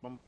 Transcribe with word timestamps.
Welcome 0.00 0.20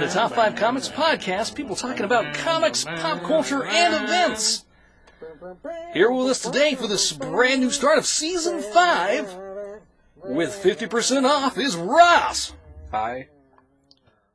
to 0.00 0.10
Top 0.10 0.32
5 0.32 0.56
Comics 0.56 0.88
Podcast, 0.90 1.54
people 1.54 1.74
talking 1.74 2.04
about 2.04 2.34
comics, 2.34 2.84
pop 2.84 3.22
culture, 3.22 3.64
and 3.64 3.94
events. 4.04 4.66
Here 5.94 6.10
with 6.10 6.26
us 6.26 6.42
today 6.42 6.74
for 6.74 6.86
this 6.86 7.12
brand 7.12 7.62
new 7.62 7.70
start 7.70 7.96
of 7.96 8.04
Season 8.04 8.60
5, 8.60 9.38
with 10.24 10.50
50% 10.50 11.26
off, 11.26 11.56
is 11.56 11.74
Ross. 11.74 12.52
Hi. 12.90 13.28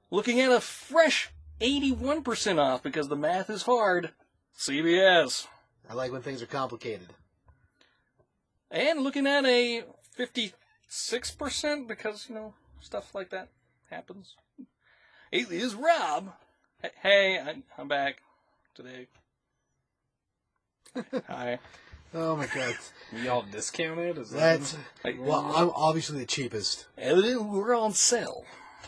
Looking 0.09 0.39
at 0.39 0.52
a 0.52 0.59
fresh 0.59 1.29
81% 1.61 2.57
off 2.57 2.82
because 2.82 3.09
the 3.09 3.16
math 3.16 3.52
is 3.52 3.61
hard, 3.61 4.14
CBS. 4.57 5.45
I 5.88 5.93
like 5.93 6.11
when 6.11 6.23
things 6.23 6.41
are 6.41 6.48
complicated. 6.48 7.14
And 8.71 9.02
looking 9.02 9.27
at 9.27 9.45
a 9.45 9.84
56% 10.18 11.88
because, 11.88 12.27
you 12.30 12.35
know, 12.35 12.53
stuff 12.81 13.16
like 13.16 13.30
that 13.30 13.49
happens. 13.90 14.35
It 15.31 15.52
is 15.52 15.76
Rob. 15.76 16.34
Hey, 17.02 17.40
I- 17.40 17.63
I'm 17.77 17.88
back 17.88 18.17
today. 18.76 19.07
Hi. 21.27 21.59
Oh 22.13 22.35
my 22.35 22.48
god. 22.48 22.76
Y'all 23.23 23.45
discounted? 23.52 24.17
Is 24.17 24.31
that 24.31 24.59
That's 25.04 25.18
well, 25.20 25.52
I'm 25.55 25.71
obviously 25.76 26.20
the 26.20 26.26
cheapest. 26.26 26.88
Evidently, 26.98 27.38
we're 27.45 27.76
on 27.76 27.93
sale. 27.93 28.45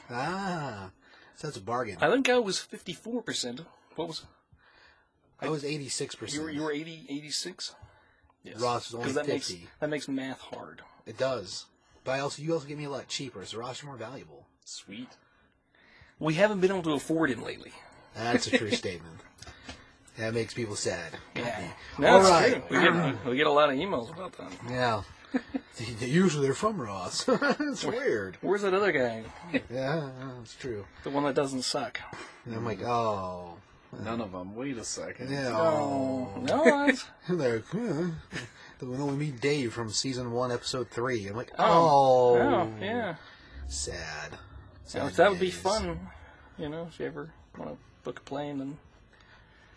Ah, 0.09 0.91
so 1.35 1.47
that's 1.47 1.57
a 1.57 1.61
bargain. 1.61 1.97
I 2.01 2.09
think 2.09 2.29
I 2.29 2.39
was 2.39 2.57
54%. 2.57 3.65
What 3.95 4.07
was 4.07 4.23
I 5.41 5.49
was 5.49 5.63
86 5.63 6.13
you? 6.13 6.19
percent. 6.19 6.43
Were, 6.43 6.49
you 6.49 6.61
were 6.63 6.71
80, 6.71 7.05
86? 7.09 7.75
Yes. 8.43 8.59
Ross 8.61 8.91
was 8.91 8.95
only 8.99 9.11
that 9.13 9.25
50. 9.25 9.53
makes, 9.53 9.67
that 9.79 9.89
makes 9.89 10.07
math 10.07 10.39
hard. 10.39 10.81
It 11.05 11.17
does, 11.17 11.65
but 12.03 12.11
I 12.13 12.19
also 12.19 12.41
you 12.41 12.53
also 12.53 12.67
get 12.67 12.77
me 12.77 12.85
a 12.85 12.89
lot 12.89 13.07
cheaper, 13.07 13.43
so 13.45 13.57
Ross, 13.59 13.81
you're 13.81 13.89
more 13.91 13.97
valuable. 13.97 14.45
sweet? 14.65 15.09
We 16.19 16.33
haven't 16.35 16.59
been 16.59 16.71
able 16.71 16.83
to 16.83 16.93
afford 16.93 17.29
him 17.31 17.43
lately. 17.43 17.71
That's 18.15 18.47
a 18.47 18.57
true 18.57 18.71
statement. 18.83 19.21
That 20.17 20.33
makes 20.33 20.53
people 20.53 20.75
sad. 20.75 21.13
Yeah. 21.35 21.71
No, 21.97 22.17
All 22.17 22.21
right. 22.21 22.67
true. 22.67 22.77
We 22.77 22.83
get, 22.83 23.25
we 23.25 23.35
get 23.37 23.47
a 23.47 23.51
lot 23.51 23.69
of 23.69 23.75
emails 23.77 24.11
about 24.13 24.33
that. 24.33 24.51
Yeah. 24.69 25.03
Usually 26.01 26.45
they're 26.45 26.53
from 26.55 26.81
Ross. 26.81 27.23
it's 27.29 27.85
weird. 27.85 28.37
Where's 28.41 28.63
that 28.63 28.73
other 28.73 28.91
guy? 28.91 29.23
Yeah, 29.71 30.09
that's 30.37 30.55
true. 30.55 30.85
The 31.03 31.09
one 31.09 31.23
that 31.23 31.35
doesn't 31.35 31.61
suck. 31.61 32.01
And 32.45 32.53
I'm 32.55 32.65
like, 32.65 32.81
oh, 32.83 33.53
None 34.03 34.21
of 34.21 34.31
them. 34.31 34.55
Wait 34.55 34.77
a 34.77 34.83
second. 34.83 35.31
yeah. 35.31 35.49
Oh, 35.53 36.29
Oh. 36.35 36.39
no, 36.41 36.63
that's, 36.87 37.05
They're, 37.27 37.63
huh. 37.71 38.09
When 38.81 39.07
we 39.07 39.13
meet 39.13 39.41
Dave 39.41 39.73
from 39.73 39.89
season 39.89 40.31
one, 40.31 40.51
episode 40.51 40.89
three, 40.89 41.27
I'm 41.27 41.35
like, 41.35 41.51
Oh. 41.57 42.37
oh, 42.37 42.41
oh, 42.41 42.73
yeah. 42.79 43.15
sad. 43.67 44.37
So 44.85 44.99
Sad 44.99 45.13
that 45.15 45.29
would 45.31 45.39
be 45.39 45.47
days. 45.47 45.57
fun, 45.59 45.99
you 46.57 46.69
know, 46.69 46.87
if 46.89 46.99
you 46.99 47.05
ever 47.07 47.29
want 47.57 47.71
to 47.71 47.77
book 48.03 48.19
a 48.19 48.21
plane 48.23 48.61
and 48.61 48.77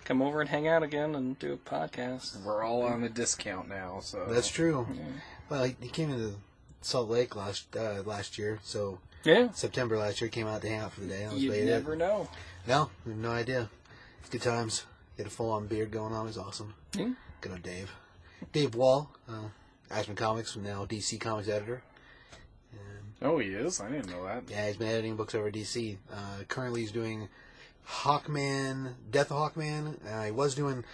come 0.04 0.22
over 0.22 0.40
and 0.40 0.48
hang 0.50 0.68
out 0.68 0.82
again 0.82 1.14
and 1.14 1.38
do 1.38 1.52
a 1.52 1.56
podcast. 1.56 2.40
We're 2.42 2.62
all 2.62 2.82
on 2.82 3.02
a 3.04 3.08
discount 3.08 3.68
now, 3.68 4.00
so 4.00 4.24
That's 4.28 4.48
true. 4.48 4.86
Well, 5.48 5.64
he, 5.64 5.76
he 5.80 5.88
came 5.88 6.10
into 6.10 6.34
Salt 6.80 7.08
Lake 7.08 7.34
last 7.36 7.74
uh, 7.76 8.02
last 8.04 8.38
year, 8.38 8.58
so 8.62 8.98
Yeah, 9.24 9.50
September 9.52 9.98
last 9.98 10.20
year 10.20 10.30
came 10.30 10.46
out 10.46 10.62
to 10.62 10.68
hang 10.68 10.80
out 10.80 10.92
for 10.92 11.00
the 11.02 11.08
day. 11.08 11.24
That 11.24 11.32
was 11.32 11.42
you 11.42 11.50
about 11.50 11.62
it. 11.62 11.66
never 11.66 11.96
know. 11.96 12.28
No, 12.66 12.90
we 13.04 13.12
have 13.12 13.20
no 13.20 13.30
idea. 13.32 13.68
It's 14.22 14.30
good 14.30 14.42
times. 14.42 14.86
He 15.16 15.22
had 15.24 15.26
a 15.26 15.34
full 15.34 15.50
on 15.50 15.66
beard 15.66 15.90
going 15.90 16.14
on. 16.14 16.24
Was 16.26 16.38
awesome. 16.38 16.74
Good 17.40 17.50
on 17.50 17.60
Dave. 17.60 17.90
Dave 18.52 18.76
Wall, 18.76 19.10
uh, 19.28 19.48
Ashman 19.90 20.16
Comics, 20.16 20.56
now 20.56 20.84
DC 20.86 21.20
Comics 21.20 21.48
editor. 21.48 21.82
Oh, 23.20 23.38
he 23.38 23.48
is. 23.48 23.80
I 23.80 23.88
didn't 23.88 24.10
know 24.10 24.24
that. 24.24 24.44
Yeah, 24.48 24.66
he's 24.66 24.76
been 24.76 24.88
editing 24.88 25.16
books 25.16 25.34
over 25.34 25.48
at 25.48 25.54
DC. 25.54 25.96
Uh, 26.12 26.44
currently, 26.48 26.80
he's 26.82 26.92
doing 26.92 27.28
Hawkman, 27.88 28.94
Death 29.10 29.30
of 29.30 29.38
Hawkman. 29.38 29.96
Uh, 30.08 30.24
he 30.24 30.30
was 30.30 30.54
doing 30.54 30.84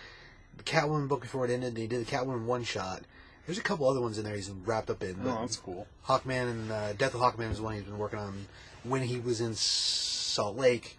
the 0.57 0.63
Catwoman 0.63 1.09
book 1.09 1.21
before 1.21 1.45
it 1.45 1.51
ended, 1.51 1.69
and 1.71 1.79
he 1.79 1.87
did 1.87 2.07
the 2.07 2.11
Catwoman 2.11 2.45
one 2.45 2.65
shot. 2.65 3.03
There's 3.47 3.59
a 3.59 3.63
couple 3.63 3.89
other 3.89 4.03
ones 4.03 4.19
in 4.19 4.25
there 4.25 4.35
he's 4.35 4.51
wrapped 4.51 4.91
up 4.91 5.03
in. 5.03 5.17
Oh, 5.25 5.39
that's 5.41 5.57
cool. 5.57 5.87
Hawkman 6.07 6.51
and 6.51 6.71
uh, 6.71 6.93
Death 6.95 7.15
of 7.15 7.21
Hawkman 7.21 7.51
is 7.51 7.59
the 7.59 7.63
one 7.63 7.75
he's 7.75 7.85
been 7.85 7.99
working 7.99 8.19
on 8.19 8.47
when 8.85 9.03
he 9.03 9.19
was 9.21 9.41
in 9.41 9.55
Salt 9.55 10.57
Lake. 10.57 10.98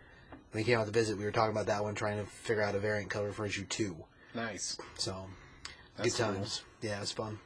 When 0.51 0.63
he 0.63 0.69
came 0.69 0.79
out 0.79 0.85
to 0.87 0.91
visit, 0.91 1.17
we 1.17 1.25
were 1.25 1.31
talking 1.31 1.51
about 1.51 1.67
that 1.67 1.83
one, 1.83 1.93
trying 1.95 2.17
to 2.17 2.25
figure 2.25 2.63
out 2.63 2.75
a 2.75 2.79
variant 2.79 3.09
cover 3.11 3.31
for 3.31 3.45
issue 3.45 3.65
two. 3.65 3.95
Nice. 4.33 4.77
So, 4.97 5.27
That's 5.97 6.15
good 6.17 6.23
cool. 6.25 6.33
times. 6.35 6.61
Yeah, 6.81 7.01
it's 7.01 7.11
fun. 7.11 7.39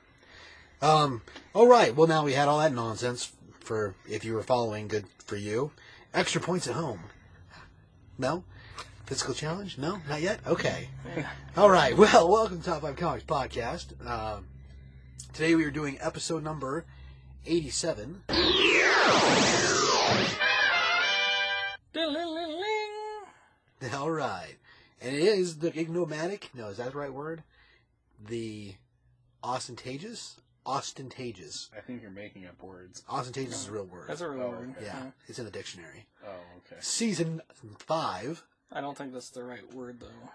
Um, 0.81 1.21
all 1.53 1.67
right. 1.67 1.95
Well, 1.95 2.07
now 2.07 2.23
we 2.23 2.33
had 2.33 2.47
all 2.47 2.59
that 2.59 2.73
nonsense 2.73 3.31
for 3.59 3.95
if 4.09 4.23
you 4.25 4.33
were 4.33 4.43
following. 4.43 4.87
Good 4.87 5.05
for 5.25 5.35
you. 5.35 5.71
Extra 6.13 6.39
points 6.41 6.67
at 6.67 6.75
home. 6.75 6.99
No. 8.17 8.43
Physical 9.05 9.33
challenge? 9.33 9.77
No, 9.77 9.99
not 10.07 10.21
yet. 10.21 10.39
Okay. 10.47 10.87
All 11.57 11.69
right. 11.69 11.95
Well, 11.97 12.29
welcome 12.29 12.59
to 12.61 12.65
Top 12.65 12.83
Five 12.83 12.95
Comics 12.95 13.25
podcast. 13.25 13.87
Um, 14.07 14.47
today 15.33 15.55
we 15.55 15.65
are 15.65 15.71
doing 15.71 15.97
episode 15.99 16.41
number 16.41 16.85
eighty-seven. 17.45 18.23
All 23.93 24.11
right, 24.11 24.55
and 25.01 25.15
it 25.15 25.21
is 25.21 25.57
the 25.57 25.71
ignomatic. 25.71 26.49
No, 26.53 26.67
is 26.67 26.77
that 26.77 26.91
the 26.91 26.97
right 26.97 27.13
word? 27.13 27.43
The 28.25 28.75
ostentatious, 29.43 30.39
ostentatious, 30.65 31.69
I 31.77 31.81
think 31.81 32.01
you're 32.01 32.11
making 32.11 32.45
up 32.45 32.61
words. 32.63 33.03
ostentatious 33.09 33.63
is 33.63 33.67
a 33.67 33.71
real 33.71 33.85
word. 33.85 34.05
That's 34.07 34.21
a 34.21 34.29
real 34.29 34.43
Oh, 34.43 34.49
word. 34.51 34.73
okay. 34.77 34.85
yeah, 34.85 35.05
it's 35.27 35.39
in 35.39 35.45
the 35.45 35.51
dictionary. 35.51 36.05
Oh, 36.25 36.29
okay. 36.65 36.77
Season 36.79 37.41
five. 37.79 38.43
I 38.71 38.81
don't 38.81 38.97
think 38.97 39.13
that's 39.13 39.29
the 39.29 39.43
right 39.43 39.71
word, 39.73 39.99
though. 39.99 40.29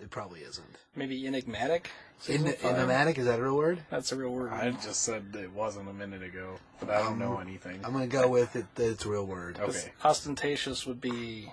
It 0.00 0.10
probably 0.10 0.40
isn't. 0.40 0.66
Maybe 0.96 1.24
enigmatic? 1.26 1.88
In, 2.26 2.38
Season 2.40 2.52
five? 2.54 2.74
enigmatic 2.76 3.18
is 3.18 3.26
that 3.26 3.38
a 3.38 3.42
real 3.42 3.56
word? 3.56 3.78
That's 3.90 4.10
a 4.12 4.16
real 4.16 4.30
word. 4.30 4.52
I 4.52 4.70
just 4.72 5.02
said 5.02 5.36
it 5.38 5.52
wasn't 5.52 5.88
a 5.88 5.92
minute 5.92 6.22
ago, 6.22 6.56
but 6.80 6.90
I 6.90 6.98
don't 7.00 7.18
know 7.18 7.38
anything. 7.38 7.80
I'm 7.84 7.92
gonna 7.92 8.06
go 8.06 8.28
with 8.28 8.56
it. 8.56 8.66
That 8.76 8.90
it's 8.90 9.04
a 9.04 9.08
real 9.08 9.26
word. 9.26 9.58
Okay. 9.60 9.92
Ostentatious 10.04 10.86
would 10.86 11.00
be 11.00 11.48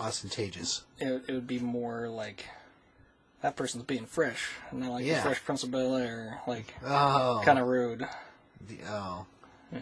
Ostentatious. 0.00 0.84
it, 0.98 1.24
it 1.28 1.32
would 1.32 1.46
be 1.46 1.58
more 1.58 2.08
like 2.08 2.44
that 3.42 3.56
person's 3.56 3.84
being 3.84 4.06
fresh, 4.06 4.48
not 4.72 4.90
like 4.92 5.04
Yeah. 5.04 5.16
the 5.16 5.22
Fresh 5.22 5.44
Prince 5.44 5.62
of 5.62 5.70
Bel 5.70 5.96
Air, 5.96 6.40
like 6.46 6.72
Oh, 6.84 7.42
kind 7.44 7.58
of 7.58 7.66
rude. 7.66 8.06
The, 8.66 8.78
oh, 8.88 9.26
Yeah. 9.72 9.80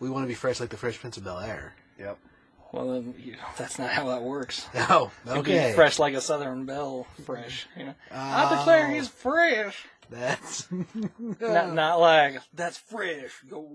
we 0.00 0.10
want 0.10 0.24
to 0.24 0.28
be 0.28 0.34
fresh 0.34 0.58
like 0.60 0.70
the 0.70 0.76
Fresh 0.76 0.98
Prince 1.00 1.16
of 1.16 1.24
Bel 1.24 1.38
Air. 1.38 1.74
Yep. 1.98 2.18
Well, 2.72 2.88
then 2.92 3.14
you, 3.18 3.36
that's 3.58 3.78
not 3.78 3.90
how 3.90 4.08
that 4.08 4.22
works. 4.22 4.66
Oh, 4.74 5.10
You'd 5.26 5.44
be 5.44 5.52
okay. 5.52 5.72
fresh 5.74 5.98
like 5.98 6.14
a 6.14 6.20
Southern 6.20 6.64
Belle, 6.64 7.06
fresh. 7.24 7.66
You 7.76 7.84
know, 7.86 7.94
I 8.10 8.50
Oh. 8.50 8.56
declare 8.58 8.90
he's 8.90 9.08
fresh. 9.08 9.84
That's. 10.10 10.66
Not, 11.18 11.72
not 11.74 12.00
like 12.00 12.38
that's 12.54 12.76
fresh. 12.76 13.32
Go. 13.48 13.68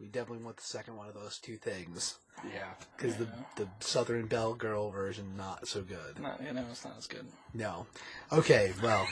We 0.00 0.06
definitely 0.06 0.44
want 0.44 0.56
the 0.56 0.62
second 0.62 0.96
one 0.96 1.08
of 1.08 1.14
those 1.14 1.38
two 1.38 1.56
things 1.56 2.16
Yeah. 2.44 2.70
because 2.96 3.16
the 3.16 3.28
the 3.56 3.68
Southern 3.80 4.26
Belle 4.26 4.54
Girl 4.54 4.90
version 4.90 5.36
not 5.36 5.68
so 5.68 5.82
good. 5.82 6.18
Not, 6.20 6.42
you 6.42 6.52
know, 6.52 6.64
it's 6.70 6.84
not 6.84 6.96
as 6.98 7.06
good. 7.06 7.26
No. 7.54 7.86
Okay, 8.32 8.72
well, 8.82 9.06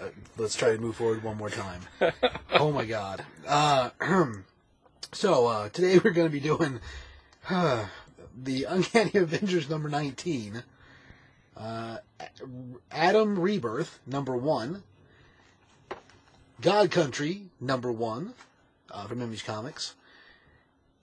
uh, 0.00 0.08
let's 0.36 0.54
try 0.56 0.72
to 0.74 0.78
move 0.78 0.96
forward 0.96 1.22
one 1.22 1.36
more 1.36 1.50
time. 1.50 1.80
oh 2.52 2.72
my 2.72 2.84
god. 2.84 3.24
Uh, 3.46 3.90
so, 5.12 5.46
uh, 5.46 5.68
today 5.70 5.98
we're 6.04 6.10
going 6.10 6.26
to 6.28 6.32
be 6.32 6.40
doing 6.40 6.80
uh, 7.48 7.86
the 8.42 8.64
Uncanny 8.64 9.12
Avengers 9.14 9.70
number 9.70 9.88
19, 9.88 10.62
uh, 11.56 11.98
Atom 12.90 13.38
Rebirth 13.38 14.00
number 14.06 14.36
1, 14.36 14.82
God 16.60 16.90
Country 16.90 17.44
number 17.60 17.92
1 17.92 18.34
uh, 18.90 19.06
from 19.06 19.22
Image 19.22 19.44
Comics, 19.44 19.94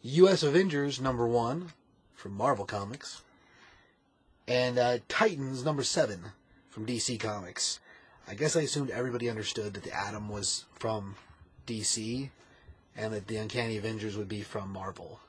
U.S. 0.03 0.43
Avengers 0.43 0.99
number 0.99 1.27
1 1.27 1.71
from 2.15 2.33
Marvel 2.33 2.65
Comics, 2.65 3.21
and 4.47 4.77
uh, 4.77 4.97
Titans 5.07 5.63
number 5.63 5.83
7 5.83 6.19
from 6.69 6.85
DC 6.85 7.19
Comics. 7.19 7.79
I 8.27 8.33
guess 8.35 8.55
I 8.55 8.61
assumed 8.61 8.89
everybody 8.89 9.29
understood 9.29 9.73
that 9.73 9.83
the 9.83 9.93
Atom 9.95 10.29
was 10.29 10.65
from 10.73 11.15
DC 11.67 12.29
and 12.95 13.13
that 13.13 13.27
the 13.27 13.37
Uncanny 13.37 13.77
Avengers 13.77 14.17
would 14.17 14.29
be 14.29 14.41
from 14.41 14.71
Marvel. 14.71 15.19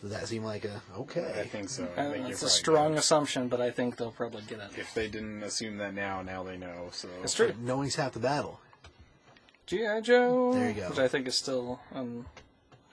Does 0.00 0.10
that 0.10 0.26
seem 0.26 0.42
like 0.42 0.64
a 0.64 0.80
okay? 0.96 1.34
I 1.38 1.44
think 1.46 1.68
so. 1.68 1.86
I 1.96 2.06
Uh, 2.06 2.12
think 2.12 2.28
you're 2.28 2.36
a 2.36 2.48
strong 2.48 2.92
good. 2.92 2.98
assumption, 2.98 3.48
but 3.48 3.60
I 3.60 3.70
think 3.70 3.96
they'll 3.96 4.10
probably 4.10 4.40
get 4.42 4.58
it. 4.58 4.70
If 4.78 4.94
they 4.94 5.06
didn't 5.06 5.42
assume 5.42 5.76
that 5.78 5.92
now, 5.94 6.22
now 6.22 6.42
they 6.42 6.56
know. 6.56 6.88
So 6.92 7.08
It's 7.22 7.34
true. 7.34 7.52
Knowing's 7.60 7.96
half 7.96 8.12
the 8.12 8.18
battle. 8.18 8.58
G.I. 9.66 10.00
Joe. 10.00 10.52
There 10.54 10.68
you 10.68 10.74
go. 10.74 10.88
Which 10.88 10.98
I 10.98 11.08
think 11.08 11.28
is 11.28 11.36
still 11.36 11.80
an 11.92 12.24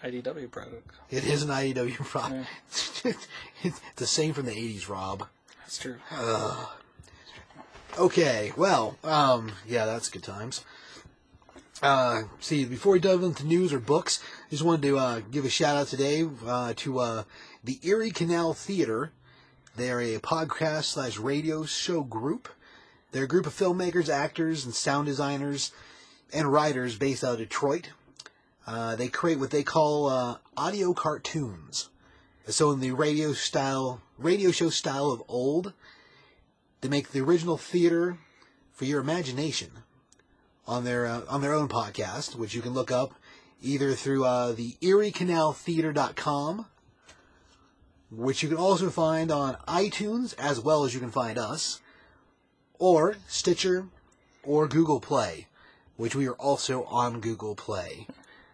IDW 0.04 0.50
product. 0.50 0.92
It 1.10 1.26
is 1.26 1.44
an 1.44 1.50
IDW 1.50 1.96
product. 2.06 2.48
it's 3.64 3.82
the 3.96 4.08
same 4.08 4.34
from 4.34 4.46
the 4.46 4.52
'80s, 4.52 4.90
Rob. 4.90 5.28
That's 5.62 5.78
true. 5.78 5.96
Okay, 7.98 8.54
well, 8.56 8.98
um, 9.04 9.52
yeah, 9.68 9.86
that's 9.86 10.10
good 10.10 10.24
times. 10.24 10.64
Uh, 11.82 12.24
see, 12.40 12.66
before 12.66 12.94
we 12.94 13.00
dive 13.00 13.24
into 13.24 13.46
news 13.46 13.74
or 13.74 13.80
books, 13.80 14.22
I 14.48 14.52
just 14.52 14.64
wanted 14.64 14.84
to 14.84 14.98
uh, 14.98 15.22
give 15.32 15.46
a 15.46 15.50
shout 15.50 15.76
out 15.78 15.88
today 15.88 16.28
uh, 16.46 16.74
to 16.78 17.00
uh, 17.00 17.24
the 17.64 17.80
Erie 17.84 18.12
Canal 18.12 18.54
Theater. 18.54 19.12
They 19.76 19.90
are 19.90 20.02
a 20.02 20.20
podcast 20.20 20.86
slash 20.86 21.18
radio 21.18 21.64
show 21.64 22.02
group. 22.02 22.50
They're 23.12 23.24
a 23.24 23.28
group 23.28 23.46
of 23.46 23.54
filmmakers, 23.54 24.10
actors, 24.10 24.66
and 24.66 24.74
sound 24.74 25.08
designers 25.08 25.72
and 26.34 26.52
writers 26.52 26.98
based 26.98 27.24
out 27.24 27.34
of 27.34 27.40
Detroit. 27.40 27.90
Uh, 28.68 28.96
they 28.96 29.08
create 29.08 29.40
what 29.40 29.52
they 29.52 29.64
call 29.64 30.08
uh, 30.08 30.38
audio 30.56 30.94
cartoons. 30.94 31.90
So 32.48 32.72
in 32.72 32.80
the 32.80 32.92
radio 32.92 33.34
style, 33.34 34.02
radio 34.18 34.52
show 34.52 34.70
style 34.70 35.12
of 35.12 35.24
old, 35.28 35.74
they 36.82 36.90
make 36.90 37.12
the 37.12 37.22
original 37.22 37.58
theater 37.58 38.18
for 38.72 38.86
your 38.86 39.02
imagination 39.02 39.72
on 40.68 40.84
their 40.84 41.06
uh, 41.06 41.22
on 41.28 41.42
their 41.42 41.54
own 41.54 41.68
podcast, 41.68 42.36
which 42.36 42.54
you 42.54 42.62
can 42.62 42.74
look 42.74 42.92
up 42.92 43.14
either 43.62 43.94
through 43.94 44.24
uh, 44.24 44.54
the 44.54 44.74
eriecanaltheater.com, 44.82 46.66
which 48.10 48.42
you 48.42 48.50
can 48.50 48.58
also 48.58 48.90
find 48.90 49.32
on 49.32 49.56
iTunes 49.68 50.34
as 50.38 50.60
well 50.60 50.86
as 50.86 50.94
you 50.94 51.00
can 51.00 51.12
find 51.12 51.38
us, 51.38 51.82
or 52.78 53.18
Stitcher, 53.28 53.88
or 54.44 54.68
Google 54.68 55.00
Play, 55.00 55.48
which 55.98 56.16
we 56.16 56.28
are 56.28 56.36
also 56.36 56.84
on 56.86 57.20
Google 57.20 57.56
Play. 57.56 58.08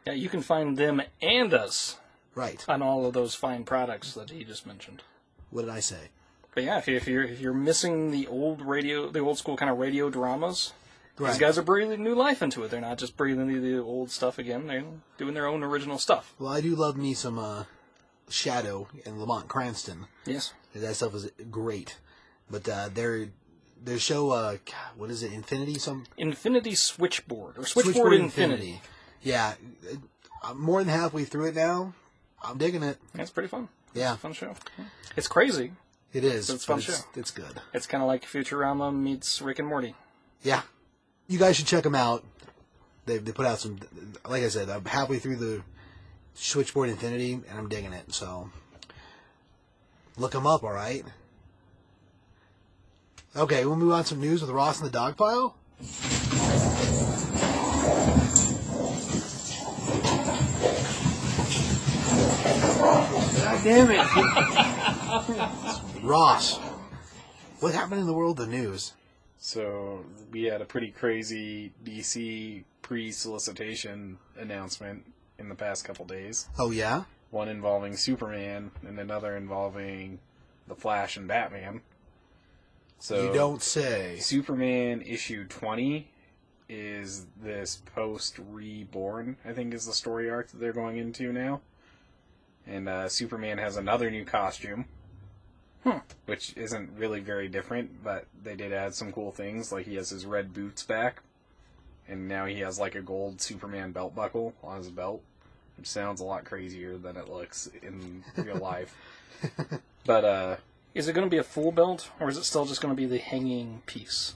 Yeah, 0.05 0.13
you 0.13 0.29
can 0.29 0.41
find 0.41 0.77
them 0.77 1.01
and 1.21 1.53
us 1.53 1.97
Right. 2.35 2.63
on 2.67 2.81
all 2.81 3.05
of 3.05 3.13
those 3.13 3.33
fine 3.33 3.63
products 3.63 4.13
that 4.13 4.29
he 4.29 4.43
just 4.43 4.65
mentioned. 4.67 5.01
What 5.49 5.61
did 5.63 5.71
I 5.71 5.79
say? 5.79 6.09
But 6.53 6.63
yeah, 6.63 6.77
if, 6.77 6.87
you, 6.87 6.95
if 6.95 7.07
you're 7.07 7.23
if 7.23 7.41
you're 7.41 7.53
missing 7.53 8.11
the 8.11 8.27
old 8.27 8.61
radio, 8.61 9.09
the 9.09 9.19
old 9.19 9.37
school 9.37 9.57
kind 9.57 9.69
of 9.71 9.77
radio 9.77 10.09
dramas, 10.09 10.73
Right. 11.17 11.31
these 11.31 11.39
guys 11.39 11.57
are 11.57 11.63
breathing 11.63 12.03
new 12.03 12.13
life 12.13 12.41
into 12.41 12.63
it. 12.63 12.71
They're 12.71 12.81
not 12.81 12.97
just 12.97 13.15
breathing 13.15 13.47
the, 13.47 13.59
the 13.59 13.81
old 13.81 14.11
stuff 14.11 14.37
again. 14.37 14.67
They're 14.67 14.83
doing 15.17 15.33
their 15.33 15.47
own 15.47 15.63
original 15.63 15.97
stuff. 15.97 16.33
Well, 16.39 16.51
I 16.51 16.59
do 16.61 16.75
love 16.75 16.97
me 16.97 17.13
some 17.13 17.39
uh, 17.39 17.63
Shadow 18.29 18.87
and 19.05 19.17
Lamont 19.19 19.47
Cranston. 19.47 20.07
Yes. 20.25 20.53
That 20.73 20.95
stuff 20.95 21.15
is 21.15 21.31
great. 21.49 21.97
But 22.49 22.67
uh, 22.67 22.89
their 22.93 23.29
their 23.81 23.97
show, 23.99 24.31
uh, 24.31 24.57
God, 24.65 24.97
what 24.97 25.09
is 25.09 25.23
it? 25.23 25.31
Infinity? 25.31 25.79
Some 25.79 26.03
Infinity 26.17 26.75
Switchboard 26.75 27.57
or 27.57 27.65
Switchboard, 27.65 28.13
Infinity. 28.13 28.81
Yeah, 29.25 29.55
I'm 30.43 30.61
more 30.61 30.83
than 30.83 30.93
halfway 30.93 31.25
through 31.25 31.47
it 31.47 31.55
now. 31.55 31.93
I'm 32.43 32.59
digging 32.59 32.83
it. 32.83 32.97
That's 33.15 33.31
pretty 33.31 33.49
fun. 33.49 33.67
Yeah, 33.95 34.15
Fun 34.17 34.33
show. 34.33 34.53
It's 35.17 35.27
crazy. 35.27 35.71
it 36.13 36.23
is. 36.23 36.49
It's 36.49 36.63
a 36.63 36.67
fun 36.67 36.77
it's, 36.77 36.85
show. 36.85 37.03
it's 37.15 37.31
good. 37.31 37.59
It's 37.73 37.87
kind 37.87 38.03
of 38.03 38.07
like 38.07 38.23
Futurama 38.23 38.95
meets 38.95 39.41
Rick 39.41 39.57
and 39.57 39.67
Morty. 39.67 39.95
Yeah, 40.43 40.61
you 41.27 41.39
guys 41.39 41.55
should 41.55 41.65
check 41.65 41.83
them 41.83 41.95
out. 41.95 42.23
They 43.07 43.17
they 43.17 43.31
put 43.31 43.47
out 43.47 43.59
some. 43.59 43.79
Like 44.29 44.43
I 44.43 44.49
said, 44.49 44.69
I'm 44.69 44.85
halfway 44.85 45.17
through 45.17 45.37
the 45.37 45.63
Switchboard 46.35 46.89
Infinity, 46.89 47.33
and 47.33 47.57
I'm 47.57 47.67
digging 47.67 47.93
it. 47.93 48.13
So 48.13 48.51
look 50.17 50.33
them 50.33 50.45
up. 50.45 50.63
All 50.63 50.71
right. 50.71 51.03
Okay, 53.35 53.65
we'll 53.65 53.75
move 53.75 53.91
on 53.91 54.03
to 54.03 54.09
some 54.09 54.21
news 54.21 54.41
with 54.41 54.51
Ross 54.51 54.79
and 54.79 54.87
the 54.87 54.91
dog 54.91 55.17
pile. 55.17 55.55
Damn 63.65 63.89
it, 63.89 63.97
Ross! 66.03 66.57
What 67.59 67.73
happened 67.73 67.99
in 67.99 68.05
the 68.05 68.13
world 68.13 68.39
of 68.39 68.45
the 68.45 68.51
news? 68.51 68.93
So 69.39 70.05
we 70.31 70.43
had 70.43 70.61
a 70.61 70.65
pretty 70.65 70.91
crazy 70.91 71.71
DC 71.83 72.63
pre-solicitation 72.83 74.19
announcement 74.37 75.11
in 75.39 75.49
the 75.49 75.55
past 75.55 75.83
couple 75.83 76.05
days. 76.05 76.47
Oh 76.59 76.69
yeah. 76.69 77.05
One 77.31 77.49
involving 77.49 77.97
Superman 77.97 78.69
and 78.87 78.99
another 78.99 79.35
involving 79.35 80.19
the 80.67 80.75
Flash 80.75 81.17
and 81.17 81.27
Batman. 81.27 81.81
So 82.99 83.23
You 83.23 83.33
don't 83.33 83.63
say. 83.63 84.19
Superman 84.19 85.01
issue 85.01 85.47
20 85.47 86.07
is 86.69 87.25
this 87.41 87.81
post 87.95 88.37
reborn, 88.51 89.37
I 89.43 89.53
think 89.53 89.73
is 89.73 89.87
the 89.87 89.93
story 89.93 90.29
arc 90.29 90.51
that 90.51 90.59
they're 90.59 90.71
going 90.71 90.97
into 90.97 91.33
now. 91.33 91.61
And 92.67 92.89
uh, 92.89 93.09
Superman 93.09 93.57
has 93.59 93.77
another 93.77 94.09
new 94.09 94.25
costume, 94.25 94.85
Hmm. 95.83 95.99
which 96.25 96.57
isn't 96.57 96.89
really 96.97 97.19
very 97.19 97.47
different, 97.47 98.03
but 98.03 98.25
they 98.43 98.55
did 98.55 98.73
add 98.73 98.95
some 98.95 99.11
cool 99.11 99.31
things. 99.31 99.71
Like 99.71 99.85
he 99.85 99.95
has 99.95 100.09
his 100.09 100.25
red 100.25 100.51
boots 100.53 100.81
back, 100.83 101.21
and 102.07 102.27
now 102.27 102.45
he 102.45 102.59
has 102.61 102.79
like 102.79 102.95
a 102.95 103.01
gold 103.01 103.39
Superman 103.39 103.91
belt 103.91 104.15
buckle 104.15 104.53
on 104.63 104.77
his 104.79 104.89
belt, 104.89 105.21
which 105.77 105.87
sounds 105.87 106.21
a 106.21 106.23
lot 106.25 106.43
crazier 106.43 106.97
than 106.97 107.17
it 107.17 107.29
looks 107.29 107.69
in 107.83 108.23
real 108.35 108.57
life. 108.61 108.95
But 110.05 110.25
uh, 110.25 110.55
Is 110.95 111.07
it 111.07 111.13
going 111.13 111.27
to 111.27 111.31
be 111.31 111.37
a 111.37 111.43
full 111.43 111.71
belt, 111.71 112.09
or 112.19 112.29
is 112.29 112.37
it 112.37 112.45
still 112.45 112.65
just 112.65 112.81
going 112.81 112.91
to 112.95 112.97
be 112.99 113.05
the 113.05 113.19
hanging 113.19 113.83
piece? 113.85 114.33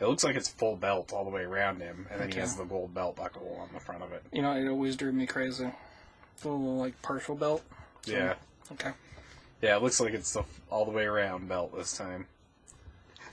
It 0.00 0.06
looks 0.06 0.24
like 0.24 0.34
it's 0.34 0.48
full 0.48 0.76
belt 0.76 1.12
all 1.12 1.24
the 1.24 1.30
way 1.30 1.42
around 1.42 1.82
him, 1.82 2.06
and 2.10 2.18
then 2.22 2.30
he 2.32 2.38
has 2.40 2.56
the 2.56 2.64
gold 2.64 2.94
belt 2.94 3.16
buckle 3.16 3.58
on 3.60 3.68
the 3.74 3.80
front 3.80 4.02
of 4.02 4.12
it. 4.12 4.22
You 4.32 4.40
know, 4.40 4.52
it 4.56 4.66
always 4.66 4.96
drove 4.96 5.12
me 5.12 5.26
crazy. 5.26 5.70
The 6.42 6.48
little, 6.48 6.76
like, 6.78 7.00
partial 7.02 7.34
belt. 7.34 7.62
Yeah, 8.06 8.34
Okay. 8.72 8.92
yeah. 9.60 9.76
It 9.76 9.82
looks 9.82 10.00
like 10.00 10.14
it's 10.14 10.32
the 10.32 10.44
all 10.70 10.84
the 10.86 10.90
way 10.90 11.04
around 11.04 11.48
belt 11.48 11.76
this 11.76 11.96
time. 11.96 12.26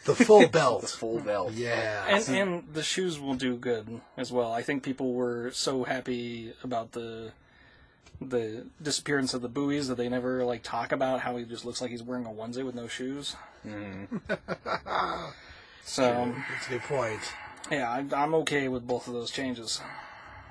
The 0.06 0.14
full 0.16 0.40
belt. 0.48 0.82
The 0.82 0.88
belt. 0.88 0.90
full 0.90 1.20
belt. 1.20 1.54
yeah. 1.54 2.06
And, 2.10 2.28
and 2.30 2.64
the 2.74 2.84
shoes 2.84 3.20
will 3.20 3.34
do 3.36 3.56
good 3.56 4.02
as 4.18 4.32
well. 4.32 4.52
I 4.52 4.62
think 4.62 4.84
people 4.84 5.14
were 5.14 5.52
so 5.52 5.84
happy 5.86 6.54
about 6.64 6.92
the 6.92 7.32
the 8.20 8.66
disappearance 8.82 9.34
of 9.36 9.42
the 9.44 9.48
buoys 9.48 9.88
that 9.88 9.96
they 9.96 10.10
never 10.10 10.44
like 10.44 10.64
talk 10.64 10.92
about 10.92 11.20
how 11.22 11.38
he 11.38 11.46
just 11.46 11.64
looks 11.66 11.82
like 11.82 11.92
he's 11.92 12.02
wearing 12.02 12.26
a 12.26 12.30
onesie 12.30 12.66
with 12.66 12.74
no 12.76 12.88
shoes. 12.88 13.36
Mm-hmm. 13.66 14.18
so 15.86 16.22
um, 16.24 16.44
That's 16.52 16.68
a 16.68 16.70
good 16.72 16.82
point. 16.84 17.20
yeah, 17.72 17.90
I, 17.90 18.06
I'm 18.16 18.34
okay 18.36 18.68
with 18.70 18.88
both 18.88 19.08
of 19.08 19.14
those 19.14 19.30
changes. 19.32 19.82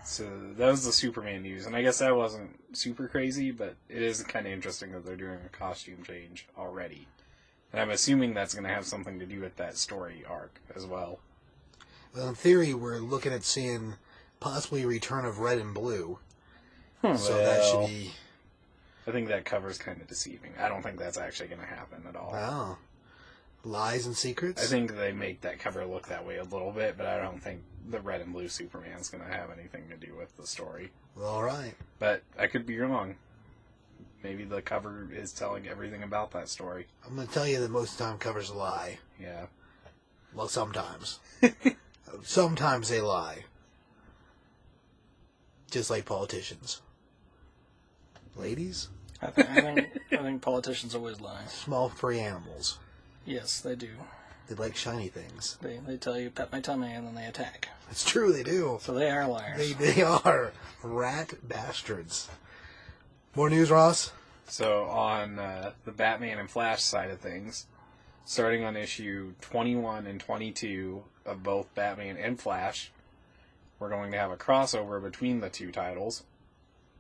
So 0.07 0.31
that 0.57 0.71
was 0.71 0.85
the 0.85 0.93
Superman 0.93 1.43
news, 1.43 1.67
and 1.67 1.75
I 1.75 1.83
guess 1.83 1.99
that 1.99 2.15
wasn't 2.15 2.77
super 2.77 3.09
crazy, 3.09 3.51
but 3.51 3.75
it 3.89 4.03
is 4.03 4.23
kind 4.23 4.47
of 4.47 4.53
interesting 4.53 4.93
that 4.93 5.05
they're 5.05 5.17
doing 5.17 5.39
a 5.45 5.49
costume 5.49 6.05
change 6.05 6.47
already. 6.57 7.09
And 7.73 7.81
I'm 7.81 7.91
assuming 7.91 8.33
that's 8.33 8.55
going 8.55 8.67
to 8.67 8.73
have 8.73 8.87
something 8.87 9.19
to 9.19 9.27
do 9.27 9.41
with 9.41 9.57
that 9.57 9.77
story 9.77 10.25
arc 10.27 10.61
as 10.75 10.87
well. 10.87 11.19
Well, 12.15 12.29
in 12.29 12.35
theory, 12.37 12.73
we're 12.73 12.99
looking 12.99 13.33
at 13.33 13.43
seeing 13.43 13.95
possibly 14.39 14.85
a 14.85 14.87
return 14.87 15.25
of 15.25 15.41
red 15.41 15.59
and 15.59 15.75
blue. 15.75 16.19
Hmm, 17.03 17.17
so 17.17 17.37
that 17.37 17.65
should 17.65 17.89
be. 17.89 18.13
I 19.09 19.11
think 19.11 19.29
that 19.29 19.45
cover's 19.45 19.77
kind 19.77 20.01
of 20.01 20.07
deceiving. 20.07 20.53
I 20.59 20.69
don't 20.69 20.83
think 20.83 20.99
that's 20.99 21.19
actually 21.19 21.49
going 21.49 21.61
to 21.61 21.67
happen 21.67 22.05
at 22.09 22.17
all. 22.17 22.31
Wow. 22.33 22.79
Lies 23.65 24.07
and 24.07 24.17
secrets? 24.17 24.63
I 24.63 24.67
think 24.67 24.97
they 24.97 25.13
make 25.13 25.41
that 25.41 25.59
cover 25.59 25.85
look 25.85 26.07
that 26.09 26.25
way 26.25 26.37
a 26.37 26.45
little 26.45 26.71
bit, 26.71 26.97
but 26.97 27.07
I 27.07 27.21
don't 27.21 27.43
think 27.43 27.63
the 27.89 28.01
red 28.01 28.21
and 28.21 28.33
blue 28.33 28.49
Superman's 28.49 29.09
going 29.09 29.25
to 29.25 29.31
have 29.31 29.51
anything 29.51 29.89
to 29.91 29.97
do 29.97 30.15
with 30.17 30.37
the 30.37 30.47
story. 30.47 30.91
All 31.21 31.43
right. 31.43 31.75
But 31.99 32.23
I 32.39 32.47
could 32.47 32.67
be 32.67 32.79
wrong. 32.79 33.17
Maybe 34.23 34.45
the 34.45 34.63
cover 34.63 35.09
is 35.13 35.33
telling 35.33 35.69
everything 35.69 36.03
about 36.03 36.33
that 36.33 36.49
story. 36.49 36.87
I'm 37.07 37.15
going 37.15 37.29
to 37.29 37.33
tell 37.33 37.47
you 37.47 37.61
that 37.61 37.71
most 37.71 37.93
of 37.93 37.99
the 37.99 38.05
time 38.05 38.19
covers 38.19 38.51
a 38.51 38.55
lie. 38.55 38.99
Yeah. 39.21 39.47
Well, 40.35 40.49
sometimes. 40.49 41.21
sometimes 42.23 42.89
they 42.89 43.01
lie. 43.01 43.45
Just 45.71 45.91
like 45.91 46.05
politicians. 46.05 46.81
Ladies, 48.37 48.89
I, 49.23 49.27
th- 49.29 49.49
I 49.49 49.61
think 49.61 49.89
I 50.13 50.17
think 50.19 50.43
politicians 50.43 50.95
always 50.95 51.21
lie. 51.21 51.45
small 51.49 51.89
free 51.89 52.21
animals. 52.21 52.79
Yes, 53.25 53.61
they 53.61 53.75
do. 53.75 53.89
They 54.49 54.55
like 54.55 54.77
shiny 54.77 55.09
things. 55.09 55.59
They 55.61 55.81
they 55.87 55.97
tell 55.97 56.19
you 56.19 56.31
pet 56.31 56.53
my 56.53 56.61
tummy 56.61 56.93
and 56.93 57.07
then 57.07 57.15
they 57.15 57.27
attack. 57.27 57.69
It's 57.91 58.05
true, 58.05 58.33
they 58.33 58.43
do. 58.43 58.79
So 58.81 58.93
they 58.93 59.11
are 59.11 59.27
liars. 59.27 59.75
They, 59.75 59.93
they 59.93 60.03
are 60.03 60.53
rat 60.83 61.35
bastards. 61.43 62.29
More 63.35 63.51
news, 63.51 63.71
Ross? 63.71 64.13
So 64.49 64.85
on 64.85 65.39
uh, 65.39 65.73
the 65.85 65.91
Batman 65.91 66.39
and 66.39 66.49
Flash 66.49 66.83
side 66.83 67.11
of 67.11 67.19
things, 67.19 67.67
starting 68.25 68.65
on 68.65 68.77
issue 68.77 69.35
21 69.41 70.07
and 70.07 70.21
22 70.21 71.03
of 71.25 71.43
both 71.43 71.75
Batman 71.75 72.17
and 72.17 72.41
Flash, 72.41 72.93
we're 73.79 73.91
going 73.91 74.13
to 74.13 74.19
have 74.19 74.31
a 74.31 74.37
crossover 74.37 75.03
between 75.03 75.41
the 75.41 75.51
two 75.51 75.73
titles 75.73 76.23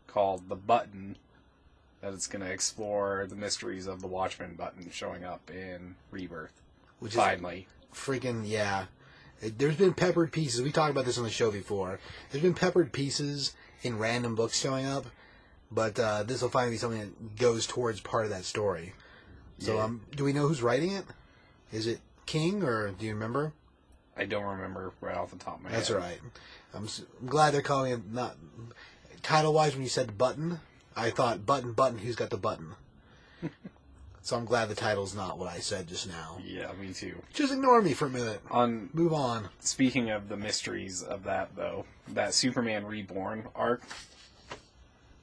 called 0.08 0.48
The 0.48 0.56
Button 0.56 1.16
that 2.00 2.12
it's 2.12 2.26
going 2.26 2.44
to 2.44 2.50
explore 2.50 3.26
the 3.28 3.36
mysteries 3.36 3.86
of 3.86 4.00
the 4.00 4.06
Watchmen 4.06 4.54
button 4.54 4.90
showing 4.90 5.24
up 5.24 5.50
in 5.50 5.94
Rebirth. 6.10 6.62
Which 6.98 7.12
is 7.12 7.16
Finally. 7.18 7.68
freaking 7.94 8.42
yeah. 8.46 8.86
It- 9.40 9.58
There's 9.58 9.76
been 9.76 9.94
peppered 9.94 10.32
pieces. 10.32 10.62
We 10.62 10.72
talked 10.72 10.90
about 10.90 11.04
this 11.04 11.18
on 11.18 11.24
the 11.24 11.30
show 11.30 11.50
before. 11.50 12.00
There's 12.30 12.42
been 12.42 12.54
peppered 12.54 12.92
pieces 12.92 13.54
in 13.82 13.98
random 13.98 14.34
books 14.34 14.58
showing 14.58 14.86
up, 14.86 15.06
but 15.70 15.98
uh, 15.98 16.22
this 16.22 16.40
will 16.42 16.48
finally 16.48 16.74
be 16.74 16.78
something 16.78 17.00
that 17.00 17.36
goes 17.36 17.66
towards 17.66 18.00
part 18.00 18.24
of 18.24 18.30
that 18.30 18.44
story. 18.44 18.94
So, 19.58 19.74
Yeah. 19.76 19.84
um, 19.84 20.02
do 20.14 20.24
we 20.24 20.32
know 20.32 20.48
who's 20.48 20.62
writing 20.62 20.92
it? 20.92 21.04
Is 21.72 21.86
it 21.86 22.00
King 22.24 22.62
or 22.62 22.90
do 22.92 23.04
you 23.06 23.12
remember? 23.12 23.52
I 24.16 24.24
don't 24.24 24.44
remember 24.44 24.92
right 25.02 25.16
off 25.16 25.30
the 25.30 25.36
top 25.36 25.58
of 25.58 25.62
my 25.64 25.70
That's 25.70 25.88
head. 25.88 25.98
That's 25.98 26.06
right. 26.10 26.20
I'm, 26.74 26.84
s- 26.84 27.02
I'm 27.20 27.26
glad 27.28 27.52
they're 27.52 27.60
calling 27.62 27.92
it 27.92 28.10
not 28.12 28.36
title 29.22 29.52
wise. 29.52 29.74
When 29.74 29.82
you 29.82 29.88
said 29.90 30.16
button, 30.16 30.60
I 30.96 31.10
thought 31.10 31.44
button 31.44 31.72
button. 31.72 31.98
Who's 31.98 32.16
got 32.16 32.30
the 32.30 32.38
button? 32.38 32.74
so 34.26 34.36
I'm 34.36 34.44
glad 34.44 34.68
the 34.68 34.74
title's 34.74 35.14
not 35.14 35.38
what 35.38 35.48
I 35.48 35.60
said 35.60 35.86
just 35.86 36.08
now. 36.08 36.38
Yeah, 36.44 36.72
me 36.80 36.92
too. 36.92 37.22
Just 37.32 37.52
ignore 37.52 37.80
me 37.80 37.94
for 37.94 38.06
a 38.06 38.10
minute. 38.10 38.40
On 38.50 38.90
Move 38.92 39.12
on. 39.12 39.50
speaking 39.60 40.10
of 40.10 40.28
the 40.28 40.36
mysteries 40.36 41.00
of 41.00 41.22
that 41.22 41.54
though, 41.54 41.84
that 42.08 42.34
Superman 42.34 42.84
Reborn 42.86 43.44
arc 43.54 43.84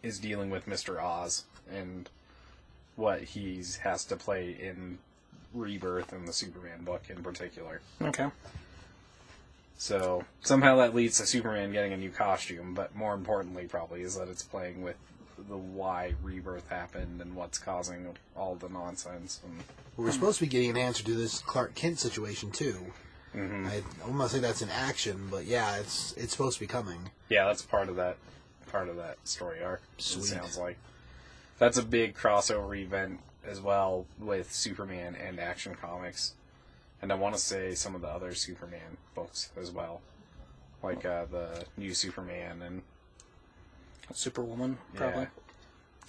is 0.03 0.19
dealing 0.19 0.50
with 0.50 0.67
Mr. 0.67 1.03
Oz 1.03 1.43
and 1.69 2.10
what 2.95 3.22
he 3.22 3.62
has 3.81 4.05
to 4.05 4.15
play 4.15 4.51
in 4.51 5.00
Rebirth 5.53 6.13
and 6.13 6.25
the 6.25 6.31
Superman 6.31 6.86
book 6.86 7.03
in 7.10 7.22
particular. 7.22 7.81
Okay. 8.01 8.29
So 9.77 10.24
somehow 10.39 10.77
that 10.77 10.95
leads 10.95 11.17
to 11.17 11.25
Superman 11.25 11.74
getting 11.74 11.91
a 11.91 11.98
new 11.98 12.10
costume, 12.10 12.74
but 12.74 12.95
more 12.95 13.13
importantly, 13.13 13.65
probably 13.65 14.03
is 14.03 14.15
that 14.15 14.29
it's 14.29 14.43
playing 14.43 14.81
with 14.81 14.95
the 15.47 15.57
why 15.57 16.13
Rebirth 16.21 16.69
happened 16.69 17.21
and 17.21 17.35
what's 17.35 17.57
causing 17.57 18.15
all 18.35 18.55
the 18.55 18.69
nonsense. 18.69 19.41
And 19.45 19.63
We're 19.97 20.12
supposed 20.12 20.39
to 20.39 20.45
be 20.45 20.50
getting 20.50 20.71
an 20.71 20.77
answer 20.77 21.03
to 21.03 21.13
this 21.13 21.39
Clark 21.39 21.75
Kent 21.75 22.00
situation 22.00 22.51
too. 22.51 22.77
Mm-hmm. 23.35 23.67
I, 23.67 23.81
gonna 24.07 24.29
say 24.29 24.39
that's 24.39 24.62
in 24.62 24.69
action, 24.69 25.27
but 25.31 25.45
yeah, 25.45 25.77
it's 25.77 26.13
it's 26.13 26.31
supposed 26.31 26.57
to 26.57 26.59
be 26.59 26.67
coming. 26.67 27.09
yeah, 27.29 27.45
that's 27.45 27.63
part 27.63 27.89
of 27.89 27.95
that 27.95 28.17
part 28.71 28.89
of 28.89 28.97
that 28.97 29.17
story 29.23 29.63
arc. 29.63 29.81
Sweet. 29.97 30.23
It 30.23 30.27
sounds 30.27 30.57
like 30.57 30.77
that's 31.57 31.77
a 31.77 31.83
big 31.83 32.15
crossover 32.15 32.77
event 32.77 33.21
as 33.45 33.59
well 33.59 34.05
with 34.19 34.53
Superman 34.53 35.15
and 35.15 35.39
Action 35.39 35.75
Comics, 35.75 36.35
and 37.01 37.12
I 37.12 37.15
want 37.15 37.33
to 37.33 37.41
say 37.41 37.73
some 37.73 37.95
of 37.95 38.01
the 38.01 38.07
other 38.07 38.35
Superman 38.35 38.97
books 39.15 39.50
as 39.59 39.71
well, 39.71 40.01
like 40.83 41.03
uh, 41.03 41.25
the 41.25 41.65
new 41.75 41.95
Superman 41.95 42.62
and 42.62 42.83
Superwoman, 44.13 44.77
probably. 44.95 45.24
Yeah. 45.24 45.27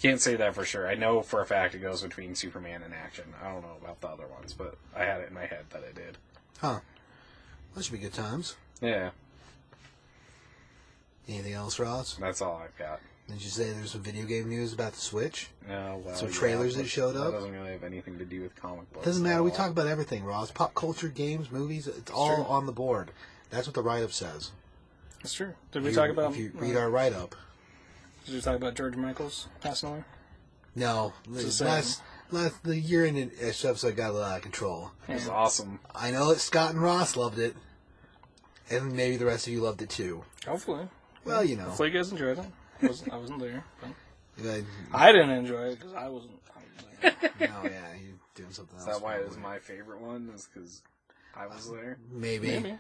Can't 0.03 0.21
say 0.21 0.35
that 0.37 0.55
for 0.55 0.65
sure. 0.65 0.89
I 0.89 0.95
know 0.95 1.23
for 1.23 1.41
a 1.41 1.47
fact 1.47 1.75
it 1.75 1.79
goes 1.79 2.03
between 2.03 2.35
Superman 2.35 2.83
and 2.83 2.93
Action. 2.93 3.25
I 3.43 3.53
don't 3.53 3.63
know 3.63 3.77
about 3.81 4.01
the 4.01 4.09
other 4.09 4.27
ones, 4.27 4.53
but 4.53 4.77
I 4.95 5.05
had 5.05 5.21
it 5.21 5.29
in 5.29 5.35
my 5.35 5.47
head 5.47 5.67
that 5.71 5.83
it 5.85 5.95
did. 5.95 6.19
Huh? 6.59 6.81
That 7.75 7.85
should 7.85 7.93
be 7.93 7.99
good 7.99 8.13
times. 8.13 8.57
Yeah, 8.81 9.11
Anything 11.29 11.55
else, 11.55 11.79
Ross? 11.79 12.17
that's 12.17 12.43
all 12.43 12.61
I've 12.63 12.77
got. 12.77 13.01
Did 13.29 13.43
you 13.43 13.49
say 13.49 13.71
there's 13.73 13.93
some 13.93 14.03
video 14.03 14.27
game 14.27 14.51
news 14.51 14.75
about 14.75 14.93
the 14.93 15.01
Switch? 15.01 15.49
No, 15.67 16.03
well, 16.05 16.15
Some 16.15 16.29
yeah, 16.29 16.35
trailers 16.35 16.77
that 16.77 16.87
showed 16.87 17.17
up? 17.17 17.27
That 17.31 17.39
doesn't 17.39 17.53
really 17.53 17.71
have 17.73 17.83
anything 17.85 18.19
to 18.19 18.27
do 18.27 18.43
with 18.43 18.55
comic 18.57 18.93
books. 18.93 19.07
Doesn't 19.07 19.23
matter. 19.23 19.43
We 19.43 19.51
talk 19.51 19.71
about 19.71 19.87
everything, 19.87 20.25
Ross. 20.25 20.51
Pop 20.51 20.75
culture, 20.75 21.09
games, 21.09 21.51
movies. 21.51 21.87
It's 21.87 22.11
all 22.11 22.35
true. 22.37 22.45
on 22.45 22.67
the 22.67 22.73
board. 22.73 23.13
That's 23.49 23.67
what 23.67 23.75
the 23.75 23.83
write-up 23.83 24.13
says. 24.13 24.51
That's 25.23 25.33
true. 25.33 25.55
Did 25.73 25.83
we 25.85 25.91
You- 25.91 25.95
talk 25.97 26.11
about? 26.11 26.33
If 26.33 26.37
you 26.37 26.51
read 26.55 26.77
our 26.77 26.91
write-up, 26.91 27.35
Did 28.25 28.35
you 28.35 28.41
talk 28.41 28.57
about 28.57 28.75
George 28.75 28.97
Michaels 28.97 29.49
passing 29.61 29.91
away? 29.91 30.05
no, 30.75 31.13
It's 31.35 31.59
the 31.59 31.65
last 31.67 32.03
last 32.31 32.63
the 32.65 32.77
year 32.79 33.05
in 33.05 33.15
this 33.39 33.65
episode 33.65 33.97
got 33.97 34.11
a 34.11 34.13
little 34.13 34.27
out 34.29 34.37
of 34.39 34.43
control. 34.43 34.91
It 35.09 35.15
was 35.15 35.29
awesome. 35.29 35.79
I 35.95 36.11
know 36.11 36.31
that 36.31 36.41
Scott 36.41 36.71
and 36.73 36.83
Ross 36.83 37.17
loved 37.17 37.39
it, 37.39 37.55
and 38.71 38.93
maybe 38.97 39.17
the 39.17 39.27
rest 39.27 39.47
of 39.47 39.53
you 39.53 39.61
loved 39.61 39.83
it 39.83 39.91
too. 39.91 40.25
Hopefully. 40.47 40.89
Well, 41.25 41.45
you 41.45 41.57
know, 41.57 41.65
Hopefully 41.65 41.91
you 41.91 41.95
guys 41.99 42.11
enjoyed 42.11 42.39
it. 42.39 42.45
I 42.83 42.87
wasn't, 42.87 43.13
I 43.13 43.17
wasn't 43.17 43.41
there. 43.41 43.65
But 44.37 44.47
uh, 44.49 44.61
I 44.93 45.13
didn't 45.13 45.31
enjoy 45.31 45.63
it 45.69 45.79
because 45.79 45.95
I 45.95 46.09
wasn't. 46.09 46.33
I 46.57 46.61
wasn't 46.61 47.19
there. 47.21 47.31
no, 47.49 47.71
yeah, 47.71 47.81
you're 48.03 48.19
doing 48.35 48.51
something 48.51 48.79
Is 48.79 48.87
else. 48.87 48.99
that 48.99 49.05
why 49.05 49.17
it 49.17 49.25
was 49.27 49.35
probably. 49.37 49.53
my 49.53 49.59
favorite 49.59 50.01
one? 50.01 50.31
Is 50.35 50.49
because 50.53 50.83
I 51.37 51.47
was 51.47 51.71
there. 51.71 51.99
Maybe. 52.11 52.49
Maybe. 52.49 52.79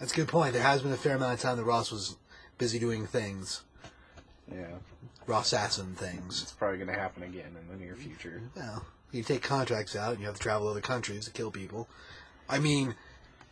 That's 0.00 0.12
a 0.12 0.16
good 0.16 0.28
point. 0.28 0.54
There 0.54 0.62
has 0.62 0.82
been 0.82 0.92
a 0.92 0.96
fair 0.96 1.14
amount 1.16 1.34
of 1.34 1.40
time 1.40 1.56
that 1.56 1.64
Ross 1.64 1.92
was 1.92 2.16
busy 2.58 2.78
doing 2.80 3.06
things, 3.06 3.62
Yeah, 4.50 4.66
Ross 5.26 5.46
Assassin 5.52 5.94
things. 5.94 6.42
it's 6.42 6.52
probably 6.52 6.78
going 6.78 6.88
to 6.88 6.94
happen 6.98 7.22
again 7.24 7.56
in 7.60 7.68
the 7.78 7.82
near 7.84 7.96
future. 7.96 8.42
Well, 8.54 8.84
you 9.12 9.22
take 9.22 9.42
contracts 9.42 9.96
out 9.96 10.12
and 10.12 10.20
you 10.20 10.26
have 10.26 10.36
to 10.36 10.40
travel 10.42 10.68
other 10.68 10.80
countries 10.80 11.24
to 11.24 11.30
kill 11.32 11.50
people. 11.50 11.88
I 12.48 12.58
mean, 12.60 12.94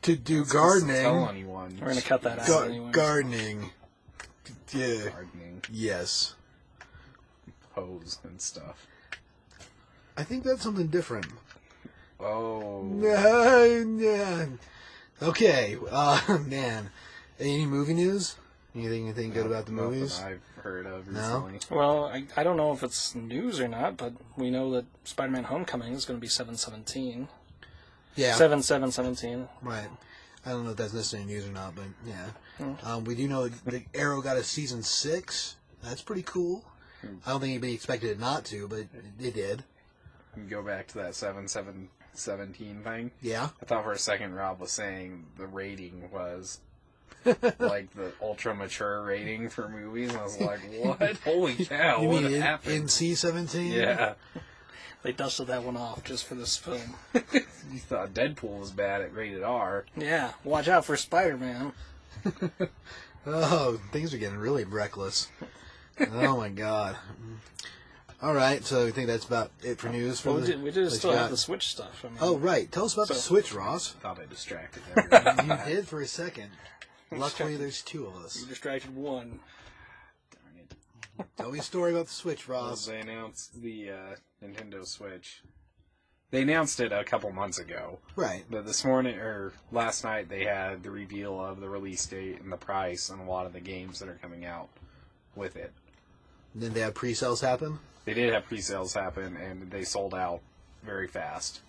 to 0.03 0.15
do 0.17 0.45
Tell 0.45 0.53
gardening, 0.53 1.29
anyone. 1.29 1.79
We're 1.81 1.89
gonna 1.89 2.01
cut 2.03 2.23
that 2.23 2.39
out. 2.41 2.47
gar- 2.47 2.65
anyways. 2.67 2.95
gardening, 2.95 3.71
yeah, 4.73 5.09
Gardening, 5.11 5.63
yes. 5.71 6.35
hose, 7.73 8.19
and 8.23 8.41
stuff. 8.41 8.87
I 10.17 10.23
think 10.23 10.45
that's 10.45 10.63
something 10.63 10.87
different. 10.89 11.27
Oh, 12.21 12.89
yeah. 13.01 14.47
Okay, 15.21 15.77
uh, 15.91 16.39
man. 16.47 16.91
Any 17.41 17.67
movie 17.67 17.95
news? 17.95 18.37
Anything 18.75 19.07
you 19.07 19.12
think 19.12 19.35
good 19.35 19.47
about 19.47 19.66
the 19.66 19.73
nothing 19.73 19.90
movies? 19.93 20.21
I've 20.21 20.40
heard 20.62 20.87
of 20.87 21.07
No? 21.09 21.47
recently. 21.49 21.76
Well, 21.76 22.07
I, 22.07 22.25
I 22.37 22.43
don't 22.43 22.57
know 22.57 22.73
if 22.73 22.83
it's 22.83 23.14
news 23.14 23.61
or 23.61 23.69
not, 23.69 23.97
but 23.97 24.14
we 24.37 24.50
know 24.50 24.73
that 24.73 24.85
Spider-Man: 25.04 25.45
Homecoming 25.45 25.93
is 25.93 26.04
going 26.04 26.19
to 26.19 26.21
be 26.21 26.26
seven 26.28 26.57
seventeen. 26.57 27.28
Yeah, 28.16 28.35
Seven 28.35 28.62
seven 28.62 28.90
seventeen. 28.93 29.49
right. 29.62 29.88
I 30.47 30.50
don't 30.50 30.64
know 30.64 30.73
if 30.73 30.76
that's 30.76 30.93
necessarily 30.93 31.26
news 31.26 31.47
or 31.47 31.52
not, 31.52 31.75
but 31.75 31.85
yeah. 32.07 32.26
Um, 32.83 33.04
we 33.04 33.14
do 33.14 33.26
know 33.26 33.49
that 33.49 33.64
the 33.64 33.83
Arrow 33.95 34.21
got 34.21 34.37
a 34.37 34.45
season 34.45 34.83
six. 34.83 35.57
That's 35.83 36.02
pretty 36.02 36.23
cool. 36.23 36.64
I 37.26 37.31
don't 37.31 37.40
think 37.40 37.50
anybody 37.52 37.75
expected 37.75 38.11
it 38.11 38.21
not 38.21 38.45
to, 38.47 38.69
but 38.69 38.87
it 39.21 39.35
did. 39.35 39.64
Go 40.50 40.62
back 40.62 40.87
to 40.88 40.99
that 40.99 41.14
seven 41.14 41.49
seven 41.49 41.88
seventeen 42.12 42.83
thing. 42.83 43.11
Yeah. 43.23 43.50
I 43.62 43.64
thought 43.64 43.85
for 43.85 43.93
a 43.93 43.99
second 43.99 44.35
Rob 44.35 44.61
was 44.61 44.71
saying 44.73 45.26
the 45.38 45.47
rating 45.47 46.11
was 46.12 46.61
like 47.59 47.93
the 47.95 48.12
ultra 48.23 48.54
mature 48.54 49.02
rating 49.02 49.49
for 49.49 49.69
movies. 49.69 50.11
And 50.11 50.19
I 50.19 50.23
was 50.25 50.40
like, 50.40 50.61
what? 50.78 51.16
Holy 51.19 51.54
cow! 51.64 52.00
you 52.02 52.09
what 52.09 52.23
mean 52.25 52.35
in, 52.35 52.43
happened? 52.43 52.75
in 52.75 52.88
C 52.88 53.14
seventeen? 53.14 53.73
yeah, 53.73 54.14
They 55.02 55.12
dusted 55.12 55.47
that 55.49 55.62
one 55.62 55.76
off 55.76 56.04
just 56.04 56.26
for 56.26 56.35
this 56.35 56.57
film. 56.57 56.95
you 57.14 57.78
thought 57.78 58.14
Deadpool 58.14 58.59
was 58.61 58.71
bad 58.71 59.00
at 59.02 59.14
rated 59.14 59.43
R. 59.43 59.85
Yeah, 59.97 60.33
watch 60.45 60.69
out 60.69 60.85
for 60.85 60.97
Spider-Man. 60.97 61.73
Oh, 63.26 63.81
things 63.90 64.12
are 64.12 64.19
getting 64.19 64.38
really 64.38 64.64
reckless. 64.64 65.28
oh 65.99 66.37
my 66.37 66.49
god. 66.50 66.97
All 68.23 68.35
right, 68.35 68.64
so 68.64 68.87
I 68.87 68.90
think 68.90 69.07
that's 69.07 69.25
about 69.26 69.50
it 69.62 69.78
for 69.78 69.88
news. 69.88 70.21
For 70.21 70.31
Well, 70.31 70.37
we 70.37 70.43
the, 70.43 70.52
did, 70.52 70.62
we 70.62 70.71
did 70.71 70.90
still 70.93 71.12
have 71.12 71.31
the 71.31 71.37
Switch 71.37 71.69
stuff. 71.69 72.04
I 72.04 72.09
mean, 72.09 72.19
Oh 72.21 72.37
right, 72.38 72.71
tell 72.71 72.85
us 72.85 72.95
about 72.95 73.09
the 73.09 73.14
Switch, 73.14 73.52
Ross. 73.54 73.93
Thought 73.93 74.21
I 74.21 74.26
distracted 74.26 74.83
everyone. 74.97 75.49
you 75.69 75.75
did 75.75 75.88
for 75.88 76.00
a 76.00 76.07
second. 76.07 76.50
Luckily, 77.12 77.56
there's 77.56 77.82
two 77.82 78.06
of 78.06 78.16
us. 78.25 78.40
you 78.40 78.46
distracted 78.46 78.94
one. 78.94 79.38
Darn 80.30 80.56
it. 80.58 81.26
Tell 81.37 81.50
me 81.52 81.58
a 81.58 81.62
story 81.62 81.92
about 81.92 82.06
the 82.06 82.12
Switch, 82.12 82.49
Well, 82.49 82.68
Ross. 82.70 82.87
they 82.87 83.00
announced 83.00 83.61
the 83.62 83.90
uh, 83.90 84.16
Nintendo 84.42 84.87
Switch. 84.87 85.42
They 86.30 86.42
announced 86.42 86.80
it 86.80 86.90
a 86.90 87.04
couple 87.04 87.30
months 87.30 87.61
ago, 87.61 88.00
Right. 88.16 88.44
but 88.50 88.66
this 88.66 88.84
morning 88.84 89.16
or 89.18 89.52
last 89.70 90.02
night 90.02 90.28
they 90.28 90.44
had 90.44 90.82
the 90.82 90.90
reveal 90.90 91.40
of 91.40 91.61
the 91.61 91.68
release 91.68 92.04
date 92.06 92.40
and 92.40 92.50
the 92.50 92.56
price 92.56 93.08
and 93.11 93.20
a 93.20 93.25
lot 93.30 93.46
of 93.46 93.52
the 93.52 93.61
games 93.61 94.00
that 94.00 94.08
are 94.08 94.18
coming 94.20 94.44
out 94.44 94.68
with 95.37 95.54
it. 95.54 95.73
Then 96.52 96.73
they 96.73 96.80
have 96.80 96.94
pre-sales 96.94 97.40
happen. 97.40 97.78
They 98.04 98.14
did 98.14 98.32
have 98.32 98.46
pre-sales 98.46 98.94
happen 98.94 99.37
and 99.37 99.70
they 99.70 99.84
sold 99.84 100.12
out 100.12 100.40
very 100.82 101.06
fast, 101.06 101.61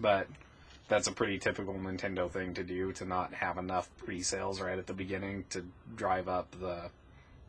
but 0.00 0.28
that's 0.88 1.08
a 1.08 1.12
pretty 1.12 1.38
typical 1.38 1.74
Nintendo 1.74 2.30
thing 2.30 2.54
to 2.54 2.62
do 2.62 2.92
to 2.92 3.04
not 3.04 3.34
have 3.34 3.58
enough 3.58 3.88
pre-sales 3.96 4.60
right 4.60 4.78
at 4.78 4.86
the 4.86 4.94
beginning 4.94 5.44
to 5.50 5.64
drive 5.96 6.28
up 6.28 6.50
the 6.60 6.90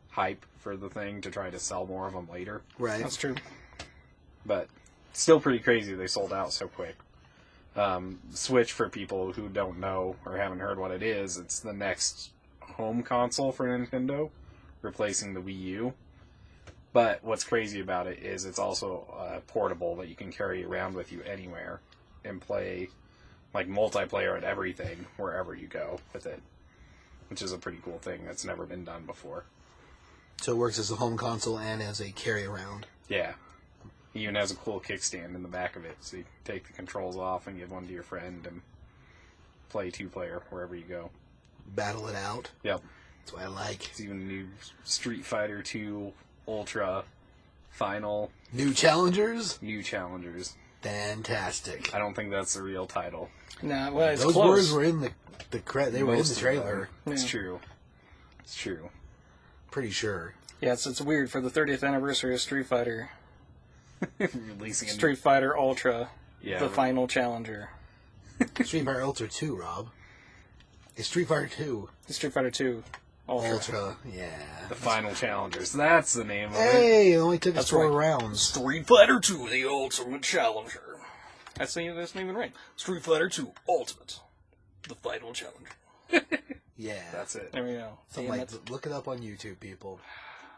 hype 0.10 0.46
for 0.58 0.76
the 0.76 0.90
thing 0.90 1.22
to 1.22 1.30
try 1.30 1.50
to 1.50 1.60
sell 1.60 1.86
more 1.86 2.08
of 2.08 2.14
them 2.14 2.28
later. 2.32 2.62
Right. 2.80 3.02
That's 3.02 3.16
true. 3.16 3.36
but 4.46 4.68
still 5.14 5.40
pretty 5.40 5.60
crazy 5.60 5.94
they 5.94 6.08
sold 6.08 6.34
out 6.34 6.52
so 6.52 6.68
quick. 6.68 6.96
Um, 7.76 8.20
Switch, 8.32 8.72
for 8.72 8.90
people 8.90 9.34
who 9.34 9.50
don't 9.50 9.80
know 9.80 10.16
or 10.26 10.38
haven't 10.38 10.60
heard 10.60 10.80
what 10.80 10.90
it 10.90 11.04
is, 11.04 11.38
it's 11.38 11.60
the 11.60 11.74
next 11.74 12.32
home 12.60 13.04
console 13.04 13.52
for 13.52 13.68
Nintendo, 13.68 14.32
replacing 14.82 15.36
the 15.36 15.40
Wii 15.40 15.62
U. 15.62 15.94
But 16.92 17.24
what's 17.24 17.44
crazy 17.44 17.80
about 17.80 18.08
it 18.08 18.18
is 18.24 18.46
it's 18.46 18.58
also 18.58 19.14
uh, 19.16 19.40
portable 19.46 19.96
that 19.98 20.08
you 20.08 20.16
can 20.16 20.32
carry 20.32 20.66
around 20.66 20.96
with 20.96 21.12
you 21.12 21.22
anywhere 21.22 21.82
and 22.26 22.42
play 22.42 22.90
like 23.54 23.68
multiplayer 23.68 24.36
and 24.36 24.44
everything 24.44 25.06
wherever 25.18 25.56
you 25.56 25.68
go 25.68 26.00
with 26.14 26.26
it, 26.26 26.42
which 27.30 27.42
is 27.42 27.52
a 27.52 27.58
pretty 27.58 27.80
cool 27.84 27.98
thing 28.00 28.26
that's 28.26 28.46
never 28.46 28.66
been 28.66 28.84
done 28.84 29.06
before. 29.06 29.46
So 30.42 30.52
it 30.52 30.58
works 30.58 30.78
as 30.78 30.92
a 30.92 30.96
home 30.96 31.18
console 31.18 31.58
and 31.58 31.82
as 31.82 32.00
a 32.00 32.12
carry-around. 32.12 32.86
Yeah. 33.08 33.34
He 34.14 34.24
even 34.24 34.36
has 34.36 34.52
a 34.52 34.56
cool 34.56 34.80
kickstand 34.80 35.36
in 35.36 35.42
the 35.42 35.48
back 35.48 35.76
of 35.76 35.86
it, 35.86 35.98
so 36.02 36.18
you 36.18 36.26
take 36.46 36.68
the 36.68 36.74
controls 36.74 37.18
off 37.18 37.48
and 37.48 37.58
give 37.58 37.72
one 37.72 37.88
to 37.88 37.94
your 37.94 38.04
friend 38.04 38.46
and 38.48 38.62
play 39.70 39.90
two 39.90 40.10
player 40.10 40.44
wherever 40.50 40.76
you 40.76 40.84
go. 40.84 41.10
Battle 41.76 42.08
it 42.08 42.16
out. 42.16 42.52
Yep. 42.64 42.82
That's 43.20 43.34
what 43.34 43.42
I 43.42 43.48
like. 43.48 43.90
It's 43.90 44.00
even 44.00 44.22
a 44.22 44.24
new 44.24 44.48
Street 44.84 45.26
Fighter 45.26 45.62
2 45.62 46.14
Ultra 46.48 47.04
Final 47.72 48.32
New 48.54 48.74
challengers. 48.74 49.62
new 49.62 49.84
challengers. 49.84 50.56
Fantastic. 50.82 51.94
I 51.94 52.00
don't 52.00 52.14
think 52.14 52.32
that's 52.32 52.54
the 52.54 52.62
real 52.62 52.86
title. 52.86 53.30
Nah, 53.62 53.92
well, 53.92 54.10
it's 54.10 54.24
Those 54.24 54.34
close. 54.34 54.48
words 54.48 54.72
were 54.72 54.84
in 54.84 55.02
the 55.02 55.12
the 55.52 55.60
cre- 55.60 55.84
they 55.86 56.04
were 56.04 56.14
in 56.14 56.18
Most 56.20 56.30
the 56.30 56.36
of 56.36 56.42
trailer. 56.42 56.90
them. 57.06 57.14
It's 57.14 57.24
Yeah. 57.24 57.30
true. 57.30 57.60
It's 58.40 58.56
true. 58.56 58.90
Pretty 59.72 59.92
sure. 59.92 60.34
Yeah, 60.62 60.74
it's, 60.74 60.86
it's 60.88 61.02
weird 61.02 61.30
for 61.30 61.40
the 61.42 61.50
30th 61.50 61.84
anniversary 61.88 62.34
of 62.34 62.42
Street 62.42 62.66
Fighter. 62.66 63.10
Releasing 64.20 64.90
a 64.90 64.92
Street 64.92 65.18
Fighter 65.18 65.58
Ultra, 65.58 66.10
yeah, 66.42 66.60
the 66.60 66.70
final 66.70 67.08
challenger. 67.08 67.70
Street 68.64 68.86
Fighter 68.86 69.02
Ultra 69.04 69.28
2, 69.28 69.56
Rob. 69.56 69.90
It's 70.96 71.08
Street 71.08 71.28
Fighter 71.28 71.48
2 71.48 71.90
Street 72.08 72.34
Fighter 72.34 72.52
2 72.52 72.84
Ultra. 73.30 73.54
Ultra. 73.54 73.98
Yeah. 74.06 74.30
the 74.70 74.76
final 74.76 75.14
challengers. 75.14 75.74
That's 75.74 76.14
the 76.14 76.24
name 76.24 76.50
of 76.50 76.56
it. 76.56 76.72
Hey, 76.72 77.14
it 77.14 77.18
only 77.18 77.40
took 77.40 77.56
us 77.56 77.64
That's 77.64 77.70
four 77.70 77.90
right. 77.92 78.10
rounds. 78.10 78.42
Street 78.42 78.88
Fighter 78.88 79.20
2, 79.20 79.50
the 79.50 79.66
ultimate 79.66 80.22
challenger. 80.24 80.98
That's 81.56 81.74
the, 81.74 81.90
that's 81.90 82.16
not 82.16 82.24
even 82.24 82.36
right. 82.36 82.54
Street 82.76 83.04
Fighter 83.04 83.30
2 83.30 83.52
Ultimate, 83.68 84.20
the 84.88 84.96
final 84.96 85.34
challenger. 85.34 85.72
Yeah. 86.78 87.02
That's 87.12 87.36
it. 87.36 87.52
There 87.52 87.64
we 87.64 87.74
go. 87.74 87.98
Something 88.10 88.32
Damn 88.32 88.40
like, 88.40 88.70
look 88.70 88.86
it 88.86 88.92
up 88.92 89.08
on 89.08 89.20
YouTube, 89.20 89.60
people. 89.60 90.00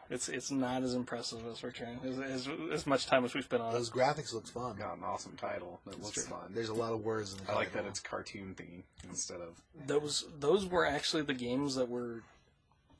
It's 0.09 0.27
it's 0.27 0.49
not 0.49 0.81
as 0.81 0.95
impressive 0.95 1.45
as 1.45 1.61
we're 1.61 1.69
trying 1.69 1.99
as, 2.03 2.17
as, 2.19 2.49
as 2.73 2.87
much 2.87 3.05
time 3.05 3.25
as 3.25 3.35
we 3.35 3.43
spent 3.43 3.61
on 3.61 3.69
it. 3.69 3.77
Those 3.77 3.91
graphics 3.91 4.33
looks 4.33 4.49
fun. 4.49 4.75
Got 4.75 4.97
an 4.97 5.03
awesome 5.03 5.37
title. 5.37 5.79
That 5.85 6.01
looks 6.01 6.25
fun. 6.25 6.49
There's 6.49 6.69
a 6.69 6.73
lot 6.73 6.93
of 6.93 7.05
words 7.05 7.33
in 7.33 7.45
the 7.45 7.51
I 7.51 7.55
like 7.55 7.73
that 7.73 7.85
it's 7.85 7.99
cartoon 7.99 8.55
thingy 8.57 8.83
instead 9.07 9.39
of 9.39 9.61
Those 9.85 10.25
those 10.39 10.65
were 10.65 10.83
actually 10.85 11.21
the 11.21 11.35
games 11.35 11.75
that 11.75 11.87
were 11.87 12.23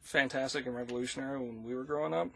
fantastic 0.02 0.66
and 0.66 0.76
revolutionary 0.76 1.40
when 1.40 1.64
we 1.64 1.76
were 1.76 1.84
growing 1.84 2.14
up. 2.14 2.30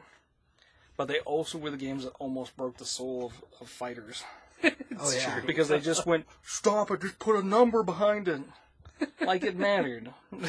But 0.95 1.07
they 1.07 1.19
also 1.19 1.57
were 1.57 1.71
the 1.71 1.77
games 1.77 2.03
that 2.03 2.13
almost 2.19 2.55
broke 2.55 2.77
the 2.77 2.85
soul 2.85 3.25
of, 3.25 3.61
of 3.61 3.69
fighters. 3.69 4.23
Oh 4.99 5.11
yeah. 5.11 5.41
Because 5.45 5.67
they 5.67 5.79
just 5.79 6.05
went, 6.05 6.25
stop 6.43 6.89
it, 6.91 7.01
just 7.01 7.19
put 7.19 7.35
a 7.35 7.45
number 7.45 7.83
behind 7.83 8.27
it. 8.27 8.41
Like 9.21 9.43
it 9.43 9.57
mattered. 9.57 10.13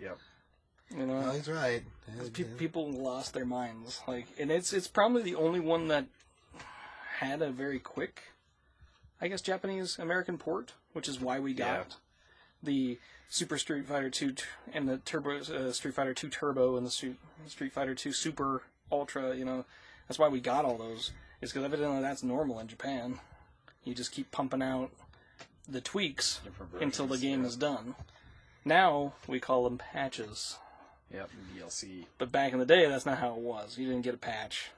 Yep. 0.00 0.18
You 0.96 1.06
know? 1.06 1.20
No, 1.20 1.30
he's 1.32 1.48
right. 1.48 1.82
Pe- 2.32 2.44
people 2.44 2.90
lost 2.90 3.34
their 3.34 3.44
minds. 3.46 4.00
Like, 4.06 4.26
and 4.38 4.50
it's 4.50 4.72
it's 4.72 4.88
probably 4.88 5.22
the 5.22 5.34
only 5.34 5.60
one 5.60 5.88
that 5.88 6.06
had 7.18 7.42
a 7.42 7.50
very 7.50 7.78
quick, 7.78 8.22
I 9.20 9.28
guess, 9.28 9.40
Japanese 9.40 9.98
American 9.98 10.38
port, 10.38 10.74
which 10.92 11.08
is 11.08 11.20
why 11.20 11.40
we 11.40 11.52
got 11.54 11.86
Yeah. 11.88 11.94
The 12.62 12.98
Super 13.28 13.58
Street 13.58 13.86
Fighter 13.86 14.10
Two 14.10 14.34
and 14.72 14.88
the 14.88 14.98
Turbo 14.98 15.38
uh, 15.38 15.72
Street 15.72 15.94
Fighter 15.94 16.14
Two 16.14 16.28
Turbo 16.28 16.76
and 16.76 16.86
the 16.86 16.90
Street, 16.90 17.16
Street 17.46 17.72
Fighter 17.72 17.94
Two 17.94 18.12
Super 18.12 18.62
Ultra. 18.90 19.36
You 19.36 19.44
know, 19.44 19.64
that's 20.08 20.18
why 20.18 20.28
we 20.28 20.40
got 20.40 20.64
all 20.64 20.78
those. 20.78 21.12
Is 21.40 21.52
because 21.52 21.64
evidently 21.64 22.00
that's 22.00 22.22
normal 22.22 22.58
in 22.58 22.66
Japan. 22.66 23.20
You 23.84 23.94
just 23.94 24.12
keep 24.12 24.30
pumping 24.30 24.62
out 24.62 24.90
the 25.68 25.80
tweaks 25.80 26.40
until 26.80 27.06
the 27.06 27.18
game 27.18 27.42
yeah. 27.42 27.48
is 27.48 27.56
done. 27.56 27.94
Now 28.64 29.14
we 29.26 29.38
call 29.38 29.64
them 29.64 29.78
patches. 29.78 30.58
Yep. 31.12 31.30
DLC. 31.56 32.04
But 32.18 32.32
back 32.32 32.52
in 32.52 32.58
the 32.58 32.66
day, 32.66 32.86
that's 32.86 33.06
not 33.06 33.18
how 33.18 33.30
it 33.30 33.38
was. 33.38 33.78
You 33.78 33.86
didn't 33.86 34.02
get 34.02 34.14
a 34.14 34.18
patch. 34.18 34.70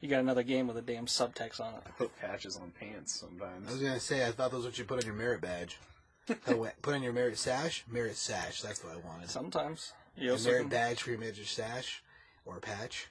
You 0.00 0.08
got 0.08 0.20
another 0.20 0.42
game 0.42 0.66
with 0.66 0.78
a 0.78 0.82
damn 0.82 1.06
subtext 1.06 1.60
on 1.60 1.74
it. 1.74 1.82
I 1.86 1.90
Put 1.90 2.18
patches 2.18 2.56
on 2.56 2.72
pants 2.80 3.20
sometimes. 3.20 3.68
I 3.68 3.72
was 3.72 3.82
gonna 3.82 4.00
say 4.00 4.26
I 4.26 4.30
thought 4.30 4.50
those 4.50 4.64
were 4.64 4.70
what 4.70 4.78
you 4.78 4.84
put 4.84 5.00
on 5.00 5.06
your 5.06 5.14
merit 5.14 5.42
badge. 5.42 5.78
Oh, 6.46 6.56
wait, 6.56 6.72
put 6.82 6.94
on 6.94 7.02
your 7.02 7.12
merit 7.12 7.38
sash. 7.38 7.84
Merit 7.90 8.16
sash. 8.16 8.62
That's 8.62 8.84
what 8.84 8.94
I 8.94 9.08
wanted. 9.08 9.30
Sometimes. 9.30 9.92
You 10.16 10.30
A 10.30 10.32
also 10.32 10.50
merit 10.50 10.60
can, 10.62 10.68
badge 10.68 11.02
for 11.02 11.10
your 11.10 11.18
merit 11.18 11.36
sash 11.44 12.02
or 12.44 12.56
a 12.56 12.60
patch. 12.60 13.08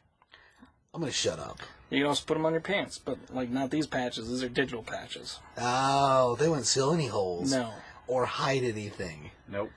I'm 0.93 1.01
gonna 1.01 1.11
shut 1.11 1.39
up. 1.39 1.59
you 1.89 1.99
can 1.99 2.07
also 2.07 2.23
put 2.25 2.33
them 2.35 2.45
on 2.45 2.53
your 2.53 2.61
pants, 2.61 2.97
but 2.97 3.17
like 3.31 3.49
not 3.49 3.69
these 3.71 3.87
patches. 3.87 4.27
These 4.29 4.43
are 4.43 4.49
digital 4.49 4.83
patches. 4.83 5.39
Oh, 5.57 6.35
they 6.39 6.47
wouldn't 6.49 6.65
seal 6.67 6.91
any 6.93 7.07
holes. 7.07 7.51
No. 7.51 7.71
Or 8.07 8.25
hide 8.25 8.63
anything. 8.63 9.31
Nope. 9.47 9.71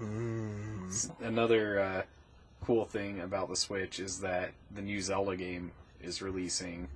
Mm. 0.00 1.10
Another 1.20 1.80
uh, 1.80 2.02
cool 2.64 2.84
thing 2.84 3.20
about 3.20 3.48
the 3.48 3.56
Switch 3.56 3.98
is 3.98 4.20
that 4.20 4.52
the 4.72 4.82
new 4.82 5.00
Zelda 5.00 5.36
game 5.36 5.72
is 6.00 6.22
releasing 6.22 6.88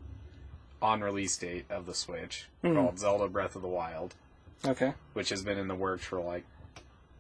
on 0.82 1.00
release 1.00 1.37
date 1.37 1.65
of 1.71 1.87
the 1.87 1.95
Switch 1.95 2.47
called 2.63 2.99
Zelda 2.99 3.28
Breath 3.28 3.56
of 3.56 3.63
the 3.63 3.69
Wild, 3.69 4.15
Okay. 4.64 4.95
which 5.12 5.28
has 5.28 5.42
been 5.42 5.58
in 5.58 5.69
the 5.69 5.75
works 5.75 6.04
for 6.04 6.21
like 6.21 6.45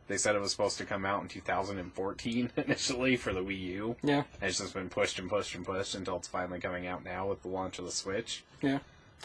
they 0.08 0.16
said 0.16 0.36
it 0.36 0.40
was 0.40 0.52
supposed 0.52 0.78
to 0.78 0.84
come 0.84 1.04
out 1.04 1.22
in 1.22 1.28
2014 1.28 2.52
initially 2.56 3.16
for 3.16 3.32
the 3.32 3.40
Wii 3.40 3.60
U. 3.60 3.96
Yeah. 4.02 4.22
And 4.40 4.48
it's 4.48 4.58
just 4.58 4.74
been 4.74 4.88
pushed 4.88 5.18
and 5.18 5.28
pushed 5.28 5.54
and 5.54 5.64
pushed 5.64 5.94
until 5.94 6.16
it's 6.16 6.28
finally 6.28 6.60
coming 6.60 6.86
out 6.86 7.04
now 7.04 7.28
with 7.28 7.42
the 7.42 7.48
launch 7.48 7.78
of 7.78 7.86
the 7.86 7.90
Switch. 7.90 8.44
Yeah. 8.62 8.78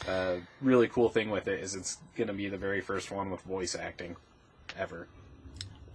Uh, 0.08 0.38
really 0.62 0.88
cool 0.88 1.10
thing 1.10 1.30
with 1.30 1.48
it 1.48 1.60
is 1.60 1.76
it's 1.76 1.98
going 2.16 2.28
to 2.28 2.34
be 2.34 2.48
the 2.50 2.58
very 2.58 2.82
first 2.82 3.12
one 3.12 3.30
with 3.30 3.42
voice 3.42 3.76
acting 3.76 4.16
ever. 4.78 5.08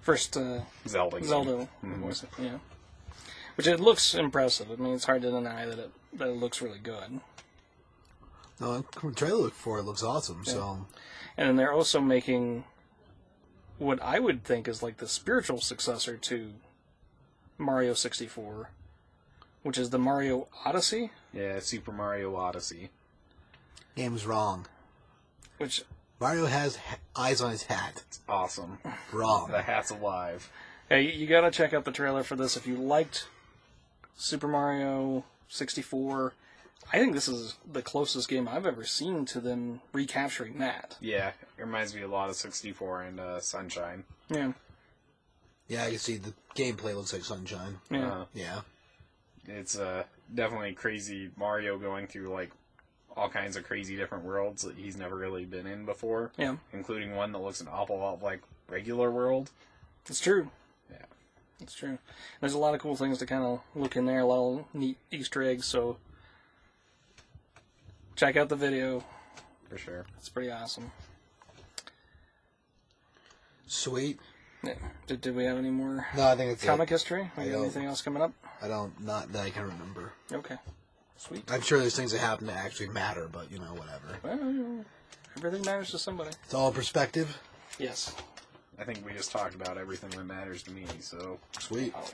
First 0.01 0.37
uh, 0.37 0.61
Zelda. 0.87 1.19
Game. 1.19 1.29
Zelda. 1.29 1.69
voice, 1.83 2.25
Yeah. 2.39 2.59
Which 3.57 3.67
it 3.67 3.81
looks 3.81 4.15
impressive. 4.15 4.71
I 4.71 4.77
mean, 4.77 4.95
it's 4.95 5.07
hard 5.07 5.23
to 5.23 5.31
deny 5.31 5.65
that 5.67 5.79
it 5.79 5.91
that 6.13 6.29
it 6.29 6.37
looks 6.37 6.63
really 6.63 6.79
good. 6.79 7.21
No, 8.61 8.85
the 9.03 9.13
trailer 9.13 9.43
look 9.43 9.55
for 9.55 9.79
it 9.79 9.83
looks 9.83 10.03
awesome. 10.03 10.45
So 10.45 10.87
And 11.37 11.49
then 11.49 11.57
they're 11.57 11.73
also 11.73 12.01
making 12.01 12.65
what 13.79 14.01
I 14.03 14.19
would 14.19 14.43
think 14.45 14.69
is 14.69 14.83
like 14.83 14.97
the 14.99 15.09
spiritual 15.09 15.61
successor 15.61 16.17
to 16.17 16.53
Mario 17.59 17.95
64, 17.95 18.71
which 19.63 19.77
is 19.79 19.91
the 19.91 19.99
Mario 19.99 20.49
Odyssey, 20.65 21.11
Yeah, 21.33 21.61
Super 21.61 21.93
Mario 21.93 22.35
Odyssey. 22.37 22.91
game's 23.95 24.27
wrong. 24.27 24.67
which 25.59 25.83
Mario 26.21 26.45
has 26.47 26.77
ha- 26.77 26.97
eyes 27.15 27.41
on 27.41 27.51
his 27.51 27.63
hat. 27.65 28.03
It's 28.09 28.21
awesome. 28.29 28.79
Wrong. 29.13 29.51
The 29.51 29.63
hat's 29.63 29.91
alive. 29.91 30.51
Hey, 30.89 31.03
you- 31.03 31.13
you 31.13 31.27
gotta 31.27 31.51
check 31.51 31.73
out 31.73 31.85
the 31.87 31.93
trailer 31.93 32.23
for 32.23 32.37
this 32.37 32.57
if 32.59 32.67
you 32.67 32.77
liked 32.77 33.27
Super 34.17 34.49
Mario 34.49 35.25
64. 35.49 36.33
I 36.93 36.99
think 36.99 37.15
this 37.15 37.29
is 37.29 37.57
the 37.71 37.83
closest 37.83 38.29
game 38.29 38.47
I've 38.49 38.67
ever 38.67 38.85
seen 38.85 39.25
to 39.27 39.41
them 39.41 39.81
recapturing 39.93 40.59
that. 40.59 40.97
Yeah, 41.01 41.29
it 41.59 41.63
reminds 41.63 41.95
me 41.95 42.03
a 42.03 42.09
lot 42.09 42.29
of 42.31 42.37
64 42.37 43.03
and 43.03 43.21
uh, 43.21 43.41
Sunshine. 43.41 44.05
Yeah, 44.29 44.53
Yeah, 45.69 45.85
I 45.85 45.91
can 45.91 45.99
see 45.99 46.17
the 46.17 46.33
gameplay 46.55 46.95
looks 46.95 47.13
like 47.13 47.25
Sunshine. 47.25 47.79
yeah, 47.91 48.13
Uh, 48.13 48.25
Yeah. 48.35 48.61
it's 49.47 49.77
uh, 49.79 50.05
definitely 50.35 50.75
crazy 50.75 51.31
Mario 51.37 51.77
going 51.79 52.07
through 52.07 52.29
like 52.33 52.51
all 53.17 53.29
kinds 53.29 53.57
of 53.57 53.65
crazy 53.65 53.97
different 53.97 54.25
worlds 54.25 54.63
that 54.63 54.77
he's 54.77 54.97
never 54.97 55.17
really 55.17 55.45
been 55.45 55.67
in 55.67 55.85
before, 55.87 56.31
yeah. 56.37 56.57
including 56.73 57.17
one 57.17 57.33
that 57.33 57.39
looks 57.39 57.61
an 57.61 57.69
awful 57.69 57.99
lot 57.99 58.23
like 58.23 58.41
regular 58.69 59.11
world. 59.11 59.51
It's 60.09 60.21
true. 60.21 60.51
Yeah. 60.91 61.07
It's 61.61 61.75
true. 61.75 61.99
There's 62.41 62.53
a 62.53 62.59
lot 62.59 62.75
of 62.75 62.81
cool 62.81 62.95
things 62.95 63.19
to 63.19 63.27
kind 63.27 63.43
of 63.43 63.61
look 63.75 63.97
in 63.97 64.05
there, 64.07 64.21
a 64.21 64.25
lot 64.27 64.59
of 64.59 64.65
neat 64.75 64.99
Easter 65.11 65.43
eggs. 65.43 65.65
So 65.67 65.97
check 68.17 68.37
out 68.37 68.49
the 68.49 68.57
video. 68.57 69.05
For 69.69 69.79
sure. 69.79 70.07
It's 70.19 70.29
pretty 70.29 70.51
awesome. 70.51 70.91
Sweet. 73.67 74.19
Yeah. 74.65 74.75
Did, 75.07 75.21
did 75.21 75.37
we 75.37 75.45
have 75.45 75.59
any 75.59 75.71
more 75.71 76.07
No, 76.17 76.27
I 76.27 76.37
think 76.37 76.53
it's 76.53 76.65
comic 76.65 76.89
It. 76.89 76.95
history? 76.95 77.31
We 77.37 77.51
got 77.51 77.61
anything 77.61 77.85
else 77.85 78.03
coming 78.03 78.23
up? 78.23 78.33
I 78.63 78.69
don't 78.69 78.99
not 79.01 79.33
that 79.33 79.45
I 79.45 79.51
can 79.51 79.63
remember. 79.63 80.13
Okay. 80.33 80.57
Sweet. 81.19 81.51
I'm 81.51 81.61
sure 81.61 81.79
there's 81.79 81.97
things 81.97 82.13
that 82.13 82.19
happen 82.19 82.47
that 82.47 82.57
actually 82.57 82.89
matter, 82.89 83.29
but 83.31 83.51
you 83.51 83.59
know, 83.59 83.75
whatever. 83.75 84.19
Well, 84.23 84.85
everything 85.37 85.65
matters 85.65 85.91
to 85.91 85.99
somebody. 85.99 86.31
It's 86.45 86.55
all 86.55 86.73
perspective. 86.73 87.39
Yes. 87.79 88.15
I 88.79 88.85
think 88.85 89.05
we 89.07 89.13
just 89.13 89.33
talked 89.33 89.55
about 89.55 89.79
everything 89.79 90.11
that 90.11 90.25
matters 90.25 90.63
to 90.65 90.71
me, 90.71 90.85
so 91.01 91.39
Sweet. 91.59 91.93
Oh. 91.97 92.11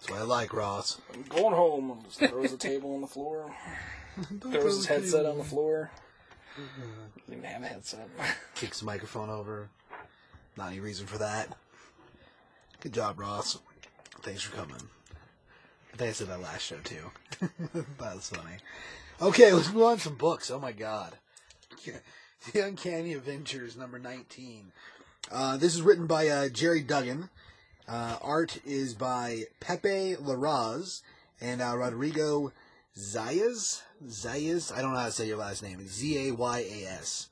That's 0.00 0.10
what 0.10 0.20
I 0.20 0.24
like, 0.24 0.52
Ross. 0.52 1.00
I'm 1.12 1.22
going 1.24 1.54
home. 1.54 1.98
Just 2.04 2.20
throws 2.20 2.50
the 2.50 2.56
table 2.56 2.94
on 2.94 3.00
the 3.00 3.06
floor. 3.06 3.52
Throws 4.40 4.76
his 4.76 4.86
headset 4.86 5.26
on 5.26 5.38
the 5.38 5.44
floor. 5.44 5.90
Doesn't 6.56 7.32
even 7.32 7.44
have 7.44 7.62
a 7.62 7.66
headset. 7.66 8.08
Kicks 8.54 8.80
the 8.80 8.86
microphone 8.86 9.30
over. 9.30 9.68
Not 10.56 10.68
any 10.68 10.80
reason 10.80 11.06
for 11.06 11.18
that. 11.18 11.56
Good 12.80 12.94
job, 12.94 13.20
Ross. 13.20 13.58
Thanks 14.22 14.42
for 14.42 14.56
coming. 14.56 14.76
I 15.92 15.96
think 15.96 16.10
I 16.10 16.12
said 16.12 16.28
that 16.28 16.40
last 16.40 16.62
show 16.62 16.78
too. 16.84 17.10
that 17.72 18.14
was 18.14 18.30
funny. 18.30 18.56
Okay, 19.20 19.52
let's 19.52 19.72
move 19.72 19.82
on 19.84 19.96
to 19.96 20.02
some 20.02 20.14
books. 20.14 20.50
Oh 20.50 20.58
my 20.58 20.72
god. 20.72 21.14
The 22.52 22.66
Uncanny 22.66 23.14
Avengers 23.14 23.76
number 23.76 23.98
19. 23.98 24.72
Uh, 25.30 25.56
this 25.56 25.74
is 25.74 25.82
written 25.82 26.06
by 26.06 26.28
uh, 26.28 26.48
Gerry 26.48 26.82
Duggan. 26.82 27.30
Uh, 27.86 28.16
art 28.22 28.60
is 28.64 28.94
by 28.94 29.44
Pepe 29.60 30.16
Larraz 30.16 31.02
and 31.40 31.60
uh, 31.60 31.76
Rodrigo 31.76 32.52
Zayas. 32.96 33.82
Zayas? 34.06 34.72
I 34.72 34.82
don't 34.82 34.92
know 34.92 34.98
how 34.98 35.06
to 35.06 35.12
say 35.12 35.26
your 35.26 35.38
last 35.38 35.62
name. 35.62 35.78
It's 35.80 35.92
Z 35.92 36.28
A 36.28 36.32
Y 36.32 36.58
A 36.60 36.86
S. 36.86 37.28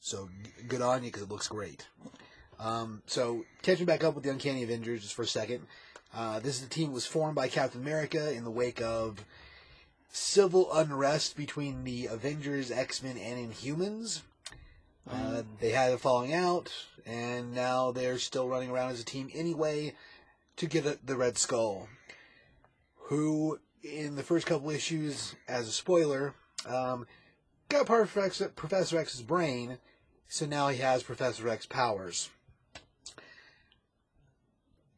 So 0.00 0.28
good 0.68 0.82
on 0.82 1.02
you 1.02 1.08
because 1.08 1.22
it 1.22 1.28
looks 1.28 1.48
great. 1.48 1.86
Um, 2.58 3.02
so 3.06 3.44
catching 3.62 3.86
back 3.86 4.04
up 4.04 4.14
with 4.14 4.24
the 4.24 4.30
Uncanny 4.30 4.62
Avengers 4.62 5.02
just 5.02 5.14
for 5.14 5.22
a 5.22 5.26
second. 5.26 5.66
Uh, 6.14 6.40
this 6.40 6.56
is 6.56 6.62
the 6.62 6.68
team 6.68 6.88
that 6.88 6.94
was 6.94 7.06
formed 7.06 7.34
by 7.34 7.48
Captain 7.48 7.80
America 7.80 8.32
in 8.32 8.44
the 8.44 8.50
wake 8.50 8.82
of 8.82 9.24
civil 10.12 10.72
unrest 10.72 11.36
between 11.36 11.84
the 11.84 12.06
Avengers, 12.06 12.70
X 12.70 13.02
Men, 13.02 13.16
and 13.16 13.52
Inhumans. 13.52 14.22
Uh, 15.10 15.42
they 15.60 15.70
had 15.70 15.92
a 15.92 15.98
falling 15.98 16.34
out, 16.34 16.72
and 17.06 17.54
now 17.54 17.90
they're 17.90 18.18
still 18.18 18.48
running 18.48 18.70
around 18.70 18.90
as 18.90 19.00
a 19.00 19.04
team 19.04 19.30
anyway 19.34 19.94
to 20.56 20.66
get 20.66 20.86
at 20.86 21.06
the 21.06 21.16
Red 21.16 21.38
Skull, 21.38 21.88
who, 23.04 23.58
in 23.82 24.16
the 24.16 24.22
first 24.22 24.46
couple 24.46 24.70
issues, 24.70 25.34
as 25.48 25.68
a 25.68 25.72
spoiler, 25.72 26.34
um, 26.68 27.06
got 27.68 27.86
part 27.86 28.02
of 28.02 28.56
Professor 28.56 28.98
X's 28.98 29.22
brain, 29.22 29.78
so 30.28 30.46
now 30.46 30.68
he 30.68 30.78
has 30.78 31.02
Professor 31.02 31.48
X 31.48 31.66
powers. 31.66 32.30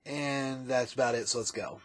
And 0.05 0.67
that's 0.67 0.95
about 0.95 1.15
it, 1.15 1.29
so 1.29 1.39
let's 1.39 1.53
go. 1.53 1.81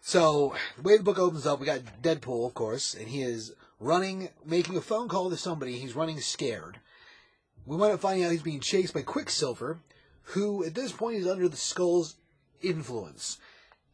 So, 0.00 0.54
the 0.76 0.82
way 0.82 0.96
the 0.96 1.02
book 1.02 1.18
opens 1.18 1.46
up, 1.46 1.60
we 1.60 1.66
got 1.66 2.02
Deadpool, 2.02 2.46
of 2.46 2.54
course, 2.54 2.94
and 2.94 3.08
he 3.08 3.22
is 3.22 3.54
running, 3.80 4.30
making 4.44 4.76
a 4.76 4.80
phone 4.80 5.08
call 5.08 5.30
to 5.30 5.36
somebody. 5.36 5.78
He's 5.78 5.96
running 5.96 6.20
scared. 6.20 6.78
We 7.66 7.76
wind 7.76 7.94
up 7.94 8.00
finding 8.00 8.24
out 8.24 8.32
he's 8.32 8.42
being 8.42 8.60
chased 8.60 8.92
by 8.92 9.02
Quicksilver, 9.02 9.78
who 10.22 10.64
at 10.64 10.74
this 10.74 10.92
point 10.92 11.16
is 11.16 11.26
under 11.26 11.48
the 11.48 11.56
Skull's 11.56 12.16
influence. 12.60 13.38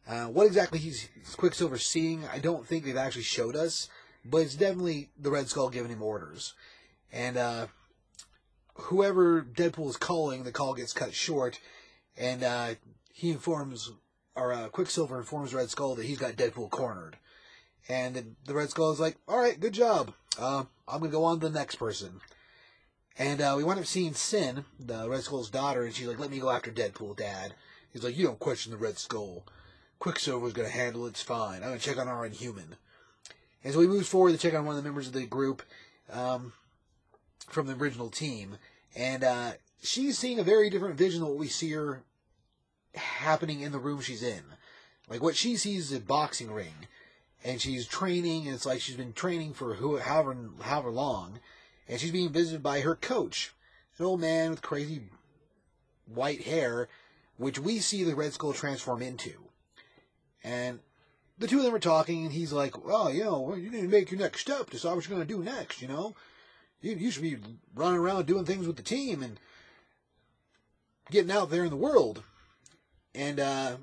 Uh, 0.07 0.25
what 0.25 0.47
exactly 0.47 0.79
he's 0.79 1.09
Quicksilver 1.37 1.77
seeing, 1.77 2.25
I 2.33 2.39
don't 2.39 2.65
think 2.65 2.83
they've 2.83 2.97
actually 2.97 3.23
showed 3.23 3.55
us, 3.55 3.87
but 4.25 4.39
it's 4.39 4.55
definitely 4.55 5.09
the 5.19 5.31
Red 5.31 5.47
Skull 5.47 5.69
giving 5.69 5.91
him 5.91 6.01
orders. 6.01 6.53
And 7.11 7.37
uh, 7.37 7.67
whoever 8.73 9.41
Deadpool 9.41 9.89
is 9.89 9.97
calling, 9.97 10.43
the 10.43 10.51
call 10.51 10.73
gets 10.73 10.93
cut 10.93 11.13
short, 11.13 11.59
and 12.17 12.43
uh, 12.43 12.75
he 13.13 13.31
informs, 13.31 13.91
or 14.35 14.53
uh, 14.53 14.69
Quicksilver 14.69 15.17
informs 15.17 15.53
Red 15.53 15.69
Skull 15.69 15.95
that 15.95 16.05
he's 16.05 16.19
got 16.19 16.33
Deadpool 16.33 16.69
cornered. 16.69 17.17
And 17.89 18.35
the, 18.45 18.53
Red 18.53 18.69
Skull 18.69 18.91
is 18.91 18.99
like, 18.99 19.17
all 19.27 19.39
right, 19.39 19.59
good 19.59 19.73
job. 19.73 20.13
Uh, 20.39 20.65
I'm 20.87 20.99
going 20.99 21.11
to 21.11 21.17
go 21.17 21.25
on 21.25 21.39
to 21.39 21.49
the 21.49 21.57
next 21.57 21.75
person. 21.75 22.21
And 23.17 23.41
uh, 23.41 23.55
we 23.57 23.63
wind 23.63 23.79
up 23.79 23.85
seeing 23.85 24.13
Sin, 24.13 24.65
the 24.79 25.09
Red 25.09 25.23
Skull's 25.23 25.49
daughter, 25.49 25.83
and 25.83 25.93
she's 25.93 26.07
like, 26.07 26.19
let 26.19 26.31
me 26.31 26.39
go 26.39 26.49
after 26.49 26.71
Deadpool, 26.71 27.17
Dad. 27.17 27.53
He's 27.91 28.03
like, 28.03 28.17
you 28.17 28.25
don't 28.25 28.39
question 28.39 28.71
the 28.71 28.77
Red 28.77 28.97
Skull. 28.97 29.45
Quicksilver's 30.01 30.53
going 30.53 30.67
to 30.67 30.75
handle 30.75 31.05
it, 31.05 31.09
it's 31.09 31.21
fine. 31.21 31.57
I'm 31.57 31.69
going 31.69 31.79
to 31.79 31.85
check 31.85 31.99
on 31.99 32.07
our 32.07 32.25
Inhuman. 32.25 32.75
And 33.63 33.71
so 33.71 33.81
he 33.81 33.87
moves 33.87 34.09
forward 34.09 34.31
to 34.31 34.37
check 34.39 34.55
on 34.55 34.65
one 34.65 34.75
of 34.75 34.81
the 34.81 34.87
members 34.87 35.05
of 35.05 35.13
the 35.13 35.27
group 35.27 35.61
um, 36.11 36.53
from 37.47 37.67
the 37.67 37.75
original 37.75 38.09
team. 38.09 38.57
And 38.95 39.23
uh, 39.23 39.51
she's 39.83 40.17
seeing 40.17 40.39
a 40.39 40.43
very 40.43 40.71
different 40.71 40.95
vision 40.95 41.21
of 41.21 41.27
what 41.27 41.37
we 41.37 41.47
see 41.47 41.69
her 41.73 42.01
happening 42.95 43.61
in 43.61 43.71
the 43.71 43.77
room 43.77 44.01
she's 44.01 44.23
in. 44.23 44.41
Like 45.07 45.21
what 45.21 45.35
she 45.35 45.55
sees 45.55 45.91
is 45.91 45.97
a 45.97 46.01
boxing 46.01 46.51
ring. 46.51 46.87
And 47.43 47.61
she's 47.61 47.85
training, 47.85 48.47
and 48.47 48.55
it's 48.55 48.65
like 48.65 48.81
she's 48.81 48.97
been 48.97 49.13
training 49.13 49.53
for 49.53 49.75
who, 49.75 49.97
however, 49.97 50.35
however 50.61 50.89
long. 50.89 51.39
And 51.87 51.99
she's 51.99 52.11
being 52.11 52.31
visited 52.31 52.63
by 52.63 52.81
her 52.81 52.95
coach, 52.95 53.53
an 53.99 54.05
old 54.05 54.19
man 54.19 54.49
with 54.49 54.63
crazy 54.63 55.01
white 56.11 56.41
hair, 56.41 56.89
which 57.37 57.59
we 57.59 57.77
see 57.77 58.03
the 58.03 58.15
Red 58.15 58.33
Skull 58.33 58.53
transform 58.53 59.03
into. 59.03 59.50
And 60.43 60.79
the 61.37 61.47
two 61.47 61.57
of 61.57 61.63
them 61.63 61.75
are 61.75 61.79
talking, 61.79 62.23
and 62.23 62.33
he's 62.33 62.53
like, 62.53 62.85
"Well, 62.85 63.11
you 63.11 63.23
know, 63.23 63.55
you 63.55 63.69
need 63.69 63.81
to 63.81 63.87
make 63.87 64.11
your 64.11 64.19
next 64.19 64.41
step. 64.41 64.69
Decide 64.69 64.93
what 64.93 65.07
you're 65.07 65.15
going 65.15 65.27
to 65.27 65.33
do 65.33 65.43
next. 65.43 65.81
You 65.81 65.87
know, 65.87 66.15
you 66.81 66.95
you 66.95 67.11
should 67.11 67.23
be 67.23 67.37
running 67.75 67.99
around 67.99 68.25
doing 68.25 68.45
things 68.45 68.67
with 68.67 68.77
the 68.77 68.83
team 68.83 69.21
and 69.23 69.39
getting 71.09 71.31
out 71.31 71.49
there 71.49 71.63
in 71.63 71.69
the 71.69 71.75
world." 71.75 72.23
And 73.13 73.39
uh, 73.39 73.77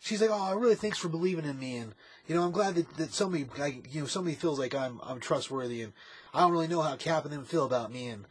she's 0.00 0.20
like, 0.20 0.30
"Oh, 0.30 0.42
I 0.42 0.52
really 0.52 0.74
thanks 0.74 0.98
for 0.98 1.08
believing 1.08 1.44
in 1.44 1.58
me, 1.58 1.76
and 1.76 1.94
you 2.26 2.34
know, 2.34 2.44
I'm 2.44 2.52
glad 2.52 2.74
that, 2.76 2.96
that 2.96 3.14
somebody, 3.14 3.46
like, 3.58 3.92
you 3.92 4.02
know, 4.02 4.06
somebody 4.06 4.36
feels 4.36 4.58
like 4.58 4.74
I'm 4.74 5.00
I'm 5.02 5.20
trustworthy, 5.20 5.82
and 5.82 5.92
I 6.34 6.40
don't 6.40 6.52
really 6.52 6.68
know 6.68 6.82
how 6.82 6.96
Cap 6.96 7.24
and 7.24 7.32
them 7.32 7.44
feel 7.44 7.64
about 7.64 7.92
me, 7.92 8.08
and 8.08 8.26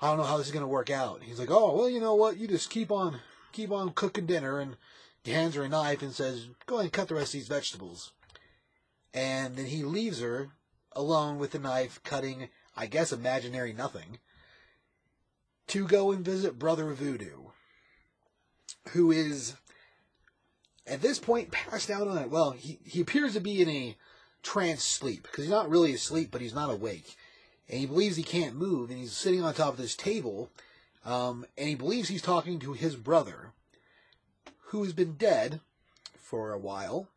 I 0.00 0.08
don't 0.08 0.18
know 0.18 0.24
how 0.24 0.36
this 0.36 0.46
is 0.46 0.52
going 0.52 0.64
to 0.64 0.68
work 0.68 0.90
out." 0.90 1.22
He's 1.22 1.38
like, 1.38 1.50
"Oh, 1.50 1.76
well, 1.76 1.88
you 1.88 2.00
know 2.00 2.14
what? 2.14 2.38
You 2.38 2.48
just 2.48 2.70
keep 2.70 2.90
on 2.90 3.20
keep 3.52 3.70
on 3.70 3.90
cooking 3.90 4.26
dinner 4.26 4.58
and." 4.58 4.76
He 5.26 5.32
hands 5.32 5.56
her 5.56 5.64
a 5.64 5.68
knife 5.68 6.02
and 6.02 6.14
says, 6.14 6.46
Go 6.66 6.76
ahead 6.76 6.84
and 6.84 6.92
cut 6.92 7.08
the 7.08 7.16
rest 7.16 7.34
of 7.34 7.40
these 7.40 7.48
vegetables. 7.48 8.12
And 9.12 9.56
then 9.56 9.66
he 9.66 9.82
leaves 9.82 10.20
her 10.20 10.50
alone 10.92 11.40
with 11.40 11.50
the 11.50 11.58
knife, 11.58 12.00
cutting, 12.04 12.48
I 12.76 12.86
guess, 12.86 13.12
imaginary 13.12 13.72
nothing, 13.72 14.20
to 15.66 15.84
go 15.88 16.12
and 16.12 16.24
visit 16.24 16.60
Brother 16.60 16.92
Voodoo, 16.92 17.46
who 18.90 19.10
is, 19.10 19.56
at 20.86 21.02
this 21.02 21.18
point, 21.18 21.50
passed 21.50 21.90
out 21.90 22.06
on 22.06 22.18
it. 22.18 22.30
Well, 22.30 22.52
he, 22.52 22.78
he 22.84 23.00
appears 23.00 23.32
to 23.32 23.40
be 23.40 23.60
in 23.60 23.68
a 23.68 23.96
trance 24.44 24.84
sleep, 24.84 25.24
because 25.24 25.42
he's 25.42 25.50
not 25.50 25.68
really 25.68 25.92
asleep, 25.92 26.28
but 26.30 26.40
he's 26.40 26.54
not 26.54 26.70
awake. 26.70 27.16
And 27.68 27.80
he 27.80 27.86
believes 27.86 28.14
he 28.14 28.22
can't 28.22 28.54
move, 28.54 28.90
and 28.90 28.98
he's 29.00 29.16
sitting 29.16 29.42
on 29.42 29.54
top 29.54 29.72
of 29.72 29.78
this 29.78 29.96
table, 29.96 30.52
um, 31.04 31.44
and 31.58 31.68
he 31.68 31.74
believes 31.74 32.08
he's 32.08 32.22
talking 32.22 32.60
to 32.60 32.74
his 32.74 32.94
brother 32.94 33.54
who's 34.66 34.92
been 34.92 35.14
dead 35.14 35.60
for 36.18 36.52
a 36.52 36.58
while. 36.58 37.08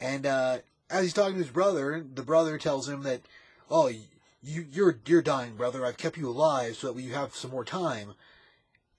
And 0.00 0.26
uh, 0.26 0.58
as 0.90 1.02
he's 1.02 1.12
talking 1.12 1.34
to 1.34 1.42
his 1.42 1.50
brother, 1.50 2.04
the 2.14 2.22
brother 2.22 2.58
tells 2.58 2.88
him 2.88 3.02
that, 3.02 3.22
"Oh, 3.70 3.88
you 3.88 4.66
you're 4.70 4.98
you're 5.06 5.22
dying, 5.22 5.56
brother. 5.56 5.84
I've 5.84 5.96
kept 5.96 6.16
you 6.16 6.28
alive 6.28 6.76
so 6.76 6.92
that 6.92 7.02
you 7.02 7.14
have 7.14 7.34
some 7.34 7.50
more 7.50 7.64
time." 7.64 8.14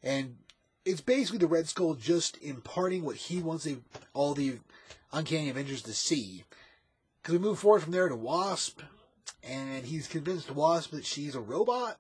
And 0.02 0.38
it's 0.86 1.02
basically 1.02 1.40
the 1.40 1.48
Red 1.48 1.68
Skull 1.68 1.96
just 1.96 2.38
imparting 2.42 3.04
what 3.04 3.16
he 3.16 3.42
wants 3.42 3.64
the, 3.64 3.78
all 4.14 4.34
the 4.34 4.60
Uncanny 5.12 5.50
Avengers 5.50 5.82
to 5.84 5.94
see. 5.94 6.44
Because 7.22 7.34
we 7.34 7.40
move 7.40 7.60
forward 7.60 7.84
from 7.84 7.94
there 7.94 8.10
to 8.10 8.16
Wasp, 8.16 8.82
and 9.42 9.86
he's 9.86 10.08
convinced 10.08 10.52
Wasp 10.52 10.92
that 10.92 11.06
she's 11.06 11.36
a 11.36 11.40
robot, 11.40 11.98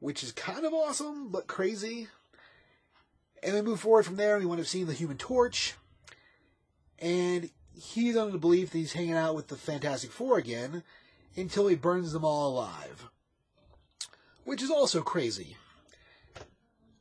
which 0.00 0.22
is 0.22 0.32
kind 0.32 0.66
of 0.66 0.74
awesome 0.74 1.30
but 1.30 1.46
crazy. 1.46 2.08
And 3.42 3.54
we 3.54 3.62
move 3.62 3.80
forward 3.80 4.04
from 4.04 4.16
there, 4.16 4.34
and 4.34 4.44
we 4.44 4.48
wind 4.48 4.60
up 4.60 4.66
seeing 4.66 4.86
the 4.86 4.92
Human 4.92 5.16
Torch. 5.16 5.74
And 6.98 7.50
he's 7.74 8.16
under 8.16 8.32
the 8.32 8.38
belief 8.38 8.70
that 8.70 8.78
he's 8.78 8.92
hanging 8.92 9.14
out 9.14 9.34
with 9.34 9.48
the 9.48 9.56
Fantastic 9.56 10.10
Four 10.10 10.38
again 10.38 10.82
until 11.36 11.68
he 11.68 11.76
burns 11.76 12.12
them 12.12 12.24
all 12.24 12.48
alive. 12.48 13.08
Which 14.44 14.62
is 14.62 14.70
also 14.70 15.02
crazy. 15.02 15.56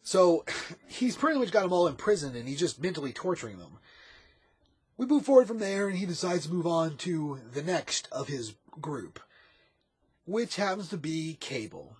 So 0.04 0.46
he's 0.88 1.16
pretty 1.16 1.40
much 1.40 1.52
got 1.52 1.64
them 1.64 1.74
all 1.74 1.88
imprisoned, 1.88 2.36
and 2.36 2.48
he's 2.48 2.60
just 2.60 2.82
mentally 2.82 3.14
torturing 3.14 3.58
them. 3.58 3.80
We 4.98 5.06
move 5.06 5.26
forward 5.26 5.48
from 5.48 5.60
there, 5.60 5.88
and 5.88 5.98
he 5.98 6.06
decides 6.06 6.46
to 6.46 6.54
move 6.54 6.66
on 6.66 6.98
to 6.98 7.40
the 7.54 7.62
next 7.62 8.08
of 8.12 8.28
his 8.28 8.56
group, 8.82 9.20
which 10.26 10.56
happens 10.56 10.90
to 10.90 10.98
be 10.98 11.38
Cable. 11.40 11.98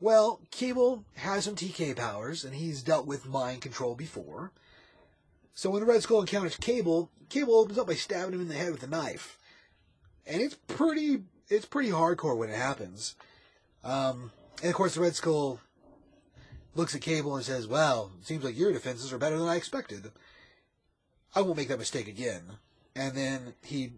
Well, 0.00 0.40
Cable 0.50 1.04
has 1.14 1.44
some 1.44 1.56
TK 1.56 1.96
powers, 1.96 2.44
and 2.44 2.54
he's 2.54 2.82
dealt 2.82 3.06
with 3.06 3.26
mind 3.26 3.62
control 3.62 3.94
before. 3.94 4.52
So 5.54 5.70
when 5.70 5.80
the 5.80 5.86
Red 5.86 6.02
Skull 6.02 6.20
encounters 6.20 6.56
Cable, 6.56 7.10
Cable 7.28 7.56
opens 7.56 7.78
up 7.78 7.88
by 7.88 7.94
stabbing 7.94 8.34
him 8.34 8.40
in 8.40 8.48
the 8.48 8.54
head 8.54 8.70
with 8.70 8.84
a 8.84 8.86
knife, 8.86 9.38
and 10.24 10.40
it's 10.40 10.54
pretty 10.54 11.24
it's 11.48 11.66
pretty 11.66 11.90
hardcore 11.90 12.36
when 12.36 12.50
it 12.50 12.56
happens. 12.56 13.16
Um, 13.82 14.30
and 14.62 14.70
of 14.70 14.74
course, 14.76 14.94
the 14.94 15.00
Red 15.00 15.16
Skull 15.16 15.60
looks 16.76 16.94
at 16.94 17.00
Cable 17.00 17.34
and 17.34 17.44
says, 17.44 17.66
"Well, 17.66 18.12
it 18.20 18.26
seems 18.26 18.44
like 18.44 18.56
your 18.56 18.72
defenses 18.72 19.12
are 19.12 19.18
better 19.18 19.36
than 19.36 19.48
I 19.48 19.56
expected. 19.56 20.12
I 21.34 21.40
won't 21.40 21.56
make 21.56 21.68
that 21.68 21.78
mistake 21.78 22.06
again." 22.06 22.58
And 22.94 23.16
then 23.16 23.54
he 23.62 23.94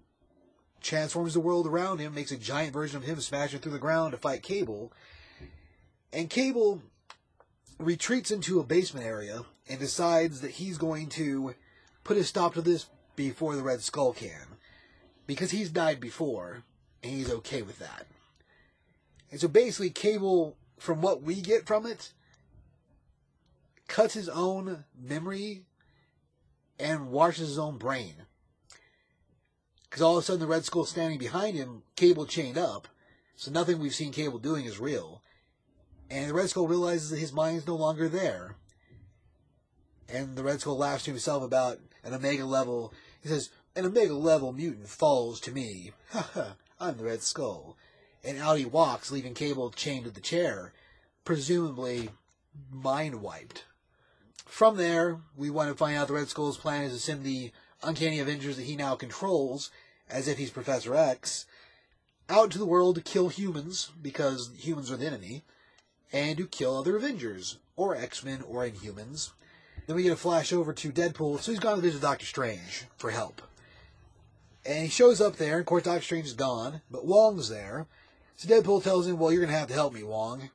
transforms 0.80 1.34
the 1.34 1.40
world 1.40 1.66
around 1.66 1.98
him, 1.98 2.14
makes 2.14 2.32
a 2.32 2.38
giant 2.38 2.72
version 2.72 2.96
of 2.96 3.04
him 3.04 3.20
smashing 3.20 3.60
through 3.60 3.72
the 3.72 3.78
ground 3.78 4.12
to 4.12 4.18
fight 4.18 4.42
Cable 4.42 4.92
and 6.12 6.29
Cable 6.29 6.83
retreats 7.79 8.31
into 8.31 8.61
a 8.61 8.64
basement 8.64 9.07
area 9.07 9.42
and 9.68 9.79
decides 9.79 10.40
that 10.40 10.53
he's 10.53 10.79
going 10.79 11.09
to 11.11 11.55
put 12.05 12.16
a 12.16 12.25
stop 12.25 12.55
to 12.55 12.62
this 12.62 12.87
before 13.16 13.57
the 13.57 13.62
Red 13.62 13.83
Skull 13.83 14.12
can. 14.12 14.57
Because 15.27 15.53
he's 15.53 15.70
died 15.70 16.01
before, 16.01 16.64
and 17.03 17.12
he's 17.12 17.31
okay 17.31 17.62
with 17.62 17.79
that. 17.79 18.07
And 19.31 19.40
so 19.40 19.46
basically, 19.46 19.90
Cable, 19.90 20.57
from 20.79 21.01
what 21.01 21.23
we 21.23 21.40
get 21.40 21.66
from 21.66 21.87
it, 21.87 22.12
cuts 23.87 24.14
his 24.14 24.29
own 24.29 24.85
memory 25.01 25.62
and 26.79 27.11
washes 27.11 27.49
his 27.49 27.59
own 27.59 27.77
brain. 27.77 28.14
Because 29.88 30.03
all 30.03 30.16
of 30.16 30.23
a 30.23 30.27
sudden, 30.27 30.40
the 30.40 30.46
Red 30.46 30.64
Skull 30.64 30.85
standing 30.85 31.18
behind 31.18 31.57
him, 31.57 31.83
Cable 31.96 32.27
chained 32.27 32.59
up, 32.59 32.88
so 33.37 33.51
nothing 33.51 33.79
we've 33.79 33.94
seen 33.94 34.12
Cable 34.12 34.38
doing 34.38 34.64
is 34.64 34.79
real. 34.79 35.19
And 36.11 36.29
the 36.29 36.35
Red 36.35 36.51
Skull 36.51 36.66
realizes 36.66 37.11
that 37.11 37.18
his 37.18 37.33
mind 37.33 37.59
is 37.59 37.66
no 37.66 37.77
longer 37.77 38.09
there. 38.09 38.57
And 40.09 40.37
the 40.37 40.42
Red 40.42 40.61
Skull 40.61 40.77
laughs 40.77 41.05
to 41.05 41.12
himself 41.12 41.42
about 41.42 41.79
an 42.03 42.12
Omega 42.12 42.44
level. 42.44 42.92
He 43.23 43.29
says, 43.29 43.51
An 43.77 43.87
Omega 43.87 44.14
level 44.14 44.53
mutant 44.53 44.88
falls 44.88 45.40
to 45.40 45.53
me. 45.53 45.92
Ha 46.11 46.29
ha, 46.35 46.57
I'm 46.81 46.96
the 46.96 47.05
Red 47.05 47.23
Skull. 47.23 47.77
And 48.25 48.38
out 48.38 48.59
he 48.59 48.64
walks, 48.64 49.12
leaving 49.12 49.35
Cable 49.35 49.70
chained 49.70 50.05
to 50.05 50.11
the 50.11 50.20
chair, 50.20 50.73
presumably 51.25 52.11
mind 52.70 53.23
wiped. 53.23 53.64
From 54.44 54.77
there, 54.77 55.20
we 55.37 55.51
want 55.51 55.70
to 55.70 55.77
find 55.77 55.96
out 55.96 56.09
the 56.09 56.14
Red 56.14 56.29
Skull's 56.29 56.57
plan 56.57 56.83
is 56.83 56.92
to 56.92 56.99
send 56.99 57.23
the 57.23 57.53
Uncanny 57.83 58.18
Avengers 58.18 58.57
that 58.57 58.64
he 58.64 58.75
now 58.75 58.96
controls 58.96 59.70
as 60.11 60.27
if 60.27 60.38
he's 60.38 60.51
Professor 60.51 60.94
X, 60.94 61.46
out 62.29 62.51
to 62.51 62.59
the 62.59 62.66
world 62.66 62.96
to 62.96 63.01
kill 63.01 63.29
humans 63.29 63.90
because 64.03 64.51
humans 64.59 64.90
are 64.90 64.96
the 64.96 65.07
enemy, 65.07 65.44
and 66.12 66.37
to 66.38 66.46
kill 66.46 66.77
other 66.77 66.96
Avengers 66.96 67.59
or 67.77 67.96
X 67.96 68.25
Men 68.25 68.42
or 68.42 68.68
Inhumans. 68.68 69.31
Then 69.87 69.96
we 69.96 70.03
get 70.03 70.12
a 70.12 70.16
flash 70.16 70.53
over 70.53 70.73
to 70.73 70.92
Deadpool, 70.92 71.40
so 71.40 71.51
he's 71.51 71.61
gone 71.61 71.77
to 71.77 71.83
visit 71.83 72.03
Doctor 72.03 72.27
Strange 72.27 72.85
for 72.96 73.11
help. 73.11 73.42
And 74.64 74.85
he 74.85 74.90
shows 74.90 75.20
up 75.20 75.37
there, 75.37 75.55
and 75.55 75.61
of 75.61 75.66
course 75.66 75.85
Doctor 75.85 76.03
Strange 76.03 76.27
is 76.27 76.35
gone, 76.35 76.83
but 76.90 77.07
Wong's 77.07 77.49
there. 77.49 77.87
So 78.37 78.49
Deadpool 78.49 78.83
tells 78.83 79.07
him, 79.07 79.18
"Well, 79.18 79.33
you're 79.33 79.44
gonna 79.44 79.57
have 79.57 79.68
to 79.68 79.75
help 79.75 79.94
me, 79.94 80.03
Wong. 80.03 80.51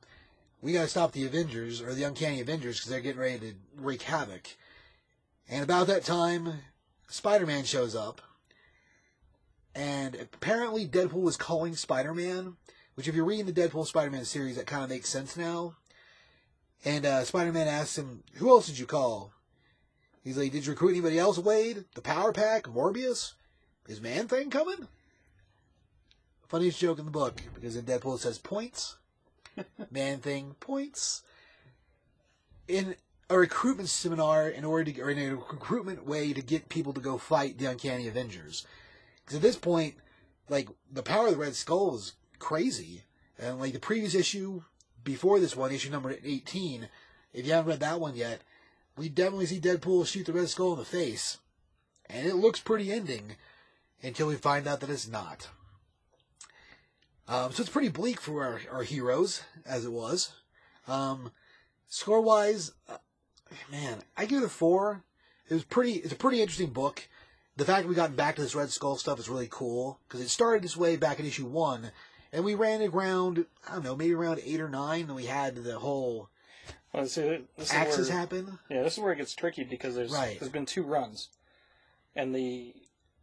We 0.60 0.72
gotta 0.72 0.88
stop 0.88 1.12
the 1.12 1.26
Avengers 1.26 1.80
or 1.80 1.92
the 1.94 2.04
Uncanny 2.04 2.40
Avengers 2.40 2.76
because 2.76 2.90
they're 2.90 3.00
getting 3.00 3.20
ready 3.20 3.38
to 3.38 3.54
wreak 3.76 4.02
havoc." 4.02 4.56
And 5.48 5.62
about 5.62 5.86
that 5.88 6.04
time, 6.04 6.62
Spider-Man 7.08 7.64
shows 7.64 7.94
up, 7.94 8.20
and 9.74 10.14
apparently 10.16 10.88
Deadpool 10.88 11.22
was 11.22 11.36
calling 11.36 11.76
Spider-Man, 11.76 12.56
which 12.96 13.06
if 13.06 13.14
you're 13.14 13.24
reading 13.24 13.46
the 13.46 13.52
Deadpool 13.52 13.86
Spider-Man 13.86 14.24
series, 14.24 14.56
that 14.56 14.66
kind 14.66 14.82
of 14.82 14.90
makes 14.90 15.08
sense 15.08 15.36
now. 15.36 15.76
And 16.84 17.06
uh, 17.06 17.24
Spider-Man 17.24 17.68
asks 17.68 17.96
him, 17.96 18.24
"Who 18.34 18.48
else 18.48 18.66
did 18.66 18.78
you 18.78 18.86
call?" 18.86 19.32
He's 20.24 20.36
like, 20.36 20.50
"Did 20.50 20.66
you 20.66 20.72
recruit 20.72 20.90
anybody 20.90 21.18
else, 21.18 21.38
Wade? 21.38 21.84
The 21.94 22.00
Power 22.00 22.32
Pack, 22.32 22.64
Morbius? 22.64 23.34
Is 23.86 24.00
Man 24.00 24.28
Thing 24.28 24.50
coming?" 24.50 24.88
Funniest 26.48 26.78
joke 26.78 26.98
in 26.98 27.04
the 27.04 27.10
book 27.10 27.42
because 27.54 27.76
in 27.76 27.84
Deadpool 27.84 28.16
it 28.16 28.20
says 28.20 28.38
points, 28.38 28.96
Man 29.90 30.18
Thing 30.18 30.56
points. 30.58 31.22
In 32.66 32.96
a 33.28 33.38
recruitment 33.38 33.88
seminar, 33.88 34.48
in 34.48 34.64
order 34.64 34.90
to 34.90 35.00
or 35.02 35.10
in 35.10 35.18
a 35.18 35.36
recruitment 35.36 36.06
way 36.06 36.32
to 36.32 36.40
get 36.40 36.68
people 36.68 36.92
to 36.94 37.00
go 37.00 37.18
fight 37.18 37.58
the 37.58 37.66
Uncanny 37.66 38.08
Avengers, 38.08 38.66
because 39.22 39.36
at 39.36 39.42
this 39.42 39.56
point, 39.56 39.96
like 40.48 40.68
the 40.90 41.02
power 41.02 41.26
of 41.26 41.32
the 41.32 41.38
Red 41.38 41.56
Skull 41.56 41.96
is 41.96 42.12
crazy, 42.38 43.02
and 43.38 43.58
like 43.58 43.72
the 43.72 43.78
previous 43.78 44.14
issue 44.14 44.62
before 45.04 45.38
this 45.40 45.56
one, 45.56 45.72
issue 45.72 45.90
number 45.90 46.16
eighteen, 46.24 46.88
if 47.32 47.46
you 47.46 47.52
haven't 47.52 47.70
read 47.70 47.80
that 47.80 48.00
one 48.00 48.16
yet, 48.16 48.42
we 48.96 49.08
definitely 49.08 49.46
see 49.46 49.60
Deadpool 49.60 50.06
shoot 50.06 50.26
the 50.26 50.32
Red 50.32 50.48
Skull 50.48 50.72
in 50.72 50.78
the 50.78 50.84
face, 50.84 51.38
and 52.08 52.26
it 52.26 52.36
looks 52.36 52.60
pretty 52.60 52.92
ending 52.92 53.36
until 54.02 54.28
we 54.28 54.36
find 54.36 54.66
out 54.66 54.80
that 54.80 54.90
it's 54.90 55.08
not. 55.08 55.48
Um, 57.28 57.52
so 57.52 57.62
it's 57.62 57.70
pretty 57.70 57.88
bleak 57.88 58.20
for 58.20 58.44
our, 58.44 58.60
our 58.70 58.82
heroes, 58.84 59.42
as 59.64 59.84
it 59.84 59.92
was. 59.92 60.32
Um, 60.86 61.32
score 61.88 62.20
wise, 62.20 62.72
uh, 62.88 62.98
man, 63.70 63.98
I 64.16 64.26
give 64.26 64.42
it 64.42 64.46
a 64.46 64.48
four. 64.48 65.02
It 65.48 65.54
was 65.54 65.64
pretty. 65.64 65.94
It's 65.94 66.12
a 66.12 66.16
pretty 66.16 66.40
interesting 66.40 66.70
book. 66.70 67.08
The 67.56 67.64
fact 67.64 67.82
that 67.82 67.88
we 67.88 67.94
got 67.94 68.16
back 68.16 68.36
to 68.36 68.42
this 68.42 68.54
Red 68.54 68.70
Skull 68.70 68.96
stuff 68.96 69.18
is 69.18 69.28
really 69.28 69.48
cool 69.50 69.98
because 70.06 70.20
it 70.20 70.28
started 70.28 70.62
this 70.62 70.76
way 70.76 70.96
back 70.96 71.18
in 71.18 71.26
issue 71.26 71.46
one, 71.46 71.90
and 72.36 72.44
we 72.44 72.54
ran 72.54 72.82
it 72.82 72.92
around 72.94 73.46
I 73.66 73.72
don't 73.72 73.84
know 73.84 73.96
maybe 73.96 74.14
around 74.14 74.40
eight 74.44 74.60
or 74.60 74.68
nine, 74.68 75.02
and 75.06 75.16
we 75.16 75.24
had 75.26 75.56
the 75.56 75.78
whole 75.78 76.28
Well, 76.92 77.06
see, 77.06 77.44
this 77.56 77.72
axis 77.72 78.08
where, 78.08 78.18
happen. 78.18 78.58
Yeah, 78.70 78.82
this 78.82 78.92
is 78.94 79.00
where 79.00 79.12
it 79.12 79.16
gets 79.16 79.34
tricky 79.34 79.64
because 79.64 79.94
there's 79.94 80.12
Right. 80.12 80.38
there's 80.38 80.52
been 80.52 80.66
two 80.66 80.82
runs, 80.84 81.30
and 82.14 82.34
the 82.34 82.74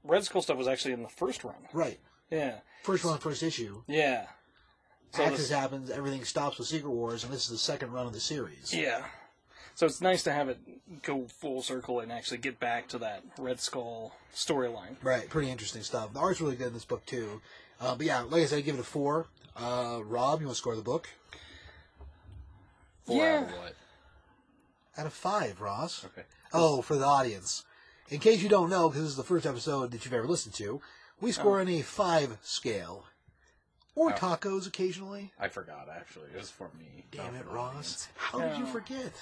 Red 0.04 0.26
Skull 0.26 0.42
stuff 0.42 0.58
was 0.58 0.68
actually 0.68 0.94
in 0.94 1.04
the 1.04 1.10
first 1.10 1.44
run. 1.44 1.68
Right, 1.72 2.00
Yeah, 2.30 2.60
first 2.82 3.04
run, 3.06 3.20
first 3.20 3.44
issue. 3.44 3.84
yeah. 3.88 4.28
So 5.16 5.24
axis 5.24 5.42
this- 5.42 5.50
happens, 5.52 5.92
everything 5.92 6.26
stops 6.26 6.58
with 6.58 6.68
Secret 6.68 6.90
Wars, 6.90 7.24
and 7.24 7.32
this 7.32 7.44
is 7.44 7.50
the 7.52 7.58
second 7.60 7.92
run 7.92 8.08
of 8.08 8.14
the 8.14 8.20
series. 8.20 8.74
Yeah. 8.74 9.06
So 9.76 9.86
it's 9.88 10.02
nice 10.02 10.22
to 10.24 10.32
have 10.34 10.50
it 10.50 11.02
go 11.04 11.28
full 11.28 11.62
circle 11.64 12.00
and 12.00 12.12
actually 12.12 12.38
get 12.40 12.60
back 12.60 12.88
to 12.90 12.98
that 13.00 13.24
Red 13.40 13.60
Skull 13.60 14.14
storyline. 14.36 14.98
Right, 15.02 15.28
pretty 15.30 15.50
interesting 15.50 15.82
stuff. 15.84 16.14
The 16.14 16.20
art's 16.20 16.42
really 16.42 16.56
good 16.56 16.68
in 16.68 16.74
this 16.74 16.86
book 16.86 17.06
too. 17.06 17.42
Uh, 17.84 17.96
but 17.96 18.06
yeah, 18.06 18.22
like 18.22 18.44
I 18.44 18.46
said, 18.46 18.60
I 18.60 18.62
give 18.62 18.76
it 18.76 18.82
a 18.82 18.84
four. 18.84 19.28
Uh, 19.58 20.00
Rob, 20.06 20.40
you 20.40 20.48
want 20.48 20.56
to 20.56 20.60
score 20.60 20.76
the 20.76 20.82
book? 20.82 21.10
Four 23.06 23.18
Yeah. 23.18 23.38
out 23.40 23.44
of 23.44 23.52
what? 23.58 23.76
Out 24.98 25.06
of 25.08 25.14
five, 25.14 25.60
Ross. 25.62 26.06
Okay. 26.06 26.24
Oh, 26.54 26.82
for 26.82 26.96
the 26.96 27.06
audience. 27.06 27.64
In 28.10 28.20
case 28.20 28.42
you 28.42 28.50
don't 28.50 28.70
know, 28.70 28.88
because 28.90 29.02
this 29.04 29.12
is 29.12 29.18
the 29.18 29.24
first 29.24 29.46
episode 29.46 29.92
that 29.92 30.06
you've 30.06 30.14
ever 30.14 30.28
listened 30.28 30.54
to, 30.56 30.82
we 31.20 31.32
score 31.32 31.60
on 31.60 31.68
a 31.68 31.82
five 31.82 32.38
scale. 32.42 33.06
Or 33.96 34.12
Oh. 34.12 34.16
tacos 34.16 34.66
occasionally. 34.68 35.34
I 35.40 35.48
forgot 35.50 35.88
actually. 35.90 36.30
It 36.32 36.38
was 36.38 36.50
for 36.50 36.72
me. 36.78 37.06
Damn 37.12 37.36
it, 37.36 37.46
Ross. 37.46 37.68
audience. 37.70 38.08
How 38.16 38.40
did 38.40 38.58
you 38.58 38.66
forget? 38.66 39.14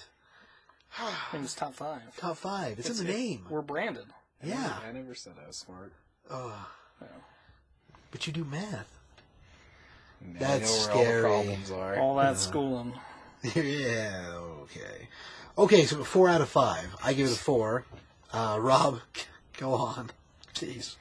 I 0.98 1.12
mean, 1.34 1.44
it's 1.44 1.54
top 1.56 1.74
five. 1.74 2.16
Top 2.18 2.38
five. 2.38 2.80
It's, 2.80 2.90
in 2.90 3.06
the 3.06 3.12
it- 3.12 3.16
name. 3.18 3.46
We're 3.50 3.62
branded. 3.62 4.06
Yeah. 4.44 4.80
I 4.88 4.92
never 4.92 5.14
said 5.16 5.34
I 5.44 5.48
was 5.48 5.58
smart. 5.58 5.94
Ugh. 6.30 6.52
Yeah. 7.02 7.08
But 8.12 8.28
you 8.28 8.34
do 8.34 8.44
math. 8.44 9.00
And 10.22 10.38
That's 10.38 10.88
I 10.88 10.94
know 10.94 11.00
where 11.00 11.06
scary. 11.06 11.24
all 11.24 11.40
the 11.40 11.46
problems 11.46 11.72
are. 11.72 12.00
All 12.00 12.16
that 12.18 12.38
schooling. 12.38 12.94
yeah, 13.56 14.36
okay. 14.62 15.08
Okay, 15.58 15.86
so 15.86 16.04
four 16.04 16.30
out 16.30 16.42
of 16.42 16.50
five. 16.50 16.96
I 17.04 17.14
give 17.14 17.28
it 17.28 17.34
a 17.34 17.40
four. 17.40 17.86
Uh, 18.32 18.58
Rob, 18.60 19.00
go 19.58 19.74
on. 19.74 20.12
Jeez. 20.54 20.96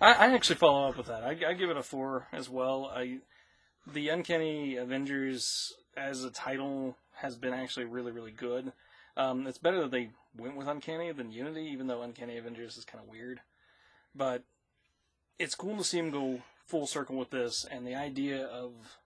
I, 0.00 0.12
I 0.12 0.34
actually 0.34 0.56
follow 0.56 0.88
up 0.88 0.96
with 0.96 1.06
that. 1.06 1.22
I, 1.22 1.50
I 1.50 1.52
give 1.54 1.70
it 1.70 1.76
a 1.76 1.82
four 1.82 2.26
as 2.32 2.48
well. 2.48 2.90
I, 2.94 3.18
the 3.86 4.08
Uncanny 4.08 4.76
Avengers 4.76 5.74
as 5.96 6.24
a 6.24 6.30
title 6.30 6.96
has 7.16 7.36
been 7.36 7.54
actually 7.54 7.86
really, 7.86 8.10
really 8.10 8.32
good. 8.32 8.72
Um, 9.16 9.46
it's 9.46 9.58
better 9.58 9.80
that 9.82 9.92
they 9.92 10.10
went 10.36 10.56
with 10.56 10.66
Uncanny 10.66 11.12
than 11.12 11.30
Unity, 11.30 11.68
even 11.72 11.86
though 11.86 12.02
Uncanny 12.02 12.36
Avengers 12.36 12.76
is 12.76 12.84
kind 12.84 13.02
of 13.02 13.08
weird. 13.08 13.40
But 14.14 14.42
it's 15.38 15.54
cool 15.54 15.76
to 15.76 15.84
see 15.84 15.98
him 15.98 16.10
go 16.10 16.42
full 16.66 16.86
circle 16.86 17.16
with 17.16 17.30
this, 17.30 17.64
and 17.70 17.86
the 17.86 17.94
idea 17.94 18.44
of 18.46 18.98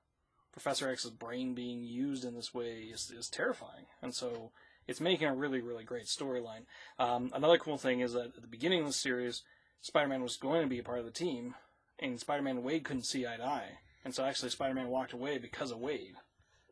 Professor 0.53 0.89
X's 0.89 1.11
brain 1.11 1.55
being 1.55 1.83
used 1.83 2.25
in 2.25 2.35
this 2.35 2.55
way 2.55 2.89
is, 2.93 3.11
is 3.17 3.29
terrifying. 3.29 3.87
And 4.03 4.15
so 4.15 4.53
it's 4.87 5.01
making 5.01 5.29
a 5.29 5.35
really, 5.35 5.61
really 5.61 5.85
great 5.85 6.07
storyline. 6.07 6.65
Um, 6.99 7.31
another 7.35 7.59
cool 7.59 7.79
thing 7.79 8.01
is 8.01 8.13
that 8.13 8.37
at 8.37 8.43
the 8.43 8.49
beginning 8.49 8.81
of 8.81 8.87
the 8.87 8.93
series, 8.93 9.43
Spider-Man 9.81 10.23
was 10.23 10.37
going 10.37 10.63
to 10.63 10.69
be 10.69 10.79
a 10.79 10.83
part 10.83 10.99
of 10.99 11.05
the 11.05 11.11
team, 11.11 11.55
and 11.99 12.19
Spider-Man 12.19 12.57
and 12.57 12.65
Wade 12.65 12.85
couldn't 12.85 13.05
see 13.05 13.27
eye 13.27 13.37
to 13.37 13.45
eye, 13.45 13.79
and 14.05 14.15
so 14.15 14.25
actually 14.25 14.51
Spider-Man 14.51 14.89
walked 14.89 15.13
away 15.13 15.39
because 15.39 15.71
of 15.71 15.79
Wade. 15.79 16.17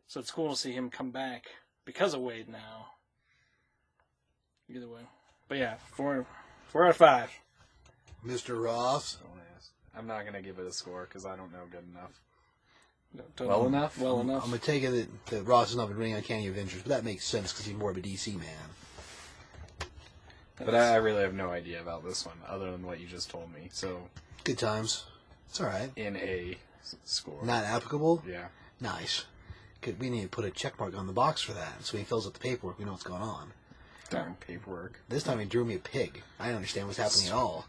So 0.06 0.20
it's 0.20 0.30
cool 0.30 0.50
to 0.50 0.56
see 0.56 0.72
him 0.72 0.90
come 0.90 1.10
back 1.10 1.44
because 1.84 2.14
of 2.14 2.20
Wade 2.20 2.48
now. 2.48 2.86
Either 4.68 4.88
way, 4.88 5.02
but 5.48 5.58
yeah, 5.58 5.76
four, 5.92 6.26
four 6.68 6.84
out 6.84 6.90
of 6.90 6.96
five. 6.96 7.30
Mr. 8.24 8.60
Ross. 8.60 9.18
Don't 9.96 9.98
ask. 9.98 9.98
I'm 9.98 10.06
not 10.06 10.24
gonna 10.24 10.42
give 10.42 10.58
it 10.58 10.66
a 10.66 10.72
score 10.72 11.04
because 11.08 11.24
I 11.26 11.36
don't 11.36 11.52
know 11.52 11.64
good 11.70 11.84
enough. 11.92 12.20
No, 13.14 13.22
don't 13.36 13.48
Well 13.48 13.62
know. 13.62 13.68
enough? 13.68 13.98
Well 13.98 14.20
I'm 14.20 14.28
enough. 14.30 14.46
going 14.46 14.58
to 14.58 14.64
take 14.66 14.82
it 14.82 14.90
that, 14.90 15.26
that 15.30 15.42
Ross 15.44 15.68
has 15.68 15.76
not 15.76 15.88
been 15.88 15.96
reading 15.96 16.14
Uncanny 16.14 16.48
Avengers, 16.48 16.82
but 16.82 16.90
that 16.90 17.04
makes 17.04 17.24
sense 17.24 17.52
because 17.52 17.64
he's 17.64 17.76
more 17.76 17.90
of 17.90 17.96
a 17.96 18.00
DC 18.00 18.36
man. 18.38 19.88
But 20.58 20.74
I, 20.74 20.94
I 20.94 20.96
really 20.96 21.22
have 21.22 21.32
no 21.34 21.50
idea 21.50 21.80
about 21.80 22.04
this 22.04 22.26
one 22.26 22.36
other 22.46 22.70
than 22.72 22.84
what 22.84 22.98
you 23.00 23.06
just 23.06 23.30
told 23.30 23.52
me. 23.54 23.68
So 23.72 24.08
Good 24.44 24.58
times. 24.58 25.04
It's 25.48 25.60
all 25.60 25.66
right. 25.66 25.90
in 25.96 26.16
a 26.16 26.56
s- 26.82 26.96
score. 27.04 27.42
Not 27.44 27.64
applicable? 27.64 28.22
Yeah. 28.28 28.46
Nice. 28.80 29.24
Good. 29.82 30.00
We 30.00 30.10
need 30.10 30.22
to 30.22 30.28
put 30.28 30.44
a 30.44 30.50
check 30.50 30.78
mark 30.78 30.96
on 30.96 31.06
the 31.06 31.12
box 31.12 31.40
for 31.42 31.52
that. 31.52 31.84
So 31.84 31.94
when 31.94 32.04
he 32.04 32.08
fills 32.08 32.26
out 32.26 32.34
the 32.34 32.40
paperwork, 32.40 32.78
we 32.78 32.84
know 32.84 32.92
what's 32.92 33.04
going 33.04 33.22
on. 33.22 33.52
Darn 34.10 34.36
paperwork. 34.40 35.00
This 35.08 35.22
time 35.22 35.38
he 35.38 35.44
drew 35.46 35.64
me 35.64 35.74
a 35.76 35.78
pig. 35.78 36.22
I 36.40 36.46
don't 36.48 36.56
understand 36.56 36.86
what's 36.86 36.98
happening 36.98 37.28
at 37.28 37.32
all. 37.34 37.66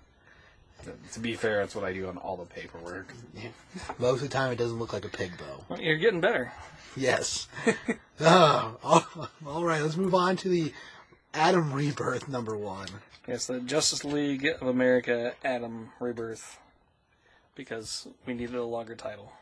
To 1.14 1.20
be 1.20 1.36
fair, 1.36 1.58
that's 1.60 1.76
what 1.76 1.84
I 1.84 1.94
do 1.94 2.08
on 2.08 2.18
all 2.18 2.38
the 2.38 2.46
paperwork. 2.46 3.14
Most 4.00 4.18
of 4.22 4.22
the 4.22 4.28
time 4.30 4.52
it 4.52 4.58
doesn't 4.58 4.80
look 4.80 4.94
like 4.94 5.06
a 5.06 5.10
pig, 5.10 5.32
though. 5.38 5.64
Well, 5.70 5.82
you're 5.82 5.98
getting 5.98 6.22
better. 6.22 6.52
Yes. 6.96 7.48
Ah, 8.22 8.74
all- 8.84 9.30
all 9.46 9.66
right, 9.66 9.82
let's 9.82 9.98
move 9.98 10.16
on 10.16 10.36
to 10.38 10.50
the 10.50 10.74
Atom 11.34 11.74
Rebirth 11.74 12.28
number 12.30 12.58
one. 12.58 12.88
Yes, 13.28 13.48
the 13.48 13.60
Justice 13.60 14.04
League 14.06 14.46
of 14.62 14.68
America 14.68 15.34
Atom 15.44 15.90
Rebirth, 16.00 16.58
because 17.56 18.08
we 18.26 18.34
needed 18.34 18.56
a 18.56 18.64
longer 18.64 18.96
title. 18.96 19.34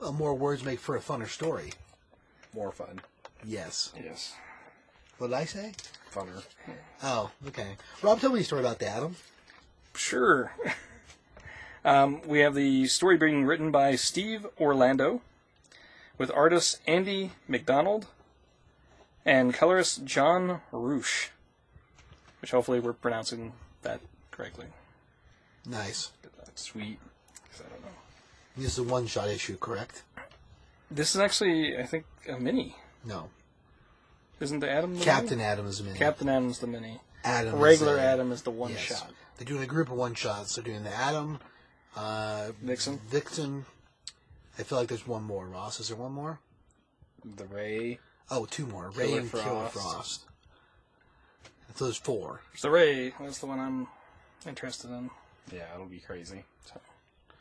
Well, 0.00 0.12
more 0.12 0.34
words 0.34 0.64
make 0.64 0.80
for 0.80 0.96
a 0.96 1.00
funner 1.00 1.28
story. 1.28 1.72
More 2.52 2.72
fun. 2.72 3.00
Yes. 3.44 3.92
Yes. 4.02 4.34
What 5.18 5.28
did 5.28 5.36
I 5.36 5.44
say? 5.44 5.72
Funner. 6.12 6.42
Oh, 7.02 7.30
okay. 7.48 7.76
Rob, 8.02 8.20
tell 8.20 8.32
me 8.32 8.40
a 8.40 8.44
story 8.44 8.60
about 8.62 8.78
the 8.80 8.88
Atom. 8.88 9.14
Sure. 9.94 10.52
um, 11.84 12.20
we 12.26 12.40
have 12.40 12.54
the 12.54 12.86
story 12.86 13.16
being 13.16 13.44
written 13.44 13.70
by 13.70 13.94
Steve 13.96 14.46
Orlando, 14.60 15.20
with 16.18 16.30
artist 16.32 16.80
Andy 16.86 17.32
MacDonald, 17.48 18.06
and 19.24 19.54
colorist 19.54 20.04
John 20.04 20.60
Rauch, 20.72 21.30
which 22.40 22.50
hopefully 22.50 22.80
we're 22.80 22.92
pronouncing 22.92 23.52
that 23.82 24.00
correctly. 24.30 24.66
Nice. 25.66 26.10
Sweet. 26.56 26.98
'cause 27.50 27.62
I 27.66 27.68
don't 27.70 27.82
know. 27.82 27.88
This 28.56 28.72
is 28.72 28.78
a 28.78 28.82
one-shot 28.84 29.28
issue, 29.28 29.56
correct? 29.56 30.02
This 30.90 31.14
is 31.14 31.20
actually, 31.20 31.76
I 31.76 31.84
think, 31.84 32.04
a 32.28 32.38
mini. 32.38 32.76
No. 33.04 33.30
Isn't 34.38 34.60
the 34.60 34.70
Atom 34.70 34.98
the 34.98 35.04
Captain 35.04 35.38
mini? 35.38 35.48
Atom 35.50 35.66
is 35.66 35.80
a 35.80 35.84
mini. 35.84 35.98
Captain 35.98 36.28
Atom's 36.28 36.58
the 36.60 36.66
mini. 36.68 37.00
Atom. 37.24 37.54
is 37.54 37.60
Regular 37.60 37.96
a- 37.96 38.02
Atom 38.02 38.30
is 38.30 38.42
the 38.42 38.50
one 38.52 38.70
yes. 38.72 38.80
shot. 38.80 39.10
They're 39.36 39.46
doing 39.46 39.62
a 39.62 39.66
group 39.66 39.90
of 39.90 39.96
one 39.96 40.14
shots. 40.14 40.54
They're 40.54 40.64
doing 40.64 40.84
the 40.84 40.94
Atom, 40.94 41.40
uh, 41.96 42.52
Vixen. 42.62 42.98
Vixen. 43.08 43.66
I 44.58 44.62
feel 44.62 44.78
like 44.78 44.88
there's 44.88 45.06
one 45.06 45.24
more. 45.24 45.46
Ross, 45.46 45.80
is 45.80 45.88
there 45.88 45.96
one 45.96 46.12
more? 46.12 46.38
The 47.24 47.46
Ray. 47.46 47.98
Oh, 48.30 48.44
two 48.46 48.66
more. 48.66 48.90
Ray 48.90 49.08
Killer 49.08 49.20
and 49.20 49.30
Killer 49.30 49.44
Frost. 49.68 49.72
Frost. 49.72 50.24
So 51.74 51.84
there's 51.86 51.96
four. 51.96 52.40
It's 52.52 52.62
the 52.62 52.70
Ray. 52.70 53.12
That's 53.20 53.38
the 53.40 53.46
one 53.46 53.58
I'm 53.58 53.88
interested 54.46 54.90
in. 54.90 55.10
Yeah, 55.52 55.64
it'll 55.74 55.86
be 55.86 55.98
crazy. 55.98 56.44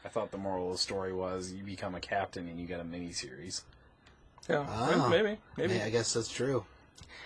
I 0.06 0.10
thought 0.10 0.32
the 0.32 0.38
moral 0.38 0.68
of 0.68 0.72
the 0.74 0.78
story 0.80 1.14
was 1.14 1.54
you 1.54 1.64
become 1.64 1.96
a 1.96 2.00
captain 2.00 2.48
and 2.50 2.60
you 2.60 2.66
get 2.68 2.80
a 2.80 2.84
mini 2.84 3.12
series. 3.14 3.64
Yeah, 4.50 4.66
Ah. 4.68 5.08
maybe, 5.10 5.38
maybe. 5.56 5.76
Yeah, 5.76 5.86
I 5.86 5.90
guess 5.92 6.14
that's 6.14 6.28
true. 6.30 6.66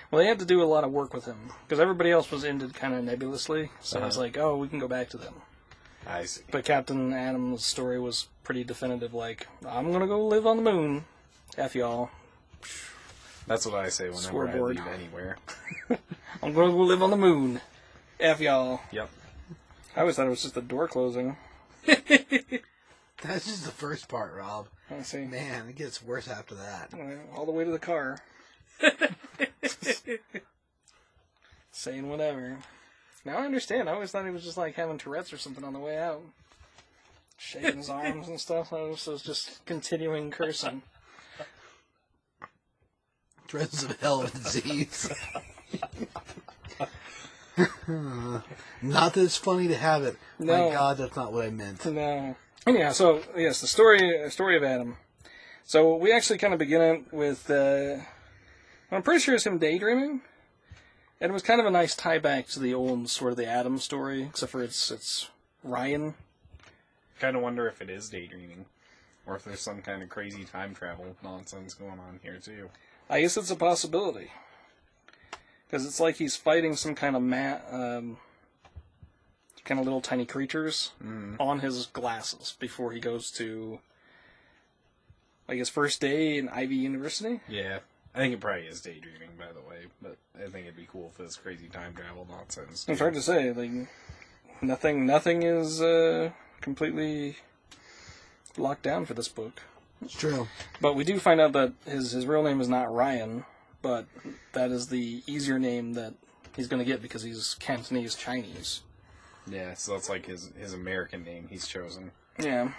Well, 0.09 0.21
they 0.21 0.27
had 0.27 0.39
to 0.39 0.45
do 0.45 0.61
a 0.61 0.65
lot 0.65 0.83
of 0.85 0.91
work 0.91 1.13
with 1.13 1.25
him 1.25 1.51
because 1.65 1.79
everybody 1.79 2.11
else 2.11 2.31
was 2.31 2.45
ended 2.45 2.73
kind 2.73 2.93
of 2.93 3.03
nebulously. 3.03 3.69
So 3.81 4.03
it's 4.05 4.15
Uh-huh. 4.15 4.23
like, 4.25 4.37
oh, 4.37 4.55
we 4.57 4.67
can 4.69 4.79
go 4.79 4.87
back 4.87 5.09
to 5.09 5.17
them. 5.17 5.33
I 6.07 6.23
see. 6.25 6.43
But 6.49 6.63
Captain 6.63 7.11
Atom's 7.13 7.65
story 7.65 7.99
was 7.99 8.27
pretty 8.43 8.63
definitive. 8.63 9.13
Like, 9.13 9.47
I'm 9.67 9.91
gonna 9.91 10.07
go 10.07 10.25
live 10.25 10.47
on 10.47 10.57
the 10.63 10.71
moon. 10.71 11.03
F 11.57 11.75
y'all. 11.75 12.09
That's 13.47 13.65
what 13.65 13.75
I 13.75 13.89
say 13.89 14.05
whenever 14.05 14.21
Scoreboard. 14.27 14.77
I 14.77 14.83
leave 14.85 14.93
anywhere. 14.93 15.37
I'm 16.41 16.53
gonna 16.53 16.71
go 16.71 16.83
live 16.83 17.03
on 17.03 17.09
the 17.09 17.17
moon. 17.17 17.59
F 18.19 18.39
y'all. 18.39 18.79
Yep. 18.91 19.09
I 19.95 20.01
always 20.01 20.15
thought 20.15 20.27
it 20.27 20.29
was 20.29 20.41
just 20.43 20.55
the 20.55 20.61
door 20.61 20.87
closing. 20.87 21.35
That's 21.85 23.45
just 23.45 23.65
the 23.65 23.71
first 23.71 24.07
part, 24.07 24.33
Rob. 24.35 24.67
I 24.91 25.01
see. 25.01 25.25
Man, 25.25 25.67
it 25.69 25.75
gets 25.75 26.03
worse 26.03 26.27
after 26.29 26.55
that. 26.55 26.91
All 27.35 27.45
the 27.45 27.51
way 27.51 27.63
to 27.65 27.71
the 27.71 27.79
car. 27.79 28.19
Saying 31.71 32.09
whatever. 32.09 32.57
Now 33.25 33.37
I 33.37 33.45
understand. 33.45 33.89
I 33.89 33.93
always 33.93 34.11
thought 34.11 34.25
he 34.25 34.31
was 34.31 34.43
just 34.43 34.57
like 34.57 34.75
having 34.75 34.97
Tourette's 34.97 35.33
or 35.33 35.37
something 35.37 35.63
on 35.63 35.73
the 35.73 35.79
way 35.79 35.97
out. 35.97 36.21
Shaking 37.37 37.77
his 37.77 37.89
arms 37.89 38.27
and 38.27 38.39
stuff. 38.39 38.73
I 38.73 38.81
was, 38.83 39.05
was 39.05 39.21
just 39.21 39.63
continuing 39.65 40.31
cursing. 40.31 40.81
Dreads 43.47 43.83
of 43.83 43.99
hell 44.01 44.21
and 44.21 44.33
disease. 44.33 45.13
not 48.81 49.13
that 49.13 49.23
it's 49.23 49.37
funny 49.37 49.67
to 49.67 49.75
have 49.75 50.03
it. 50.03 50.17
No. 50.39 50.69
My 50.69 50.73
God, 50.73 50.97
that's 50.97 51.15
not 51.15 51.31
what 51.31 51.45
I 51.45 51.49
meant. 51.49 51.85
No. 51.85 52.35
Anyhow, 52.65 52.91
so 52.91 53.21
yes, 53.35 53.61
the 53.61 53.67
story 53.67 54.29
story 54.29 54.57
of 54.57 54.63
Atom. 54.63 54.97
So 55.63 55.95
we 55.95 56.11
actually 56.11 56.39
kind 56.39 56.53
of 56.53 56.59
begin 56.59 56.81
it 56.81 57.13
with. 57.13 57.49
Uh, 57.49 57.97
I'm 58.91 59.01
pretty 59.03 59.19
sure 59.19 59.35
it's 59.35 59.45
him 59.45 59.57
daydreaming, 59.57 60.21
and 61.19 61.29
it 61.29 61.33
was 61.33 61.43
kind 61.43 61.59
of 61.59 61.65
a 61.65 61.71
nice 61.71 61.95
tie 61.95 62.19
back 62.19 62.47
to 62.49 62.59
the 62.59 62.73
old 62.73 63.09
sort 63.09 63.31
of 63.31 63.37
the 63.37 63.47
Atom 63.47 63.79
story, 63.79 64.23
except 64.23 64.51
for 64.51 64.63
it's 64.63 64.91
it's 64.91 65.29
Ryan. 65.63 66.13
Kind 67.19 67.35
of 67.35 67.41
wonder 67.41 67.67
if 67.67 67.81
it 67.81 67.89
is 67.89 68.09
daydreaming, 68.09 68.65
or 69.25 69.35
if 69.35 69.43
there's 69.43 69.59
some 69.59 69.81
kind 69.81 70.03
of 70.03 70.09
crazy 70.09 70.45
time 70.45 70.73
travel 70.73 71.15
nonsense 71.23 71.73
going 71.73 71.99
on 71.99 72.19
here 72.23 72.37
too. 72.37 72.69
I 73.09 73.21
guess 73.21 73.35
it's 73.37 73.51
a 73.51 73.55
possibility 73.55 74.31
because 75.65 75.85
it's 75.85 75.99
like 75.99 76.15
he's 76.17 76.35
fighting 76.35 76.75
some 76.75 76.95
kind 76.95 77.15
of 77.15 77.21
ma- 77.21 77.59
um, 77.69 78.17
kind 79.65 79.79
of 79.79 79.85
little 79.85 80.01
tiny 80.01 80.25
creatures 80.25 80.91
on 81.39 81.59
his 81.59 81.87
glasses 81.87 82.55
before 82.59 82.91
he 82.93 82.99
goes 83.01 83.31
to 83.31 83.79
like 85.47 85.57
his 85.57 85.69
first 85.69 85.99
day 85.99 86.37
in 86.37 86.47
Ivy 86.49 86.75
University. 86.75 87.41
Yeah, 87.49 87.79
I 88.17 88.21
think 88.21 88.33
it 88.33 88.39
probably 88.39 88.65
is 88.65 88.81
daydreaming, 88.81 89.29
by 89.37 89.53
the 89.53 89.61
way. 89.61 89.85
But 90.01 90.17
I 90.35 90.49
think 90.49 90.65
it'd 90.65 90.75
be 90.75 90.87
cool 90.91 91.11
for 91.15 91.21
this 91.21 91.35
crazy 91.35 91.67
time 91.67 91.93
travel 91.93 92.25
nonsense. 92.27 92.83
It's 92.89 92.99
hard 92.99 93.13
to 93.13 93.21
say. 93.21 93.53
Like 93.53 93.69
nothing, 94.59 95.05
nothing 95.05 95.43
is 95.43 95.83
uh, 95.83 96.31
completely 96.59 97.35
locked 98.57 98.81
down 98.81 99.05
for 99.05 99.13
this 99.13 99.27
book. 99.27 99.61
It's 100.01 100.15
true. 100.15 100.47
But 100.81 100.95
we 100.95 101.03
do 101.03 101.19
find 101.19 101.39
out 101.39 101.53
that 101.53 101.73
his 101.85 102.11
his 102.11 102.25
real 102.25 102.41
name 102.41 102.59
is 102.59 102.67
not 102.67 102.91
Ryan, 102.91 103.45
but 103.83 104.07
that 104.53 104.71
is 104.71 104.87
the 104.87 105.21
easier 105.27 105.59
name 105.59 105.93
that 105.93 106.15
he's 106.55 106.67
going 106.67 106.79
to 106.79 106.85
get 106.85 107.03
because 107.03 107.21
he's 107.21 107.55
Cantonese 107.59 108.15
Chinese. 108.15 108.81
Yeah, 109.45 109.75
so 109.75 109.91
that's 109.91 110.09
like 110.09 110.25
his 110.25 110.51
his 110.57 110.73
American 110.73 111.23
name 111.23 111.49
he's 111.51 111.67
chosen. 111.67 112.11
Yeah. 112.39 112.71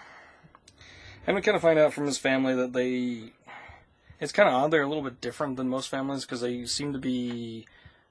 And 1.29 1.35
we 1.35 1.43
kind 1.43 1.57
of 1.57 1.63
find 1.63 1.79
out 1.79 1.93
from 1.93 2.07
his 2.07 2.19
family 2.19 2.55
that 2.55 2.73
they. 2.73 3.33
It's 4.21 4.33
kind 4.33 4.49
of 4.49 4.55
odd. 4.55 4.71
They're 4.71 4.83
a 4.83 4.89
little 4.89 5.03
bit 5.03 5.21
different 5.21 5.57
than 5.57 5.69
most 5.69 5.89
families 5.89 6.25
because 6.25 6.41
they 6.41 6.67
seem 6.67 6.93
to 6.93 6.99
be 6.99 7.67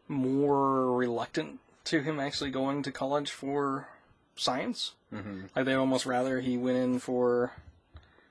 more 0.07 0.95
reluctant 0.95 1.59
to 1.85 2.01
him 2.01 2.19
actually 2.19 2.49
going 2.49 2.83
to 2.83 2.91
college 2.91 3.31
for 3.31 3.89
science. 4.35 4.93
Mm-hmm. 5.13 5.45
Like 5.55 5.65
they 5.65 5.73
almost 5.73 6.05
rather 6.05 6.39
he 6.39 6.57
went 6.57 6.77
in 6.77 6.99
for 6.99 7.53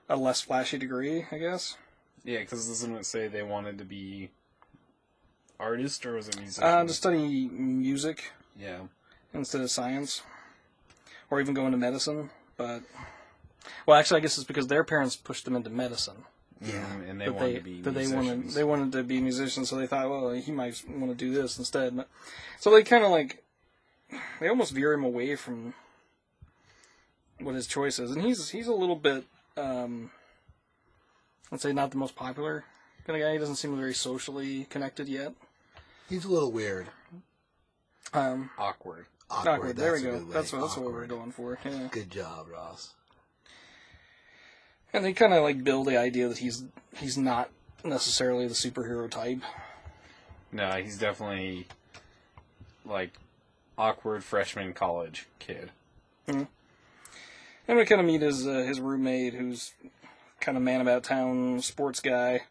a 0.09 0.15
less 0.15 0.41
flashy 0.41 0.77
degree, 0.77 1.25
I 1.31 1.37
guess. 1.37 1.77
Yeah, 2.23 2.39
because 2.39 2.67
doesn't 2.67 2.95
it 2.95 3.05
say 3.05 3.27
they 3.27 3.43
wanted 3.43 3.77
to 3.77 3.85
be 3.85 4.29
artist 5.59 6.05
or 6.05 6.15
was 6.15 6.27
it 6.27 6.37
musician? 6.37 6.63
Uh, 6.63 6.83
to 6.83 6.93
study 6.93 7.47
music 7.47 8.31
yeah. 8.59 8.79
instead 9.33 9.61
of 9.61 9.71
science, 9.71 10.21
or 11.29 11.39
even 11.39 11.53
go 11.53 11.65
into 11.65 11.77
medicine. 11.77 12.29
But 12.57 12.81
well, 13.85 13.97
actually, 13.97 14.17
I 14.17 14.21
guess 14.21 14.37
it's 14.37 14.47
because 14.47 14.67
their 14.67 14.83
parents 14.83 15.15
pushed 15.15 15.45
them 15.45 15.55
into 15.55 15.69
medicine. 15.69 16.25
Yeah. 16.61 16.85
And 17.07 17.21
they 17.21 17.25
that 17.25 17.33
wanted 17.35 17.49
they 17.49 17.57
to 17.57 17.63
be 17.63 17.81
that 17.81 17.91
they 17.91 17.99
musicians. 18.07 18.27
wanted 18.27 18.51
they 18.51 18.63
wanted 18.63 18.91
to 18.93 19.03
be 19.03 19.21
musicians, 19.21 19.69
so 19.69 19.75
they 19.77 19.87
thought, 19.87 20.09
well, 20.09 20.31
he 20.31 20.51
might 20.51 20.81
want 20.89 21.11
to 21.11 21.15
do 21.15 21.33
this 21.33 21.57
instead. 21.57 21.95
But- 21.95 22.09
So 22.59 22.71
they 22.71 22.83
kind 22.83 23.03
of 23.03 23.11
like 23.11 23.43
they 24.39 24.47
almost 24.47 24.73
veer 24.73 24.93
him 24.93 25.03
away 25.03 25.35
from 25.35 25.73
what 27.39 27.55
his 27.55 27.67
choice 27.67 27.99
is, 27.99 28.11
and 28.11 28.21
he's 28.23 28.49
he's 28.49 28.67
a 28.67 28.73
little 28.73 28.95
bit 28.95 29.25
um, 29.55 30.11
let's 31.51 31.63
say 31.63 31.73
not 31.73 31.91
the 31.91 31.97
most 31.97 32.15
popular 32.15 32.63
kind 33.05 33.21
of 33.21 33.25
guy. 33.25 33.33
He 33.33 33.37
doesn't 33.39 33.55
seem 33.57 33.75
very 33.77 33.93
socially 33.93 34.65
connected 34.69 35.07
yet. 35.07 35.33
He's 36.09 36.25
a 36.25 36.29
little 36.29 36.51
weird. 36.51 36.87
Um, 38.13 38.49
awkward. 38.57 39.05
Awkward. 39.29 39.53
awkward. 39.53 39.75
There 39.75 39.93
we 39.93 39.99
that's 40.01 40.05
a 40.15 40.19
go. 40.25 40.31
That's 40.31 40.53
what 40.53 40.61
that's 40.61 40.77
what 40.77 40.93
we're 40.93 41.05
going 41.07 41.31
for. 41.31 41.59
Yeah. 41.65 41.89
Good 41.91 42.09
job, 42.09 42.47
Ross. 42.49 42.93
And 44.97 45.05
they 45.05 45.13
kind 45.13 45.31
of 45.31 45.43
like 45.43 45.63
build 45.63 45.85
the 45.85 45.95
idea 45.95 46.27
that 46.27 46.39
he's 46.39 46.63
he's 46.95 47.19
not 47.19 47.51
necessarily 47.83 48.47
the 48.47 48.55
superhero 48.55 49.07
type. 49.07 49.41
No, 50.51 50.71
he's 50.71 50.97
definitely 50.97 51.67
like 52.83 53.11
awkward 53.77 54.23
freshman 54.23 54.73
college 54.73 55.27
kid. 55.37 55.69
And 56.25 57.77
we 57.77 57.85
kind 57.85 58.01
of 58.01 58.07
meet 58.07 58.21
his 58.21 58.47
uh, 58.47 58.63
his 58.67 58.79
roommate, 58.79 59.35
who's 59.35 59.75
kind 60.39 60.57
of 60.57 60.63
man 60.63 60.81
about 60.81 61.03
town 61.03 61.61
sports 61.61 61.99
guy. 61.99 62.41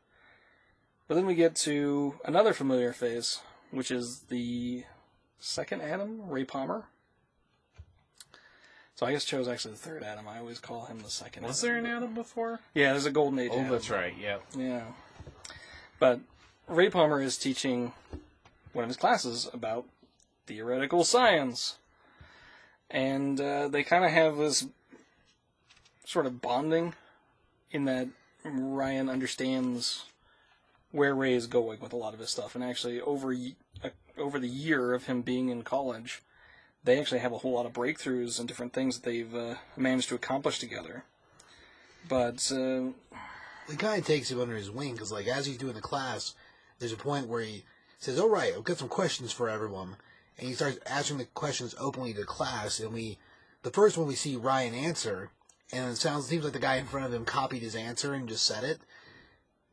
But 1.09 1.17
then 1.17 1.27
we 1.27 1.35
get 1.35 1.57
to 1.57 2.15
another 2.25 2.53
familiar 2.53 2.93
face, 2.93 3.41
which 3.73 3.91
is 3.91 4.21
the 4.29 4.85
second 5.41 5.81
Atom, 5.81 6.29
Ray 6.29 6.45
Palmer. 6.45 6.85
So 8.97 9.05
I 9.05 9.13
guess 9.13 9.27
Cho's 9.27 9.47
actually 9.47 9.73
the 9.73 9.79
third 9.79 10.03
Atom. 10.03 10.27
I 10.27 10.39
always 10.39 10.59
call 10.59 10.87
him 10.87 11.01
the 11.01 11.11
second. 11.11 11.45
Was 11.45 11.61
there 11.61 11.77
an 11.77 11.85
Atom 11.85 12.15
before? 12.15 12.61
Yeah, 12.73 12.93
there's 12.93 13.05
a 13.05 13.11
Golden 13.11 13.39
Age. 13.39 13.51
Oh, 13.53 13.59
Atom. 13.59 13.71
that's 13.71 13.91
right. 13.91 14.15
Yeah. 14.19 14.39
Yeah. 14.57 14.85
But 16.01 16.21
Ray 16.67 16.89
Palmer 16.89 17.21
is 17.21 17.37
teaching 17.37 17.93
one 18.73 18.85
of 18.85 18.89
his 18.89 18.97
classes 18.97 19.51
about 19.53 19.85
theoretical 20.47 21.05
science. 21.05 21.77
And 22.91 23.39
uh, 23.39 23.69
they 23.69 23.83
kind 23.83 24.05
of 24.05 24.13
have 24.13 24.39
this 24.39 24.67
sort 26.07 26.25
of 26.25 26.41
bonding 26.41 26.95
in 27.71 27.85
that 27.85 28.09
Ryan 28.45 29.11
understands 29.11 30.07
where 30.91 31.15
Ray 31.15 31.35
is 31.35 31.47
going 31.47 31.81
with 31.81 31.93
a 31.93 31.97
lot 31.97 32.15
of 32.15 32.21
his 32.21 32.31
stuff. 32.31 32.55
And 32.55 32.65
actually, 32.65 33.03
over, 33.03 33.35
uh, 33.85 33.89
over 34.17 34.39
the 34.39 34.49
year 34.49 34.95
of 34.95 35.05
him 35.05 35.21
being 35.21 35.51
in 35.51 35.63
college, 35.63 36.23
they 36.87 37.01
actually 37.01 37.19
have 37.19 37.33
a 37.33 37.39
whole 37.39 37.53
lot 37.53 37.67
of 37.67 37.73
breakthroughs 37.73 38.39
and 38.39 38.49
different 38.49 38.73
things 38.73 38.99
that 38.99 39.05
they've 39.05 39.35
uh, 39.35 39.57
managed 39.77 40.09
to 40.09 40.15
accomplish 40.15 40.61
together. 40.61 41.05
But 42.09 42.51
uh, 42.53 42.93
He 43.69 43.77
kind 43.77 44.01
of 44.01 44.07
takes 44.07 44.31
him 44.31 44.41
under 44.41 44.55
his 44.55 44.71
wing 44.71 44.93
because, 44.93 45.11
like, 45.11 45.27
as 45.27 45.47
he's 45.47 45.59
doing 45.59 45.75
the 45.75 45.81
class, 45.81 46.35
there's 46.79 46.93
a 46.93 46.97
point 46.97 47.27
where 47.27 47.43
he 47.43 47.65
says, 47.99 48.19
"All 48.19 48.31
right, 48.31 48.55
I've 48.57 48.63
got 48.63 48.79
some 48.79 48.89
questions 48.89 49.33
for 49.33 49.49
everyone," 49.49 49.97
and 50.39 50.47
he 50.47 50.55
starts 50.55 50.79
answering 50.87 51.19
the 51.19 51.25
questions 51.25 51.75
openly 51.79 52.13
to 52.13 52.21
the 52.21 52.27
class. 52.27 52.79
And 52.79 52.93
we, 52.93 53.19
the 53.63 53.71
first 53.71 53.99
one 53.99 54.07
we 54.07 54.15
see 54.15 54.37
Ryan 54.37 54.75
answer, 54.75 55.31
and 55.73 55.91
it 55.91 55.97
sounds 55.97 56.27
seems 56.27 56.45
like 56.45 56.53
the 56.53 56.61
guy 56.61 56.77
in 56.77 56.87
front 56.87 57.07
of 57.07 57.13
him 57.13 57.25
copied 57.25 57.63
his 57.63 57.75
answer 57.75 58.15
and 58.15 58.29
just 58.29 58.45
said 58.45 58.63
it. 58.63 58.79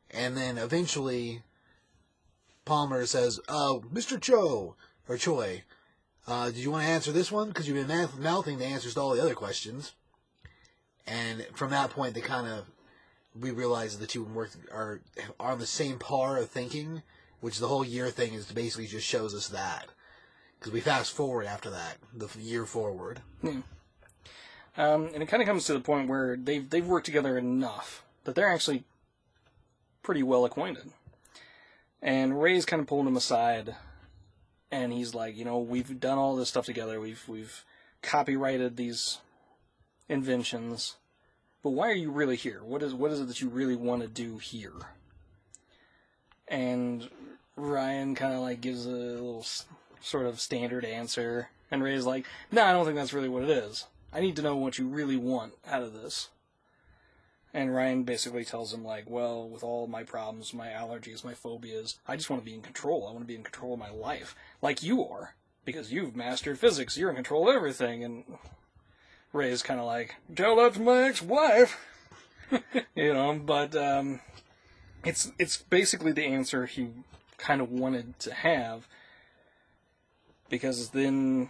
And 0.10 0.36
then 0.36 0.58
eventually, 0.58 1.44
Palmer 2.66 3.06
says, 3.06 3.40
"Uh, 3.48 3.78
Mr. 3.94 4.20
Cho 4.20 4.76
or 5.08 5.18
Choi, 5.18 5.64
uh, 6.28 6.48
did 6.48 6.58
you 6.58 6.72
want 6.72 6.86
to 6.86 6.92
answer 6.92 7.12
this 7.12 7.32
one? 7.32 7.50
Because 7.50 7.68
you've 7.68 7.88
been 7.88 7.98
mouth- 7.98 8.18
mouthing 8.18 8.58
the 8.58 8.66
answers 8.66 8.94
to 8.94 9.00
all 9.02 9.16
the 9.16 9.22
other 9.22 9.36
questions." 9.36 9.94
And 11.06 11.46
from 11.54 11.72
that 11.72 11.90
point, 11.90 12.14
they 12.14 12.22
kind 12.22 12.48
of 12.48 12.66
we 13.40 13.52
realize 13.52 13.94
that 13.94 14.02
the 14.02 14.08
two 14.08 14.24
work 14.24 14.52
are 14.72 15.02
are 15.40 15.52
on 15.52 15.60
the 15.60 15.66
same 15.66 16.00
par 16.00 16.38
of 16.38 16.50
thinking, 16.50 17.04
which 17.42 17.60
the 17.60 17.68
whole 17.68 17.86
year 17.86 18.10
thing 18.10 18.34
is 18.34 18.52
basically 18.52 18.88
just 18.88 19.08
shows 19.08 19.34
us 19.34 19.48
that 19.50 19.88
because 20.60 20.72
we 20.72 20.80
fast 20.80 21.12
forward 21.14 21.46
after 21.46 21.70
that, 21.70 21.98
the 22.14 22.30
year 22.40 22.66
forward. 22.66 23.20
Um, 24.76 25.10
and 25.14 25.22
it 25.22 25.28
kind 25.28 25.44
of 25.44 25.48
comes 25.48 25.66
to 25.66 25.74
the 25.74 25.80
point 25.80 26.10
where 26.10 26.38
they've 26.38 26.68
they've 26.68 26.88
worked 26.88 27.06
together 27.06 27.38
enough 27.38 28.04
that 28.24 28.34
they're 28.36 28.52
actually 28.52 28.86
pretty 30.02 30.24
well 30.24 30.46
acquainted. 30.46 30.92
And 32.02 32.42
Ray's 32.42 32.66
kind 32.66 32.82
of 32.82 32.88
pulled 32.88 33.08
him 33.08 33.16
aside, 33.16 33.76
and 34.74 34.92
he's 34.92 35.14
like, 35.14 35.38
you 35.38 35.46
know, 35.46 35.60
we've 35.60 36.00
done 36.00 36.18
all 36.18 36.36
this 36.36 36.50
stuff 36.50 36.66
together. 36.66 37.00
We've 37.00 37.24
we've 37.28 37.64
copyrighted 38.02 38.76
these 38.76 39.20
inventions, 40.10 40.96
but 41.62 41.70
why 41.70 41.90
are 41.90 41.96
you 41.96 42.10
really 42.10 42.36
here? 42.36 42.62
What 42.64 42.82
is 42.82 42.92
what 42.92 43.12
is 43.12 43.20
it 43.20 43.28
that 43.28 43.40
you 43.40 43.50
really 43.50 43.76
want 43.76 44.02
to 44.02 44.08
do 44.08 44.40
here? 44.40 44.74
And 46.48 47.08
Ryan 47.56 48.16
kind 48.16 48.34
of 48.34 48.40
like 48.40 48.62
gives 48.62 48.88
a 48.88 48.90
little 48.90 49.46
sort 50.02 50.26
of 50.26 50.42
standard 50.42 50.86
answer, 50.86 51.50
and 51.70 51.84
Ray's 51.84 52.08
like, 52.08 52.26
"No, 52.52 52.64
I 52.64 52.72
don't 52.72 52.84
think 52.84 52.98
that's 52.98 53.14
really 53.14 53.30
what 53.30 53.44
it 53.44 53.52
is. 53.52 53.86
I 54.12 54.22
need 54.22 54.36
to 54.38 54.42
know 54.42 54.56
what 54.56 54.80
you 54.80 54.88
really 54.88 55.18
want 55.18 55.54
out 55.68 55.84
of 55.84 55.94
this." 55.94 56.30
And 57.54 57.74
Ryan 57.74 58.04
basically 58.04 58.44
tells 58.44 58.74
him 58.74 58.84
like, 58.84 59.08
"Well, 59.08 59.48
with 59.48 59.64
all 59.64 59.86
my 59.86 60.04
problems, 60.04 60.54
my 60.54 60.70
allergies, 60.70 61.24
my 61.24 61.36
phobias, 61.36 62.00
I 62.08 62.16
just 62.16 62.30
want 62.30 62.42
to 62.42 62.46
be 62.46 62.56
in 62.56 62.62
control. 62.62 63.08
I 63.08 63.12
want 63.12 63.24
to 63.24 63.28
be 63.28 63.36
in 63.36 63.44
control 63.44 63.74
of 63.74 63.80
my 63.80 63.92
life, 63.92 64.36
like 64.62 64.82
you 64.82 65.06
are, 65.06 65.36
because 65.64 65.92
you've 65.92 66.16
mastered 66.16 66.58
physics. 66.58 66.98
You're 66.98 67.12
in 67.12 67.16
control 67.16 67.50
of 67.50 67.56
everything." 67.56 68.04
And 68.04 68.24
Ray's 69.32 69.62
kind 69.62 69.80
of 69.80 69.86
like, 69.86 70.16
"Tell 70.36 70.56
that 70.56 70.74
to 70.74 70.82
my 70.82 71.04
ex-wife," 71.04 71.80
you 72.96 73.14
know. 73.14 73.40
But 73.46 73.76
um, 73.76 74.22
it's 75.06 75.32
it's 75.38 75.58
basically 75.58 76.12
the 76.12 76.26
answer 76.26 76.66
he 76.66 76.90
kind 77.38 77.62
of 77.62 77.72
wanted 77.72 78.18
to 78.20 78.34
have 78.34 78.88
because 80.50 80.90
then 80.90 81.50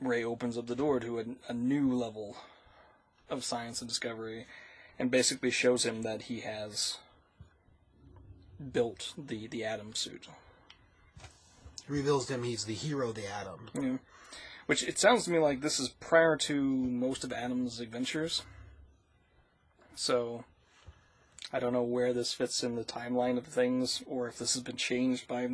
Ray 0.00 0.24
opens 0.24 0.56
up 0.56 0.66
the 0.66 0.76
door 0.76 0.98
to 1.00 1.18
a, 1.20 1.24
a 1.48 1.52
new 1.52 1.92
level 1.92 2.36
of 3.28 3.44
science 3.44 3.80
and 3.80 3.88
discovery 3.88 4.46
and 4.98 5.10
basically 5.10 5.50
shows 5.50 5.84
him 5.84 6.02
that 6.02 6.22
he 6.22 6.40
has 6.40 6.98
built 8.72 9.12
the, 9.18 9.46
the 9.48 9.64
atom 9.64 9.94
suit. 9.94 10.28
reveals 11.88 12.26
to 12.26 12.34
him 12.34 12.44
he's 12.44 12.64
the 12.64 12.74
hero 12.74 13.08
of 13.08 13.14
the 13.14 13.26
atom. 13.26 13.68
Yeah. 13.74 13.96
Which 14.66 14.82
it 14.82 14.98
sounds 14.98 15.24
to 15.24 15.30
me 15.30 15.38
like 15.38 15.60
this 15.60 15.78
is 15.78 15.90
prior 15.90 16.36
to 16.36 16.62
most 16.62 17.22
of 17.22 17.32
Atom's 17.32 17.80
adventures. 17.80 18.42
So 19.94 20.44
I 21.52 21.60
don't 21.60 21.72
know 21.72 21.82
where 21.82 22.12
this 22.12 22.32
fits 22.32 22.64
in 22.64 22.74
the 22.74 22.84
timeline 22.84 23.36
of 23.36 23.44
things 23.44 24.02
or 24.06 24.26
if 24.26 24.38
this 24.38 24.54
has 24.54 24.62
been 24.62 24.76
changed 24.76 25.28
by 25.28 25.50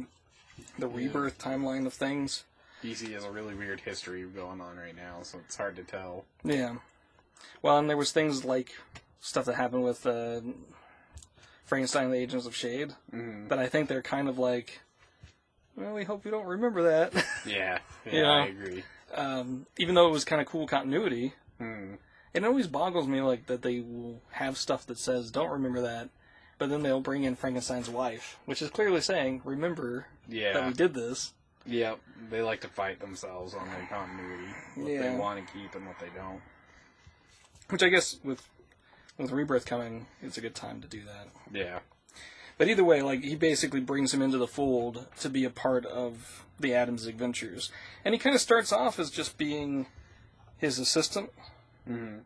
the 0.79 0.87
rebirth 0.87 1.39
timeline 1.39 1.87
of 1.87 1.93
things. 1.93 2.45
DC 2.83 3.12
has 3.12 3.25
a 3.25 3.31
really 3.31 3.55
weird 3.55 3.81
history 3.81 4.23
going 4.23 4.61
on 4.61 4.79
right 4.79 4.97
now, 4.97 5.18
so 5.23 5.39
it's 5.45 5.57
hard 5.57 5.77
to 5.77 5.83
tell. 5.83 6.25
Yeah. 6.45 6.77
Well, 7.62 7.78
and 7.78 7.88
there 7.88 7.97
was 7.97 8.12
things 8.12 8.45
like 8.45 8.72
stuff 9.20 9.45
that 9.47 9.55
happened 9.55 9.84
with 9.84 10.07
uh, 10.07 10.41
Frankenstein 11.64 12.05
and 12.07 12.14
the 12.14 12.18
Agents 12.18 12.47
of 12.47 12.53
S.H.A.D.E. 12.55 12.95
Mhm. 13.16 13.49
that 13.49 13.59
I 13.59 13.66
think 13.68 13.88
they're 13.88 14.03
kind 14.03 14.28
of 14.28 14.38
like, 14.38 14.80
well, 15.76 15.93
we 15.95 16.05
hope 16.05 16.24
you 16.24 16.30
don't 16.30 16.47
remember 16.47 16.82
that. 16.84 17.12
Yeah, 17.47 17.78
yeah, 18.05 18.12
Yeah. 18.12 18.30
I 18.30 18.47
agree. 18.47 18.84
um, 19.14 19.66
even 19.78 19.95
though 19.95 20.09
it 20.09 20.12
was 20.12 20.24
kind 20.24 20.41
of 20.41 20.47
cool 20.47 20.66
continuity, 20.66 21.34
Hmm. 21.59 21.95
it 22.34 22.45
always 22.45 22.66
boggles 22.66 23.07
me 23.07 23.20
like 23.20 23.47
that 23.47 23.62
they 23.62 23.80
will 23.80 24.22
have 24.32 24.57
stuff 24.57 24.86
that 24.86 24.99
says 24.99 25.30
don't 25.30 25.51
remember 25.51 25.82
that, 25.82 26.09
but 26.59 26.70
then 26.70 26.82
they'll 26.82 27.01
bring 27.01 27.24
in 27.24 27.36
Frankenstein's 27.36 27.91
wife, 27.91 28.38
which 28.47 28.62
is 28.62 28.70
clearly 28.70 29.01
saying 29.01 29.43
remember 29.45 30.07
yeah. 30.28 30.53
that 30.55 30.66
we 30.66 30.72
did 30.72 30.95
this. 30.95 31.32
yep. 31.66 31.99
They 32.30 32.41
like 32.43 32.61
to 32.62 32.68
fight 32.68 33.01
themselves 33.01 33.55
on 33.55 33.66
their 33.68 33.86
continuity, 33.88 34.53
what 34.76 34.91
Yeah. 34.91 35.03
they 35.03 35.16
want 35.16 35.47
to 35.47 35.53
keep 35.53 35.74
and 35.74 35.86
what 35.86 35.99
they 35.99 36.09
don't. 36.16 36.41
Which 37.71 37.83
I 37.83 37.89
guess 37.89 38.18
with 38.25 38.47
with 39.18 39.33
rebirth 39.33 39.66
coming, 39.66 40.07
it's 40.23 40.39
a 40.39 40.41
good 40.41 40.55
time 40.55 40.81
to 40.81 40.89
do 40.89 41.03
that. 41.05 41.29
Yeah, 41.53 41.81
But 42.57 42.68
either 42.68 42.85
way, 42.85 43.03
like 43.03 43.23
he 43.23 43.37
basically 43.37 43.81
brings 43.81 44.14
him 44.14 44.23
into 44.23 44.39
the 44.39 44.47
fold 44.47 45.07
to 45.21 45.29
be 45.29 45.45
a 45.45 45.51
part 45.51 45.85
of 45.87 46.45
the 46.59 46.75
Atoms 46.75 47.07
adventures, 47.07 47.71
and 48.05 48.14
he 48.14 48.18
kind 48.18 48.35
of 48.35 48.41
starts 48.41 48.73
off 48.73 48.99
as 48.99 49.11
just 49.11 49.37
being 49.39 49.87
his 50.59 50.79
assistant, 50.79 51.31
Mhm. 51.89 52.21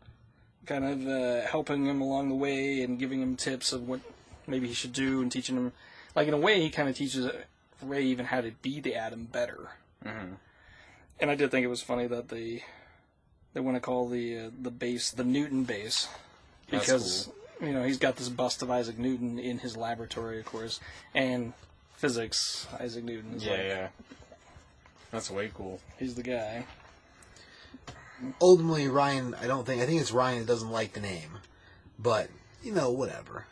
kind 0.66 0.84
of 0.84 1.06
uh, 1.06 1.46
helping 1.48 1.86
him 1.86 2.00
along 2.00 2.28
the 2.28 2.34
way 2.34 2.82
and 2.82 2.98
giving 2.98 3.20
him 3.20 3.36
tips 3.36 3.72
of 3.72 3.88
what 3.88 4.00
maybe 4.46 4.66
he 4.68 4.74
should 4.74 4.92
do 4.92 5.20
and 5.20 5.30
teaching 5.32 5.56
him. 5.56 5.72
Like 6.14 6.28
in 6.28 6.34
a 6.34 6.38
way, 6.38 6.60
he 6.60 6.70
kind 6.70 6.88
of 6.88 6.96
teaches 6.96 7.30
Ray 7.82 8.02
even 8.04 8.26
how 8.26 8.40
to 8.40 8.50
be 8.52 8.80
the 8.80 8.94
Atom 8.94 9.26
better. 9.26 9.70
Mhm. 10.04 10.36
And 11.20 11.30
I 11.30 11.34
did 11.34 11.50
think 11.50 11.64
it 11.64 11.68
was 11.68 11.82
funny 11.82 12.06
that 12.08 12.28
they 12.28 12.64
they 13.54 13.60
want 13.60 13.76
to 13.76 13.80
call 13.80 14.08
the 14.08 14.38
uh, 14.38 14.50
the 14.60 14.70
base 14.70 15.10
the 15.10 15.24
Newton 15.24 15.64
base 15.64 16.08
That's 16.70 16.86
because 16.86 17.30
you 17.60 17.72
know 17.72 17.82
he's 17.84 17.98
got 17.98 18.16
this 18.16 18.28
bust 18.28 18.62
of 18.62 18.70
Isaac 18.70 18.98
Newton 18.98 19.38
in 19.38 19.58
his 19.58 19.76
laboratory, 19.76 20.40
of 20.40 20.44
course, 20.44 20.80
and 21.14 21.54
physics. 21.94 22.66
Isaac 22.78 23.04
Newton 23.04 23.34
is 23.34 23.44
yeah, 23.44 23.50
like 23.52 23.60
yeah. 23.60 23.88
That's 25.14 25.30
way 25.30 25.48
cool. 25.54 25.80
he's 25.96 26.16
the 26.16 26.24
guy. 26.24 26.66
Ultimately, 28.40 28.88
Ryan, 28.88 29.34
I 29.40 29.46
don't 29.46 29.64
think, 29.64 29.80
I 29.80 29.86
think 29.86 30.00
it's 30.00 30.10
Ryan 30.10 30.40
that 30.40 30.46
doesn't 30.46 30.70
like 30.70 30.92
the 30.92 31.00
name. 31.00 31.38
But, 31.98 32.30
you 32.64 32.72
know, 32.72 32.90
whatever. 32.90 33.46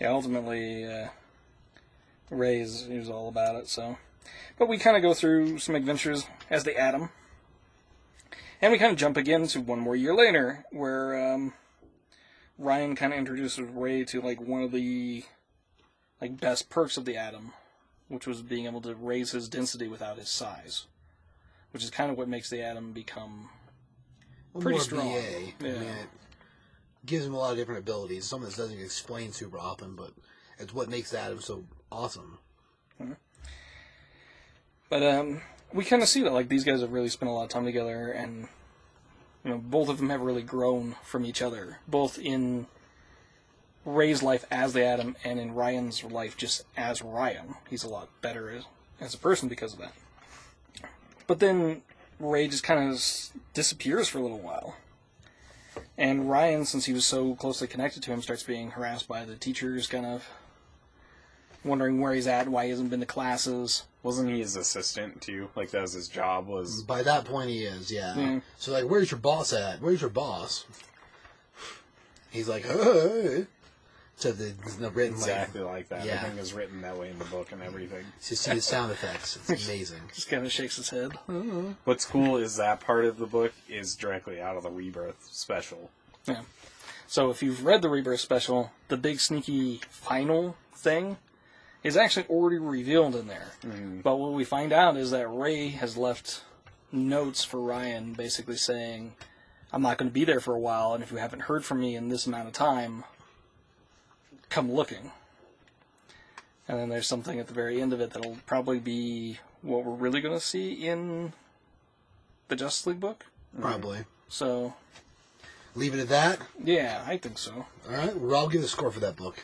Yeah, 0.00 0.12
ultimately, 0.12 0.84
uh, 0.84 1.08
Ray's 2.30 2.86
he 2.88 2.96
was 2.96 3.10
all 3.10 3.28
about 3.28 3.56
it. 3.56 3.68
So, 3.68 3.96
but 4.56 4.68
we 4.68 4.78
kind 4.78 4.96
of 4.96 5.02
go 5.02 5.14
through 5.14 5.58
some 5.58 5.74
adventures 5.74 6.26
as 6.48 6.62
the 6.62 6.78
Atom, 6.78 7.10
and 8.60 8.72
we 8.72 8.78
kind 8.78 8.92
of 8.92 8.98
jump 8.98 9.16
again 9.16 9.46
to 9.48 9.60
one 9.60 9.80
more 9.80 9.96
year 9.96 10.14
later, 10.14 10.64
where 10.70 11.34
um, 11.34 11.52
Ryan 12.58 12.96
kind 12.96 13.12
of 13.12 13.18
introduces 13.18 13.60
Ray 13.60 14.04
to 14.06 14.20
like 14.20 14.40
one 14.40 14.62
of 14.62 14.72
the 14.72 15.24
like 16.20 16.40
best 16.40 16.68
perks 16.68 16.96
of 16.96 17.04
the 17.04 17.16
Atom, 17.16 17.52
which 18.08 18.26
was 18.26 18.42
being 18.42 18.66
able 18.66 18.80
to 18.82 18.94
raise 18.94 19.32
his 19.32 19.48
density 19.48 19.88
without 19.88 20.18
his 20.18 20.28
size, 20.28 20.86
which 21.72 21.84
is 21.84 21.90
kind 21.90 22.10
of 22.10 22.18
what 22.18 22.28
makes 22.28 22.50
the 22.50 22.62
Atom 22.62 22.92
become 22.92 23.48
Pretty 24.54 24.70
more 24.70 24.80
strong. 24.80 25.08
BA. 25.12 25.18
I 25.18 25.54
Yeah. 25.60 25.72
mean, 25.78 25.82
it 25.82 26.08
gives 27.06 27.24
him 27.24 27.34
a 27.34 27.38
lot 27.38 27.52
of 27.52 27.56
different 27.58 27.80
abilities. 27.80 28.24
Some 28.24 28.42
that 28.42 28.56
doesn't 28.56 28.80
explain 28.80 29.32
super 29.32 29.58
often, 29.58 29.94
but 29.94 30.12
it's 30.58 30.74
what 30.74 30.88
makes 30.88 31.14
Atom 31.14 31.40
so 31.40 31.64
awesome. 31.92 32.38
But 34.90 35.02
um, 35.02 35.42
we 35.72 35.84
kind 35.84 36.02
of 36.02 36.08
see 36.08 36.22
that 36.22 36.32
like 36.32 36.48
these 36.48 36.64
guys 36.64 36.80
have 36.80 36.92
really 36.92 37.08
spent 37.08 37.30
a 37.30 37.32
lot 37.32 37.44
of 37.44 37.50
time 37.50 37.64
together, 37.64 38.10
and 38.10 38.48
you 39.44 39.50
know 39.50 39.58
both 39.58 39.88
of 39.88 39.98
them 39.98 40.10
have 40.10 40.20
really 40.20 40.42
grown 40.42 40.96
from 41.02 41.24
each 41.24 41.42
other, 41.42 41.78
both 41.86 42.18
in 42.18 42.66
Ray's 43.84 44.22
life 44.22 44.44
as 44.50 44.72
the 44.72 44.84
Atom 44.84 45.16
and 45.24 45.38
in 45.38 45.54
Ryan's 45.54 46.04
life 46.04 46.36
just 46.36 46.64
as 46.76 47.02
Ryan. 47.02 47.54
He's 47.68 47.84
a 47.84 47.88
lot 47.88 48.08
better 48.20 48.50
as, 48.50 48.64
as 49.00 49.14
a 49.14 49.18
person 49.18 49.48
because 49.48 49.72
of 49.72 49.78
that. 49.78 49.92
But 51.26 51.40
then 51.40 51.82
Ray 52.18 52.48
just 52.48 52.64
kind 52.64 52.90
of 52.90 53.02
disappears 53.54 54.08
for 54.08 54.18
a 54.18 54.22
little 54.22 54.38
while. 54.38 54.76
And 55.96 56.30
Ryan, 56.30 56.64
since 56.64 56.86
he 56.86 56.92
was 56.92 57.06
so 57.06 57.34
closely 57.34 57.66
connected 57.66 58.02
to 58.04 58.10
him, 58.12 58.22
starts 58.22 58.42
being 58.42 58.72
harassed 58.72 59.08
by 59.08 59.24
the 59.24 59.36
teachers, 59.36 59.86
kind 59.86 60.06
of 60.06 60.28
wondering 61.68 62.00
where 62.00 62.12
he's 62.12 62.26
at, 62.26 62.48
why 62.48 62.64
he 62.64 62.70
hasn't 62.70 62.90
been 62.90 63.00
to 63.00 63.06
classes. 63.06 63.84
Wasn't 64.02 64.30
he 64.30 64.38
his 64.38 64.56
assistant 64.56 65.20
too? 65.20 65.48
Like 65.54 65.70
that 65.70 65.82
was 65.82 65.92
his 65.92 66.08
job. 66.08 66.48
Was 66.48 66.82
By 66.82 67.02
that 67.02 67.24
point, 67.24 67.50
he 67.50 67.64
is, 67.64 67.90
yeah. 67.92 68.16
Yeah. 68.16 68.40
So, 68.58 68.72
like, 68.72 68.84
where's 68.84 69.10
your 69.10 69.20
boss 69.20 69.52
at? 69.52 69.80
Where's 69.80 70.00
your 70.00 70.10
boss? 70.10 70.64
He's 72.30 72.48
like, 72.48 72.64
hey. 72.64 73.46
So 74.16 74.32
the, 74.32 74.52
the 74.80 74.90
written 74.90 75.14
exactly 75.14 75.60
like, 75.60 75.72
like 75.72 75.88
that. 75.90 76.04
yeah. 76.04 76.14
Everything 76.16 76.38
is 76.38 76.52
written 76.52 76.82
that 76.82 76.98
way 76.98 77.08
in 77.08 77.18
the 77.20 77.24
book 77.26 77.52
and 77.52 77.62
everything. 77.62 78.04
to 78.24 78.36
see 78.36 78.52
the 78.52 78.60
sound 78.60 78.90
effects. 78.90 79.38
It's 79.48 79.64
amazing. 79.68 80.00
Just 80.12 80.28
kind 80.28 80.44
of 80.44 80.50
shakes 80.50 80.76
his 80.76 80.90
head. 80.90 81.12
Uh-huh. 81.28 81.74
What's 81.84 82.04
cool 82.04 82.36
is 82.36 82.56
that 82.56 82.80
part 82.80 83.04
of 83.04 83.18
the 83.18 83.26
book 83.26 83.52
is 83.68 83.94
directly 83.94 84.40
out 84.40 84.56
of 84.56 84.64
the 84.64 84.70
Rebirth 84.70 85.28
special. 85.30 85.90
Yeah. 86.26 86.40
So 87.06 87.30
if 87.30 87.44
you've 87.44 87.64
read 87.64 87.80
the 87.80 87.88
Rebirth 87.88 88.20
special, 88.20 88.72
the 88.88 88.96
big 88.96 89.20
sneaky 89.20 89.80
final 89.88 90.56
thing 90.74 91.16
is 91.82 91.96
actually 91.96 92.26
already 92.26 92.58
revealed 92.58 93.14
in 93.14 93.26
there. 93.28 93.52
Mm-hmm. 93.62 94.00
But 94.00 94.16
what 94.16 94.32
we 94.32 94.44
find 94.44 94.72
out 94.72 94.96
is 94.96 95.10
that 95.12 95.28
Ray 95.28 95.68
has 95.68 95.96
left 95.96 96.42
notes 96.90 97.44
for 97.44 97.60
Ryan 97.60 98.14
basically 98.14 98.56
saying, 98.56 99.12
I'm 99.72 99.82
not 99.82 99.98
going 99.98 100.10
to 100.10 100.14
be 100.14 100.24
there 100.24 100.40
for 100.40 100.54
a 100.54 100.60
while, 100.60 100.94
and 100.94 101.02
if 101.02 101.12
you 101.12 101.18
haven't 101.18 101.42
heard 101.42 101.64
from 101.64 101.80
me 101.80 101.94
in 101.94 102.08
this 102.08 102.26
amount 102.26 102.48
of 102.48 102.54
time, 102.54 103.04
come 104.48 104.72
looking. 104.72 105.12
And 106.66 106.78
then 106.78 106.88
there's 106.88 107.06
something 107.06 107.38
at 107.38 107.46
the 107.46 107.54
very 107.54 107.80
end 107.80 107.92
of 107.92 108.00
it 108.00 108.10
that'll 108.10 108.38
probably 108.46 108.78
be 108.78 109.38
what 109.62 109.84
we're 109.84 109.94
really 109.94 110.20
going 110.20 110.34
to 110.38 110.44
see 110.44 110.72
in 110.72 111.32
the 112.48 112.56
Justice 112.56 112.86
League 112.86 113.00
book. 113.00 113.24
Mm-hmm. 113.54 113.62
Probably. 113.62 113.98
So, 114.28 114.74
Leave 115.74 115.94
it 115.94 116.00
at 116.00 116.08
that. 116.08 116.40
yeah, 116.62 117.04
I 117.06 117.16
think 117.16 117.38
so. 117.38 117.66
All 117.88 117.96
right. 117.96 118.16
Well, 118.16 118.36
I'll 118.36 118.48
give 118.48 118.62
a 118.62 118.68
score 118.68 118.90
for 118.90 119.00
that 119.00 119.16
book. 119.16 119.42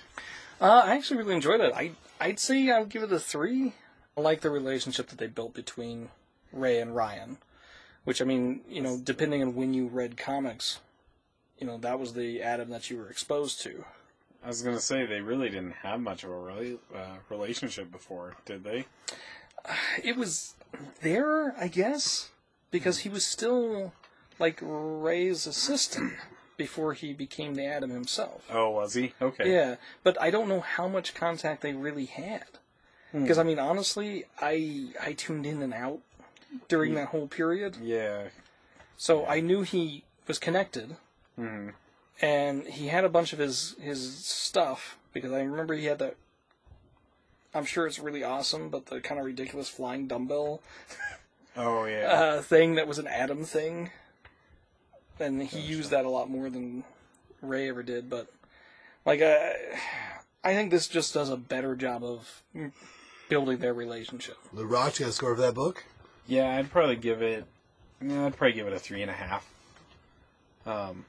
Uh, 0.61 0.83
I 0.85 0.97
actually 0.97 1.19
really 1.19 1.35
enjoyed 1.35 1.61
it. 1.61 1.73
I 1.75 1.93
I'd 2.21 2.39
say 2.39 2.71
I'd 2.71 2.89
give 2.89 3.03
it 3.03 3.13
a 3.13 3.19
three. 3.19 3.75
I 4.17 4.21
like 4.21 4.41
the 4.41 4.51
relationship 4.51 5.09
that 5.09 5.19
they 5.19 5.27
built 5.27 5.55
between 5.55 6.11
Ray 6.53 6.81
and 6.81 6.95
Ryan, 6.95 7.39
which 8.05 8.23
I 8.23 8.25
mean, 8.25 8.61
you 8.69 8.81
know, 8.81 8.99
depending 9.03 9.43
on 9.43 9.55
when 9.55 9.75
you 9.75 9.89
read 9.89 10.17
comics, 10.17 10.79
you 11.59 11.67
know, 11.67 11.79
that 11.79 11.99
was 11.99 12.15
the 12.15 12.43
Atom 12.43 12.71
that 12.71 12.91
you 12.91 12.99
were 12.99 13.11
exposed 13.11 13.61
to. 13.63 13.85
I 14.45 14.49
was 14.49 14.63
gonna 14.63 14.81
say 14.81 15.07
they 15.07 15.21
really 15.21 15.49
didn't 15.49 15.73
have 15.73 16.01
much 16.01 16.23
of 16.23 16.31
a 16.31 16.39
really, 16.39 16.79
uh, 16.95 17.17
relationship 17.31 17.91
before, 17.91 18.37
did 18.45 18.65
they? 18.65 18.87
It 20.03 20.17
was 20.17 20.55
there, 21.01 21.55
I 21.59 21.69
guess, 21.69 22.31
because 22.71 22.99
he 22.99 23.09
was 23.09 23.27
still 23.27 23.93
like 24.39 24.59
Ray's 24.61 25.47
assistant 25.47 26.15
before 26.57 26.93
he 26.95 27.13
became 27.13 27.55
the 27.55 27.65
Atom 27.67 27.91
himself. 27.91 28.47
Oh, 28.51 28.71
was 28.71 28.95
he? 28.95 29.13
Okay. 29.21 29.53
Yeah, 29.53 29.77
but 30.03 30.21
I 30.21 30.31
don't 30.31 30.49
know 30.49 30.61
how 30.61 30.89
much 30.89 31.15
contact 31.15 31.63
they 31.63 31.73
really 31.73 32.07
had. 32.07 32.45
Because 33.13 33.39
I 33.39 33.45
mean, 33.45 33.61
honestly, 33.61 34.25
I 34.41 34.89
I 35.01 35.13
tuned 35.13 35.47
in 35.47 35.63
and 35.63 35.73
out 35.73 36.01
during 36.69 36.95
that 36.95 37.09
whole 37.09 37.29
period, 37.29 37.77
Yeah. 37.81 38.25
so 38.97 39.25
I 39.27 39.39
knew 39.41 39.63
he 39.63 40.03
was 40.27 40.39
connected, 40.41 40.97
hmm 41.37 41.71
and 42.21 42.67
he 42.69 42.87
had 42.89 43.05
a 43.05 43.09
bunch 43.09 43.33
of 43.33 43.39
his 43.39 43.77
his 43.81 44.25
stuff 44.25 44.99
because 45.13 45.33
I 45.33 45.43
remember 45.43 45.75
he 45.75 45.85
had 45.87 45.99
that. 46.01 46.17
I'm 47.55 47.65
sure 47.65 47.87
it's 47.87 48.01
really 48.01 48.25
awesome, 48.25 48.69
but 48.69 48.87
the 48.87 49.01
kind 49.01 49.21
of 49.21 49.27
ridiculous 49.27 49.69
flying 49.69 50.09
dumbbell 50.09 50.61
Oh 51.57 51.85
yeah. 51.85 52.09
uh, 52.11 52.43
thing 52.43 52.75
that 52.75 52.89
was 52.89 52.99
an 52.99 53.07
Atom 53.07 53.45
thing, 53.45 53.91
and 55.21 55.43
he 55.43 55.61
used 55.61 55.91
that 55.91 56.05
a 56.05 56.11
lot 56.11 56.31
more 56.31 56.51
than 56.51 56.85
Ray 57.41 57.69
ever 57.69 57.83
did. 57.83 58.11
But 58.11 58.29
like, 59.05 59.21
uh, 59.21 59.51
I 60.43 60.55
think 60.55 60.71
this 60.71 60.89
just 60.89 61.15
does 61.15 61.31
a 61.31 61.37
better 61.37 61.77
job 61.77 62.05
of 62.05 62.43
building 63.29 63.59
their 63.59 63.75
relationship. 63.75 64.37
The 64.53 64.67
Rock's 64.67 64.99
got 64.99 65.09
a 65.09 65.13
score 65.13 65.35
for 65.35 65.41
that 65.43 65.55
book. 65.55 65.85
Yeah, 66.27 66.57
I'd 66.57 66.71
probably 66.71 66.97
give 66.97 67.23
it. 67.23 67.45
Yeah, 68.01 68.27
I'd 68.27 68.37
probably 68.37 68.55
give 68.55 68.67
it 68.67 68.73
a 68.73 68.79
three 68.79 69.03
and 69.03 69.11
a 69.11 69.15
half. 69.15 69.49
Um, 70.67 71.05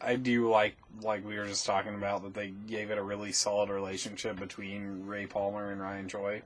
I 0.00 0.16
do 0.16 0.50
like 0.50 0.76
like 1.02 1.26
we 1.26 1.38
were 1.38 1.46
just 1.46 1.66
talking 1.66 1.94
about 1.94 2.22
that 2.24 2.34
they 2.34 2.48
gave 2.48 2.90
it 2.90 2.98
a 2.98 3.02
really 3.02 3.32
solid 3.32 3.70
relationship 3.70 4.38
between 4.38 5.06
Ray 5.06 5.26
Palmer 5.26 5.70
and 5.70 5.80
Ryan 5.80 6.08
Choi. 6.08 6.42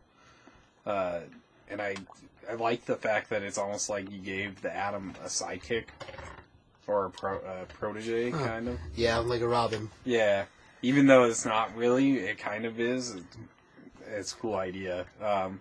Uh, 0.87 1.21
and 1.69 1.81
I 1.81 1.97
I 2.49 2.55
like 2.55 2.85
the 2.87 2.97
fact 2.97 3.31
that 3.31 3.43
it's 3.43 3.59
almost 3.59 3.89
like 3.89 4.11
you 4.11 4.19
gave 4.19 4.63
the 4.63 4.75
Atom 4.75 5.15
a 5.25 5.29
sidekick 5.29 5.85
or 6.91 7.07
a 7.07 7.11
pro, 7.11 7.37
uh, 7.39 7.65
protege 7.69 8.31
kind 8.33 8.69
of. 8.69 8.79
Yeah, 8.97 9.19
like 9.19 9.41
a 9.41 9.49
Robin. 9.49 9.89
Yeah, 10.05 10.45
even 10.83 11.07
though 11.07 11.25
it's 11.25 11.45
not 11.45 11.75
really, 11.77 12.19
it 12.19 12.39
kind 12.39 12.65
of 12.65 12.81
is. 12.81 13.15
It, 13.15 13.25
it's 14.13 14.33
a 14.33 14.37
cool 14.37 14.57
idea. 14.57 15.07
Um, 15.23 15.61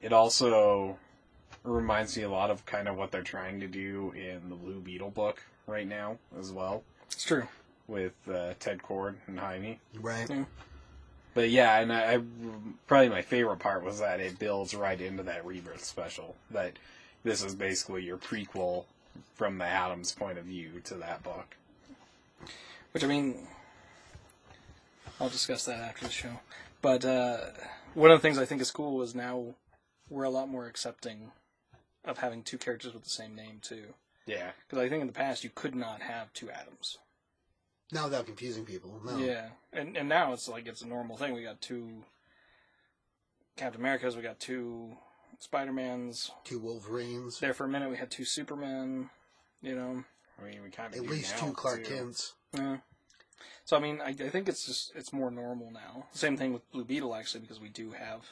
it 0.00 0.12
also 0.12 0.96
reminds 1.64 2.16
me 2.16 2.22
a 2.24 2.30
lot 2.30 2.50
of 2.50 2.64
kind 2.66 2.88
of 2.88 2.96
what 2.96 3.10
they're 3.12 3.22
trying 3.22 3.60
to 3.60 3.66
do 3.68 4.12
in 4.16 4.48
the 4.48 4.56
Blue 4.56 4.80
Beetle 4.80 5.10
book 5.10 5.42
right 5.66 5.86
now 5.86 6.16
as 6.40 6.50
well 6.50 6.82
It's 7.12 7.22
true. 7.24 7.46
with 7.86 8.14
uh, 8.28 8.54
Ted 8.58 8.82
Kord 8.82 9.14
and 9.28 9.38
Jaime. 9.38 9.78
Right. 10.00 10.28
Yeah. 10.28 10.44
But 11.34 11.50
yeah, 11.50 11.78
and 11.80 11.92
I, 11.92 12.14
I 12.14 12.20
probably 12.86 13.08
my 13.10 13.22
favorite 13.22 13.58
part 13.58 13.84
was 13.84 14.00
that 14.00 14.18
it 14.20 14.38
builds 14.38 14.74
right 14.74 15.00
into 15.00 15.22
that 15.24 15.46
rebirth 15.46 15.84
special. 15.84 16.34
That 16.50 16.78
this 17.22 17.42
is 17.44 17.54
basically 17.54 18.02
your 18.02 18.18
prequel 18.18 18.84
from 19.34 19.58
the 19.58 19.66
Atoms 19.66 20.12
point 20.12 20.38
of 20.38 20.44
view 20.44 20.80
to 20.84 20.94
that 20.94 21.22
book. 21.22 21.56
Which 22.92 23.04
I 23.04 23.06
mean, 23.06 23.46
I'll 25.20 25.28
discuss 25.28 25.64
that 25.64 25.78
after 25.80 26.04
the 26.06 26.12
show. 26.12 26.40
But 26.80 27.04
uh, 27.04 27.38
one 27.94 28.10
of 28.10 28.18
the 28.18 28.22
things 28.22 28.38
I 28.38 28.44
think 28.44 28.60
is 28.60 28.70
cool 28.70 29.02
is 29.02 29.14
now 29.14 29.54
we're 30.10 30.24
a 30.24 30.30
lot 30.30 30.48
more 30.48 30.66
accepting 30.66 31.32
of 32.04 32.18
having 32.18 32.42
two 32.42 32.58
characters 32.58 32.92
with 32.92 33.04
the 33.04 33.10
same 33.10 33.34
name 33.34 33.58
too. 33.62 33.94
Yeah, 34.26 34.52
Because 34.68 34.84
I 34.84 34.88
think 34.88 35.00
in 35.00 35.06
the 35.08 35.12
past 35.12 35.42
you 35.42 35.50
could 35.52 35.74
not 35.74 36.00
have 36.02 36.32
two 36.32 36.48
Atoms. 36.50 36.98
Not 37.90 38.04
without 38.04 38.26
confusing 38.26 38.64
people. 38.64 39.00
No. 39.04 39.16
Yeah, 39.18 39.48
and 39.72 39.96
and 39.96 40.08
now 40.08 40.32
it's 40.32 40.48
like 40.48 40.66
it's 40.66 40.82
a 40.82 40.86
normal 40.86 41.16
thing. 41.16 41.34
We 41.34 41.42
got 41.42 41.60
two 41.60 42.04
Captain 43.56 43.80
Americas. 43.80 44.16
We 44.16 44.22
got 44.22 44.40
two 44.40 44.96
Spider 45.42 45.72
Mans. 45.72 46.30
Two 46.44 46.60
Wolverines. 46.60 47.40
There 47.40 47.52
for 47.52 47.64
a 47.64 47.68
minute, 47.68 47.90
we 47.90 47.96
had 47.96 48.10
two 48.12 48.24
Supermen. 48.24 49.10
You 49.60 49.74
know, 49.74 50.04
I 50.40 50.44
mean 50.48 50.62
we 50.62 50.70
kind 50.70 50.94
of 50.94 51.00
At 51.00 51.08
least 51.10 51.36
two 51.36 51.52
Clark 51.52 51.84
Kents. 51.84 52.34
yeah. 52.54 52.78
So 53.64 53.76
I 53.76 53.80
mean, 53.80 54.00
I, 54.00 54.08
I 54.10 54.28
think 54.28 54.48
it's 54.48 54.64
just 54.66 54.92
it's 54.94 55.12
more 55.12 55.30
normal 55.30 55.70
now. 55.72 56.06
Same 56.12 56.36
thing 56.36 56.52
with 56.52 56.70
Blue 56.70 56.84
Beetle 56.84 57.14
actually, 57.14 57.40
because 57.40 57.60
we 57.60 57.68
do 57.68 57.90
have 57.92 58.22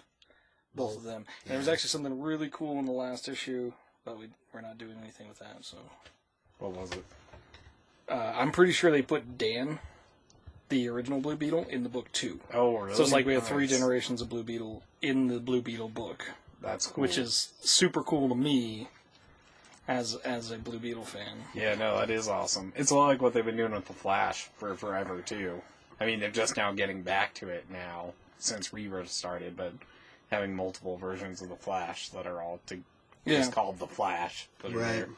both 0.74 0.96
of 0.96 1.02
them. 1.02 1.24
And 1.44 1.50
there 1.50 1.58
was 1.58 1.68
actually 1.68 1.88
something 1.88 2.20
really 2.20 2.48
cool 2.48 2.78
in 2.78 2.84
the 2.84 2.92
last 2.92 3.28
issue, 3.28 3.72
but 4.04 4.18
we 4.18 4.28
we're 4.52 4.60
not 4.60 4.78
doing 4.78 4.96
anything 5.00 5.28
with 5.28 5.38
that. 5.40 5.58
So 5.64 5.78
What 6.58 6.72
was 6.72 6.92
it? 6.92 7.04
uh, 8.08 8.34
I'm 8.36 8.52
pretty 8.52 8.72
sure 8.72 8.90
they 8.90 9.02
put 9.02 9.36
Dan, 9.38 9.78
the 10.68 10.88
original 10.88 11.20
Blue 11.20 11.36
Beetle, 11.36 11.66
in 11.68 11.82
the 11.84 11.88
book 11.88 12.10
too. 12.12 12.40
Oh, 12.52 12.76
really? 12.78 12.94
So 12.96 13.02
it's 13.02 13.12
like 13.12 13.26
we 13.26 13.34
have 13.34 13.46
three 13.46 13.66
Nice. 13.66 13.70
generations 13.78 14.20
of 14.20 14.28
Blue 14.28 14.42
Beetle 14.44 14.82
in 15.02 15.28
the 15.28 15.38
Blue 15.40 15.62
Beetle 15.62 15.88
book, 15.88 16.30
That's 16.62 16.86
cool. 16.88 17.02
which 17.02 17.16
is 17.18 17.52
super 17.60 18.02
cool 18.02 18.28
to 18.28 18.34
me 18.34 18.88
as 19.88 20.14
as 20.16 20.50
a 20.50 20.58
Blue 20.58 20.78
Beetle 20.78 21.04
fan. 21.04 21.38
yeah, 21.54 21.74
no, 21.74 21.98
that 21.98 22.10
is 22.10 22.28
awesome. 22.28 22.72
It's 22.76 22.90
a 22.90 22.94
lot 22.94 23.08
like 23.08 23.22
what 23.22 23.32
they've 23.34 23.44
been 23.44 23.56
doing 23.56 23.72
with 23.72 23.86
the 23.86 23.92
Flash 23.94 24.48
for 24.56 24.74
forever 24.74 25.20
too. 25.22 25.62
I 26.00 26.06
mean, 26.06 26.20
they're 26.20 26.30
just 26.30 26.56
now 26.56 26.72
getting 26.72 27.02
back 27.02 27.34
to 27.34 27.48
it 27.48 27.64
now 27.70 28.12
since 28.38 28.72
Rebirth 28.72 29.10
started, 29.10 29.56
but 29.56 29.72
having 30.30 30.54
multiple 30.54 30.96
versions 30.96 31.42
of 31.42 31.48
the 31.48 31.56
Flash 31.56 32.08
that 32.10 32.26
are 32.26 32.40
all 32.40 32.60
to, 32.66 32.76
Yeah. 33.24 33.38
just 33.38 33.52
called 33.52 33.78
the 33.78 33.86
Flash. 33.86 34.48
Right. 34.62 34.72
there. 34.72 35.08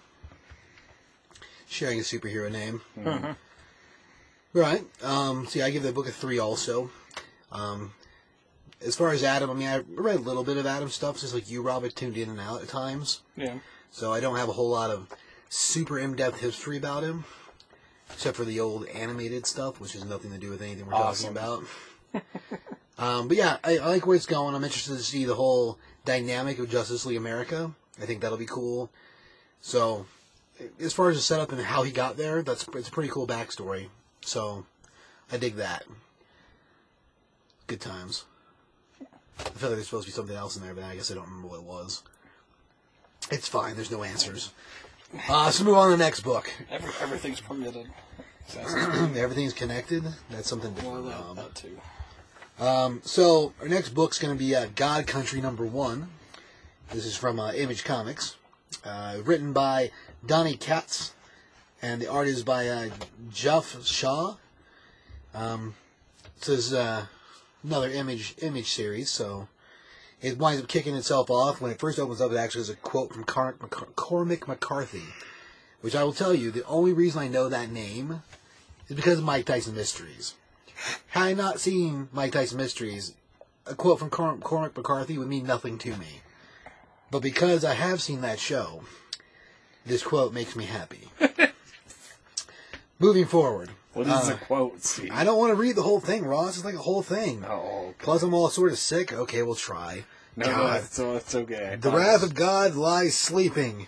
Sharing 1.68 1.98
a 2.00 2.02
superhero 2.02 2.50
name. 2.50 2.82
Mhm. 2.98 3.36
Right. 4.52 4.84
Um, 5.02 5.46
see, 5.46 5.62
I 5.62 5.70
give 5.70 5.82
the 5.82 5.92
book 5.92 6.06
a 6.08 6.12
three 6.12 6.38
also. 6.38 6.90
Um, 7.50 7.94
as 8.84 8.96
far 8.96 9.10
as 9.10 9.22
Atom, 9.22 9.50
I 9.50 9.54
mean, 9.54 9.68
I 9.68 9.78
read 9.94 10.16
a 10.16 10.20
little 10.20 10.44
bit 10.44 10.56
of 10.56 10.66
Atom 10.66 10.88
stuff, 10.88 11.20
just 11.20 11.34
like 11.34 11.50
you, 11.50 11.62
Rob, 11.62 11.84
I 11.84 11.88
tuned 11.88 12.16
in 12.16 12.28
and 12.30 12.40
out 12.40 12.62
at 12.62 12.68
times. 12.68 13.20
Yeah. 13.36 13.58
So 13.90 14.12
I 14.12 14.20
don't 14.20 14.36
have 14.36 14.48
a 14.48 14.52
whole 14.52 14.70
lot 14.70 14.90
of 14.90 15.08
super 15.48 15.98
in-depth 15.98 16.40
history 16.40 16.76
about 16.78 17.02
him, 17.02 17.24
except 18.12 18.36
for 18.36 18.44
the 18.44 18.58
old 18.60 18.86
animated 18.88 19.46
stuff, 19.46 19.80
which 19.80 19.92
has 19.92 20.04
nothing 20.04 20.32
to 20.32 20.38
do 20.38 20.50
with 20.50 20.62
anything 20.62 20.86
we're 20.86 20.94
Awesome. 20.94 21.34
talking 21.34 21.64
about. 22.12 22.22
um, 22.98 23.28
but 23.28 23.36
yeah, 23.36 23.58
I, 23.62 23.78
I 23.78 23.86
like 23.86 24.06
where 24.06 24.16
it's 24.16 24.26
going. 24.26 24.54
I'm 24.54 24.64
interested 24.64 24.96
to 24.96 25.02
see 25.02 25.24
the 25.24 25.34
whole 25.34 25.78
dynamic 26.04 26.58
of 26.58 26.70
Justice 26.70 27.04
League 27.06 27.18
America. 27.18 27.72
I 28.00 28.06
think 28.06 28.22
that'll 28.22 28.38
be 28.38 28.46
cool. 28.46 28.90
So, 29.60 30.06
as 30.80 30.92
far 30.92 31.10
as 31.10 31.16
the 31.16 31.22
setup 31.22 31.52
and 31.52 31.60
how 31.60 31.82
he 31.82 31.92
got 31.92 32.16
there, 32.16 32.42
that's 32.42 32.66
it's 32.74 32.88
a 32.88 32.92
pretty 32.92 33.10
cool 33.10 33.26
backstory. 33.26 33.88
So, 34.22 34.64
I 35.30 35.36
dig 35.36 35.56
that. 35.56 35.84
Good 37.66 37.80
times. 37.80 38.24
I 39.46 39.50
feel 39.58 39.68
like 39.70 39.76
there's 39.76 39.86
supposed 39.86 40.06
to 40.06 40.10
be 40.12 40.14
something 40.14 40.36
else 40.36 40.56
in 40.56 40.62
there, 40.62 40.74
but 40.74 40.84
I 40.84 40.94
guess 40.96 41.10
I 41.10 41.14
don't 41.14 41.24
remember 41.26 41.48
what 41.48 41.58
it 41.58 41.64
was. 41.64 42.02
It's 43.30 43.48
fine. 43.48 43.74
There's 43.76 43.90
no 43.90 44.02
answers. 44.02 44.50
Uh, 45.28 45.50
so 45.50 45.64
move 45.64 45.76
on 45.76 45.90
to 45.90 45.96
the 45.96 46.02
next 46.02 46.20
book. 46.20 46.50
Every, 46.70 46.90
everything's 47.00 47.40
permitted. 47.40 47.86
Everything's 49.16 49.52
connected. 49.52 50.02
That's 50.30 50.48
something 50.48 50.74
Well, 50.76 51.02
different. 51.02 51.06
that, 51.06 51.20
Um, 51.20 51.36
that 51.36 51.54
too. 51.54 51.80
um, 52.64 53.00
so 53.04 53.52
our 53.60 53.68
next 53.68 53.90
book's 53.90 54.18
going 54.18 54.34
to 54.36 54.38
be 54.38 54.54
uh, 54.54 54.66
God 54.74 55.06
Country 55.06 55.40
Number 55.40 55.64
One. 55.64 56.08
This 56.90 57.06
is 57.06 57.16
from 57.16 57.38
uh, 57.38 57.52
Image 57.52 57.84
Comics, 57.84 58.36
uh, 58.84 59.18
written 59.24 59.52
by 59.52 59.90
Donny 60.26 60.56
Cates, 60.56 61.12
and 61.80 62.02
the 62.02 62.08
art 62.08 62.26
is 62.26 62.42
by 62.42 62.68
uh, 62.68 62.88
Geoff 63.32 63.84
Shaw. 63.86 64.34
Um, 65.34 65.74
this 66.40 66.48
is 66.48 66.72
uh, 66.74 67.06
another 67.62 67.90
Image 67.90 68.34
Image 68.42 68.70
series, 68.70 69.10
so 69.10 69.48
it 70.20 70.38
winds 70.38 70.62
up 70.62 70.68
kicking 70.68 70.94
itself 70.94 71.30
off. 71.30 71.60
When 71.60 71.70
it 71.70 71.78
first 71.78 71.98
opens 71.98 72.20
up, 72.20 72.32
it 72.32 72.36
actually 72.36 72.60
has 72.60 72.70
a 72.70 72.76
quote 72.76 73.12
from 73.12 73.24
Cormac 73.24 74.48
McCarthy, 74.48 75.04
which 75.80 75.94
I 75.96 76.04
will 76.04 76.12
tell 76.12 76.34
you, 76.34 76.50
the 76.50 76.66
only 76.66 76.92
reason 76.92 77.20
I 77.20 77.28
know 77.28 77.48
that 77.48 77.70
name 77.70 78.22
is 78.88 78.96
because 78.96 79.18
of 79.18 79.24
Mike 79.24 79.46
Tyson 79.46 79.74
Mysteries. 79.74 80.34
Had 81.08 81.22
I 81.22 81.32
not 81.34 81.60
seen 81.60 82.08
Mike 82.12 82.32
Tyson 82.32 82.58
Mysteries, 82.58 83.14
a 83.66 83.74
quote 83.74 83.98
from 83.98 84.10
Cor- 84.10 84.38
Cormac 84.38 84.76
McCarthy 84.76 85.18
would 85.18 85.28
mean 85.28 85.46
nothing 85.46 85.78
to 85.78 85.96
me. 85.96 86.20
But 87.10 87.22
because 87.22 87.64
I 87.64 87.74
have 87.74 88.02
seen 88.02 88.22
that 88.22 88.38
show, 88.40 88.82
this 89.84 90.02
quote 90.02 90.32
makes 90.32 90.56
me 90.56 90.64
happy. 90.64 91.10
Moving 92.98 93.26
forward. 93.26 93.70
What 93.92 94.06
is 94.06 94.26
the 94.26 94.34
oh. 94.34 94.46
quote, 94.46 94.82
Steve? 94.82 95.10
I 95.12 95.24
don't 95.24 95.38
want 95.38 95.50
to 95.50 95.56
read 95.56 95.76
the 95.76 95.82
whole 95.82 96.00
thing, 96.00 96.24
Ross. 96.24 96.56
It's 96.56 96.64
like 96.64 96.74
a 96.74 96.78
whole 96.78 97.02
thing. 97.02 97.44
Oh, 97.46 97.88
okay. 97.88 97.94
Plus, 97.98 98.22
I'm 98.22 98.32
all 98.32 98.48
sort 98.48 98.72
of 98.72 98.78
sick. 98.78 99.12
Okay, 99.12 99.42
we'll 99.42 99.54
try. 99.54 100.04
no, 100.34 100.46
no, 100.46 100.52
God. 100.52 100.80
it's, 100.80 100.98
it's 100.98 101.34
okay. 101.34 101.70
I 101.72 101.76
The 101.76 101.90
wrath 101.90 102.22
of 102.22 102.34
God 102.34 102.74
lies 102.74 103.14
sleeping. 103.14 103.86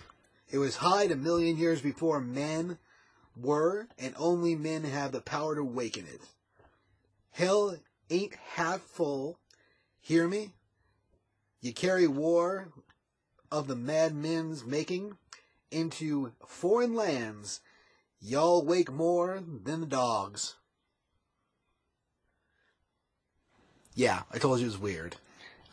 It 0.49 0.59
was 0.59 0.77
hid 0.77 1.11
a 1.11 1.15
million 1.15 1.57
years 1.57 1.81
before 1.81 2.19
men 2.19 2.77
were, 3.35 3.87
and 3.97 4.13
only 4.17 4.55
men 4.55 4.83
have 4.83 5.11
the 5.11 5.21
power 5.21 5.55
to 5.55 5.63
waken 5.63 6.05
it. 6.05 6.21
Hell 7.31 7.77
ain't 8.09 8.35
half 8.53 8.81
full. 8.81 9.39
Hear 9.99 10.27
me? 10.27 10.51
You 11.61 11.73
carry 11.73 12.07
war 12.07 12.69
of 13.51 13.67
the 13.67 13.75
madmen's 13.75 14.63
making 14.63 15.17
into 15.71 16.31
foreign 16.45 16.93
lands. 16.93 17.61
Y'all 18.21 18.65
wake 18.65 18.91
more 18.91 19.41
than 19.63 19.81
the 19.81 19.87
dogs. 19.87 20.55
Yeah, 23.93 24.23
I 24.31 24.37
told 24.39 24.59
you 24.59 24.65
it 24.65 24.69
was 24.69 24.77
weird. 24.77 25.15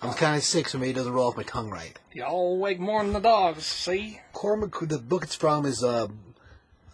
I'm 0.01 0.15
kind 0.15 0.37
of 0.37 0.43
sick, 0.43 0.69
so 0.69 0.79
maybe 0.79 0.91
it 0.91 0.95
doesn't 0.95 1.13
roll 1.13 1.29
off 1.29 1.37
my 1.37 1.45
tongue 1.45 1.71
right. 1.71 1.97
Y'all 2.13 2.59
wake 2.59 2.81
more 2.81 3.03
than 3.05 3.13
the 3.13 3.21
dogs, 3.21 3.65
see? 3.65 4.21
Cormac, 4.33 4.75
the 4.89 4.99
book 4.99 5.23
it's 5.23 5.35
from 5.37 5.65
is, 5.65 5.85
uh, 5.85 6.09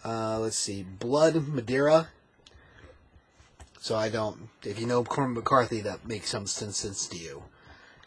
uh, 0.05 0.39
let's 0.39 0.57
see, 0.57 0.83
Blood 0.83 1.35
Meridian. 1.47 2.05
So 3.81 3.95
I 3.95 4.09
don't, 4.09 4.49
if 4.63 4.79
you 4.79 4.85
know 4.85 5.03
Cormac 5.03 5.37
McCarthy, 5.37 5.81
that 5.81 6.07
makes 6.07 6.29
some 6.29 6.45
sense, 6.45 7.07
to 7.07 7.17
you. 7.17 7.43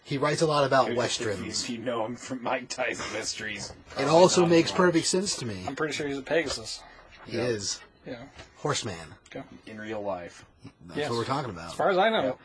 He 0.05 0.18
writes 0.18 0.43
a 0.43 0.47
lot 0.47 0.64
about 0.64 0.90
If 0.90 0.97
westerns. 0.97 1.68
you 1.68 1.78
know 1.78 2.05
him 2.05 2.14
from 2.16 2.43
Mike 2.43 2.68
Tyson 2.68 3.12
Mysteries. 3.12 3.72
It 3.99 4.09
also 4.09 4.47
makes 4.47 4.70
much. 4.70 4.76
perfect 4.76 5.07
sense 5.07 5.36
to 5.36 5.47
me. 5.47 5.64
I'm 5.66 5.76
pretty 5.76 5.95
sure 5.95 6.07
he's 6.07 6.18
a 6.18 6.22
Pegasus. 6.22 6.80
He 7.26 7.36
is. 7.36 7.80
Yeah. 8.06 8.22
Horseman. 8.58 8.96
Okay. 9.28 9.42
In 9.66 9.78
real 9.80 10.02
life. 10.02 10.44
That's 10.86 10.98
Yes. 10.98 11.10
what 11.10 11.18
we're 11.18 11.24
talking 11.24 11.50
about. 11.50 11.68
As 11.68 11.74
far 11.74 11.90
as 11.90 11.98
I 11.98 12.08
know, 12.10 12.22
Yep. 12.24 12.38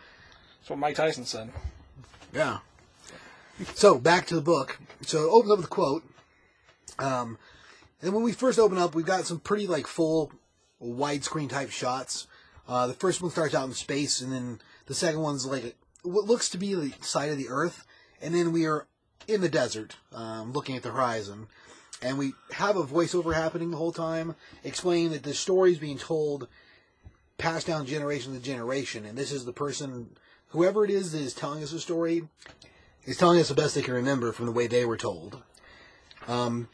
that's 0.59 0.69
what 0.69 0.79
Mike 0.79 0.95
Tyson 0.95 1.25
said. 1.25 1.51
Yeah. 2.33 2.59
So 3.73 3.97
back 3.97 4.27
to 4.27 4.35
the 4.35 4.41
book. 4.41 4.79
So 5.01 5.23
it 5.25 5.29
opens 5.31 5.51
up 5.51 5.57
with 5.57 5.65
a 5.65 5.69
quote. 5.69 6.03
Um, 6.99 7.37
and 8.01 8.13
when 8.13 8.23
we 8.23 8.31
first 8.31 8.59
open 8.59 8.77
up, 8.77 8.93
we've 8.95 9.05
got 9.05 9.25
some 9.25 9.39
pretty 9.39 9.65
like 9.67 9.87
full 9.87 10.31
widescreen 10.81 11.49
type 11.49 11.71
shots. 11.71 12.27
Uh, 12.67 12.85
the 12.87 12.93
first 12.93 13.21
one 13.21 13.31
starts 13.31 13.55
out 13.55 13.67
in 13.67 13.73
space, 13.73 14.21
and 14.21 14.31
then 14.31 14.59
the 14.85 14.93
second 14.93 15.21
one's 15.21 15.45
like 15.45 15.75
what 16.03 16.25
looks 16.25 16.49
to 16.49 16.57
be 16.57 16.73
the 16.75 16.93
side 17.01 17.29
of 17.31 17.37
the 17.37 17.49
Earth, 17.49 17.85
and 18.21 18.35
then 18.35 18.51
we 18.51 18.65
are 18.65 18.87
in 19.27 19.41
the 19.41 19.49
desert, 19.49 19.95
um, 20.13 20.53
looking 20.53 20.75
at 20.75 20.83
the 20.83 20.91
horizon, 20.91 21.47
and 22.01 22.17
we 22.17 22.33
have 22.51 22.75
a 22.75 22.83
voiceover 22.83 23.33
happening 23.33 23.71
the 23.71 23.77
whole 23.77 23.91
time, 23.91 24.35
explaining 24.63 25.11
that 25.11 25.23
the 25.23 25.33
story 25.33 25.71
is 25.71 25.79
being 25.79 25.97
told, 25.97 26.47
passed 27.37 27.67
down 27.67 27.85
generation 27.85 28.33
to 28.33 28.39
generation, 28.39 29.05
and 29.05 29.17
this 29.17 29.31
is 29.31 29.45
the 29.45 29.53
person, 29.53 30.09
whoever 30.49 30.83
it 30.85 30.91
is 30.91 31.11
that 31.11 31.21
is 31.21 31.33
telling 31.33 31.63
us 31.63 31.71
the 31.71 31.79
story, 31.79 32.27
is 33.05 33.17
telling 33.17 33.39
us 33.39 33.49
the 33.49 33.55
best 33.55 33.75
they 33.75 33.81
can 33.81 33.93
remember 33.93 34.31
from 34.31 34.45
the 34.45 34.51
way 34.51 34.67
they 34.67 34.85
were 34.85 34.97
told. 34.97 35.41
Um, 36.27 36.67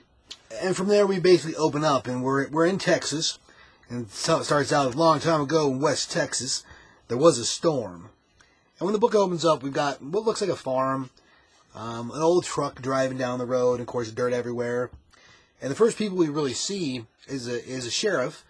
and 0.61 0.75
from 0.75 0.87
there, 0.87 1.07
we 1.07 1.19
basically 1.19 1.55
open 1.55 1.83
up, 1.83 2.07
and 2.07 2.23
we're 2.23 2.49
we're 2.49 2.65
in 2.65 2.77
Texas, 2.77 3.39
and 3.89 4.09
so 4.09 4.39
it 4.39 4.43
starts 4.45 4.73
out 4.73 4.93
a 4.93 4.97
long 4.97 5.19
time 5.19 5.41
ago 5.41 5.71
in 5.71 5.79
West 5.79 6.11
Texas. 6.11 6.63
There 7.07 7.17
was 7.17 7.37
a 7.37 7.45
storm, 7.45 8.09
and 8.79 8.85
when 8.85 8.93
the 8.93 8.99
book 8.99 9.15
opens 9.15 9.45
up, 9.45 9.63
we've 9.63 9.73
got 9.73 10.01
what 10.01 10.25
looks 10.25 10.41
like 10.41 10.49
a 10.49 10.55
farm, 10.55 11.11
um, 11.75 12.11
an 12.11 12.21
old 12.21 12.43
truck 12.43 12.81
driving 12.81 13.17
down 13.17 13.39
the 13.39 13.45
road, 13.45 13.79
of 13.79 13.87
course, 13.87 14.11
dirt 14.11 14.33
everywhere. 14.33 14.89
And 15.63 15.71
the 15.71 15.75
first 15.75 15.97
people 15.97 16.17
we 16.17 16.27
really 16.27 16.53
see 16.53 17.05
is 17.25 17.47
a 17.47 17.65
is 17.65 17.85
a 17.85 17.89
sheriff, 17.89 18.43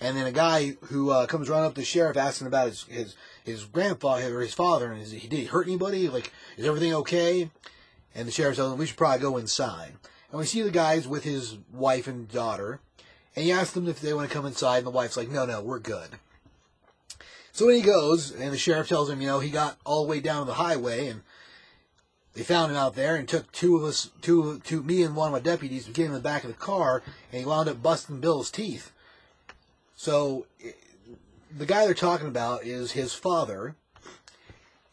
and 0.00 0.16
then 0.16 0.26
a 0.26 0.32
guy 0.32 0.76
who 0.86 1.10
uh, 1.10 1.26
comes 1.26 1.48
running 1.48 1.64
up 1.64 1.74
to 1.76 1.80
the 1.80 1.86
sheriff 1.86 2.16
asking 2.16 2.48
about 2.48 2.66
his 2.66 2.82
his 2.82 3.16
his 3.44 3.64
grandfather 3.64 4.36
or 4.36 4.42
his 4.42 4.52
father, 4.52 4.90
and 4.90 5.00
is 5.00 5.12
he, 5.12 5.28
did 5.28 5.38
he 5.38 5.44
hurt 5.44 5.68
anybody? 5.68 6.08
Like, 6.08 6.32
is 6.56 6.66
everything 6.66 6.92
okay? 6.92 7.50
And 8.16 8.26
the 8.26 8.32
sheriff 8.32 8.56
tells 8.56 8.72
him 8.72 8.80
we 8.80 8.86
should 8.86 8.96
probably 8.96 9.20
go 9.20 9.36
inside. 9.36 9.92
And 10.32 10.40
we 10.40 10.44
see 10.44 10.62
the 10.62 10.72
guys 10.72 11.06
with 11.06 11.22
his 11.22 11.56
wife 11.72 12.08
and 12.08 12.26
daughter, 12.26 12.80
and 13.36 13.44
he 13.44 13.52
asks 13.52 13.74
them 13.74 13.86
if 13.86 14.00
they 14.00 14.12
want 14.12 14.28
to 14.28 14.34
come 14.34 14.44
inside, 14.44 14.78
and 14.78 14.86
the 14.88 14.90
wife's 14.90 15.16
like, 15.16 15.30
no, 15.30 15.46
no, 15.46 15.62
we're 15.62 15.78
good. 15.78 16.18
So 17.52 17.66
when 17.66 17.76
he 17.76 17.80
goes, 17.80 18.32
and 18.32 18.52
the 18.52 18.58
sheriff 18.58 18.88
tells 18.88 19.08
him, 19.08 19.20
you 19.20 19.28
know, 19.28 19.38
he 19.38 19.50
got 19.50 19.78
all 19.86 20.02
the 20.02 20.10
way 20.10 20.18
down 20.18 20.48
the 20.48 20.54
highway, 20.54 21.06
and 21.06 21.22
they 22.36 22.42
found 22.42 22.70
him 22.70 22.76
out 22.76 22.94
there, 22.94 23.16
and 23.16 23.26
took 23.26 23.50
two 23.50 23.76
of 23.76 23.84
us, 23.84 24.10
two, 24.20 24.60
two, 24.62 24.82
me 24.82 25.02
and 25.02 25.16
one 25.16 25.28
of 25.28 25.32
my 25.32 25.40
deputies, 25.40 25.86
get 25.86 26.04
him 26.04 26.08
in 26.08 26.12
the 26.12 26.20
back 26.20 26.44
of 26.44 26.50
the 26.50 26.56
car, 26.56 27.02
and 27.32 27.40
he 27.40 27.46
wound 27.46 27.66
up 27.66 27.82
busting 27.82 28.20
Bill's 28.20 28.50
teeth. 28.50 28.92
So 29.96 30.44
the 31.56 31.64
guy 31.64 31.86
they're 31.86 31.94
talking 31.94 32.28
about 32.28 32.64
is 32.64 32.92
his 32.92 33.14
father, 33.14 33.74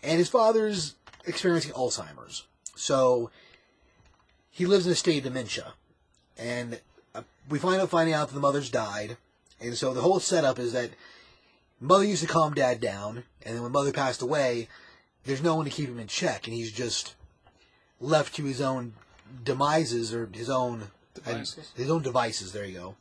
and 0.01 0.17
his 0.17 0.29
father's 0.29 0.95
experiencing 1.25 1.73
Alzheimer's. 1.73 2.47
So 2.77 3.29
he 4.49 4.65
lives 4.65 4.85
in 4.85 4.93
a 4.93 4.95
state 4.95 5.17
of 5.17 5.25
dementia, 5.25 5.73
and 6.37 6.79
uh, 7.13 7.23
we 7.49 7.59
find 7.59 7.81
out 7.81 7.89
finding 7.89 8.15
out 8.15 8.29
that 8.29 8.35
the 8.35 8.39
mother's 8.39 8.69
died, 8.69 9.17
and 9.59 9.75
so 9.75 9.93
the 9.93 10.01
whole 10.01 10.21
setup 10.21 10.59
is 10.59 10.71
that 10.71 10.91
mother 11.81 12.05
used 12.05 12.21
to 12.21 12.27
calm 12.29 12.53
dad 12.53 12.79
down, 12.79 13.25
and 13.41 13.53
then 13.53 13.63
when 13.63 13.73
mother 13.73 13.91
passed 13.91 14.21
away, 14.21 14.69
there's 15.25 15.43
no 15.43 15.55
one 15.55 15.65
to 15.65 15.71
keep 15.71 15.89
him 15.89 15.99
in 15.99 16.07
check, 16.07 16.47
and 16.47 16.55
he's 16.55 16.71
just 16.71 17.15
left 18.03 18.35
to 18.35 18.43
his 18.43 18.61
own 18.61 18.93
demises 19.43 20.13
or 20.13 20.29
his 20.31 20.49
own 20.49 20.91
Devices. 21.15 21.71
his 21.75 21.89
own 21.89 22.01
devices. 22.01 22.51
There 22.51 22.65
you 22.65 22.77
go. 22.77 22.95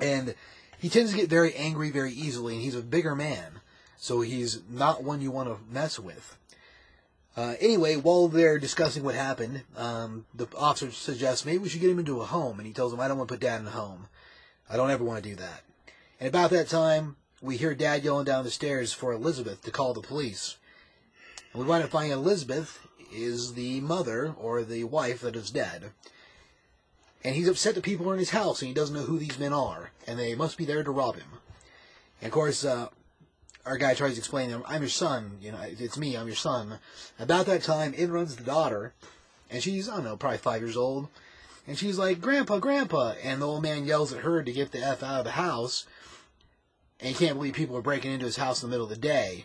And 0.00 0.34
he 0.78 0.88
tends 0.88 1.10
to 1.10 1.16
get 1.16 1.28
very 1.28 1.54
angry 1.54 1.90
very 1.90 2.12
easily, 2.12 2.54
and 2.54 2.62
he's 2.62 2.74
a 2.74 2.82
bigger 2.82 3.14
man, 3.14 3.60
so 3.96 4.20
he's 4.20 4.60
not 4.70 5.02
one 5.02 5.20
you 5.20 5.30
want 5.30 5.48
to 5.48 5.58
mess 5.72 5.98
with. 5.98 6.36
Uh, 7.36 7.54
anyway, 7.60 7.96
while 7.96 8.28
they're 8.28 8.58
discussing 8.58 9.04
what 9.04 9.14
happened, 9.14 9.62
um, 9.76 10.26
the 10.34 10.46
officer 10.56 10.90
suggests 10.90 11.44
maybe 11.44 11.58
we 11.58 11.68
should 11.68 11.80
get 11.80 11.90
him 11.90 11.98
into 11.98 12.20
a 12.20 12.24
home, 12.24 12.58
and 12.58 12.66
he 12.66 12.72
tells 12.72 12.92
him, 12.92 13.00
"I 13.00 13.08
don't 13.08 13.18
want 13.18 13.28
to 13.28 13.34
put 13.34 13.40
Dad 13.40 13.60
in 13.60 13.66
a 13.66 13.70
home. 13.70 14.08
I 14.68 14.76
don't 14.76 14.90
ever 14.90 15.04
want 15.04 15.22
to 15.22 15.28
do 15.28 15.36
that." 15.36 15.62
And 16.20 16.28
about 16.28 16.50
that 16.50 16.68
time, 16.68 17.16
we 17.40 17.56
hear 17.56 17.74
Dad 17.74 18.04
yelling 18.04 18.24
down 18.24 18.44
the 18.44 18.50
stairs 18.50 18.92
for 18.92 19.12
Elizabeth 19.12 19.62
to 19.62 19.70
call 19.70 19.94
the 19.94 20.00
police. 20.00 20.56
And 21.52 21.62
we 21.62 21.68
wind 21.68 21.84
up 21.84 21.90
finding 21.90 22.12
Elizabeth 22.12 22.80
is 23.12 23.54
the 23.54 23.80
mother 23.80 24.34
or 24.38 24.62
the 24.62 24.84
wife 24.84 25.20
that 25.20 25.36
is 25.36 25.50
dead. 25.50 25.92
And 27.24 27.34
he's 27.34 27.48
upset 27.48 27.74
that 27.74 27.84
people 27.84 28.08
are 28.08 28.14
in 28.14 28.18
his 28.18 28.30
house 28.30 28.62
and 28.62 28.68
he 28.68 28.74
doesn't 28.74 28.94
know 28.94 29.02
who 29.02 29.18
these 29.18 29.38
men 29.38 29.52
are, 29.52 29.90
and 30.06 30.18
they 30.18 30.34
must 30.34 30.56
be 30.56 30.64
there 30.64 30.82
to 30.82 30.90
rob 30.90 31.16
him. 31.16 31.28
And 32.20 32.28
of 32.28 32.32
course, 32.32 32.64
uh, 32.64 32.88
our 33.66 33.76
guy 33.76 33.94
tries 33.94 34.14
to 34.14 34.18
explain 34.18 34.48
to 34.48 34.56
him, 34.56 34.62
I'm 34.66 34.82
your 34.82 34.88
son, 34.88 35.38
you 35.40 35.52
know, 35.52 35.60
it's 35.60 35.98
me, 35.98 36.16
I'm 36.16 36.26
your 36.26 36.36
son. 36.36 36.78
About 37.18 37.46
that 37.46 37.62
time, 37.62 37.92
in 37.92 38.12
runs 38.12 38.36
the 38.36 38.44
daughter, 38.44 38.94
and 39.50 39.62
she's, 39.62 39.88
I 39.88 39.96
don't 39.96 40.04
know, 40.04 40.16
probably 40.16 40.38
five 40.38 40.62
years 40.62 40.76
old. 40.76 41.08
And 41.66 41.78
she's 41.78 41.98
like, 41.98 42.20
Grandpa, 42.20 42.58
Grandpa. 42.60 43.14
And 43.22 43.42
the 43.42 43.46
old 43.46 43.62
man 43.62 43.84
yells 43.84 44.12
at 44.12 44.22
her 44.22 44.42
to 44.42 44.52
get 44.52 44.72
the 44.72 44.82
F 44.82 45.02
out 45.02 45.18
of 45.18 45.24
the 45.24 45.32
house. 45.32 45.84
And 46.98 47.10
he 47.10 47.14
can't 47.14 47.36
believe 47.36 47.52
people 47.54 47.76
are 47.76 47.82
breaking 47.82 48.10
into 48.10 48.24
his 48.24 48.38
house 48.38 48.62
in 48.62 48.68
the 48.68 48.72
middle 48.72 48.86
of 48.86 48.90
the 48.90 48.96
day. 48.96 49.44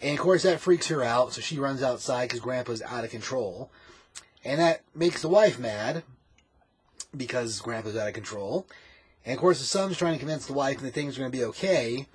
And 0.00 0.18
of 0.18 0.18
course, 0.18 0.42
that 0.44 0.60
freaks 0.60 0.86
her 0.88 1.02
out, 1.02 1.32
so 1.32 1.40
she 1.40 1.58
runs 1.58 1.82
outside 1.82 2.28
because 2.28 2.40
Grandpa's 2.40 2.82
out 2.82 3.04
of 3.04 3.10
control. 3.10 3.70
And 4.44 4.58
that 4.58 4.82
makes 4.94 5.22
the 5.22 5.28
wife 5.28 5.58
mad 5.58 6.02
because 7.14 7.60
Grandpa's 7.60 7.96
out 7.96 8.08
of 8.08 8.14
control. 8.14 8.66
And 9.24 9.34
of 9.34 9.40
course, 9.40 9.58
the 9.58 9.66
son's 9.66 9.98
trying 9.98 10.14
to 10.14 10.18
convince 10.18 10.46
the 10.46 10.54
wife 10.54 10.80
that 10.80 10.94
things 10.94 11.16
are 11.16 11.20
going 11.20 11.32
to 11.32 11.38
be 11.38 11.44
okay. 11.44 12.06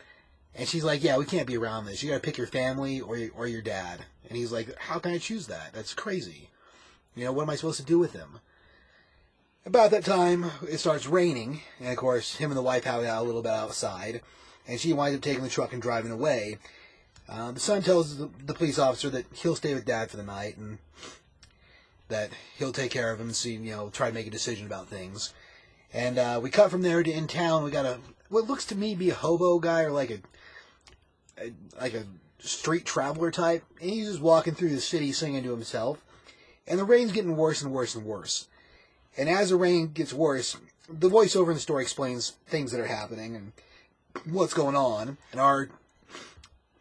And 0.55 0.67
she's 0.67 0.83
like, 0.83 1.03
"Yeah, 1.03 1.17
we 1.17 1.25
can't 1.25 1.47
be 1.47 1.57
around 1.57 1.85
this. 1.85 2.01
You 2.01 2.09
got 2.09 2.15
to 2.15 2.21
pick 2.21 2.37
your 2.37 2.47
family 2.47 3.01
or 3.01 3.17
your, 3.17 3.31
or 3.35 3.47
your 3.47 3.61
dad." 3.61 4.05
And 4.27 4.37
he's 4.37 4.51
like, 4.51 4.75
"How 4.79 4.99
can 4.99 5.11
I 5.11 5.17
choose 5.17 5.47
that? 5.47 5.73
That's 5.73 5.93
crazy. 5.93 6.49
You 7.13 7.25
know, 7.25 7.31
what 7.31 7.43
am 7.43 7.49
I 7.49 7.55
supposed 7.55 7.79
to 7.79 7.85
do 7.85 7.99
with 7.99 8.13
him?" 8.13 8.39
About 9.65 9.91
that 9.91 10.05
time, 10.05 10.51
it 10.69 10.77
starts 10.77 11.07
raining, 11.07 11.61
and 11.79 11.89
of 11.89 11.97
course, 11.97 12.35
him 12.35 12.51
and 12.51 12.57
the 12.57 12.61
wife 12.61 12.83
have 12.83 13.03
it 13.03 13.07
out 13.07 13.23
a 13.23 13.25
little 13.25 13.41
bit 13.41 13.51
outside, 13.51 14.21
and 14.67 14.79
she 14.79 14.93
winds 14.93 15.17
up 15.17 15.23
taking 15.23 15.43
the 15.43 15.49
truck 15.49 15.73
and 15.73 15.81
driving 15.81 16.11
away. 16.11 16.59
Uh, 17.27 17.51
the 17.51 17.59
son 17.59 17.81
tells 17.81 18.17
the, 18.17 18.29
the 18.45 18.53
police 18.53 18.77
officer 18.77 19.09
that 19.09 19.25
he'll 19.33 19.55
stay 19.55 19.73
with 19.73 19.85
dad 19.85 20.11
for 20.11 20.17
the 20.17 20.23
night 20.23 20.57
and 20.57 20.77
that 22.07 22.29
he'll 22.57 22.71
take 22.71 22.91
care 22.91 23.11
of 23.11 23.19
him 23.19 23.27
and 23.27 23.35
see, 23.35 23.53
you 23.53 23.71
know, 23.71 23.89
try 23.89 24.07
to 24.07 24.13
make 24.13 24.27
a 24.27 24.31
decision 24.31 24.67
about 24.67 24.87
things. 24.87 25.33
And 25.93 26.17
uh, 26.17 26.39
we 26.41 26.49
cut 26.49 26.69
from 26.69 26.81
there 26.81 27.01
to 27.01 27.11
in 27.11 27.27
town. 27.27 27.63
We 27.63 27.71
got 27.71 27.85
a 27.85 27.99
what 28.29 28.47
looks 28.47 28.65
to 28.65 28.75
me 28.75 28.95
be 28.95 29.09
a 29.09 29.15
hobo 29.15 29.59
guy 29.59 29.83
or 29.83 29.91
like 29.91 30.11
a, 30.11 30.19
a 31.41 31.53
like 31.79 31.93
a 31.93 32.05
street 32.39 32.85
traveler 32.85 33.31
type. 33.31 33.63
And 33.81 33.89
he's 33.89 34.07
just 34.07 34.21
walking 34.21 34.53
through 34.53 34.69
the 34.69 34.81
city 34.81 35.11
singing 35.11 35.43
to 35.43 35.51
himself. 35.51 36.03
And 36.67 36.79
the 36.79 36.83
rain's 36.83 37.11
getting 37.11 37.37
worse 37.37 37.61
and 37.61 37.71
worse 37.71 37.95
and 37.95 38.05
worse. 38.05 38.47
And 39.17 39.29
as 39.29 39.49
the 39.49 39.55
rain 39.55 39.87
gets 39.87 40.13
worse, 40.13 40.57
the 40.89 41.09
voiceover 41.09 41.47
in 41.47 41.55
the 41.55 41.59
story 41.59 41.83
explains 41.83 42.31
things 42.47 42.71
that 42.71 42.81
are 42.81 42.87
happening 42.87 43.35
and 43.35 43.53
what's 44.25 44.53
going 44.53 44.75
on. 44.75 45.17
And 45.31 45.39
our 45.39 45.69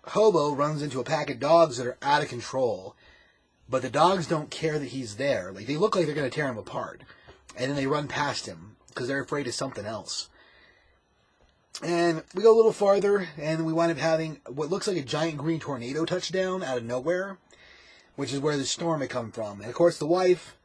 hobo 0.08 0.54
runs 0.54 0.82
into 0.82 1.00
a 1.00 1.04
pack 1.04 1.30
of 1.30 1.40
dogs 1.40 1.76
that 1.76 1.86
are 1.86 1.98
out 2.02 2.22
of 2.22 2.28
control. 2.28 2.96
But 3.68 3.82
the 3.82 3.90
dogs 3.90 4.26
don't 4.26 4.50
care 4.50 4.78
that 4.78 4.88
he's 4.88 5.16
there. 5.16 5.50
Like 5.52 5.66
they 5.66 5.76
look 5.76 5.96
like 5.96 6.06
they're 6.06 6.14
going 6.14 6.30
to 6.30 6.34
tear 6.34 6.48
him 6.48 6.58
apart. 6.58 7.02
And 7.56 7.70
then 7.70 7.76
they 7.76 7.86
run 7.86 8.08
past 8.08 8.46
him 8.46 8.76
because 8.88 9.08
they're 9.08 9.22
afraid 9.22 9.46
of 9.46 9.54
something 9.54 9.86
else. 9.86 10.28
And 11.82 12.22
we 12.34 12.42
go 12.42 12.54
a 12.54 12.56
little 12.56 12.72
farther, 12.72 13.28
and 13.36 13.66
we 13.66 13.72
wind 13.72 13.90
up 13.90 13.98
having 13.98 14.40
what 14.46 14.70
looks 14.70 14.86
like 14.86 14.96
a 14.96 15.02
giant 15.02 15.38
green 15.38 15.58
tornado 15.58 16.04
touchdown 16.04 16.62
out 16.62 16.78
of 16.78 16.84
nowhere, 16.84 17.38
which 18.14 18.32
is 18.32 18.38
where 18.38 18.56
the 18.56 18.64
storm 18.64 19.00
had 19.00 19.10
come 19.10 19.32
from. 19.32 19.60
And 19.60 19.68
of 19.68 19.74
course, 19.74 19.98
the 19.98 20.06
wife, 20.06 20.56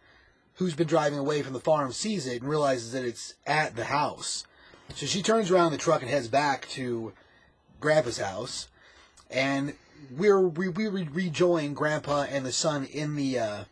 who's 0.55 0.75
been 0.75 0.87
driving 0.87 1.17
away 1.17 1.41
from 1.41 1.53
the 1.53 1.59
farm, 1.59 1.91
sees 1.93 2.27
it 2.27 2.41
and 2.41 2.49
realizes 2.49 2.91
that 2.91 3.05
it's 3.05 3.33
at 3.47 3.75
the 3.75 3.85
house. 3.85 4.45
So 4.93 5.07
she 5.07 5.23
turns 5.23 5.49
around 5.49 5.71
the 5.71 5.79
truck 5.79 6.01
and 6.01 6.11
heads 6.11 6.27
back 6.27 6.67
to 6.69 7.13
Grandpa's 7.79 8.19
house, 8.19 8.67
and 9.29 9.73
we're 10.15 10.41
we, 10.41 10.69
we 10.69 10.87
re- 10.87 11.09
rejoin 11.11 11.73
Grandpa 11.73 12.25
and 12.29 12.45
the 12.45 12.51
son 12.51 12.85
in 12.85 13.15
the 13.15 13.39
uh, 13.39 13.63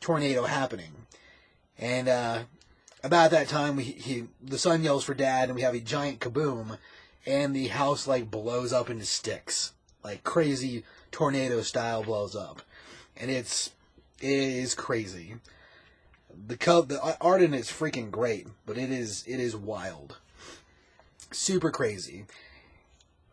tornado 0.00 0.44
happening. 0.44 0.92
And 1.78 2.08
uh, 2.08 2.42
about 3.02 3.30
that 3.30 3.48
time, 3.48 3.76
we, 3.76 3.84
he, 3.84 4.24
the 4.42 4.58
son 4.58 4.82
yells 4.84 5.04
for 5.04 5.14
dad, 5.14 5.48
and 5.48 5.56
we 5.56 5.62
have 5.62 5.74
a 5.74 5.80
giant 5.80 6.20
kaboom, 6.20 6.78
and 7.24 7.56
the 7.56 7.68
house 7.68 8.06
like 8.06 8.30
blows 8.30 8.72
up 8.72 8.90
into 8.90 9.06
sticks, 9.06 9.72
like 10.04 10.24
crazy 10.24 10.84
tornado 11.10 11.62
style 11.62 12.02
blows 12.02 12.36
up, 12.36 12.62
and 13.16 13.30
it's 13.30 13.70
it 14.20 14.28
is 14.28 14.74
crazy. 14.74 15.36
The 16.46 16.56
co- 16.56 16.82
the 16.82 17.16
art 17.20 17.42
in 17.42 17.54
it's 17.54 17.72
freaking 17.72 18.10
great, 18.10 18.46
but 18.66 18.76
it 18.76 18.90
is 18.90 19.24
it 19.26 19.40
is 19.40 19.56
wild, 19.56 20.18
super 21.30 21.70
crazy. 21.70 22.26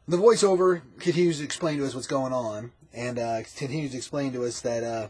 The 0.09 0.15
voiceover 0.15 0.83
continues 0.99 1.39
to 1.39 1.43
explain 1.43 1.79
to 1.79 1.85
us 1.85 1.93
what's 1.93 2.07
going 2.07 2.31
on, 2.31 2.71
and 2.93 3.19
uh, 3.19 3.41
continues 3.57 3.91
to 3.91 3.97
explain 3.97 4.31
to 4.31 4.45
us 4.45 4.61
that 4.61 4.81
uh, 4.81 5.09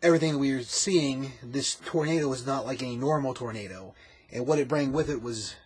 everything 0.00 0.34
that 0.34 0.38
we 0.38 0.54
were 0.54 0.62
seeing, 0.62 1.32
this 1.42 1.74
tornado 1.84 2.28
was 2.28 2.46
not 2.46 2.64
like 2.64 2.80
any 2.80 2.94
normal 2.94 3.34
tornado, 3.34 3.92
and 4.30 4.46
what 4.46 4.60
it 4.60 4.68
brought 4.68 4.90
with 4.90 5.10
it 5.10 5.20
was 5.20 5.56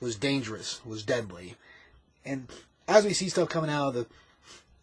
was 0.00 0.16
dangerous, 0.16 0.84
was 0.84 1.04
deadly. 1.04 1.54
And 2.24 2.48
as 2.88 3.04
we 3.04 3.12
see 3.12 3.28
stuff 3.28 3.48
coming 3.48 3.70
out 3.70 3.88
of 3.90 3.94
the 3.94 4.06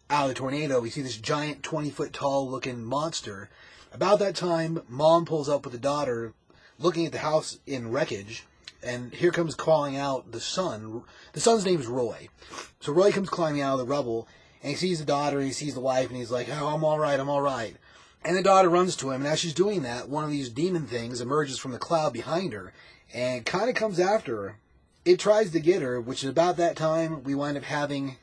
out 0.08 0.22
of 0.22 0.28
the 0.30 0.34
tornado, 0.34 0.80
we 0.80 0.88
see 0.88 1.02
this 1.02 1.18
giant 1.18 1.62
twenty 1.62 1.90
foot 1.90 2.14
tall 2.14 2.50
looking 2.50 2.82
monster. 2.82 3.50
About 3.92 4.20
that 4.20 4.36
time, 4.36 4.80
mom 4.88 5.26
pulls 5.26 5.50
up 5.50 5.64
with 5.64 5.72
the 5.72 5.78
daughter, 5.78 6.32
looking 6.78 7.04
at 7.04 7.12
the 7.12 7.18
house 7.18 7.58
in 7.66 7.90
wreckage, 7.90 8.46
and 8.84 9.12
here 9.14 9.30
comes 9.30 9.54
calling 9.54 9.96
out 9.96 10.32
the 10.32 10.40
son. 10.40 11.02
The 11.32 11.40
son's 11.40 11.64
name 11.64 11.80
is 11.80 11.86
Roy. 11.86 12.28
So 12.80 12.92
Roy 12.92 13.12
comes 13.12 13.28
climbing 13.28 13.62
out 13.62 13.74
of 13.74 13.78
the 13.78 13.92
rubble, 13.92 14.28
and 14.62 14.70
he 14.70 14.76
sees 14.76 14.98
the 14.98 15.04
daughter, 15.04 15.38
and 15.38 15.46
he 15.46 15.52
sees 15.52 15.74
the 15.74 15.80
wife, 15.80 16.08
and 16.08 16.16
he's 16.16 16.30
like, 16.30 16.48
"Oh, 16.50 16.68
I'm 16.68 16.84
all 16.84 16.98
right, 16.98 17.18
I'm 17.18 17.30
all 17.30 17.42
right." 17.42 17.76
And 18.24 18.36
the 18.36 18.42
daughter 18.42 18.68
runs 18.68 18.96
to 18.96 19.10
him, 19.10 19.22
and 19.22 19.30
as 19.30 19.40
she's 19.40 19.54
doing 19.54 19.82
that, 19.82 20.08
one 20.08 20.24
of 20.24 20.30
these 20.30 20.48
demon 20.48 20.86
things 20.86 21.20
emerges 21.20 21.58
from 21.58 21.72
the 21.72 21.78
cloud 21.78 22.12
behind 22.12 22.52
her, 22.52 22.72
and 23.12 23.44
kind 23.44 23.68
of 23.68 23.74
comes 23.74 24.00
after 24.00 24.36
her. 24.36 24.58
It 25.04 25.18
tries 25.18 25.50
to 25.50 25.60
get 25.60 25.82
her, 25.82 26.00
which 26.00 26.24
is 26.24 26.30
about 26.30 26.56
that 26.56 26.76
time 26.76 27.22
we 27.24 27.34
wind 27.34 27.58
up 27.58 27.64
having 27.64 28.16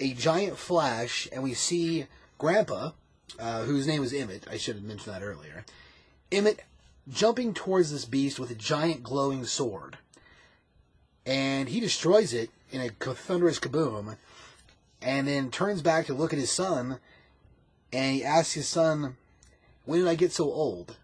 a 0.00 0.12
giant 0.14 0.58
flash, 0.58 1.28
and 1.32 1.42
we 1.42 1.54
see 1.54 2.06
Grandpa, 2.38 2.90
uh, 3.38 3.62
whose 3.62 3.86
name 3.86 4.02
is 4.02 4.12
Emmett. 4.12 4.46
I 4.50 4.56
should 4.56 4.76
have 4.76 4.84
mentioned 4.84 5.14
that 5.14 5.22
earlier. 5.22 5.64
Emmett 6.32 6.60
jumping 7.08 7.54
towards 7.54 7.92
this 7.92 8.04
beast 8.04 8.38
with 8.38 8.50
a 8.50 8.54
giant 8.54 9.02
glowing 9.02 9.44
sword, 9.44 9.98
and 11.24 11.68
he 11.68 11.80
destroys 11.80 12.32
it 12.32 12.50
in 12.70 12.80
a 12.80 12.90
thunderous 12.90 13.58
kaboom, 13.58 14.16
and 15.00 15.28
then 15.28 15.50
turns 15.50 15.82
back 15.82 16.06
to 16.06 16.14
look 16.14 16.32
at 16.32 16.38
his 16.38 16.50
son, 16.50 16.98
and 17.92 18.14
he 18.14 18.24
asks 18.24 18.54
his 18.54 18.68
son, 18.68 19.16
"When 19.84 20.00
did 20.00 20.08
I 20.08 20.14
get 20.14 20.32
so 20.32 20.44
old?" 20.44 20.96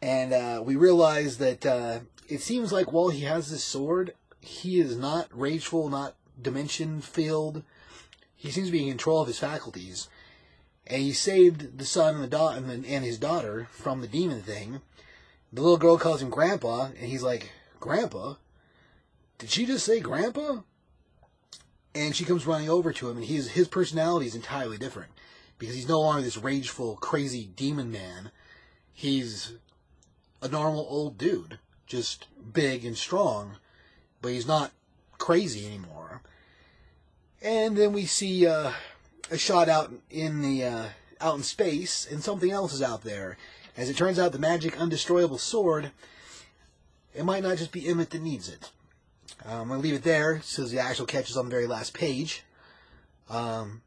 And 0.00 0.32
uh, 0.32 0.62
we 0.64 0.76
realize 0.76 1.38
that 1.38 1.66
uh, 1.66 2.00
it 2.28 2.40
seems 2.40 2.72
like 2.72 2.92
while 2.92 3.08
he 3.08 3.22
has 3.22 3.50
this 3.50 3.64
sword, 3.64 4.14
he 4.40 4.80
is 4.80 4.96
not 4.96 5.28
rageful, 5.32 5.88
not 5.88 6.14
dimension 6.40 7.00
filled. 7.00 7.62
He 8.36 8.50
seems 8.50 8.68
to 8.68 8.72
be 8.72 8.84
in 8.84 8.90
control 8.90 9.20
of 9.20 9.26
his 9.26 9.40
faculties. 9.40 10.08
And 10.88 11.02
he 11.02 11.12
saved 11.12 11.78
the 11.78 11.84
son 11.84 12.14
and 12.14 12.24
the 12.24 12.28
da- 12.28 12.54
and, 12.54 12.70
and 12.70 13.04
his 13.04 13.18
daughter 13.18 13.68
from 13.70 14.00
the 14.00 14.08
demon 14.08 14.40
thing. 14.42 14.80
The 15.52 15.62
little 15.62 15.76
girl 15.76 15.98
calls 15.98 16.22
him 16.22 16.30
Grandpa, 16.30 16.86
and 16.86 17.08
he's 17.08 17.22
like, 17.22 17.52
Grandpa? 17.78 18.34
Did 19.38 19.50
she 19.50 19.66
just 19.66 19.84
say 19.84 20.00
Grandpa? 20.00 20.62
And 21.94 22.16
she 22.16 22.24
comes 22.24 22.46
running 22.46 22.68
over 22.68 22.92
to 22.92 23.10
him, 23.10 23.18
and 23.18 23.26
his 23.26 23.50
his 23.50 23.68
personality 23.68 24.26
is 24.26 24.34
entirely 24.34 24.78
different 24.78 25.10
because 25.58 25.74
he's 25.74 25.88
no 25.88 26.00
longer 26.00 26.22
this 26.22 26.36
rageful, 26.36 26.96
crazy 26.96 27.50
demon 27.56 27.90
man. 27.90 28.30
He's 28.92 29.54
a 30.42 30.48
normal 30.48 30.86
old 30.88 31.18
dude, 31.18 31.58
just 31.86 32.26
big 32.52 32.84
and 32.84 32.96
strong, 32.96 33.56
but 34.22 34.32
he's 34.32 34.46
not 34.46 34.72
crazy 35.18 35.66
anymore. 35.66 36.22
And 37.42 37.76
then 37.76 37.92
we 37.92 38.06
see 38.06 38.46
uh, 38.46 38.72
a 39.30 39.38
shot 39.38 39.68
out 39.68 39.92
in 40.10 40.42
the 40.42 40.64
uh, 40.64 40.84
out 41.20 41.36
in 41.36 41.42
space, 41.42 42.06
and 42.10 42.22
something 42.22 42.50
else 42.50 42.72
is 42.72 42.82
out 42.82 43.02
there. 43.02 43.36
As 43.76 43.88
it 43.88 43.96
turns 43.96 44.18
out, 44.18 44.32
the 44.32 44.38
magic 44.38 44.76
undestroyable 44.76 45.38
sword. 45.38 45.90
It 47.14 47.24
might 47.24 47.42
not 47.42 47.58
just 47.58 47.72
be 47.72 47.88
Emmett 47.88 48.10
that 48.10 48.22
needs 48.22 48.48
it. 48.48 48.70
Um, 49.44 49.62
I'm 49.62 49.68
gonna 49.68 49.80
leave 49.80 49.94
it 49.94 50.02
there, 50.02 50.40
so 50.42 50.64
the 50.64 50.78
actual 50.78 51.06
catch 51.06 51.30
is 51.30 51.36
on 51.36 51.46
the 51.46 51.50
very 51.50 51.66
last 51.66 51.94
page. 51.94 52.44
Um, 53.28 53.82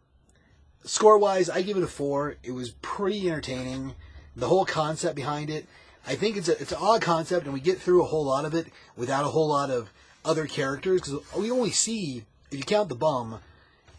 score 0.83 1.17
wise, 1.17 1.49
I 1.49 1.61
give 1.61 1.77
it 1.77 1.83
a 1.83 1.87
four. 1.87 2.35
It 2.43 2.51
was 2.51 2.71
pretty 2.81 3.29
entertaining. 3.29 3.95
The 4.35 4.47
whole 4.47 4.65
concept 4.65 5.15
behind 5.15 5.49
it, 5.49 5.65
I 6.07 6.15
think 6.15 6.37
it's 6.37 6.47
a 6.47 6.59
it's 6.59 6.71
an 6.71 6.77
odd 6.79 7.01
concept, 7.01 7.45
and 7.45 7.53
we 7.53 7.59
get 7.59 7.79
through 7.79 8.01
a 8.01 8.07
whole 8.07 8.25
lot 8.25 8.45
of 8.45 8.53
it 8.53 8.67
without 8.95 9.25
a 9.25 9.29
whole 9.29 9.49
lot 9.49 9.69
of 9.69 9.89
other 10.23 10.45
characters 10.45 11.01
because 11.01 11.19
we 11.35 11.51
only 11.51 11.71
see 11.71 12.25
if 12.51 12.57
you 12.57 12.63
count 12.63 12.89
the 12.89 12.95
bum 12.95 13.39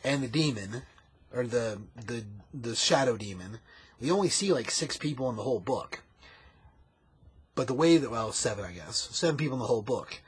and 0.05 0.22
the 0.22 0.28
demon 0.28 0.82
or 1.34 1.46
the 1.46 1.78
the 2.06 2.24
the 2.52 2.74
shadow 2.74 3.16
demon, 3.16 3.58
we 4.00 4.10
only 4.10 4.28
see 4.28 4.52
like 4.52 4.70
six 4.70 4.96
people 4.96 5.30
in 5.30 5.36
the 5.36 5.42
whole 5.42 5.60
book. 5.60 6.02
But 7.54 7.66
the 7.66 7.74
way 7.74 7.98
that 7.98 8.10
well, 8.10 8.32
seven 8.32 8.64
I 8.64 8.72
guess, 8.72 9.08
seven 9.12 9.36
people 9.36 9.54
in 9.54 9.60
the 9.60 9.66
whole 9.66 9.82
book, 9.82 10.20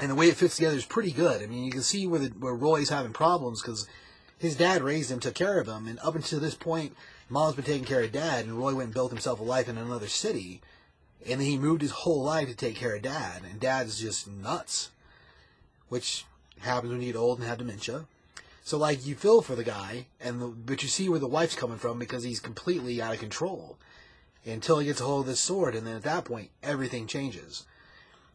and 0.00 0.10
the 0.10 0.14
way 0.14 0.28
it 0.28 0.36
fits 0.36 0.56
together 0.56 0.76
is 0.76 0.84
pretty 0.84 1.12
good. 1.12 1.42
I 1.42 1.46
mean, 1.46 1.64
you 1.64 1.72
can 1.72 1.82
see 1.82 2.06
where 2.06 2.20
the, 2.20 2.28
where 2.28 2.54
Roy's 2.54 2.90
having 2.90 3.12
problems 3.12 3.62
because 3.62 3.86
his 4.38 4.56
dad 4.56 4.82
raised 4.82 5.10
him, 5.10 5.20
took 5.20 5.34
care 5.34 5.58
of 5.58 5.66
him, 5.66 5.88
and 5.88 5.98
up 6.00 6.14
until 6.14 6.38
this 6.38 6.54
point, 6.54 6.96
mom's 7.28 7.56
been 7.56 7.64
taking 7.64 7.84
care 7.84 8.02
of 8.02 8.12
dad, 8.12 8.44
and 8.44 8.58
Roy 8.58 8.74
went 8.74 8.86
and 8.86 8.94
built 8.94 9.10
himself 9.10 9.40
a 9.40 9.42
life 9.42 9.68
in 9.68 9.76
another 9.76 10.06
city, 10.06 10.60
and 11.26 11.40
then 11.40 11.46
he 11.46 11.58
moved 11.58 11.82
his 11.82 11.90
whole 11.90 12.22
life 12.22 12.48
to 12.48 12.54
take 12.54 12.76
care 12.76 12.94
of 12.94 13.02
dad, 13.02 13.42
and 13.50 13.58
dad's 13.58 14.00
just 14.00 14.28
nuts, 14.28 14.90
which 15.88 16.24
happens 16.60 16.92
when 16.92 17.02
you 17.02 17.12
get 17.12 17.18
old 17.18 17.38
and 17.38 17.48
have 17.48 17.58
dementia. 17.58 18.06
So 18.68 18.76
like 18.76 19.06
you 19.06 19.14
feel 19.14 19.40
for 19.40 19.54
the 19.54 19.64
guy, 19.64 20.08
and 20.20 20.42
the, 20.42 20.48
but 20.48 20.82
you 20.82 20.90
see 20.90 21.08
where 21.08 21.18
the 21.18 21.26
wife's 21.26 21.56
coming 21.56 21.78
from 21.78 21.98
because 21.98 22.22
he's 22.22 22.38
completely 22.38 23.00
out 23.00 23.14
of 23.14 23.18
control 23.18 23.78
until 24.44 24.78
he 24.78 24.84
gets 24.84 25.00
a 25.00 25.04
hold 25.04 25.22
of 25.22 25.26
this 25.26 25.40
sword, 25.40 25.74
and 25.74 25.86
then 25.86 25.96
at 25.96 26.02
that 26.02 26.26
point 26.26 26.50
everything 26.62 27.06
changes. 27.06 27.64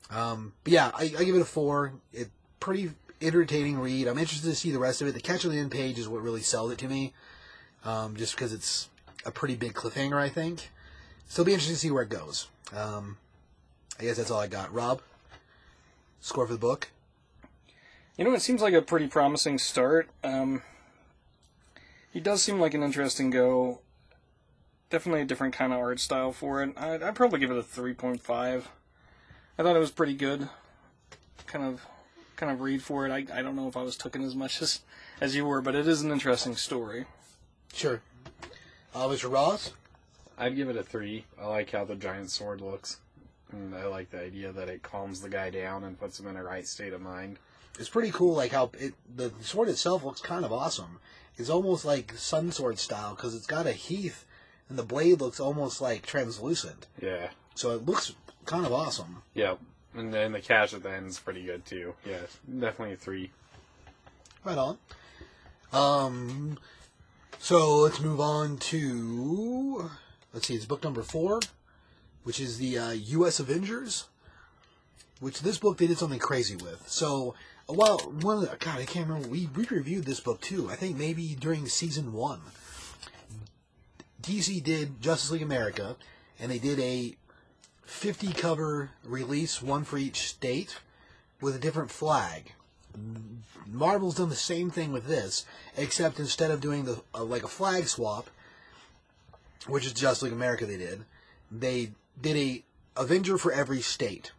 Um, 0.10 0.54
but 0.64 0.74
yeah, 0.74 0.90
I, 0.96 1.04
I 1.04 1.24
give 1.24 1.36
it 1.36 1.42
a 1.42 1.46
four. 1.46 1.94
It 2.12 2.32
pretty 2.60 2.94
entertaining 3.22 3.78
read. 3.78 4.08
I'm 4.08 4.18
interested 4.18 4.50
to 4.50 4.56
see 4.56 4.72
the 4.72 4.80
rest 4.80 5.04
of 5.04 5.08
it. 5.08 5.14
The 5.14 5.22
catch 5.22 5.46
on 5.46 5.52
the 5.52 5.60
end 5.60 5.70
page 5.70 6.00
is 6.00 6.10
what 6.10 6.24
really 6.24 6.42
sold 6.42 6.72
it 6.72 6.80
to 6.80 6.88
me, 6.88 7.14
um, 7.86 8.16
just 8.16 8.36
because 8.36 8.54
it's 8.54 8.90
a 9.28 9.32
pretty 9.32 9.56
big 9.56 9.74
cliffhanger. 9.74 10.18
I 10.18 10.30
think. 10.30 10.72
So 11.28 11.44
it'll 11.44 11.46
be 11.46 11.54
interesting 11.54 11.76
to 11.76 11.80
see 11.80 11.92
where 11.92 12.02
it 12.02 12.10
goes. 12.10 12.48
Um, 12.76 13.18
I 14.00 14.06
guess 14.06 14.18
that's 14.18 14.32
all 14.32 14.40
I 14.40 14.48
got. 14.48 14.74
Rob, 14.74 15.04
score 16.22 16.48
for 16.48 16.54
the 16.54 16.58
book. 16.58 16.90
You 18.18 18.24
know, 18.24 18.34
it 18.34 18.42
seems 18.42 18.62
like 18.62 18.74
a 18.74 18.82
pretty 18.82 19.08
promising 19.08 19.58
start. 19.58 20.10
Um, 20.24 20.62
he 22.12 22.20
does 22.20 22.44
seem 22.44 22.60
like 22.60 22.76
an 22.76 22.84
interesting 22.84 23.32
go. 23.32 23.80
Definitely 24.92 25.22
a 25.22 25.26
different 25.26 25.56
kind 25.56 25.74
of 25.74 25.80
art 25.80 26.00
style 26.00 26.32
for 26.32 26.62
it. 26.62 26.78
I'd, 26.78 27.02
I'd 27.02 27.16
probably 27.16 27.40
give 27.40 27.50
it 27.50 27.58
a 27.58 27.64
3.5. 27.64 28.64
I 29.58 29.64
thought 29.64 29.76
it 29.76 29.80
was 29.80 29.90
pretty 29.90 30.14
good. 30.14 30.48
Kind 31.48 31.66
of, 31.66 31.82
kind 32.36 32.52
of 32.52 32.62
read 32.62 32.84
for 32.84 33.08
it. 33.08 33.12
I, 33.12 33.40
I 33.40 33.42
don't 33.42 33.56
know 33.56 33.68
if 33.68 33.76
I 33.76 33.82
was 33.82 33.98
taken 33.98 34.24
as 34.24 34.36
much 34.36 34.62
as 34.62 34.82
as 35.20 35.36
you 35.36 35.46
were, 35.46 35.62
but 35.62 35.74
it 35.74 35.88
is 35.88 36.02
an 36.02 36.12
interesting 36.12 36.56
story. 36.56 37.06
Sure. 37.74 38.02
Uh, 38.94 39.08
Mr. 39.08 39.32
Ross. 39.32 39.72
I'd 40.38 40.56
give 40.56 40.70
it 40.70 40.76
a 40.76 40.84
three. 40.84 41.26
I 41.40 41.48
like 41.48 41.72
how 41.72 41.86
the 41.86 41.96
giant 41.96 42.30
sword 42.30 42.62
looks. 42.62 42.98
And 43.52 43.74
I 43.74 43.86
like 43.86 44.10
the 44.10 44.22
idea 44.22 44.52
that 44.52 44.70
it 44.70 44.84
calms 44.84 45.22
the 45.22 45.30
guy 45.30 45.50
down 45.50 45.84
and 45.84 46.00
puts 46.00 46.20
him 46.20 46.28
in 46.28 46.36
a 46.36 46.44
right 46.44 46.68
state 46.68 46.94
of 46.94 47.02
mind. 47.02 47.38
It's 47.80 47.90
pretty 47.90 48.12
cool, 48.12 48.36
like 48.36 48.52
how 48.52 48.72
it, 48.80 48.94
the 49.16 49.32
sword 49.42 49.70
itself 49.70 50.04
looks 50.04 50.22
kind 50.22 50.46
of 50.46 50.54
awesome. 50.54 51.00
It's 51.38 51.50
almost 51.50 51.86
like 51.86 52.14
Sun 52.14 52.52
Sword 52.52 52.78
style 52.78 53.16
because 53.16 53.34
it's 53.34 53.48
got 53.48 53.66
a 53.66 53.72
heath, 53.72 54.26
and 54.70 54.78
the 54.78 54.84
blade 54.84 55.20
looks 55.20 55.40
almost 55.40 55.82
like 55.82 56.06
translucent. 56.06 56.86
Yeah. 57.02 57.30
So 57.56 57.72
it 57.72 57.86
looks 57.86 58.14
kind 58.46 58.66
of 58.66 58.72
awesome. 58.72 59.24
Yep. 59.34 59.60
And 59.96 60.14
then 60.14 60.32
the 60.32 60.42
catch 60.42 60.74
at 60.74 60.84
the 60.84 60.92
end 60.92 61.08
is 61.08 61.20
pretty 61.20 61.44
good 61.44 61.66
too. 61.66 61.94
Yeah, 62.06 62.18
definitely 62.48 62.94
a 62.94 62.98
three. 62.98 63.32
Right 64.44 64.58
on. 64.58 64.78
Um, 65.72 66.60
so 67.40 67.78
let's 67.78 68.00
move 68.00 68.20
on 68.20 68.58
to 68.58 69.90
let's 70.34 70.48
see, 70.48 70.56
it's 70.56 70.66
book 70.66 70.84
number 70.84 71.02
four, 71.02 71.40
which 72.24 72.40
is 72.40 72.58
the 72.58 72.78
uh, 72.78 72.92
U.S. 72.92 73.40
Avengers. 73.40 74.06
Which 75.20 75.42
this 75.42 75.58
book 75.58 75.78
they 75.78 75.88
did 75.88 75.98
something 75.98 76.20
crazy 76.20 76.56
with. 76.56 76.84
So 76.88 77.34
while, 77.68 77.98
one 78.00 78.38
of 78.38 78.42
the, 78.42 78.58
God, 78.58 78.80
I 78.80 78.86
can't 78.86 79.08
remember. 79.08 79.28
We 79.30 79.48
we 79.56 79.66
reviewed 79.66 80.06
this 80.06 80.20
book 80.20 80.42
too. 80.42 80.70
I 80.70 80.76
think 80.76 80.98
maybe 80.98 81.36
during 81.40 81.68
season 81.68 82.14
one. 82.14 82.42
DC 84.22 84.64
did 84.64 85.02
Justice 85.02 85.32
League 85.32 85.42
America, 85.42 85.98
and 86.40 86.50
they 86.50 86.60
did 86.60 86.80
a 86.80 87.16
50 87.86 88.32
cover 88.34 88.92
release, 89.04 89.62
one 89.62 89.84
for 89.84 89.98
each 89.98 90.30
state, 90.30 90.78
with 91.42 91.56
a 91.56 91.60
different 91.60 91.92
flag. 91.92 92.54
Marvel's 93.68 94.16
done 94.16 94.30
the 94.30 94.36
same 94.36 94.70
thing 94.70 94.92
with 94.92 95.08
this, 95.08 95.46
except 95.76 96.20
instead 96.20 96.52
of 96.52 96.62
doing 96.62 96.86
the 96.86 97.02
uh, 97.14 97.24
like 97.24 97.44
a 97.44 97.48
flag 97.48 97.88
swap, 97.88 98.30
which 99.68 99.86
is 99.86 99.94
just 99.94 100.22
like 100.22 100.32
America. 100.32 100.66
They 100.66 100.78
did. 100.78 101.06
They 101.52 101.92
did 102.22 102.38
a 102.38 102.64
Avenger 102.96 103.38
for 103.38 103.52
every 103.52 103.82
state, 103.82 104.32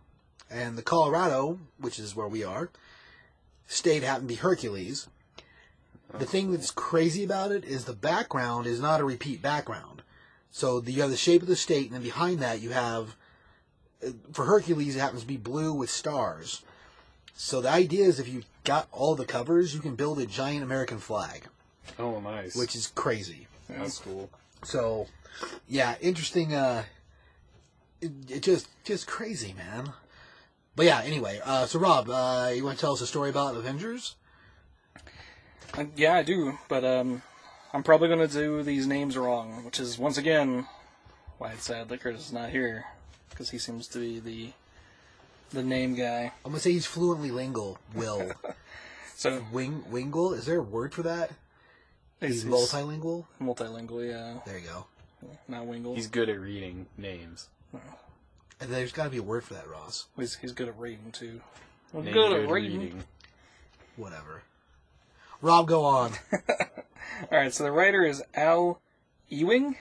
and 0.51 0.79
the 0.79 0.83
Colorado, 0.83 1.59
which 1.79 1.99
is 1.99 2.14
where 2.14 2.29
we 2.29 2.45
are, 2.45 2.70
state 3.67 4.03
happened 4.03 4.29
to 4.29 4.35
be 4.35 4.41
Hercules. 4.41 5.09
The 6.19 6.27
thing 6.27 6.53
that's 6.53 6.71
crazy 6.71 7.25
about 7.25 7.51
it 7.51 7.65
is 7.65 7.85
the 7.87 7.93
background 7.93 8.67
is 8.69 8.81
not 8.81 9.01
a 9.01 9.05
repeat 9.05 9.43
background. 9.43 10.03
So 10.53 10.79
the, 10.79 10.93
you 10.93 11.03
have 11.03 11.11
the 11.11 11.17
shape 11.17 11.43
of 11.43 11.49
the 11.49 11.57
state, 11.57 11.87
and 11.87 11.95
then 11.97 12.03
behind 12.03 12.39
that 12.39 12.61
you 12.61 12.71
have, 12.71 13.17
uh, 14.07 14.11
for 14.33 14.45
Hercules, 14.45 14.95
it 14.95 15.01
happens 15.01 15.23
to 15.23 15.27
be 15.27 15.37
blue 15.37 15.73
with 15.73 15.91
stars. 15.91 16.62
So 17.35 17.61
the 17.61 17.71
idea 17.71 18.05
is 18.05 18.21
if 18.21 18.29
you 18.29 18.45
got 18.62 18.87
all 18.93 19.17
the 19.17 19.25
covers, 19.25 19.75
you 19.75 19.81
can 19.81 19.97
build 19.97 20.21
a 20.21 20.27
giant 20.27 20.62
American 20.62 20.99
flag, 20.99 21.49
Oh, 21.99 22.21
nice. 22.21 22.55
which 22.55 22.77
is 22.77 22.93
crazy. 22.95 23.49
That's 23.69 23.99
cool. 23.99 24.31
So, 24.62 25.09
yeah, 25.67 25.97
interesting. 26.01 26.55
Uh, 26.55 26.85
it, 28.01 28.12
it 28.29 28.43
just 28.45 28.69
just 28.85 29.09
crazy, 29.09 29.53
man. 29.57 29.93
But 30.77 30.87
yeah, 30.87 31.03
anyway. 31.05 31.41
Uh, 31.45 31.66
so 31.66 31.79
Rob, 31.79 32.11
uh, 32.11 32.51
you 32.55 32.64
want 32.64 32.79
to 32.79 32.81
tell 32.81 32.93
us 32.93 33.01
a 33.01 33.07
story 33.07 33.31
about 33.31 33.55
Avengers? 33.57 34.16
Uh, 35.77 35.85
yeah, 35.97 36.14
I 36.14 36.22
do, 36.22 36.59
but 36.68 36.85
um, 36.85 37.22
I'm 37.72 37.83
probably 37.83 38.09
going 38.09 38.27
to 38.27 38.33
do 38.33 38.62
these 38.62 38.87
names 38.87 39.16
wrong, 39.16 39.64
which 39.64 39.81
is 39.81 39.99
once 39.99 40.18
again 40.18 40.66
why 41.39 41.53
it's 41.53 41.64
sad 41.64 41.89
that 41.89 42.01
Curtis 42.01 42.27
is 42.27 42.33
not 42.33 42.51
here 42.51 42.85
because 43.31 43.51
he 43.51 43.59
seems 43.59 43.89
to 43.89 43.99
be 43.99 44.20
the 44.20 44.53
the 45.51 45.62
name 45.62 45.95
guy. 45.95 46.33
I'm 46.45 46.51
gonna 46.53 46.61
say 46.61 46.72
he's 46.72 46.87
fluently 46.87 47.31
lingual. 47.31 47.79
Will 47.95 48.33
So 49.16 49.45
wing 49.53 49.85
wingle? 49.91 50.35
Is 50.35 50.47
there 50.47 50.59
a 50.59 50.62
word 50.62 50.93
for 50.93 51.03
that? 51.03 51.31
He's, 52.20 52.43
he's, 52.43 52.45
multilingual. 52.45 53.27
multilingual, 53.41 54.09
yeah, 54.09 54.41
There 54.47 54.59
you 54.59 54.66
go. 54.66 54.87
not 55.49 55.66
wingle. 55.66 55.95
He's 55.95 56.07
good 56.09 56.29
at 56.29 56.41
reading 56.41 56.87
names. 56.97 57.49
And 57.72 57.83
there's 58.69 58.93
got 58.93 59.05
to 59.05 59.11
be 59.11 59.19
a 59.19 59.23
word 59.23 59.45
for 59.45 59.55
that, 59.55 59.69
Ross. 59.69 60.07
He's, 60.17 60.37
he's 60.37 60.53
good 60.53 60.69
at 60.69 60.79
reading 60.79 61.11
too. 61.12 61.41
Name 61.93 62.05
good 62.05 62.12
good 62.15 62.33
at 62.45 62.51
reading. 62.51 62.81
reading. 62.81 63.05
Whatever. 63.97 64.43
Rob, 65.41 65.67
go 65.69 65.85
on. 65.85 66.12
All 67.31 67.39
right, 67.39 67.53
so 67.53 67.65
the 67.65 67.73
writer 67.73 68.05
is 68.05 68.23
Al 68.35 68.81
Ewing. 69.29 69.77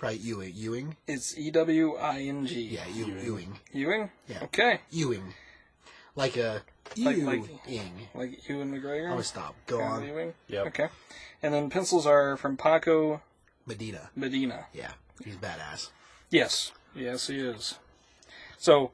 Right, 0.00 0.18
Ewing. 0.20 0.52
Ewing. 0.54 0.96
It's 1.06 1.36
E 1.38 1.50
W 1.50 1.96
I 1.96 2.20
N 2.20 2.46
G. 2.46 2.60
Yeah, 2.62 2.86
Ew- 2.88 3.06
Ewing. 3.06 3.24
Ewing. 3.24 3.58
Ewing. 3.72 4.10
Yeah. 4.28 4.44
Okay. 4.44 4.80
Ewing. 4.90 5.34
Like 6.16 6.36
a 6.36 6.62
Like- 6.96 7.16
Ewing. 7.16 7.26
like- 7.26 8.14
Like 8.14 8.48
Ewan 8.48 8.72
McGregor. 8.72 9.04
I'm 9.06 9.10
gonna 9.12 9.24
stop. 9.24 9.54
Go 9.66 9.78
Kind 9.78 9.92
of 9.92 9.98
on. 10.02 10.06
Ewing. 10.08 10.34
Yep. 10.48 10.66
Okay. 10.68 10.88
And 11.42 11.52
then 11.54 11.70
pencils 11.70 12.06
are 12.06 12.36
from 12.36 12.56
Paco 12.56 13.20
Medina. 13.66 14.10
Medina. 14.16 14.66
Yeah, 14.72 14.92
he's 15.24 15.36
badass. 15.36 15.90
Yes. 16.30 16.72
Yes, 16.94 17.28
he 17.28 17.38
is. 17.38 17.78
So, 18.58 18.90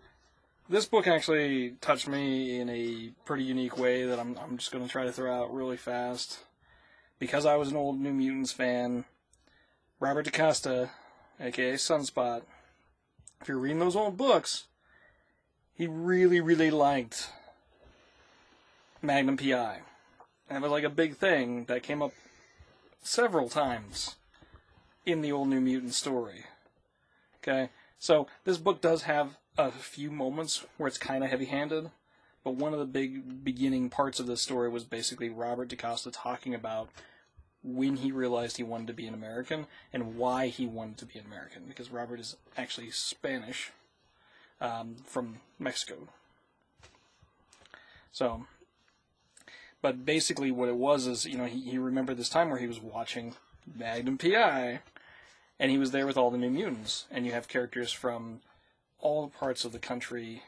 this 0.68 0.86
book 0.86 1.07
actually 1.07 1.70
touched 1.80 2.09
me 2.09 2.61
in 2.61 2.68
a 2.68 3.11
pretty 3.24 3.44
unique 3.44 3.78
way 3.78 4.05
that 4.05 4.18
I'm, 4.18 4.36
I'm 4.38 4.59
just 4.59 4.72
going 4.72 4.84
to 4.84 4.90
try 4.90 5.05
to 5.05 5.12
throw 5.12 5.32
out 5.32 5.55
really 5.55 5.76
fast. 5.76 6.40
Because 7.18 7.47
I 7.47 7.57
was 7.57 7.70
an 7.70 7.76
old 7.76 7.99
New 7.99 8.12
Mutants 8.12 8.53
fan, 8.53 9.07
Robert 10.01 10.26
DaCosta, 10.26 10.90
aka 11.40 11.74
Sunspot, 11.74 12.42
if 13.40 13.49
you're 13.49 13.59
reading 13.59 13.78
those 13.78 13.97
old 13.97 14.16
books, 14.16 14.64
he 15.74 15.86
really, 15.86 16.40
really 16.40 16.70
liked 16.70 17.30
Magnum 19.03 19.36
PI. 19.36 19.80
And 20.49 20.59
it 20.59 20.62
was 20.62 20.70
like 20.70 20.84
a 20.84 20.90
big 20.90 21.16
thing 21.16 21.64
that 21.66 21.82
came 21.82 22.03
up 22.03 22.12
several 23.03 23.49
times 23.49 24.16
in 25.05 25.20
the 25.20 25.32
old 25.32 25.49
New 25.49 25.61
Mutant 25.61 25.94
story. 25.94 26.44
Okay, 27.38 27.70
so 27.99 28.26
this 28.44 28.59
book 28.59 28.80
does 28.80 29.03
have 29.03 29.36
a 29.59 29.70
few 29.70 30.11
moments 30.11 30.64
where 30.76 30.86
it's 30.86 30.99
kind 30.99 31.24
of 31.24 31.30
heavy-handed, 31.30 31.90
but 32.44 32.55
one 32.55 32.72
of 32.72 32.78
the 32.78 32.84
big 32.84 33.42
beginning 33.42 33.90
parts 33.90 34.20
of 34.20 34.26
this 34.26 34.42
story 34.42 34.68
was 34.68 34.84
basically 34.84 35.28
Robert 35.28 35.68
DaCosta 35.68 36.11
talking 36.11 36.55
about 36.55 36.88
when 37.62 37.97
he 37.97 38.12
realized 38.12 38.57
he 38.57 38.62
wanted 38.62 38.86
to 38.86 38.92
be 38.92 39.07
an 39.07 39.14
American 39.14 39.66
and 39.92 40.16
why 40.16 40.47
he 40.47 40.66
wanted 40.66 40.99
to 40.99 41.07
be 41.07 41.18
an 41.18 41.26
American, 41.26 41.64
because 41.66 41.90
Robert 41.90 42.20
is 42.20 42.36
actually 42.57 42.90
Spanish 42.90 43.72
um, 44.61 44.97
from 45.05 45.40
Mexico. 45.59 46.09
So, 48.12 48.47
but 49.82 50.05
basically 50.05 50.51
what 50.51 50.68
it 50.68 50.76
was 50.76 51.07
is, 51.07 51.26
you 51.26 51.36
know, 51.36 51.44
he, 51.44 51.61
he 51.61 51.78
remembered 51.78 52.16
this 52.16 52.28
time 52.28 52.51
where 52.51 52.59
he 52.59 52.66
was 52.66 52.80
watching 52.80 53.34
Magnum 53.76 54.16
PI, 54.16 54.80
and 55.59 55.70
he 55.70 55.78
was 55.78 55.90
there 55.90 56.07
with 56.07 56.16
all 56.16 56.30
the 56.30 56.38
New 56.38 56.50
Mutants, 56.50 57.07
and 57.11 57.26
you 57.26 57.32
have 57.32 57.48
characters 57.48 57.92
from 57.92 58.40
all 58.98 59.28
parts 59.28 59.64
of 59.64 59.72
the 59.72 59.78
country, 59.78 60.42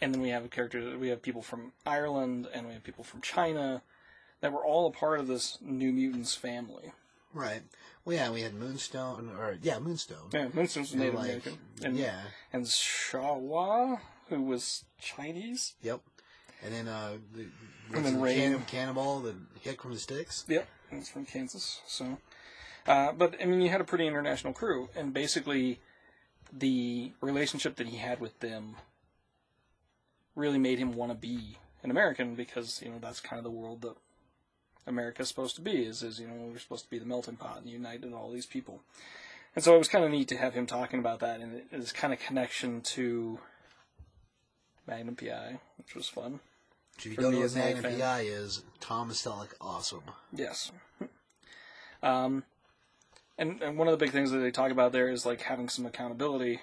and 0.00 0.14
then 0.14 0.20
we 0.20 0.30
have 0.30 0.44
a 0.44 0.48
character, 0.48 0.96
we 0.98 1.08
have 1.08 1.22
people 1.22 1.42
from 1.42 1.72
Ireland, 1.86 2.48
and 2.52 2.66
we 2.66 2.72
have 2.72 2.84
people 2.84 3.04
from 3.04 3.20
China, 3.20 3.82
that 4.40 4.52
were 4.52 4.64
all 4.64 4.86
a 4.86 4.92
part 4.92 5.20
of 5.20 5.26
this 5.26 5.58
New 5.60 5.92
Mutants 5.92 6.34
family. 6.34 6.92
Right. 7.32 7.62
Well, 8.04 8.16
yeah, 8.16 8.30
we 8.30 8.40
had 8.40 8.54
Moonstone, 8.54 9.30
or 9.38 9.58
yeah, 9.62 9.78
Moonstone. 9.78 10.30
Yeah, 10.32 10.48
Moonstone's 10.52 10.92
And, 10.92 11.00
Native 11.00 11.14
like, 11.14 11.24
American, 11.26 11.58
and 11.84 11.96
yeah. 11.96 12.20
and 12.52 12.64
Shawa, 12.64 14.00
who 14.28 14.42
was 14.42 14.84
Chinese. 15.00 15.74
Yep. 15.82 16.00
And 16.64 16.74
then 16.74 16.88
uh, 16.88 17.18
the, 17.34 17.46
And 17.94 18.04
then 18.04 18.26
it, 18.26 18.66
Cannonball, 18.66 19.20
the 19.20 19.34
hick 19.60 19.82
from 19.82 19.92
the 19.92 19.98
sticks. 19.98 20.44
Yep, 20.48 20.66
he's 20.90 21.08
from 21.08 21.24
Kansas. 21.24 21.80
So, 21.86 22.18
uh, 22.90 23.12
but 23.12 23.36
I 23.40 23.44
mean, 23.44 23.60
you 23.60 23.68
had 23.68 23.80
a 23.80 23.84
pretty 23.84 24.04
international 24.08 24.52
crew, 24.52 24.88
and 24.96 25.14
basically, 25.14 25.78
the 26.52 27.12
relationship 27.20 27.76
that 27.76 27.86
he 27.86 27.98
had 27.98 28.18
with 28.20 28.40
them 28.40 28.74
really 30.34 30.58
made 30.58 30.80
him 30.80 30.94
want 30.94 31.12
to 31.12 31.16
be 31.16 31.56
an 31.84 31.92
American 31.92 32.34
because 32.34 32.82
you 32.82 32.90
know 32.90 32.98
that's 33.00 33.20
kind 33.20 33.38
of 33.38 33.44
the 33.44 33.50
world 33.50 33.82
that 33.82 33.94
America's 34.88 35.28
supposed 35.28 35.54
to 35.54 35.62
be. 35.62 35.84
Is 35.84 36.02
is 36.02 36.18
you 36.18 36.26
know 36.26 36.34
we're 36.34 36.58
supposed 36.58 36.82
to 36.82 36.90
be 36.90 36.98
the 36.98 37.04
melting 37.04 37.36
pot 37.36 37.58
and 37.60 37.70
united 37.70 38.12
all 38.12 38.32
these 38.32 38.46
people, 38.46 38.80
and 39.54 39.62
so 39.62 39.76
it 39.76 39.78
was 39.78 39.86
kind 39.86 40.04
of 40.04 40.10
neat 40.10 40.26
to 40.26 40.36
have 40.36 40.54
him 40.54 40.66
talking 40.66 40.98
about 40.98 41.20
that 41.20 41.38
and 41.38 41.62
his 41.70 41.92
kind 41.92 42.12
of 42.12 42.18
connection 42.18 42.80
to 42.80 43.38
Magnum 44.88 45.14
PI, 45.14 45.60
which 45.78 45.94
was 45.94 46.08
fun. 46.08 46.40
If 46.98 47.06
you 47.06 47.14
don't 47.14 47.30
know 47.30 47.38
what 47.38 47.44
as 47.44 47.54
an 47.54 47.62
old 47.62 47.82
Magnum. 47.82 48.00
PI 48.00 48.20
is, 48.22 48.64
Thomas 48.80 49.24
Selleck, 49.24 49.54
awesome. 49.60 50.02
Yes. 50.34 50.72
Um, 52.02 52.44
and, 53.40 53.62
and 53.62 53.78
one 53.78 53.88
of 53.88 53.98
the 53.98 54.04
big 54.04 54.12
things 54.12 54.30
that 54.30 54.38
they 54.38 54.50
talk 54.50 54.70
about 54.70 54.92
there 54.92 55.08
is 55.08 55.24
like 55.24 55.40
having 55.40 55.70
some 55.70 55.86
accountability. 55.86 56.60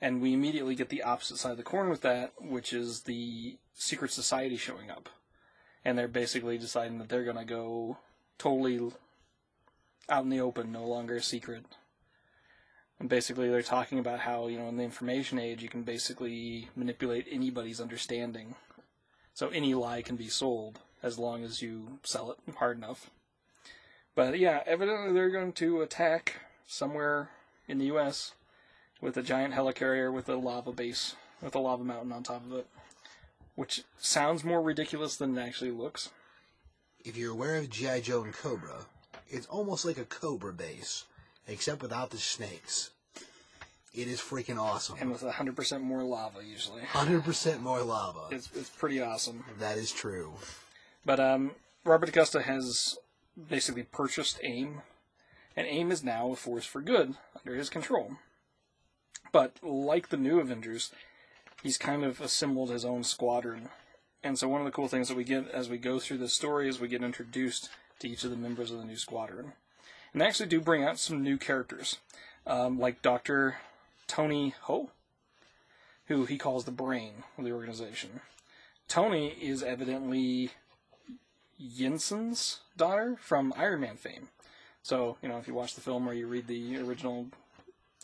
And 0.00 0.20
we 0.20 0.34
immediately 0.34 0.74
get 0.74 0.90
the 0.90 1.02
opposite 1.02 1.38
side 1.38 1.52
of 1.52 1.56
the 1.56 1.62
coin 1.62 1.88
with 1.88 2.02
that, 2.02 2.34
which 2.38 2.72
is 2.72 3.02
the 3.02 3.56
secret 3.72 4.12
society 4.12 4.58
showing 4.58 4.90
up. 4.90 5.08
And 5.84 5.96
they're 5.96 6.08
basically 6.08 6.58
deciding 6.58 6.98
that 6.98 7.08
they're 7.08 7.24
going 7.24 7.38
to 7.38 7.44
go 7.44 7.96
totally 8.36 8.92
out 10.08 10.24
in 10.24 10.28
the 10.28 10.40
open, 10.40 10.70
no 10.70 10.84
longer 10.84 11.16
a 11.16 11.22
secret. 11.22 11.64
And 13.00 13.08
basically, 13.08 13.48
they're 13.48 13.62
talking 13.62 13.98
about 13.98 14.20
how, 14.20 14.48
you 14.48 14.58
know, 14.58 14.68
in 14.68 14.76
the 14.76 14.84
information 14.84 15.38
age, 15.38 15.62
you 15.62 15.68
can 15.68 15.82
basically 15.82 16.68
manipulate 16.76 17.26
anybody's 17.30 17.80
understanding. 17.80 18.54
So 19.34 19.48
any 19.48 19.74
lie 19.74 20.02
can 20.02 20.16
be 20.16 20.28
sold 20.28 20.80
as 21.02 21.18
long 21.18 21.42
as 21.42 21.62
you 21.62 22.00
sell 22.04 22.32
it 22.32 22.54
hard 22.56 22.76
enough. 22.76 23.10
But 24.14 24.38
yeah, 24.38 24.62
evidently 24.66 25.12
they're 25.12 25.30
going 25.30 25.52
to 25.54 25.80
attack 25.80 26.40
somewhere 26.66 27.30
in 27.66 27.78
the 27.78 27.86
U.S. 27.86 28.32
with 29.00 29.16
a 29.16 29.22
giant 29.22 29.54
helicarrier 29.54 30.12
with 30.12 30.28
a 30.28 30.36
lava 30.36 30.72
base, 30.72 31.16
with 31.40 31.54
a 31.54 31.58
lava 31.58 31.84
mountain 31.84 32.12
on 32.12 32.22
top 32.22 32.44
of 32.44 32.52
it. 32.52 32.66
Which 33.54 33.84
sounds 33.98 34.44
more 34.44 34.62
ridiculous 34.62 35.16
than 35.16 35.36
it 35.36 35.40
actually 35.40 35.70
looks. 35.70 36.10
If 37.04 37.16
you're 37.16 37.32
aware 37.32 37.56
of 37.56 37.68
G.I. 37.68 38.00
Joe 38.00 38.22
and 38.22 38.32
Cobra, 38.32 38.86
it's 39.28 39.46
almost 39.46 39.84
like 39.84 39.98
a 39.98 40.04
Cobra 40.04 40.52
base, 40.52 41.04
except 41.46 41.82
without 41.82 42.10
the 42.10 42.18
snakes. 42.18 42.90
It 43.94 44.08
is 44.08 44.20
freaking 44.20 44.58
awesome. 44.58 44.96
And 45.00 45.10
with 45.10 45.22
100% 45.22 45.82
more 45.82 46.02
lava, 46.02 46.38
usually. 46.42 46.80
100% 46.80 47.60
more 47.60 47.82
lava. 47.82 48.28
It's, 48.30 48.48
it's 48.54 48.70
pretty 48.70 49.02
awesome. 49.02 49.44
That 49.58 49.76
is 49.76 49.92
true. 49.92 50.32
But 51.04 51.20
um, 51.20 51.50
Roberto 51.84 52.10
DaCosta 52.10 52.42
has 52.42 52.96
basically 53.48 53.84
purchased 53.84 54.40
AIM, 54.42 54.82
and 55.56 55.66
AIM 55.66 55.90
is 55.90 56.04
now 56.04 56.30
a 56.30 56.36
force 56.36 56.64
for 56.64 56.80
good 56.80 57.14
under 57.38 57.54
his 57.54 57.68
control. 57.68 58.16
But 59.32 59.56
like 59.62 60.08
the 60.08 60.16
new 60.16 60.40
Avengers, 60.40 60.92
he's 61.62 61.78
kind 61.78 62.04
of 62.04 62.20
assembled 62.20 62.70
his 62.70 62.84
own 62.84 63.04
squadron. 63.04 63.68
And 64.22 64.38
so 64.38 64.48
one 64.48 64.60
of 64.60 64.64
the 64.66 64.72
cool 64.72 64.88
things 64.88 65.08
that 65.08 65.16
we 65.16 65.24
get 65.24 65.48
as 65.48 65.68
we 65.68 65.78
go 65.78 65.98
through 65.98 66.18
this 66.18 66.32
story 66.32 66.68
is 66.68 66.80
we 66.80 66.88
get 66.88 67.02
introduced 67.02 67.70
to 68.00 68.08
each 68.08 68.24
of 68.24 68.30
the 68.30 68.36
members 68.36 68.70
of 68.70 68.78
the 68.78 68.84
new 68.84 68.96
squadron. 68.96 69.52
And 70.12 70.20
they 70.20 70.26
actually 70.26 70.48
do 70.48 70.60
bring 70.60 70.84
out 70.84 70.98
some 70.98 71.22
new 71.22 71.38
characters, 71.38 71.98
um, 72.46 72.78
like 72.78 73.02
Dr. 73.02 73.56
Toni 74.06 74.54
Ho, 74.62 74.90
who 76.06 76.26
he 76.26 76.36
calls 76.36 76.64
the 76.64 76.70
brain 76.70 77.24
of 77.38 77.44
the 77.44 77.52
organization. 77.52 78.20
Tony 78.88 79.28
is 79.28 79.62
evidently 79.62 80.50
Yinsen's 81.62 82.60
daughter 82.76 83.16
from 83.20 83.52
Iron 83.56 83.80
Man 83.80 83.96
fame. 83.96 84.28
So 84.82 85.16
you 85.22 85.28
know, 85.28 85.38
if 85.38 85.46
you 85.46 85.54
watch 85.54 85.74
the 85.74 85.80
film 85.80 86.08
or 86.08 86.12
you 86.12 86.26
read 86.26 86.46
the 86.46 86.78
original 86.78 87.26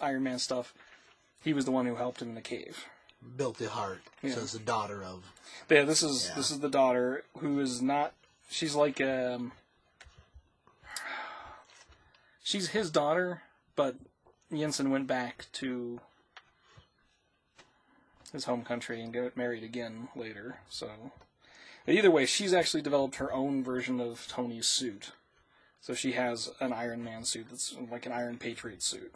Iron 0.00 0.22
Man 0.22 0.38
stuff, 0.38 0.74
he 1.42 1.52
was 1.52 1.64
the 1.64 1.70
one 1.70 1.86
who 1.86 1.96
helped 1.96 2.22
him 2.22 2.28
in 2.28 2.34
the 2.34 2.40
cave. 2.40 2.84
Built 3.36 3.58
the 3.58 3.68
heart. 3.68 4.00
Yeah. 4.22 4.34
So 4.34 4.40
it's 4.42 4.52
the 4.52 4.58
daughter 4.60 5.02
of. 5.02 5.24
But 5.66 5.74
yeah, 5.74 5.84
this 5.84 6.02
is 6.02 6.28
Yeah. 6.28 6.36
this 6.36 6.50
is 6.50 6.60
the 6.60 6.68
daughter 6.70 7.24
who 7.38 7.58
is 7.60 7.82
not. 7.82 8.12
She's 8.50 8.74
like 8.74 9.00
um. 9.00 9.52
She's 12.42 12.68
his 12.68 12.90
daughter, 12.90 13.42
but 13.76 13.96
Jensen 14.50 14.90
went 14.90 15.06
back 15.06 15.46
to 15.54 16.00
his 18.32 18.44
home 18.44 18.62
country 18.64 19.02
and 19.02 19.12
got 19.12 19.36
married 19.36 19.62
again 19.62 20.08
later. 20.16 20.60
So, 20.70 20.88
but 21.88 21.94
either 21.94 22.10
way, 22.10 22.26
she's 22.26 22.52
actually 22.52 22.82
developed 22.82 23.14
her 23.14 23.32
own 23.32 23.64
version 23.64 23.98
of 23.98 24.28
Tony's 24.28 24.66
suit. 24.66 25.12
So 25.80 25.94
she 25.94 26.12
has 26.12 26.50
an 26.60 26.70
Iron 26.70 27.02
Man 27.02 27.24
suit 27.24 27.46
that's 27.48 27.74
like 27.90 28.04
an 28.04 28.12
Iron 28.12 28.36
Patriot 28.36 28.82
suit. 28.82 29.10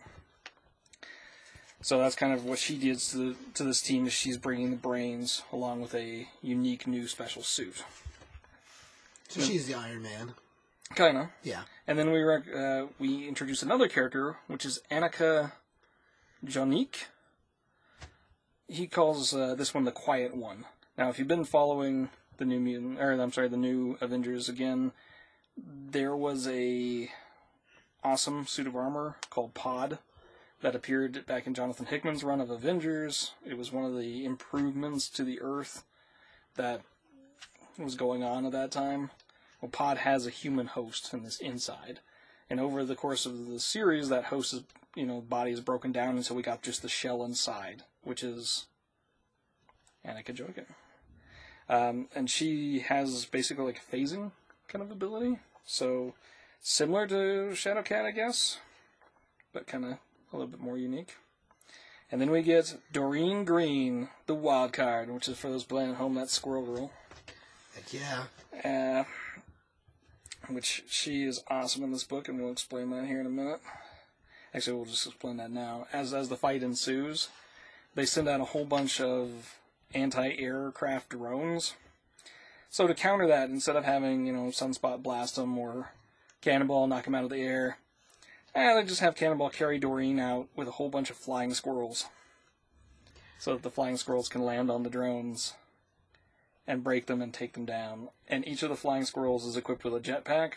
So 1.82 1.98
that's 1.98 2.16
kind 2.16 2.32
of 2.32 2.46
what 2.46 2.58
she 2.58 2.78
did 2.78 2.98
to 2.98 3.18
the, 3.18 3.36
to 3.56 3.64
this 3.64 3.82
team. 3.82 4.06
Is 4.06 4.14
she's 4.14 4.38
bringing 4.38 4.70
the 4.70 4.78
brains 4.78 5.42
along 5.52 5.82
with 5.82 5.94
a 5.94 6.26
unique 6.40 6.86
new 6.86 7.06
special 7.08 7.42
suit. 7.42 7.84
So 9.28 9.42
she's 9.42 9.66
the 9.66 9.74
Iron 9.74 10.00
Man. 10.00 10.32
Kind 10.94 11.18
of. 11.18 11.26
Yeah. 11.42 11.64
And 11.86 11.98
then 11.98 12.10
we 12.10 12.22
rec- 12.22 12.56
uh, 12.56 12.86
we 12.98 13.28
introduce 13.28 13.62
another 13.62 13.86
character, 13.86 14.38
which 14.46 14.64
is 14.64 14.80
Annika 14.90 15.52
Jonik. 16.42 17.04
He 18.66 18.86
calls 18.86 19.34
uh, 19.34 19.56
this 19.56 19.74
one 19.74 19.84
the 19.84 19.92
Quiet 19.92 20.34
One. 20.34 20.64
Now, 20.96 21.10
if 21.10 21.18
you've 21.18 21.28
been 21.28 21.44
following 21.44 22.08
the 22.38 22.44
new 22.44 22.60
mutant, 22.60 23.00
or 23.00 23.12
I'm 23.12 23.32
sorry, 23.32 23.48
the 23.48 23.56
new 23.56 23.96
Avengers 24.00 24.48
again, 24.48 24.92
there 25.56 26.16
was 26.16 26.48
a 26.48 27.10
awesome 28.02 28.46
suit 28.46 28.66
of 28.66 28.76
armor 28.76 29.16
called 29.30 29.54
Pod 29.54 29.98
that 30.60 30.74
appeared 30.74 31.26
back 31.26 31.46
in 31.46 31.54
Jonathan 31.54 31.86
Hickman's 31.86 32.24
run 32.24 32.40
of 32.40 32.50
Avengers. 32.50 33.32
It 33.44 33.58
was 33.58 33.72
one 33.72 33.84
of 33.84 33.96
the 33.96 34.24
improvements 34.24 35.08
to 35.10 35.24
the 35.24 35.40
Earth 35.40 35.84
that 36.56 36.82
was 37.78 37.94
going 37.94 38.22
on 38.22 38.46
at 38.46 38.52
that 38.52 38.70
time. 38.70 39.10
Well, 39.60 39.70
Pod 39.70 39.98
has 39.98 40.26
a 40.26 40.30
human 40.30 40.66
host 40.66 41.12
in 41.12 41.22
this 41.22 41.38
inside, 41.38 42.00
and 42.50 42.58
over 42.60 42.84
the 42.84 42.96
course 42.96 43.26
of 43.26 43.48
the 43.48 43.60
series, 43.60 44.08
that 44.08 44.24
host 44.24 44.52
is, 44.52 44.62
you 44.94 45.06
know, 45.06 45.20
body 45.20 45.52
is 45.52 45.60
broken 45.60 45.92
down 45.92 46.16
until 46.16 46.36
we 46.36 46.42
got 46.42 46.62
just 46.62 46.82
the 46.82 46.88
shell 46.88 47.24
inside, 47.24 47.84
which 48.02 48.22
is 48.22 48.66
Annika 50.04 50.34
Jokin. 50.34 50.66
Um, 51.72 52.08
and 52.14 52.28
she 52.28 52.80
has 52.80 53.24
basically 53.24 53.64
like 53.64 53.80
a 53.80 53.96
phasing 53.96 54.32
kind 54.68 54.82
of 54.82 54.90
ability, 54.90 55.38
so 55.64 56.12
similar 56.60 57.06
to 57.06 57.52
Shadowcat, 57.54 58.04
I 58.04 58.10
guess, 58.10 58.58
but 59.54 59.66
kind 59.66 59.86
of 59.86 59.92
a 59.92 60.36
little 60.36 60.50
bit 60.50 60.60
more 60.60 60.76
unique. 60.76 61.16
And 62.10 62.20
then 62.20 62.30
we 62.30 62.42
get 62.42 62.76
Doreen 62.92 63.46
Green, 63.46 64.10
the 64.26 64.34
wild 64.34 64.74
card, 64.74 65.08
which 65.08 65.28
is 65.28 65.38
for 65.38 65.48
those 65.48 65.64
playing 65.64 65.92
at 65.92 65.96
home, 65.96 66.14
that's 66.14 66.34
Squirrel 66.34 66.66
Girl 66.66 66.90
Heck 67.74 67.90
yeah. 67.94 68.24
uh, 68.62 69.04
which 70.48 70.84
she 70.88 71.24
is 71.24 71.42
awesome 71.48 71.84
in 71.84 71.90
this 71.90 72.04
book, 72.04 72.28
and 72.28 72.38
we'll 72.38 72.52
explain 72.52 72.90
that 72.90 73.06
here 73.06 73.20
in 73.20 73.26
a 73.26 73.30
minute. 73.30 73.60
Actually, 74.52 74.76
we'll 74.76 74.84
just 74.84 75.06
explain 75.06 75.38
that 75.38 75.50
now. 75.50 75.86
As 75.90 76.12
as 76.12 76.28
the 76.28 76.36
fight 76.36 76.62
ensues, 76.62 77.28
they 77.94 78.04
send 78.04 78.28
out 78.28 78.42
a 78.42 78.44
whole 78.44 78.66
bunch 78.66 79.00
of 79.00 79.56
anti-aircraft 79.94 81.10
drones. 81.10 81.74
So 82.70 82.86
to 82.86 82.94
counter 82.94 83.26
that, 83.26 83.50
instead 83.50 83.76
of 83.76 83.84
having 83.84 84.26
you 84.26 84.32
know 84.32 84.48
Sunspot 84.48 85.02
blast 85.02 85.36
them 85.36 85.56
or 85.58 85.90
Cannonball 86.40 86.86
knock 86.86 87.04
them 87.04 87.14
out 87.14 87.24
of 87.24 87.30
the 87.30 87.42
air, 87.42 87.78
eh, 88.54 88.74
they 88.74 88.84
just 88.84 89.00
have 89.00 89.14
Cannonball 89.14 89.50
carry 89.50 89.78
Doreen 89.78 90.18
out 90.18 90.48
with 90.56 90.68
a 90.68 90.72
whole 90.72 90.88
bunch 90.88 91.10
of 91.10 91.16
flying 91.16 91.54
squirrels, 91.54 92.06
so 93.38 93.52
that 93.52 93.62
the 93.62 93.70
flying 93.70 93.96
squirrels 93.96 94.28
can 94.28 94.42
land 94.42 94.70
on 94.70 94.82
the 94.82 94.90
drones 94.90 95.54
and 96.66 96.84
break 96.84 97.06
them 97.06 97.20
and 97.20 97.34
take 97.34 97.54
them 97.54 97.64
down. 97.64 98.08
And 98.28 98.46
each 98.46 98.62
of 98.62 98.70
the 98.70 98.76
flying 98.76 99.04
squirrels 99.04 99.44
is 99.44 99.56
equipped 99.56 99.84
with 99.84 99.94
a 99.94 100.00
jetpack 100.00 100.52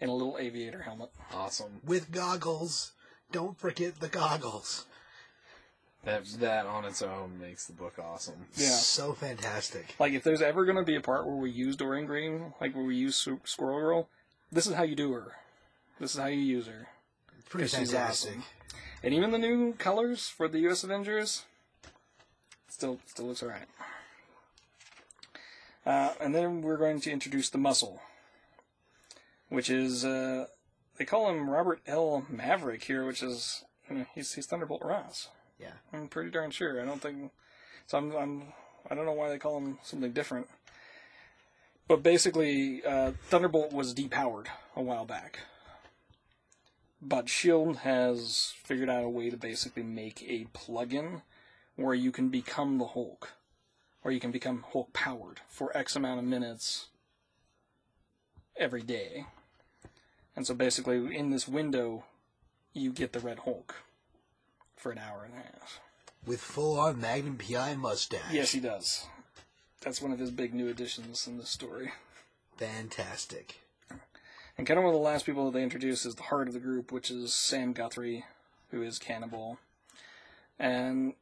and 0.00 0.10
a 0.10 0.14
little 0.14 0.38
aviator 0.38 0.82
helmet. 0.82 1.10
Awesome. 1.32 1.80
With 1.84 2.12
goggles. 2.12 2.92
Don't 3.30 3.58
forget 3.58 4.00
the 4.00 4.08
goggles. 4.08 4.86
That 6.08 6.24
that 6.40 6.64
on 6.64 6.86
its 6.86 7.02
own 7.02 7.38
makes 7.38 7.66
the 7.66 7.74
book 7.74 7.98
awesome. 8.02 8.46
Yeah. 8.56 8.68
So 8.68 9.12
fantastic. 9.12 9.94
Like 9.98 10.14
if 10.14 10.22
there's 10.22 10.40
ever 10.40 10.64
going 10.64 10.78
to 10.78 10.82
be 10.82 10.96
a 10.96 11.02
part 11.02 11.26
where 11.26 11.36
we 11.36 11.50
use 11.50 11.76
Doreen 11.76 12.06
Green, 12.06 12.54
like 12.62 12.74
where 12.74 12.84
we 12.84 12.96
use 12.96 13.28
Squirrel 13.44 13.78
Girl, 13.78 14.08
this 14.50 14.66
is 14.66 14.72
how 14.72 14.84
you 14.84 14.96
do 14.96 15.12
her. 15.12 15.32
This 16.00 16.14
is 16.14 16.18
how 16.18 16.28
you 16.28 16.40
use 16.40 16.66
her. 16.66 16.88
Pretty 17.50 17.68
fantastic. 17.68 18.30
awesome. 18.30 18.44
And 19.02 19.12
even 19.12 19.32
the 19.32 19.38
new 19.38 19.74
colors 19.74 20.30
for 20.30 20.48
the 20.48 20.60
U.S. 20.60 20.82
Avengers 20.82 21.44
still 22.68 23.00
still 23.04 23.26
looks 23.26 23.42
alright. 23.42 23.68
Uh, 25.84 26.14
and 26.22 26.34
then 26.34 26.62
we're 26.62 26.78
going 26.78 27.02
to 27.02 27.10
introduce 27.10 27.50
the 27.50 27.58
Muscle, 27.58 28.00
which 29.50 29.68
is 29.68 30.06
uh, 30.06 30.46
they 30.96 31.04
call 31.04 31.28
him 31.28 31.50
Robert 31.50 31.80
L. 31.86 32.24
Maverick 32.30 32.84
here, 32.84 33.04
which 33.04 33.22
is 33.22 33.62
you 33.90 33.96
know, 33.98 34.06
he's 34.14 34.32
he's 34.32 34.46
Thunderbolt 34.46 34.82
Ross. 34.82 35.28
Yeah. 35.58 35.72
I'm 35.92 36.08
pretty 36.08 36.30
darn 36.30 36.50
sure. 36.50 36.80
I 36.80 36.84
don't 36.84 37.00
think 37.00 37.30
so. 37.86 37.98
I'm, 37.98 38.14
I'm 38.14 38.42
I 38.90 38.94
don't 38.94 39.04
know 39.06 39.12
why 39.12 39.28
they 39.28 39.38
call 39.38 39.58
him 39.58 39.78
something 39.82 40.12
different. 40.12 40.48
But 41.86 42.02
basically, 42.02 42.84
uh, 42.84 43.12
Thunderbolt 43.28 43.72
was 43.72 43.94
depowered 43.94 44.46
a 44.76 44.82
while 44.82 45.04
back. 45.04 45.40
But 47.00 47.28
Shield 47.28 47.78
has 47.78 48.54
figured 48.62 48.90
out 48.90 49.04
a 49.04 49.08
way 49.08 49.30
to 49.30 49.36
basically 49.36 49.82
make 49.82 50.22
a 50.22 50.46
plugin 50.52 51.22
where 51.76 51.94
you 51.94 52.10
can 52.10 52.28
become 52.28 52.78
the 52.78 52.86
Hulk, 52.86 53.32
or 54.02 54.10
you 54.10 54.20
can 54.20 54.32
become 54.32 54.64
Hulk 54.72 54.92
powered 54.92 55.40
for 55.48 55.74
X 55.76 55.96
amount 55.96 56.18
of 56.18 56.26
minutes 56.26 56.88
every 58.56 58.82
day. 58.82 59.26
And 60.34 60.46
so 60.46 60.54
basically, 60.54 61.16
in 61.16 61.30
this 61.30 61.48
window, 61.48 62.04
you 62.72 62.92
get 62.92 63.12
the 63.12 63.20
Red 63.20 63.40
Hulk 63.40 63.76
for 64.78 64.92
an 64.92 64.98
hour 64.98 65.24
and 65.24 65.34
a 65.34 65.36
half. 65.38 65.80
With 66.26 66.40
full 66.40 66.78
on 66.78 67.00
Magnum 67.00 67.38
PI 67.38 67.76
mustache. 67.76 68.32
Yes, 68.32 68.52
he 68.52 68.60
does. 68.60 69.06
That's 69.80 70.02
one 70.02 70.12
of 70.12 70.18
his 70.18 70.30
big 70.30 70.54
new 70.54 70.68
additions 70.68 71.26
in 71.26 71.38
this 71.38 71.50
story. 71.50 71.92
Fantastic. 72.56 73.60
And 74.56 74.66
kind 74.66 74.78
of 74.78 74.84
one 74.84 74.92
of 74.92 74.98
the 75.00 75.04
last 75.04 75.24
people 75.24 75.44
that 75.44 75.56
they 75.56 75.62
introduce 75.62 76.04
is 76.04 76.16
the 76.16 76.24
heart 76.24 76.48
of 76.48 76.54
the 76.54 76.60
group, 76.60 76.90
which 76.90 77.10
is 77.10 77.32
Sam 77.32 77.72
Guthrie, 77.72 78.24
who 78.70 78.82
is 78.82 78.98
Cannonball. 78.98 79.58
And, 80.58 81.14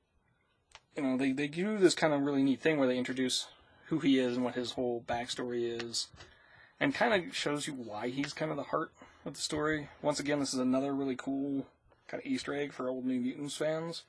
you 0.97 1.03
know, 1.03 1.19
they, 1.19 1.33
they 1.33 1.47
do 1.47 1.77
this 1.77 1.95
kind 1.95 2.15
of 2.15 2.23
really 2.23 2.43
neat 2.43 2.63
thing 2.63 2.79
where 2.79 2.89
they 2.89 2.97
introduce 2.97 3.47
who 3.89 3.99
he 3.99 4.19
is 4.19 4.37
and 4.37 4.45
what 4.45 4.55
his 4.55 4.73
whole 4.73 5.05
backstory 5.07 5.81
is, 5.81 6.09
and 6.81 6.95
kind 6.95 7.13
of 7.13 7.37
shows 7.37 7.67
you 7.67 7.75
why 7.75 8.09
he's 8.09 8.33
kind 8.33 8.51
of 8.51 8.57
the 8.57 8.65
heart 8.65 8.91
of 9.25 9.35
the 9.35 9.41
story. 9.41 9.89
Once 10.03 10.19
again, 10.19 10.41
this 10.41 10.55
is 10.55 10.61
another 10.61 10.95
really 10.95 11.17
cool 11.17 11.67
kind 12.09 12.23
of 12.23 12.31
Easter 12.31 12.55
egg 12.55 12.73
for 12.73 12.89
old 12.89 13.05
New 13.05 13.21
Mutants 13.21 13.57
fans. 13.57 14.03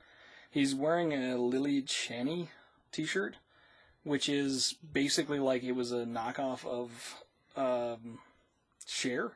He's 0.49 0.73
wearing 0.73 1.13
a 1.13 1.37
Lila 1.37 1.81
Cheney 1.81 2.49
t 2.91 3.05
shirt, 3.05 3.35
which 4.03 4.29
is 4.29 4.75
basically 4.93 5.39
like 5.39 5.63
it 5.63 5.73
was 5.73 5.91
a 5.91 6.05
knockoff 6.05 6.65
of 6.65 7.23
um, 7.55 8.19
Cher 8.85 9.33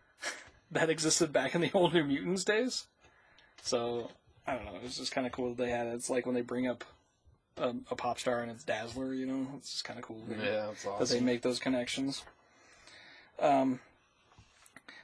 that 0.70 0.90
existed 0.90 1.32
back 1.32 1.54
in 1.54 1.60
the 1.60 1.70
old 1.74 1.94
New 1.94 2.04
Mutants 2.04 2.44
days. 2.44 2.86
So 3.62 4.10
I 4.46 4.54
don't 4.54 4.64
know. 4.64 4.78
It's 4.84 4.98
just 4.98 5.12
kind 5.12 5.26
of 5.26 5.32
cool 5.32 5.50
that 5.54 5.62
they 5.62 5.70
had 5.70 5.86
it. 5.86 5.94
It's 5.94 6.10
like 6.10 6.26
when 6.26 6.34
they 6.34 6.42
bring 6.42 6.66
up 6.66 6.84
a, 7.56 7.74
a 7.90 7.96
pop 7.96 8.18
star 8.18 8.40
and 8.40 8.50
it's 8.50 8.64
Dazzler. 8.64 9.14
You 9.14 9.26
know, 9.26 9.46
it's 9.56 9.72
just 9.72 9.84
kind 9.84 9.98
of 9.98 10.04
cool 10.04 10.20
that, 10.28 10.38
Yeah, 10.38 10.66
that's 10.66 10.84
that 10.84 11.08
they 11.08 11.20
make 11.20 11.42
those 11.42 11.58
connections. 11.58 12.24
Um, 13.38 13.80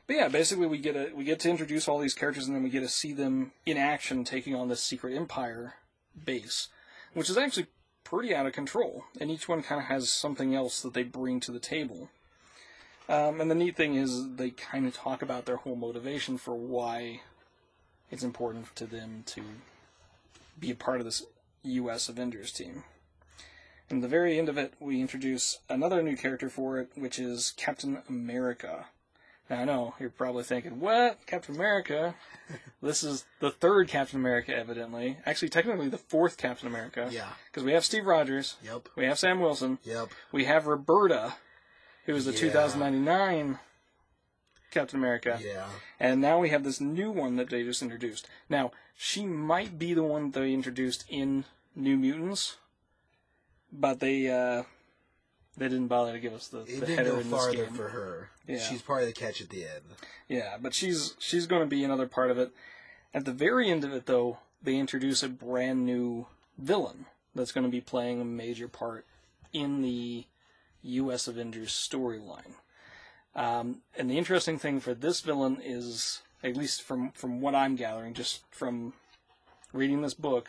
but 0.09 0.17
yeah, 0.17 0.29
basically 0.29 0.67
we 0.67 0.79
get 0.79 0.97
a 0.97 1.13
we 1.15 1.23
get 1.23 1.39
to 1.41 1.51
introduce 1.51 1.87
all 1.87 1.99
these 1.99 2.15
characters 2.15 2.47
and 2.47 2.57
then 2.57 2.65
we 2.65 2.71
get 2.71 2.81
to 2.81 2.89
see 2.89 3.13
them 3.13 3.53
in 3.67 3.77
action 3.77 4.25
taking 4.25 4.55
on 4.55 4.69
this 4.69 4.83
secret 4.83 5.15
empire 5.15 5.75
base, 6.25 6.69
which 7.13 7.31
is 7.31 7.37
actually 7.37 7.67
pretty 8.05 8.35
out 8.35 8.47
of 8.47 8.55
control. 8.55 9.05
And 9.21 9.31
each 9.31 9.49
one 9.49 9.63
kind 9.63 9.81
of 9.81 9.87
has 9.89 10.11
something 10.11 10.55
else 10.55 10.81
that 10.81 10.95
they 10.95 11.03
bring 11.03 11.41
to 11.41 11.53
the 11.53 11.61
table. 11.61 12.09
Um, 13.07 13.41
and 13.41 13.51
the 13.51 13.55
neat 13.55 13.77
thing 13.77 13.97
is 13.97 14.37
they 14.37 14.51
kind 14.51 14.87
of 14.87 14.95
talk 14.95 15.21
about 15.21 15.45
their 15.45 15.57
whole 15.57 15.77
motivation 15.77 16.39
for 16.39 16.55
why 16.55 17.21
it's 18.11 18.23
important 18.23 18.75
to 18.77 18.87
them 18.87 19.25
to 19.27 19.43
be 20.59 20.71
a 20.71 20.75
part 20.75 21.01
of 21.01 21.05
this 21.05 21.25
U.S. 21.63 22.09
Avengers 22.09 22.51
team. 22.51 22.85
And 23.91 23.99
at 23.99 24.03
the 24.03 24.09
very 24.09 24.39
end 24.39 24.49
of 24.49 24.57
it, 24.57 24.73
we 24.81 25.01
introduce 25.01 25.59
another 25.69 26.03
new 26.03 26.17
character 26.17 26.49
for 26.49 26.79
it, 26.79 26.91
which 26.95 27.19
is 27.19 27.53
Captain 27.57 28.03
America. 28.09 28.87
I 29.51 29.64
know 29.64 29.94
you're 29.99 30.11
probably 30.11 30.44
thinking, 30.44 30.78
what? 30.80 31.24
Captain 31.26 31.55
America? 31.55 32.14
this 32.82 33.03
is 33.03 33.24
the 33.40 33.51
third 33.51 33.88
Captain 33.88 34.20
America, 34.20 34.55
evidently. 34.55 35.16
Actually, 35.24 35.49
technically, 35.49 35.88
the 35.88 35.96
fourth 35.99 36.36
Captain 36.36 36.68
America. 36.68 37.09
Yeah. 37.11 37.28
Because 37.46 37.64
we 37.64 37.72
have 37.72 37.84
Steve 37.84 38.07
Rogers, 38.07 38.57
Yep. 38.62 38.88
we 38.96 39.05
have 39.07 39.18
Sam 39.18 39.40
Wilson, 39.40 39.78
Yep. 39.84 40.09
we 40.32 40.44
have 40.44 40.66
Roberta, 40.66 41.34
who 42.05 42.14
is 42.14 42.26
the 42.26 42.32
Yeah. 42.32 42.38
2099 42.38 43.59
Captain 44.70 44.99
America. 44.99 45.38
Yeah. 45.42 45.66
And 45.99 46.20
now 46.20 46.38
we 46.38 46.51
have 46.51 46.62
this 46.62 46.80
new 46.80 47.11
one 47.11 47.36
that 47.36 47.49
they 47.49 47.62
just 47.62 47.80
introduced. 47.82 48.28
Now, 48.51 48.72
she 48.94 49.24
might 49.24 49.78
be 49.78 49.94
the 49.94 50.03
one 50.03 50.30
they 50.30 50.53
introduced 50.53 51.05
in 51.09 51.46
New 51.74 51.96
Mutants, 51.96 52.57
but 53.72 54.01
they 54.01 54.28
uh, 54.30 54.64
they 55.59 55.69
didn't 55.69 55.89
bother 55.89 56.13
to 56.13 56.19
give 56.21 56.33
us 56.33 56.49
the, 56.49 56.61
It 56.61 56.67
the 56.81 56.87
didn't 56.87 56.97
header 56.97 57.11
go 57.13 57.21
farther 57.23 57.65
game. 57.65 57.75
for 57.75 57.89
her. 57.89 58.31
Yeah. 58.47 58.59
She's 58.59 58.83
part 58.83 59.03
of 59.03 59.09
the 59.09 59.13
catch 59.13 59.41
at 59.41 59.49
the 59.51 59.65
end. 59.65 59.83
Yeah, 60.29 60.57
but 60.61 60.75
she's 60.75 61.15
she's 61.19 61.47
going 61.47 61.63
to 61.63 61.67
be 61.69 61.85
another 61.85 62.07
part 62.07 62.31
of 62.31 62.39
it. 62.39 62.53
At 63.13 63.25
the 63.25 63.33
very 63.33 63.71
end 63.71 63.85
of 63.85 63.93
it, 63.93 64.07
though, 64.07 64.39
they 64.63 64.77
introduce 64.77 65.23
a 65.23 65.29
brand 65.29 65.85
new 65.87 66.27
villain 66.59 67.07
that's 67.35 67.53
going 67.53 67.65
to 67.65 67.71
be 67.71 67.81
playing 67.81 68.21
a 68.21 68.25
major 68.25 68.69
part 68.69 69.07
in 69.53 69.83
the 69.83 70.25
U.S. 70.83 71.27
Avengers 71.29 71.71
storyline. 71.71 72.55
Um, 73.35 73.83
and 73.97 74.11
the 74.11 74.19
interesting 74.19 74.59
thing 74.59 74.81
for 74.81 74.95
this 74.95 75.21
villain 75.21 75.59
is, 75.63 76.23
at 76.43 76.57
least 76.57 76.83
from 76.83 77.11
from 77.13 77.41
what 77.41 77.55
I'm 77.55 77.77
gathering, 77.77 78.15
just 78.15 78.43
from 78.51 78.93
reading 79.73 80.03
this 80.03 80.15
book, 80.15 80.49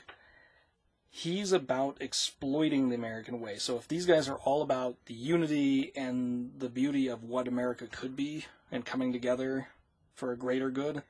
he's 1.09 1.51
about 1.51 1.97
exploiting 1.99 2.89
the 2.89 2.95
American 2.95 3.41
way. 3.41 3.57
So 3.57 3.77
if 3.77 3.87
these 3.87 4.05
guys 4.05 4.27
are 4.29 4.37
all 4.37 4.61
about 4.61 4.95
the 5.05 5.13
unity 5.13 5.91
and 5.95 6.51
the 6.57 6.69
beauty 6.69 7.07
of 7.07 7.23
what 7.23 7.47
America 7.47 7.87
could 7.87 8.15
be 8.15 8.45
and 8.71 8.85
coming 8.85 9.11
together 9.11 9.69
for 10.13 10.31
a 10.31 10.37
greater 10.37 10.69
good, 10.69 11.03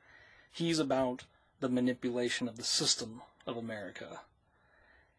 he's 0.51 0.79
about 0.79 1.23
the 1.59 1.69
manipulation 1.69 2.47
of 2.47 2.55
the 2.55 2.63
system 2.63 3.21
of 3.45 3.57
America. 3.57 4.21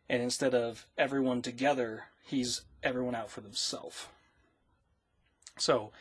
And 0.09 0.23
instead 0.23 0.55
of 0.55 0.87
everyone 0.97 1.43
together, 1.43 2.05
he's 2.25 2.63
everyone 2.83 3.15
out 3.15 3.31
for 3.31 3.43
themselves. 3.43 4.07
So, 5.59 5.93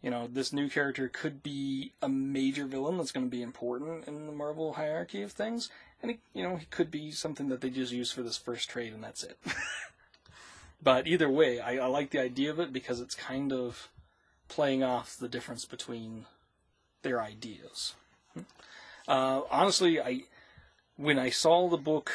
you 0.00 0.10
know, 0.10 0.26
this 0.26 0.52
new 0.52 0.68
character 0.68 1.08
could 1.08 1.42
be 1.42 1.92
a 2.00 2.08
major 2.08 2.64
villain 2.64 2.96
that's 2.96 3.12
going 3.12 3.26
to 3.26 3.30
be 3.30 3.42
important 3.42 4.08
in 4.08 4.26
the 4.26 4.32
Marvel 4.32 4.72
hierarchy 4.72 5.22
of 5.22 5.30
things, 5.30 5.68
and 6.02 6.10
he, 6.12 6.18
you 6.34 6.42
know, 6.42 6.56
he 6.56 6.66
could 6.66 6.90
be 6.90 7.12
something 7.12 7.48
that 7.48 7.60
they 7.60 7.70
just 7.70 7.92
use 7.92 8.10
for 8.10 8.22
this 8.22 8.36
first 8.36 8.68
trade 8.68 8.92
and 8.92 9.02
that's 9.02 9.22
it. 9.22 9.38
but 10.82 11.06
either 11.06 11.30
way, 11.30 11.60
I, 11.60 11.76
I 11.76 11.86
like 11.86 12.10
the 12.10 12.20
idea 12.20 12.50
of 12.50 12.58
it 12.58 12.72
because 12.72 13.00
it's 13.00 13.14
kind 13.14 13.52
of 13.52 13.88
playing 14.48 14.82
off 14.82 15.16
the 15.16 15.28
difference 15.28 15.64
between 15.64 16.26
their 17.02 17.22
ideas. 17.22 17.94
Uh, 19.06 19.42
honestly, 19.50 20.00
I 20.00 20.24
when 20.96 21.18
I 21.18 21.30
saw 21.30 21.68
the 21.68 21.76
book 21.76 22.12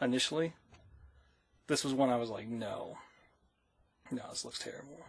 initially, 0.00 0.54
this 1.66 1.84
was 1.84 1.92
when 1.92 2.08
I 2.08 2.16
was 2.16 2.30
like, 2.30 2.48
no, 2.48 2.98
no, 4.10 4.22
this 4.30 4.44
looks 4.44 4.58
terrible. 4.58 5.00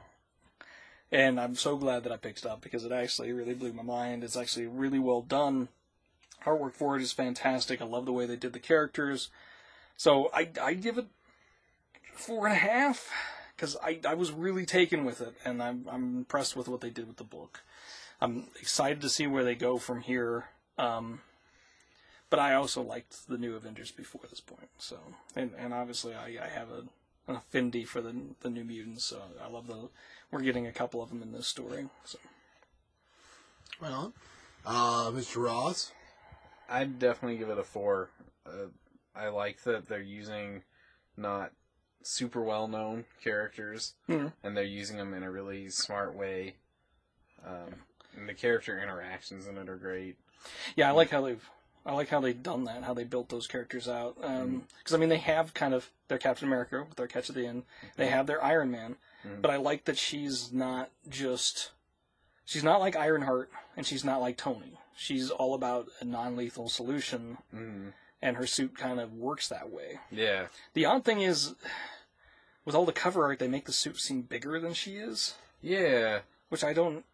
And 1.11 1.39
I'm 1.39 1.55
so 1.55 1.77
glad 1.77 2.03
that 2.03 2.11
I 2.11 2.17
picked 2.17 2.39
it 2.39 2.45
up 2.45 2.61
because 2.61 2.83
it 2.83 2.91
actually 2.91 3.31
really 3.31 3.53
blew 3.53 3.71
my 3.71 3.83
mind. 3.83 4.23
It's 4.23 4.35
actually 4.35 4.65
really 4.65 4.99
well 4.99 5.21
done. 5.21 5.67
Artwork 6.45 6.73
for 6.73 6.95
it 6.95 7.01
is 7.01 7.11
fantastic. 7.11 7.81
I 7.81 7.85
love 7.85 8.05
the 8.05 8.13
way 8.13 8.25
they 8.25 8.35
did 8.35 8.53
the 8.53 8.59
characters. 8.59 9.29
So 9.97 10.29
I 10.33 10.49
I 10.61 10.73
give 10.73 10.97
it 10.97 11.07
four 12.13 12.47
and 12.47 12.55
a 12.55 12.59
half 12.59 13.09
because 13.55 13.77
I, 13.83 13.99
I 14.07 14.13
was 14.13 14.31
really 14.31 14.65
taken 14.65 15.05
with 15.05 15.21
it 15.21 15.35
and 15.45 15.61
I'm 15.61 15.85
I'm 15.89 16.17
impressed 16.17 16.55
with 16.55 16.67
what 16.67 16.81
they 16.81 16.89
did 16.89 17.07
with 17.07 17.17
the 17.17 17.23
book. 17.23 17.61
I'm 18.21 18.47
excited 18.59 19.01
to 19.01 19.09
see 19.09 19.27
where 19.27 19.43
they 19.43 19.55
go 19.55 19.77
from 19.77 20.01
here. 20.01 20.45
Um, 20.77 21.21
but 22.29 22.39
I 22.39 22.55
also 22.55 22.81
liked 22.81 23.27
the 23.27 23.37
new 23.37 23.55
Avengers 23.55 23.91
before 23.91 24.21
this 24.29 24.39
point. 24.39 24.69
So 24.77 24.97
and 25.35 25.51
and 25.57 25.73
obviously 25.73 26.13
I, 26.15 26.43
I 26.43 26.47
have 26.47 26.69
a, 26.69 26.83
an 27.31 27.37
affinity 27.37 27.85
for 27.85 28.01
the 28.01 28.15
the 28.41 28.49
New 28.49 28.63
Mutants. 28.63 29.05
So 29.05 29.21
I 29.43 29.49
love 29.49 29.67
the 29.67 29.89
we're 30.31 30.41
getting 30.41 30.65
a 30.65 30.71
couple 30.71 31.01
of 31.01 31.09
them 31.09 31.21
in 31.21 31.31
this 31.31 31.47
story. 31.47 31.87
So 32.05 32.17
on. 33.81 34.13
Uh, 34.65 35.11
Mr. 35.11 35.43
Ross. 35.43 35.91
I'd 36.73 36.99
definitely 36.99 37.37
give 37.37 37.49
it 37.49 37.57
a 37.59 37.63
four. 37.63 38.09
Uh, 38.45 38.67
I 39.15 39.27
like 39.29 39.61
that 39.63 39.87
they're 39.87 40.01
using 40.01 40.63
not 41.15 41.51
super 42.01 42.41
well 42.41 42.67
known 42.67 43.05
characters, 43.23 43.93
Mhm. 44.09 44.33
and 44.43 44.57
they're 44.57 44.63
using 44.63 44.97
them 44.97 45.13
in 45.13 45.23
a 45.23 45.31
really 45.31 45.69
smart 45.69 46.15
way. 46.15 46.55
Um, 47.45 47.83
and 48.15 48.27
the 48.27 48.33
character 48.33 48.81
interactions 48.81 49.47
in 49.47 49.57
it 49.57 49.69
are 49.69 49.75
great. 49.77 50.17
Yeah, 50.75 50.89
I 50.89 50.91
like 50.91 51.09
how 51.11 51.21
they've 51.21 51.49
I 51.85 51.91
like 51.93 52.07
how 52.07 52.21
they've 52.21 52.41
done 52.41 52.63
that, 52.63 52.83
how 52.83 52.93
they 52.93 53.03
built 53.03 53.27
those 53.27 53.45
characters 53.45 53.89
out. 53.89 54.15
Because 54.15 54.93
I 54.93 54.97
mean, 54.97 55.09
they 55.09 55.17
have 55.17 55.53
kind 55.53 55.73
of 55.73 55.91
their 56.07 56.17
Captain 56.17 56.47
America 56.47 56.85
with 56.87 56.95
their 56.97 57.07
catch 57.07 57.29
at 57.29 57.35
the 57.35 57.45
end. 57.45 57.65
They 57.97 58.07
have 58.07 58.25
their 58.25 58.41
Iron 58.43 58.71
Man, 58.71 58.95
but 59.41 59.51
I 59.51 59.57
like 59.57 59.83
that 59.85 59.97
she's 59.97 60.51
not 60.53 60.89
just 61.09 61.71
she's 62.45 62.63
not 62.63 62.79
like 62.79 62.95
Ironheart, 62.95 63.51
and 63.77 63.85
she's 63.85 64.03
not 64.05 64.21
like 64.21 64.37
Tony. 64.37 64.79
She's 64.95 65.29
all 65.29 65.53
about 65.53 65.87
a 65.99 66.05
non-lethal 66.05 66.69
solution, 66.69 67.37
Mm. 67.53 67.93
and 68.21 68.37
her 68.37 68.47
suit 68.47 68.77
kind 68.77 68.99
of 68.99 69.13
works 69.13 69.47
that 69.49 69.69
way. 69.69 69.99
Yeah, 70.11 70.47
The 70.73 70.85
odd 70.85 71.03
thing 71.03 71.21
is, 71.21 71.55
with 72.65 72.75
all 72.75 72.85
the 72.85 72.93
cover 72.93 73.23
art, 73.25 73.39
they 73.39 73.47
make 73.47 73.65
the 73.65 73.73
suit 73.73 73.97
seem 73.99 74.21
bigger 74.21 74.59
than 74.59 74.73
she 74.73 74.97
is, 74.97 75.35
yeah. 75.61 76.19
which 76.49 76.63
I 76.63 76.73
don't. 76.73 77.05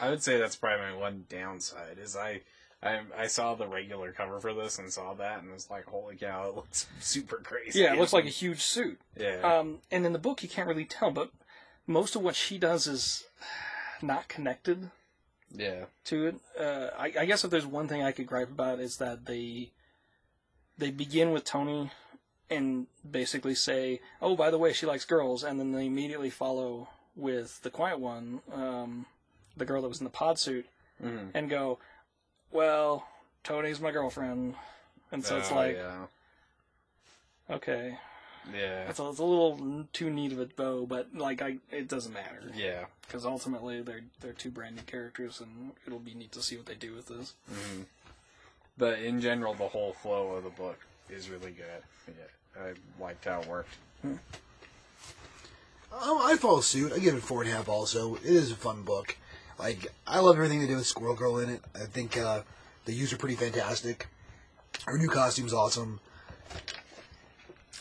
I 0.00 0.10
would 0.10 0.22
say 0.22 0.38
that's 0.38 0.56
probably 0.56 0.86
my 0.86 0.94
one 0.96 1.24
downside. 1.28 1.98
Is 1.98 2.14
I, 2.16 2.42
I, 2.82 3.00
I 3.18 3.26
saw 3.26 3.54
the 3.56 3.66
regular 3.66 4.12
cover 4.12 4.38
for 4.38 4.54
this 4.54 4.78
and 4.78 4.92
saw 4.92 5.14
that 5.14 5.42
and 5.42 5.52
was 5.52 5.68
like, 5.68 5.86
holy 5.86 6.14
cow, 6.16 6.48
it 6.48 6.54
looks 6.54 6.86
super 7.00 7.36
crazy. 7.38 7.80
Yeah, 7.80 7.92
it 7.94 7.98
looks 7.98 8.12
like 8.12 8.26
a 8.26 8.28
huge 8.28 8.62
suit. 8.62 9.00
yeah. 9.18 9.40
Um, 9.40 9.80
and 9.90 10.06
in 10.06 10.12
the 10.12 10.18
book, 10.20 10.42
you 10.44 10.48
can't 10.48 10.68
really 10.68 10.84
tell, 10.84 11.10
but 11.10 11.32
most 11.86 12.14
of 12.16 12.22
what 12.22 12.36
she 12.36 12.58
does 12.58 12.86
is 12.86 13.24
not 14.02 14.28
connected 14.28 14.90
yeah. 15.54 15.84
to 16.04 16.26
it. 16.28 16.36
Uh, 16.58 16.90
I, 16.98 17.12
I 17.20 17.24
guess 17.26 17.44
if 17.44 17.50
there's 17.50 17.66
one 17.66 17.88
thing 17.88 18.02
I 18.02 18.12
could 18.12 18.26
gripe 18.26 18.50
about 18.50 18.80
is 18.80 18.96
that 18.98 19.26
they 19.26 19.70
they 20.78 20.90
begin 20.90 21.30
with 21.32 21.44
Toni 21.44 21.90
and 22.50 22.86
basically 23.08 23.54
say, 23.54 24.00
"Oh, 24.22 24.36
by 24.36 24.50
the 24.50 24.58
way, 24.58 24.72
she 24.72 24.86
likes 24.86 25.04
girls," 25.04 25.42
and 25.42 25.58
then 25.58 25.72
they 25.72 25.86
immediately 25.86 26.30
follow 26.30 26.88
with 27.16 27.62
the 27.62 27.70
quiet 27.70 27.98
one, 27.98 28.40
um, 28.52 29.06
the 29.56 29.64
girl 29.64 29.82
that 29.82 29.88
was 29.88 30.00
in 30.00 30.04
the 30.04 30.10
pod 30.10 30.38
suit, 30.38 30.66
Mhm. 31.02 31.30
and 31.34 31.48
go, 31.50 31.78
"Well, 32.50 33.06
Toni's 33.42 33.80
my 33.80 33.90
girlfriend," 33.90 34.54
and 35.10 35.24
so 35.24 35.38
it's 35.38 35.50
Oh, 35.50 35.54
like, 35.56 35.76
yeah. 35.76 36.06
okay, 37.50 37.98
Yeah. 38.52 38.88
it's 38.88 38.98
a, 39.00 39.08
it's 39.08 39.18
a 39.18 39.24
little 39.24 39.86
too 39.92 40.10
neat 40.10 40.32
of 40.32 40.40
a 40.40 40.46
bow, 40.46 40.86
but 40.86 41.14
like 41.14 41.42
I, 41.42 41.58
it 41.70 41.88
doesn't 41.88 42.12
matter. 42.12 42.42
Yeah. 42.54 42.84
because 43.06 43.24
ultimately 43.26 43.82
they're 43.82 44.02
they're 44.20 44.32
two 44.32 44.50
brand 44.50 44.76
new 44.76 44.82
characters, 44.82 45.40
and 45.40 45.72
it'll 45.86 45.98
be 45.98 46.14
neat 46.14 46.32
to 46.32 46.42
see 46.42 46.56
what 46.56 46.66
they 46.66 46.74
do 46.74 46.94
with 46.94 47.08
this. 47.08 47.34
But 48.78 48.98
in 49.00 49.20
general, 49.20 49.54
the 49.54 49.68
whole 49.68 49.92
flow 49.94 50.32
of 50.32 50.44
the 50.44 50.50
book 50.50 50.78
is 51.08 51.30
really 51.30 51.52
good. 51.52 51.82
Yeah, 52.08 52.62
I 52.62 53.02
liked 53.02 53.24
how 53.24 53.40
it 53.40 53.48
worked. 53.48 53.70
Um, 54.04 54.20
I 56.22 56.36
follow 56.38 56.60
suit. 56.60 56.92
I 56.92 56.98
give 56.98 57.14
it 57.14 57.22
four 57.22 57.42
and 57.42 57.50
a 57.50 57.54
half. 57.54 57.68
Also, 57.68 58.16
it 58.16 58.24
is 58.24 58.50
a 58.50 58.56
fun 58.56 58.82
book. 58.82 59.16
Like 59.58 59.86
I 60.06 60.18
love 60.20 60.36
everything 60.36 60.60
they 60.60 60.66
do 60.66 60.76
with 60.76 60.86
Squirrel 60.86 61.14
Girl 61.14 61.38
in 61.38 61.48
it. 61.48 61.62
I 61.74 61.86
think 61.86 62.18
uh, 62.18 62.42
the 62.84 62.92
use 62.92 63.12
are 63.12 63.16
pretty 63.16 63.36
fantastic. 63.36 64.06
Her 64.84 64.98
new 64.98 65.08
costume's 65.08 65.54
awesome. 65.54 66.00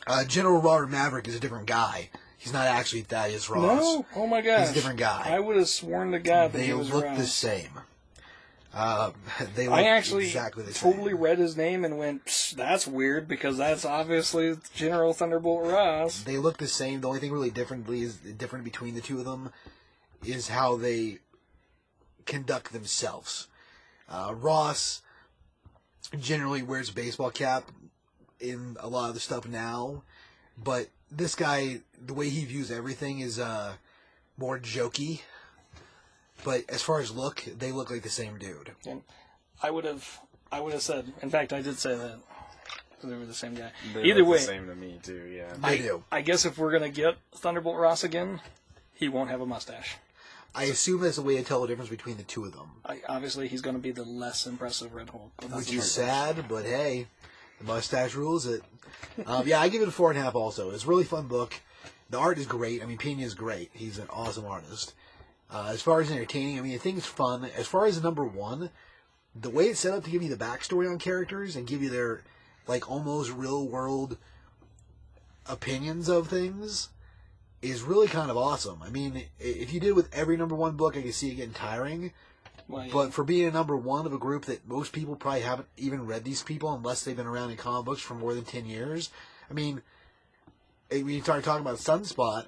Uh, 0.07 0.23
General 0.25 0.61
Robert 0.61 0.87
Maverick 0.87 1.27
is 1.27 1.35
a 1.35 1.39
different 1.39 1.65
guy. 1.67 2.09
He's 2.37 2.53
not 2.53 2.67
actually 2.67 3.01
Thaddeus 3.01 3.49
Ross. 3.49 3.63
No, 3.81 4.05
oh 4.15 4.27
my 4.27 4.41
god, 4.41 4.59
He's 4.61 4.71
a 4.71 4.73
different 4.73 4.99
guy. 4.99 5.23
I 5.25 5.39
would 5.39 5.55
have 5.57 5.67
sworn 5.67 6.11
to 6.11 6.19
God 6.19 6.51
that 6.51 6.59
They 6.59 6.67
he 6.67 6.73
was 6.73 6.91
look 6.93 7.05
around. 7.05 7.17
the 7.17 7.25
same. 7.25 7.69
Uh, 8.71 9.11
they 9.55 9.67
look 9.67 9.79
I 9.79 9.83
actually 9.87 10.25
exactly 10.25 10.63
the 10.63 10.73
same. 10.73 10.91
totally 10.93 11.13
read 11.13 11.39
his 11.39 11.57
name 11.57 11.83
and 11.85 11.97
went, 11.97 12.25
"Psh, 12.25 12.51
"That's 12.55 12.85
weird," 12.85 13.27
because 13.27 13.57
that's 13.57 13.83
obviously 13.85 14.57
General 14.75 15.13
Thunderbolt 15.13 15.65
Ross. 15.65 16.21
They 16.21 16.37
look 16.37 16.57
the 16.57 16.67
same. 16.67 17.01
The 17.01 17.07
only 17.07 17.19
thing 17.19 17.31
really 17.31 17.49
differently 17.51 18.01
is 18.03 18.17
different 18.17 18.63
between 18.65 18.93
the 18.93 19.01
two 19.01 19.17
of 19.17 19.25
them 19.25 19.51
is 20.23 20.49
how 20.49 20.75
they 20.75 21.19
conduct 22.25 22.73
themselves. 22.73 23.47
Uh, 24.09 24.33
Ross 24.35 25.01
generally 26.19 26.61
wears 26.61 26.89
a 26.89 26.93
baseball 26.93 27.31
cap 27.31 27.71
in 28.39 28.77
a 28.79 28.87
lot 28.87 29.09
of 29.09 29.13
the 29.13 29.19
stuff 29.19 29.47
now, 29.47 30.03
but 30.61 30.89
this 31.11 31.35
guy, 31.35 31.81
the 32.03 32.13
way 32.13 32.29
he 32.29 32.45
views 32.45 32.71
everything 32.71 33.19
is 33.19 33.39
uh, 33.39 33.73
more 34.37 34.59
jokey. 34.59 35.21
But 36.43 36.63
as 36.69 36.81
far 36.81 36.99
as 36.99 37.11
look, 37.11 37.43
they 37.45 37.71
look 37.71 37.89
like 37.89 38.03
the 38.03 38.09
same 38.09 38.37
dude. 38.37 38.71
And 38.87 39.01
I 39.63 39.71
would 39.71 39.85
have, 39.85 40.19
I 40.51 40.59
would 40.59 40.73
have 40.73 40.81
said. 40.81 41.11
In 41.21 41.29
fact, 41.29 41.53
I 41.53 41.61
did 41.61 41.79
say 41.79 41.95
that 41.95 42.19
they 43.03 43.15
were 43.15 43.25
the 43.25 43.33
same 43.33 43.55
guy. 43.55 43.71
They 43.93 44.03
Either 44.03 44.25
way, 44.25 44.37
the 44.37 44.43
same 44.43 44.67
to 44.67 44.75
me 44.75 44.99
too. 45.01 45.31
Yeah. 45.33 45.53
They 45.61 45.67
I, 45.67 45.77
do. 45.77 46.03
I 46.11 46.21
guess 46.21 46.45
if 46.45 46.57
we're 46.57 46.71
gonna 46.71 46.89
get 46.89 47.17
Thunderbolt 47.35 47.77
Ross 47.77 48.03
again, 48.03 48.41
he 48.93 49.09
won't 49.09 49.29
have 49.29 49.41
a 49.41 49.45
mustache. 49.45 49.97
I 50.55 50.63
assume 50.65 51.01
that's 51.01 51.17
a 51.17 51.21
way 51.21 51.35
to 51.35 51.43
tell 51.43 51.61
the 51.61 51.67
difference 51.67 51.89
between 51.89 52.15
the 52.15 52.23
two 52.23 52.45
of 52.45 52.53
them. 52.53 52.69
I, 52.85 53.01
obviously, 53.09 53.49
he's 53.49 53.61
going 53.61 53.75
to 53.75 53.81
be 53.81 53.91
the 53.91 54.05
less 54.05 54.47
impressive 54.47 54.93
Red 54.93 55.09
Hulk. 55.09 55.33
but 55.35 55.49
that's 55.49 55.65
which 55.67 55.75
is 55.75 55.91
sad, 55.91 56.45
but 56.47 56.63
hey, 56.63 57.07
the 57.21 57.34
mustache 57.65 58.15
rules 58.15 58.45
it. 58.45 58.63
Um, 59.25 59.47
yeah, 59.47 59.59
I 59.59 59.69
give 59.69 59.81
it 59.81 59.87
a 59.87 59.91
four 59.91 60.11
and 60.11 60.19
a 60.19 60.23
half. 60.23 60.35
Also, 60.35 60.71
it's 60.71 60.85
a 60.85 60.87
really 60.87 61.03
fun 61.03 61.27
book. 61.27 61.53
The 62.09 62.17
art 62.19 62.37
is 62.37 62.45
great. 62.45 62.83
I 62.83 62.85
mean, 62.85 62.97
Pena 62.97 63.23
is 63.23 63.33
great. 63.33 63.71
He's 63.73 63.97
an 63.97 64.07
awesome 64.09 64.45
artist, 64.45 64.93
Uh, 65.49 65.69
as 65.71 65.81
far 65.81 66.01
as 66.01 66.11
entertaining, 66.11 66.57
I 66.57 66.61
mean, 66.61 66.73
the 66.73 66.79
thing's 66.79 67.05
fun. 67.05 67.45
As 67.57 67.67
far 67.67 67.85
as 67.85 68.01
number 68.01 68.25
one, 68.25 68.69
the 69.35 69.49
way 69.49 69.65
it's 69.65 69.79
set 69.79 69.93
up 69.93 70.03
to 70.03 70.09
give 70.09 70.23
you 70.23 70.29
the 70.29 70.43
backstory 70.43 70.89
on 70.89 70.97
characters 70.97 71.55
and 71.55 71.67
give 71.67 71.81
you 71.81 71.89
their 71.89 72.23
like 72.67 72.89
almost 72.89 73.31
real 73.31 73.67
world 73.67 74.17
opinions 75.47 76.09
of 76.09 76.27
things 76.27 76.89
is 77.61 77.83
really 77.83 78.07
kind 78.07 78.31
of 78.31 78.37
awesome. 78.37 78.81
I 78.81 78.89
mean, 78.89 79.23
if 79.39 79.73
you 79.73 79.79
did 79.79 79.93
with 79.93 80.13
every 80.13 80.37
number 80.37 80.55
one 80.55 80.75
book, 80.75 80.97
I 80.97 81.01
could 81.01 81.13
see 81.13 81.31
it 81.31 81.35
getting 81.35 81.53
tiring. 81.53 82.11
Well, 82.67 82.85
yeah. 82.85 82.93
But 82.93 83.13
for 83.13 83.23
being 83.23 83.47
a 83.47 83.51
number 83.51 83.75
one 83.77 84.05
of 84.05 84.13
a 84.13 84.17
group 84.17 84.45
that 84.45 84.67
most 84.67 84.91
people 84.91 85.15
probably 85.15 85.41
haven't 85.41 85.67
even 85.77 86.05
read 86.05 86.23
these 86.23 86.41
people 86.43 86.73
unless 86.73 87.03
they've 87.03 87.15
been 87.15 87.27
around 87.27 87.51
in 87.51 87.57
comic 87.57 87.85
books 87.85 88.01
for 88.01 88.15
more 88.15 88.33
than 88.33 88.43
10 88.43 88.65
years. 88.65 89.09
I 89.49 89.53
mean, 89.53 89.81
eh, 90.91 90.97
when 91.01 91.13
you 91.13 91.21
start 91.21 91.43
talking 91.43 91.61
about 91.65 91.77
Sunspot, 91.77 92.45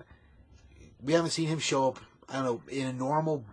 we 1.04 1.14
haven't 1.14 1.32
seen 1.32 1.48
him 1.48 1.60
show 1.60 1.90
up, 1.90 2.00
I 2.30 2.34
don't 2.38 2.46
know, 2.46 2.62
in 2.70 2.88
a 2.88 2.94
normal 2.94 3.46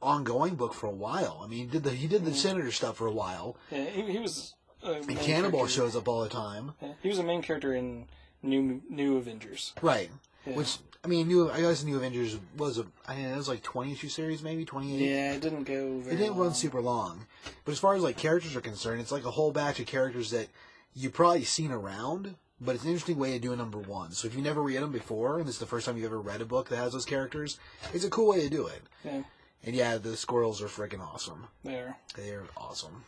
ongoing 0.00 0.54
book 0.54 0.74
for 0.74 0.86
a 0.86 0.90
while. 0.94 1.40
I 1.42 1.48
mean, 1.48 1.68
did 1.68 1.82
the, 1.82 1.90
he 1.90 2.06
did 2.06 2.24
the 2.24 2.34
Senator 2.34 2.70
stuff 2.70 2.96
for 2.96 3.06
a 3.06 3.12
while. 3.12 3.56
yeah, 3.70 3.84
he, 3.86 4.02
he 4.12 4.18
was. 4.18 4.54
A 4.84 4.94
And 4.94 5.06
main 5.06 5.16
Cannonball 5.16 5.60
character. 5.60 5.74
shows 5.76 5.94
up 5.96 6.08
all 6.08 6.22
the 6.22 6.28
time. 6.28 6.72
Yeah, 6.82 6.92
he 7.02 7.08
was 7.08 7.18
a 7.18 7.22
main 7.22 7.40
character 7.40 7.72
in 7.72 8.06
New 8.42 8.82
New 8.90 9.16
Avengers. 9.16 9.72
Right. 9.80 10.10
Yeah. 10.46 10.54
Which, 10.56 10.78
I 11.04 11.08
mean, 11.08 11.28
New, 11.28 11.50
I 11.50 11.60
guess 11.60 11.84
New 11.84 11.96
Avengers 11.96 12.36
was 12.56 12.78
a, 12.78 12.86
I 13.06 13.16
mean, 13.16 13.26
it 13.26 13.36
was 13.36 13.48
like 13.48 13.62
20 13.62 13.92
issue 13.92 14.08
series, 14.08 14.42
maybe 14.42 14.64
28. 14.64 14.98
Yeah, 15.00 15.32
it 15.34 15.40
didn't 15.40 15.64
go. 15.64 15.98
Very 15.98 16.14
It 16.14 16.18
didn't 16.18 16.36
long. 16.36 16.46
run 16.46 16.54
super 16.54 16.80
long, 16.80 17.26
but 17.64 17.72
as 17.72 17.78
far 17.78 17.94
as 17.94 18.02
like 18.02 18.16
characters 18.16 18.54
are 18.56 18.60
concerned, 18.60 19.00
it's 19.00 19.12
like 19.12 19.24
a 19.24 19.30
whole 19.30 19.52
batch 19.52 19.78
of 19.80 19.86
characters 19.86 20.30
that 20.30 20.48
you've 20.94 21.12
probably 21.12 21.44
seen 21.44 21.70
around. 21.70 22.34
But 22.60 22.76
it's 22.76 22.84
an 22.84 22.90
interesting 22.90 23.18
way 23.18 23.32
to 23.32 23.40
do 23.40 23.52
a 23.52 23.56
number 23.56 23.78
one. 23.78 24.12
So 24.12 24.28
if 24.28 24.36
you 24.36 24.40
never 24.40 24.62
read 24.62 24.80
them 24.80 24.92
before, 24.92 25.38
and 25.40 25.48
this 25.48 25.56
is 25.56 25.58
the 25.60 25.66
first 25.66 25.84
time 25.84 25.96
you've 25.96 26.04
ever 26.06 26.20
read 26.20 26.40
a 26.40 26.44
book 26.44 26.68
that 26.68 26.76
has 26.76 26.92
those 26.92 27.04
characters, 27.04 27.58
it's 27.92 28.04
a 28.04 28.10
cool 28.10 28.28
way 28.28 28.40
to 28.42 28.48
do 28.48 28.68
it. 28.68 28.82
Yeah, 29.04 29.22
And 29.64 29.74
yeah, 29.74 29.98
the 29.98 30.16
squirrels 30.16 30.62
are 30.62 30.66
freaking 30.68 31.00
awesome. 31.00 31.48
there. 31.64 31.96
They're 32.16 32.44
awesome. 32.56 33.02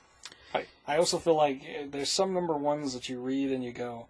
I, 0.52 0.65
I 0.89 0.97
also 0.97 1.19
feel 1.19 1.36
like 1.36 1.62
uh, 1.62 1.85
there's 1.89 2.11
some 2.11 2.35
number 2.35 2.56
ones 2.56 2.94
that 2.94 3.09
you 3.09 3.20
read 3.20 3.52
and 3.52 3.62
you 3.62 3.70
go, 3.73 4.09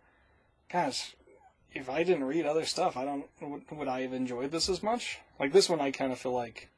gosh, 0.72 1.14
if 1.74 1.90
I 1.90 2.02
didn't 2.04 2.24
read 2.24 2.46
other 2.46 2.64
stuff, 2.64 2.96
I 2.96 3.04
don't 3.04 3.26
would, 3.40 3.62
would 3.70 3.88
I 3.88 4.02
have 4.02 4.12
enjoyed 4.12 4.50
this 4.50 4.68
as 4.68 4.82
much? 4.82 5.18
Like 5.38 5.52
this 5.52 5.68
one, 5.68 5.80
I 5.80 5.90
kind 5.90 6.12
of 6.12 6.18
feel 6.18 6.32
like 6.32 6.68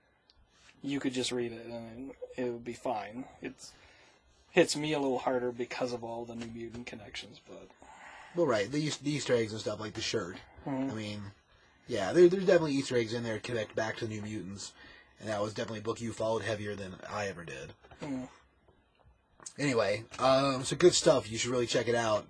you 0.83 1.01
could 1.01 1.13
just 1.13 1.33
read 1.33 1.53
it 1.53 1.67
and 1.67 2.13
it 2.37 2.45
would 2.45 2.65
be 2.65 2.73
fine. 2.73 3.25
It's 3.43 3.73
hits 4.51 4.75
me 4.77 4.93
a 4.95 4.99
little 4.99 5.19
harder 5.19 5.53
because 5.53 5.93
of 5.93 6.03
all 6.03 6.25
the 6.25 6.35
New 6.35 6.47
Mutant 6.47 6.87
connections, 6.87 7.41
but 7.47 7.69
Well, 8.35 8.47
right, 8.47 8.71
the, 8.71 8.89
the 9.03 9.11
Easter 9.11 9.35
eggs 9.35 9.53
and 9.53 9.61
stuff 9.61 9.81
like 9.81 9.93
the 9.95 10.01
shirt. 10.01 10.37
Mhm. 10.67 10.91
I 10.91 10.95
mean, 10.95 11.23
yeah, 11.89 12.13
there, 12.13 12.29
there's 12.29 12.47
definitely 12.47 12.73
Easter 12.73 12.97
eggs 12.97 13.13
in 13.13 13.23
there 13.23 13.35
to 13.35 13.41
connect 13.41 13.77
back 13.77 13.97
to 13.99 14.07
the 14.07 14.15
New 14.15 14.23
Mutants, 14.23 14.73
and 15.21 15.29
that 15.29 15.43
was 15.43 15.53
definitely 15.53 15.81
a 15.81 15.83
book 15.83 16.01
you 16.01 16.13
followed 16.13 16.43
heavier 16.43 16.75
than 16.75 16.95
I 17.11 17.27
ever 17.29 17.45
did. 17.45 17.75
mm, 18.03 18.29
Anyway, 19.59 20.05
um, 20.19 20.65
so 20.65 20.77
good 20.77 20.95
stuff. 20.95 21.31
You 21.31 21.39
should 21.39 21.51
really 21.51 21.67
check 21.67 21.89
it 21.89 21.95
out. 21.95 22.27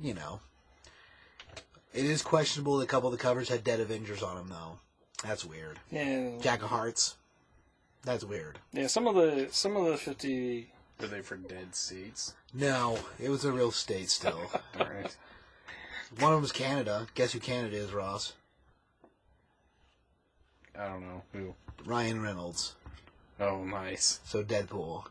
You 0.00 0.14
know, 0.14 0.40
it 1.94 2.04
is 2.04 2.22
questionable. 2.22 2.78
that 2.78 2.84
A 2.84 2.88
couple 2.88 3.08
of 3.08 3.16
the 3.16 3.22
covers 3.22 3.48
had 3.48 3.64
Dead 3.64 3.80
Avengers 3.80 4.22
on 4.22 4.36
them, 4.36 4.48
though. 4.48 4.78
That's 5.24 5.44
weird. 5.44 5.78
yeah, 5.90 6.30
Jack 6.40 6.62
of 6.62 6.68
Hearts. 6.70 7.16
That's 8.04 8.24
weird. 8.24 8.58
yeah. 8.72 8.86
Some 8.86 9.06
of 9.06 9.14
the 9.16 9.48
some 9.50 9.76
of 9.76 9.84
the 9.86 9.96
fifty. 9.96 10.72
Were 11.00 11.06
they 11.06 11.20
for 11.22 11.36
dead 11.36 11.74
seats? 11.76 12.34
No, 12.52 12.98
it 13.20 13.28
was 13.28 13.44
a 13.44 13.52
real 13.52 13.70
state 13.70 14.10
still. 14.10 14.40
All 14.80 14.86
right. 14.86 15.16
One 16.18 16.32
of 16.32 16.36
them 16.36 16.40
was 16.42 16.50
Canada. 16.52 17.06
Guess 17.14 17.32
who 17.32 17.38
Canada 17.40 17.76
is, 17.76 17.92
Ross? 17.92 18.32
I 20.78 20.86
don't 20.88 21.02
know 21.02 21.22
who. 21.32 21.54
Ryan 21.84 22.20
Reynolds. 22.22 22.74
Oh, 23.40 23.64
nice. 23.64 24.18
So 24.24 24.42
Deadpool. 24.42 25.04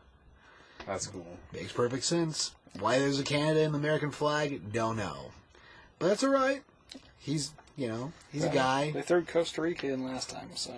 That's 0.85 1.07
cool. 1.07 1.37
Makes 1.53 1.71
perfect 1.73 2.03
sense. 2.03 2.51
Why 2.79 2.99
there's 2.99 3.19
a 3.19 3.23
Canada 3.23 3.61
in 3.61 3.71
the 3.71 3.77
American 3.77 4.11
flag, 4.11 4.71
don't 4.73 4.97
know. 4.97 5.31
But 5.99 6.07
that's 6.09 6.23
alright. 6.23 6.63
He's, 7.19 7.51
you 7.75 7.87
know, 7.87 8.11
he's 8.31 8.43
a 8.43 8.49
guy. 8.49 8.91
They 8.91 9.01
threw 9.01 9.23
Costa 9.23 9.61
Rica 9.61 9.87
in 9.91 10.05
last 10.05 10.29
time, 10.29 10.49
so 10.55 10.73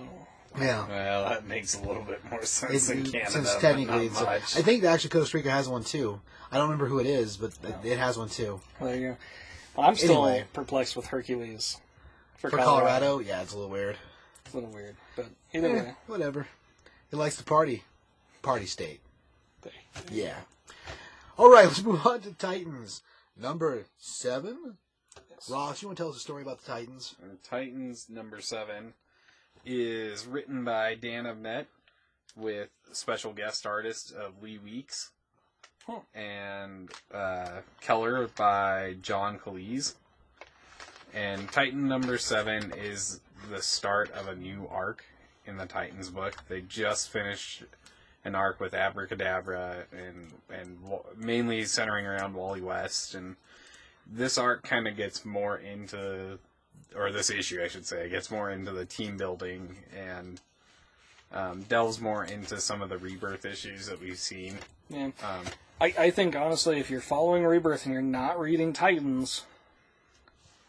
Yeah. 0.58 0.88
Well, 0.88 1.30
that 1.30 1.46
makes 1.46 1.76
a 1.76 1.82
little 1.82 2.04
bit 2.04 2.24
more 2.30 2.44
sense 2.46 2.74
It's, 2.74 2.88
than 2.88 3.04
Canada, 3.06 3.32
since 3.32 3.54
but 3.54 3.62
technically, 3.62 3.96
not 3.96 4.04
it's, 4.06 4.22
much. 4.22 4.58
I 4.58 4.62
think 4.62 4.84
actually 4.84 5.12
Costa 5.12 5.38
Rica 5.38 5.52
has 5.52 5.68
one 5.70 5.84
too. 5.84 6.22
I 6.52 6.56
don't 6.58 6.64
remember 6.66 6.88
who 6.88 7.00
it 7.00 7.06
is, 7.06 7.38
but 7.38 7.52
it- 7.64 7.86
it 7.86 8.00
has 8.00 8.18
one 8.18 8.30
too. 8.30 8.60
there 8.82 8.96
you 8.96 9.08
go. 9.10 9.18
Well, 9.76 9.88
I'm 9.88 9.96
still 9.96 10.26
Anyway. 10.26 10.46
perplexed 10.54 10.96
with 10.96 11.06
Hercules 11.08 11.78
For 12.38 12.50
Colorado, 12.50 13.20
yeah, 13.20 13.42
it's 13.42 13.54
a 13.54 13.56
little 13.56 13.70
weird. 13.70 13.98
It's 14.46 14.54
a 14.54 14.58
little 14.58 14.74
weird, 14.74 14.96
but 15.16 15.28
either 15.54 15.68
Eh, 15.70 15.74
way, 15.84 15.96
whatever. 16.08 16.48
He 17.12 17.18
likes 17.18 17.36
to 17.38 17.44
party. 17.44 17.84
Party 18.42 18.66
state. 18.66 19.02
Yeah. 20.12 20.36
All 21.38 21.52
right, 21.52 21.66
let's 21.66 21.84
move 21.84 22.06
on 22.08 22.22
to 22.22 22.32
Titans. 22.34 23.02
Number 23.38 23.86
seven. 23.98 24.78
Ross, 25.48 25.82
you 25.82 25.88
want 25.88 25.98
to 25.98 26.04
tell 26.04 26.10
us 26.10 26.18
a 26.18 26.20
story 26.20 26.42
about 26.42 26.60
the 26.60 26.72
Titans? 26.72 27.16
Uh, 27.24 27.28
Titans 27.44 28.08
number 28.10 28.42
seven 28.42 28.94
is 29.66 30.26
written 30.26 30.64
by 30.64 30.96
Dan 30.96 31.26
Abnett 31.26 31.66
with 32.36 32.70
special 32.92 33.32
guest 33.34 33.66
artist 33.66 34.12
of 34.14 34.42
Lee 34.44 34.58
Weeks 34.58 35.12
Huh. 35.88 36.00
and 36.14 36.92
uh, 37.14 37.62
Keller 37.82 38.28
by 38.36 38.96
John 39.02 39.40
Kalisz. 39.40 39.96
And 41.14 41.50
Titan 41.52 41.88
number 41.88 42.18
seven 42.18 42.74
is 42.78 43.22
the 43.50 43.62
start 43.62 44.12
of 44.12 44.28
a 44.28 44.36
new 44.36 44.68
arc 44.70 45.04
in 45.48 45.58
the 45.58 45.66
Titans 45.66 46.10
book. 46.10 46.36
They 46.48 46.62
just 46.62 47.10
finished 47.10 47.64
an 48.26 48.36
arc 48.36 48.60
with 48.60 48.74
Abracadabra 48.74 49.86
and 49.92 50.32
and 50.54 50.78
mainly 51.18 51.64
centering 51.66 52.06
around 52.06 52.34
Wally 52.34 52.62
West 52.62 53.16
and 53.16 53.38
this 54.12 54.38
arc 54.38 54.64
kind 54.64 54.88
of 54.88 54.96
gets 54.96 55.26
more 55.26 55.58
into 55.58 56.40
or 56.96 57.12
this 57.12 57.30
issue, 57.30 57.62
I 57.64 57.68
should 57.68 57.86
say, 57.86 58.10
gets 58.10 58.32
more 58.32 58.50
into 58.50 58.72
the 58.72 58.86
team 58.86 59.18
building 59.18 59.76
and 59.96 60.42
um, 61.32 61.62
delves 61.64 62.02
more 62.02 62.24
into 62.24 62.60
some 62.60 62.82
of 62.82 62.90
the 62.90 62.98
rebirth 62.98 63.46
issues 63.46 63.86
that 63.88 64.02
we've 64.02 64.18
seen. 64.18 64.58
yeah. 64.90 65.12
Um, 65.24 65.46
I, 65.82 65.94
I 65.98 66.10
think 66.12 66.36
honestly, 66.36 66.80
if 66.80 66.90
you're 66.90 67.00
following 67.00 67.46
Rebirth 67.46 67.86
and 67.86 67.94
you're 67.94 68.02
not 68.02 68.40
reading 68.40 68.74
Titans, 68.74 69.46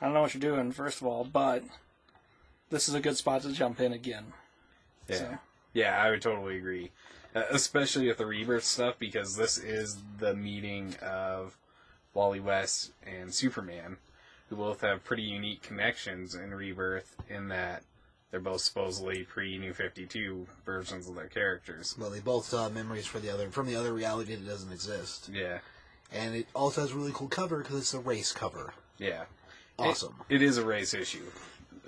I 0.00 0.04
don't 0.04 0.14
know 0.14 0.20
what 0.22 0.34
you're 0.34 0.40
doing. 0.40 0.70
First 0.70 1.00
of 1.00 1.06
all, 1.06 1.24
but 1.24 1.64
this 2.70 2.88
is 2.88 2.94
a 2.94 3.00
good 3.00 3.16
spot 3.16 3.42
to 3.42 3.52
jump 3.52 3.80
in 3.80 3.92
again. 3.92 4.32
yeah, 5.08 5.16
So. 5.16 5.38
yeah, 5.72 6.00
I 6.02 6.10
would 6.10 6.22
totally 6.22 6.58
agree, 6.58 6.90
uh, 7.34 7.42
especially 7.50 8.06
with 8.06 8.18
the 8.18 8.26
rebirth 8.26 8.62
stuff 8.62 8.96
because 9.00 9.34
this 9.34 9.58
is 9.58 9.98
the 10.18 10.34
meeting 10.34 10.94
of 11.02 11.56
Wally 12.14 12.40
West 12.40 12.92
and 13.06 13.32
Superman, 13.32 13.96
who 14.48 14.56
both 14.56 14.80
have 14.80 15.04
pretty 15.04 15.22
unique 15.22 15.62
connections 15.62 16.34
in 16.34 16.52
rebirth 16.54 17.16
in 17.28 17.48
that 17.48 17.82
they're 18.30 18.40
both 18.40 18.60
supposedly 18.60 19.24
pre 19.24 19.58
New 19.58 19.72
Fifty 19.72 20.06
Two 20.06 20.46
versions 20.64 21.08
of 21.08 21.14
their 21.16 21.26
characters. 21.26 21.96
Well, 21.98 22.10
they 22.10 22.20
both 22.20 22.44
saw 22.46 22.68
memories 22.68 23.06
for 23.06 23.18
the 23.18 23.30
other 23.30 23.48
from 23.50 23.66
the 23.66 23.76
other 23.76 23.92
reality 23.92 24.34
that 24.34 24.46
doesn't 24.46 24.72
exist, 24.72 25.30
Yeah, 25.32 25.58
and 26.12 26.34
it 26.36 26.46
also 26.54 26.82
has 26.82 26.92
a 26.92 26.94
really 26.94 27.12
cool 27.12 27.28
cover 27.28 27.58
because 27.58 27.76
it's 27.78 27.94
a 27.94 28.00
race 28.00 28.32
cover. 28.32 28.72
yeah. 28.98 29.24
Awesome. 29.78 30.14
It, 30.28 30.42
it 30.42 30.42
is 30.42 30.58
a 30.58 30.64
race 30.64 30.92
issue 30.92 31.24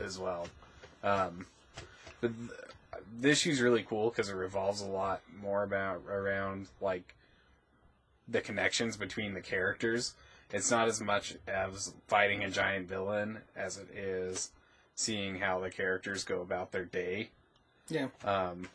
as 0.03 0.19
well. 0.19 0.47
Um, 1.05 1.44
but 2.23 2.31
th- 2.39 2.51
the 3.20 3.28
issue's 3.28 3.61
really 3.61 3.82
cool 3.82 4.09
because 4.09 4.31
it 4.31 4.35
revolves 4.35 4.81
a 4.81 4.86
lot 4.86 5.20
more 5.43 5.62
about 5.62 6.01
around 6.09 6.69
like 6.81 7.15
the 8.28 8.40
connections 8.40 8.97
between 8.97 9.35
the 9.35 9.40
characters. 9.40 10.15
It's 10.51 10.70
not 10.70 10.89
as 10.89 11.01
much 11.01 11.36
as 11.47 11.94
fighting 12.07 12.44
a 12.44 12.51
giant 12.51 12.89
villain 12.89 13.39
as 13.57 13.78
it 13.78 13.90
is 13.97 14.51
seeing 14.94 15.36
how 15.36 15.61
the 15.61 15.70
characters 15.70 16.24
go 16.24 16.40
about 16.43 16.73
their 16.73 16.85
day. 16.85 17.31
Yeah. 17.89 18.09
Um, 18.24 18.69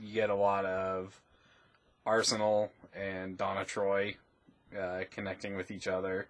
you 0.00 0.14
get 0.14 0.30
a 0.30 0.34
lot 0.34 0.64
of 0.64 1.20
Arsenal 2.06 2.70
and 2.94 3.36
Donna 3.36 3.64
Troy 3.64 4.16
uh, 4.78 5.00
connecting 5.10 5.56
with 5.56 5.70
each 5.70 5.88
other. 5.88 6.28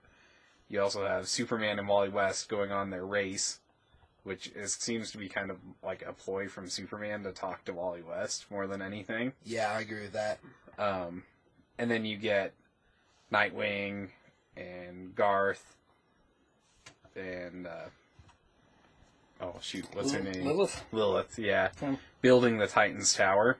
You 0.68 0.82
also 0.82 1.06
have 1.06 1.28
Superman 1.28 1.78
and 1.78 1.88
Wally 1.88 2.08
West 2.08 2.48
going 2.48 2.72
on 2.72 2.90
their 2.90 3.04
race, 3.04 3.60
which 4.22 4.48
is, 4.54 4.74
seems 4.74 5.10
to 5.12 5.18
be 5.18 5.28
kind 5.28 5.50
of 5.50 5.58
like 5.82 6.02
a 6.06 6.12
ploy 6.12 6.48
from 6.48 6.68
Superman 6.68 7.22
to 7.22 7.32
talk 7.32 7.64
to 7.66 7.72
Wally 7.72 8.02
West 8.02 8.46
more 8.50 8.66
than 8.66 8.82
anything. 8.82 9.32
Yeah, 9.44 9.70
I 9.70 9.80
agree 9.80 10.02
with 10.02 10.12
that. 10.12 10.40
Um, 10.78 11.24
and 11.78 11.90
then 11.90 12.04
you 12.04 12.16
get 12.16 12.52
Nightwing 13.32 14.08
and 14.56 15.14
Garth 15.14 15.76
and 17.16 17.66
uh, 17.66 17.88
oh 19.40 19.54
shoot, 19.60 19.86
what's 19.92 20.12
her 20.12 20.20
name? 20.22 20.44
Lilith? 20.44 20.84
Lilith, 20.92 21.38
yeah, 21.38 21.70
Hmm. 21.80 21.94
building 22.22 22.58
the 22.58 22.66
Titans 22.66 23.14
Tower. 23.14 23.58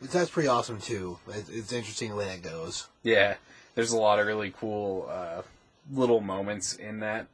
That's 0.00 0.30
pretty 0.30 0.48
awesome 0.48 0.80
too. 0.80 1.18
It- 1.28 1.48
It's 1.50 1.72
interesting 1.72 2.10
the 2.10 2.16
way 2.16 2.26
that 2.26 2.42
goes. 2.42 2.88
Yeah, 3.02 3.36
there's 3.74 3.92
a 3.92 3.96
lot 3.98 4.18
of 4.18 4.26
really 4.26 4.50
cool 4.56 5.08
uh, 5.10 5.42
little 5.90 6.20
moments 6.20 6.74
in 6.74 7.00
that. 7.00 7.26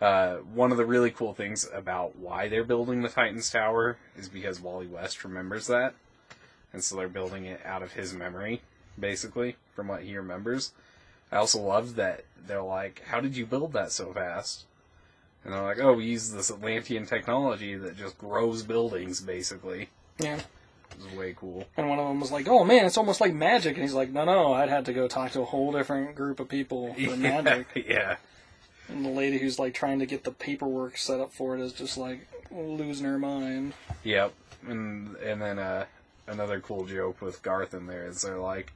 Uh, 0.00 0.36
one 0.38 0.70
of 0.70 0.76
the 0.76 0.84
really 0.84 1.10
cool 1.10 1.32
things 1.34 1.68
about 1.72 2.16
why 2.16 2.48
they're 2.48 2.64
building 2.64 3.00
the 3.02 3.08
Titans 3.08 3.48
Tower 3.50 3.96
is 4.16 4.28
because 4.28 4.60
Wally 4.60 4.86
West 4.86 5.24
remembers 5.24 5.66
that, 5.68 5.94
and 6.72 6.82
so 6.84 6.96
they're 6.96 7.08
building 7.08 7.44
it 7.46 7.60
out 7.64 7.82
of 7.82 7.92
his 7.92 8.12
memory, 8.12 8.60
basically, 8.98 9.56
from 9.74 9.88
what 9.88 10.02
he 10.02 10.16
remembers. 10.16 10.72
I 11.32 11.36
also 11.36 11.60
love 11.60 11.96
that 11.96 12.24
they're 12.46 12.62
like, 12.62 13.02
"How 13.06 13.20
did 13.20 13.36
you 13.36 13.46
build 13.46 13.72
that 13.72 13.92
so 13.92 14.12
fast?" 14.12 14.64
And 15.44 15.52
they're 15.52 15.62
like, 15.62 15.80
"Oh, 15.80 15.94
we 15.94 16.04
use 16.06 16.30
this 16.30 16.50
Atlantean 16.50 17.06
technology 17.06 17.74
that 17.74 17.96
just 17.96 18.18
grows 18.18 18.62
buildings, 18.62 19.20
basically." 19.20 19.90
Yeah. 20.18 20.40
It 20.90 21.04
was 21.04 21.18
way 21.18 21.34
cool. 21.36 21.64
And 21.76 21.88
one 21.88 21.98
of 21.98 22.06
them 22.06 22.20
was 22.20 22.30
like, 22.30 22.46
"Oh 22.48 22.64
man, 22.64 22.86
it's 22.86 22.98
almost 22.98 23.20
like 23.20 23.34
magic." 23.34 23.74
And 23.74 23.82
he's 23.82 23.94
like, 23.94 24.10
"No, 24.10 24.24
no, 24.24 24.52
I'd 24.52 24.68
had 24.68 24.84
to 24.86 24.92
go 24.92 25.08
talk 25.08 25.32
to 25.32 25.40
a 25.40 25.44
whole 25.44 25.72
different 25.72 26.14
group 26.14 26.40
of 26.40 26.48
people 26.48 26.94
for 26.94 27.16
magic." 27.16 27.66
yeah. 27.88 28.16
And 28.88 29.04
the 29.04 29.10
lady 29.10 29.38
who's 29.38 29.58
like 29.58 29.74
trying 29.74 29.98
to 30.00 30.06
get 30.06 30.24
the 30.24 30.30
paperwork 30.30 30.96
set 30.98 31.20
up 31.20 31.32
for 31.32 31.56
it 31.56 31.60
is 31.60 31.72
just 31.72 31.96
like 31.96 32.28
losing 32.50 33.06
her 33.06 33.18
mind. 33.18 33.74
Yep. 34.04 34.34
And 34.68 35.16
and 35.16 35.42
then 35.42 35.58
uh, 35.58 35.86
another 36.26 36.60
cool 36.60 36.84
joke 36.84 37.20
with 37.20 37.42
Garth 37.42 37.74
in 37.74 37.86
there 37.86 38.06
is 38.06 38.22
they're 38.22 38.38
like, 38.38 38.72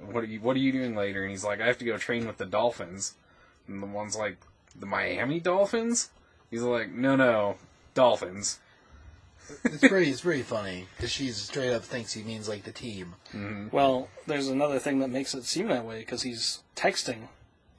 "What 0.00 0.24
are 0.24 0.26
you 0.26 0.40
What 0.40 0.56
are 0.56 0.60
you 0.60 0.72
doing 0.72 0.94
later?" 0.94 1.22
And 1.22 1.30
he's 1.30 1.44
like, 1.44 1.60
"I 1.60 1.66
have 1.66 1.78
to 1.78 1.84
go 1.84 1.96
train 1.98 2.26
with 2.26 2.38
the 2.38 2.46
Dolphins." 2.46 3.14
And 3.68 3.82
the 3.82 3.86
one's 3.86 4.16
like, 4.16 4.36
"The 4.78 4.86
Miami 4.86 5.40
Dolphins?" 5.40 6.10
He's 6.50 6.62
like, 6.62 6.90
"No, 6.90 7.16
no, 7.16 7.56
Dolphins." 7.94 8.58
It's 9.64 9.86
pretty. 9.86 10.10
It's 10.10 10.20
pretty 10.20 10.42
funny 10.42 10.86
because 10.96 11.10
she 11.10 11.28
straight 11.30 11.72
up 11.72 11.82
thinks 11.82 12.12
he 12.12 12.22
means 12.22 12.48
like 12.48 12.62
the 12.62 12.72
team. 12.72 13.14
Mm-hmm. 13.34 13.68
Well, 13.74 14.08
there's 14.26 14.48
another 14.48 14.78
thing 14.78 15.00
that 15.00 15.08
makes 15.10 15.34
it 15.34 15.44
seem 15.44 15.68
that 15.68 15.84
way 15.84 15.98
because 15.98 16.22
he's 16.22 16.62
texting 16.76 17.28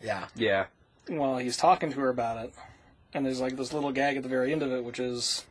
Yeah. 0.01 0.27
Yeah. 0.35 0.65
while 1.07 1.37
he's 1.37 1.55
talking 1.57 1.89
to 1.91 1.99
her 2.01 2.09
about 2.09 2.43
it, 2.45 2.53
and 3.13 3.25
there's 3.25 3.39
like 3.41 3.55
this 3.55 3.71
little 3.73 3.91
gag 3.91 4.17
at 4.17 4.23
the 4.23 4.29
very 4.29 4.51
end 4.51 4.61
of 4.61 4.71
it, 4.71 4.83
which 4.83 4.99
is, 4.99 5.45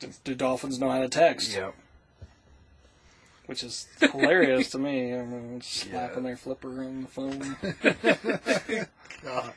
"Do- 0.00 0.12
"Do 0.24 0.34
dolphins 0.34 0.78
know 0.78 0.90
how 0.90 1.00
to 1.00 1.08
text?" 1.08 1.52
Yep. 1.54 1.74
Which 3.48 3.64
is 3.64 3.88
hilarious 3.98 4.70
to 4.70 4.78
me. 4.86 5.14
I 5.14 5.24
mean, 5.24 5.60
slapping 5.62 6.18
Yeah. 6.18 6.28
their 6.28 6.36
flipper 6.36 6.84
on 6.84 7.02
the 7.02 7.08
phone. 7.08 7.56
God. 9.24 9.52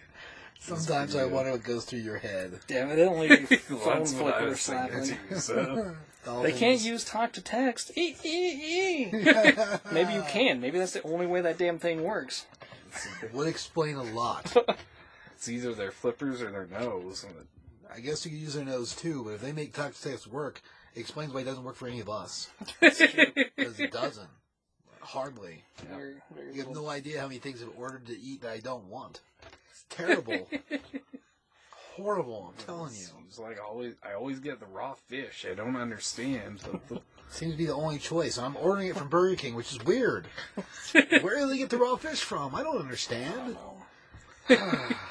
Sometimes 0.60 1.16
I 1.16 1.26
wonder 1.26 1.52
what 1.52 1.64
goes 1.64 1.86
through 1.86 2.00
your 2.00 2.18
head. 2.20 2.60
Evidently, 2.70 3.30
phone 3.48 4.00
That's 4.00 4.14
what 4.14 4.34
flipper 4.36 4.46
was 4.50 4.66
thinking 4.66 5.04
slapping. 5.06 5.18
too. 5.30 5.36
So 5.40 5.96
They 6.44 6.52
can't 6.52 6.80
use 6.80 7.04
talk 7.04 7.34
to 7.34 7.42
text. 7.42 7.92
E, 7.98 8.16
e, 8.24 8.30
e. 8.30 9.12
Maybe 9.92 10.14
you 10.14 10.24
can. 10.30 10.62
Maybe 10.62 10.78
that's 10.78 10.94
the 10.94 11.04
only 11.04 11.26
way 11.26 11.42
that 11.42 11.58
damn 11.58 11.80
thing 11.80 12.04
works. 12.04 12.46
It 13.24 13.34
would 13.34 13.48
explain 13.48 13.96
a 13.96 14.04
lot. 14.04 14.56
it's 15.36 15.50
either 15.50 15.74
their 15.74 15.92
flippers 15.92 16.42
or 16.42 16.52
their 16.52 16.68
nose. 16.68 17.26
I 17.94 18.00
guess 18.00 18.24
you 18.24 18.32
could 18.32 18.40
use 18.40 18.54
their 18.54 18.64
nose 18.66 18.96
too, 18.96 19.24
but 19.26 19.32
if 19.34 19.42
they 19.42 19.52
make 19.52 19.74
talk 19.74 19.94
to 19.96 20.02
text 20.10 20.28
work, 20.28 20.62
it 20.96 21.00
explains 21.00 21.34
why 21.34 21.42
it 21.42 21.46
doesn't 21.46 21.64
work 21.64 21.76
for 21.76 21.88
any 21.88 22.00
of 22.00 22.10
us. 22.10 22.50
Because 22.80 23.80
it 23.80 23.92
doesn't. 23.92 24.30
Hardly. 25.02 25.64
Very, 25.90 26.16
very 26.36 26.52
You 26.52 26.58
have 26.64 26.74
cool. 26.74 26.84
no 26.84 26.90
idea 26.90 27.20
how 27.20 27.28
many 27.28 27.40
things 27.40 27.62
I've 27.62 27.78
ordered 27.78 28.06
to 28.08 28.20
eat 28.20 28.42
that 28.42 28.52
I 28.52 28.60
don't 28.60 28.86
want. 28.86 29.22
It's 29.72 29.86
terrible. 29.90 30.48
Horrible, 31.96 32.54
I'm 32.54 32.66
telling 32.66 32.94
you. 32.96 33.08
It's 33.28 33.38
like 33.40 33.58
always, 33.62 33.96
I 34.04 34.14
always 34.14 34.40
get 34.40 34.60
the 34.60 34.66
raw 34.66 34.94
fish. 34.94 35.46
I 35.50 35.54
don't 35.54 35.76
understand. 35.76 36.62
Seems 37.30 37.54
to 37.54 37.58
be 37.58 37.66
the 37.66 37.74
only 37.74 37.98
choice. 37.98 38.38
I'm 38.38 38.56
ordering 38.58 38.88
it 38.90 38.98
from 38.98 39.10
Burger 39.10 39.36
King, 39.36 39.56
which 39.56 39.72
is 39.72 39.84
weird. 39.84 40.28
Where 40.94 41.40
do 41.40 41.48
they 41.48 41.58
get 41.58 41.70
the 41.70 41.78
raw 41.78 41.96
fish 41.96 42.22
from? 42.22 42.56
I 42.56 42.64
don't 42.64 42.78
understand. 42.80 43.58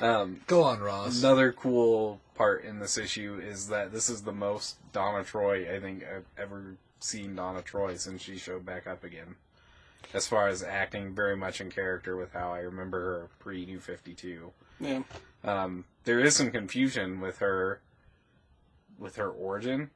um, 0.00 0.40
Go 0.46 0.62
on, 0.62 0.80
Ross. 0.80 1.18
Another 1.18 1.52
cool 1.52 2.20
part 2.34 2.64
in 2.64 2.78
this 2.78 2.98
issue 2.98 3.40
is 3.42 3.68
that 3.68 3.92
this 3.92 4.08
is 4.08 4.22
the 4.22 4.32
most 4.32 4.76
Donna 4.92 5.24
Troy 5.24 5.74
I 5.74 5.80
think 5.80 6.04
I've 6.04 6.26
ever 6.36 6.76
seen 7.00 7.34
Donna 7.34 7.62
Troy 7.62 7.96
since 7.96 8.22
she 8.22 8.36
showed 8.36 8.64
back 8.64 8.86
up 8.86 9.04
again. 9.04 9.36
As 10.14 10.26
far 10.26 10.48
as 10.48 10.62
acting 10.62 11.14
very 11.14 11.36
much 11.36 11.60
in 11.60 11.70
character 11.70 12.16
with 12.16 12.32
how 12.32 12.52
I 12.52 12.60
remember 12.60 13.00
her 13.00 13.28
pre 13.38 13.66
New 13.66 13.80
52. 13.80 14.52
Yeah. 14.80 15.02
Um, 15.42 15.84
there 16.04 16.20
is 16.20 16.36
some 16.36 16.50
confusion 16.50 17.20
with 17.20 17.38
her 17.38 17.80
with 18.98 19.16
her 19.16 19.28
origin. 19.28 19.90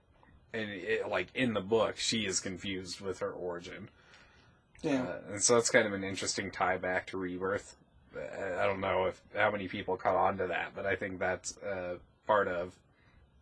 And 0.53 0.69
it, 0.69 1.09
like 1.09 1.29
in 1.35 1.55
the 1.55 1.61
book, 1.61 1.97
she 1.97 2.27
is 2.27 2.41
confused 2.41 3.01
with 3.01 3.21
her 3.21 3.31
origin. 3.31 3.89
Yeah. 4.83 5.03
Uh, 5.03 5.33
and 5.33 5.43
so 5.43 5.55
that's 5.55 5.71
kind 5.71 5.87
of 5.87 5.93
an 5.93 6.05
interesting 6.05 6.51
tie 6.51 6.79
back 6.79 7.07
to 7.09 7.19
Rebirth. 7.19 7.77
I 8.17 8.67
don't 8.67 8.81
know 8.81 9.07
if 9.07 9.21
how 9.37 9.51
many 9.51 9.69
people 9.69 9.97
caught 9.97 10.17
on 10.17 10.39
to 10.39 10.47
that, 10.49 10.73
but 10.75 10.87
I 10.87 10.97
think 10.97 11.19
that's 11.19 11.57
uh, 11.59 11.97
part 12.27 12.49
of 12.49 12.75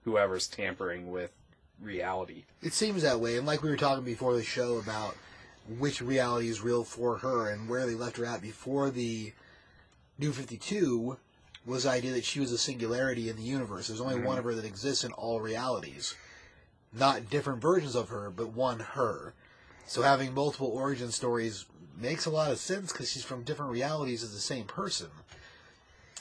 whoever's 0.04 0.46
tampering 0.46 1.10
with 1.10 1.32
reality. 1.80 2.44
It 2.62 2.72
seems 2.72 3.02
that 3.02 3.20
way, 3.20 3.36
and 3.36 3.46
like 3.46 3.62
we 3.62 3.70
were 3.70 3.76
talking 3.76 4.04
before 4.04 4.34
the 4.34 4.42
show 4.42 4.78
about 4.78 5.16
which 5.78 6.00
reality 6.00 6.48
is 6.48 6.60
real 6.60 6.84
for 6.84 7.18
her 7.18 7.50
and 7.50 7.68
where 7.68 7.86
they 7.86 7.94
left 7.94 8.16
her 8.16 8.24
at 8.24 8.40
before 8.40 8.90
the 8.90 9.32
New 10.18 10.32
52 10.32 11.18
was 11.66 11.84
the 11.84 11.90
idea 11.90 12.12
that 12.12 12.24
she 12.24 12.40
was 12.40 12.50
a 12.50 12.58
singularity 12.58 13.28
in 13.28 13.36
the 13.36 13.42
universe. 13.42 13.88
There's 13.88 14.00
only 14.00 14.20
one 14.20 14.38
of 14.38 14.44
her 14.44 14.54
that 14.54 14.64
exists 14.64 15.04
in 15.04 15.12
all 15.12 15.40
realities. 15.40 16.14
Not 16.92 17.28
different 17.28 17.60
versions 17.60 17.94
of 17.94 18.08
her, 18.08 18.30
but 18.30 18.48
one 18.48 18.80
her. 18.80 19.34
So 19.86 20.02
having 20.02 20.32
multiple 20.32 20.68
origin 20.68 21.10
stories 21.12 21.66
makes 22.00 22.26
a 22.26 22.30
lot 22.30 22.50
of 22.50 22.58
sense 22.58 22.92
because 22.92 23.10
she's 23.10 23.24
from 23.24 23.42
different 23.42 23.72
realities 23.72 24.22
as 24.22 24.32
the 24.32 24.40
same 24.40 24.64
person. 24.64 25.08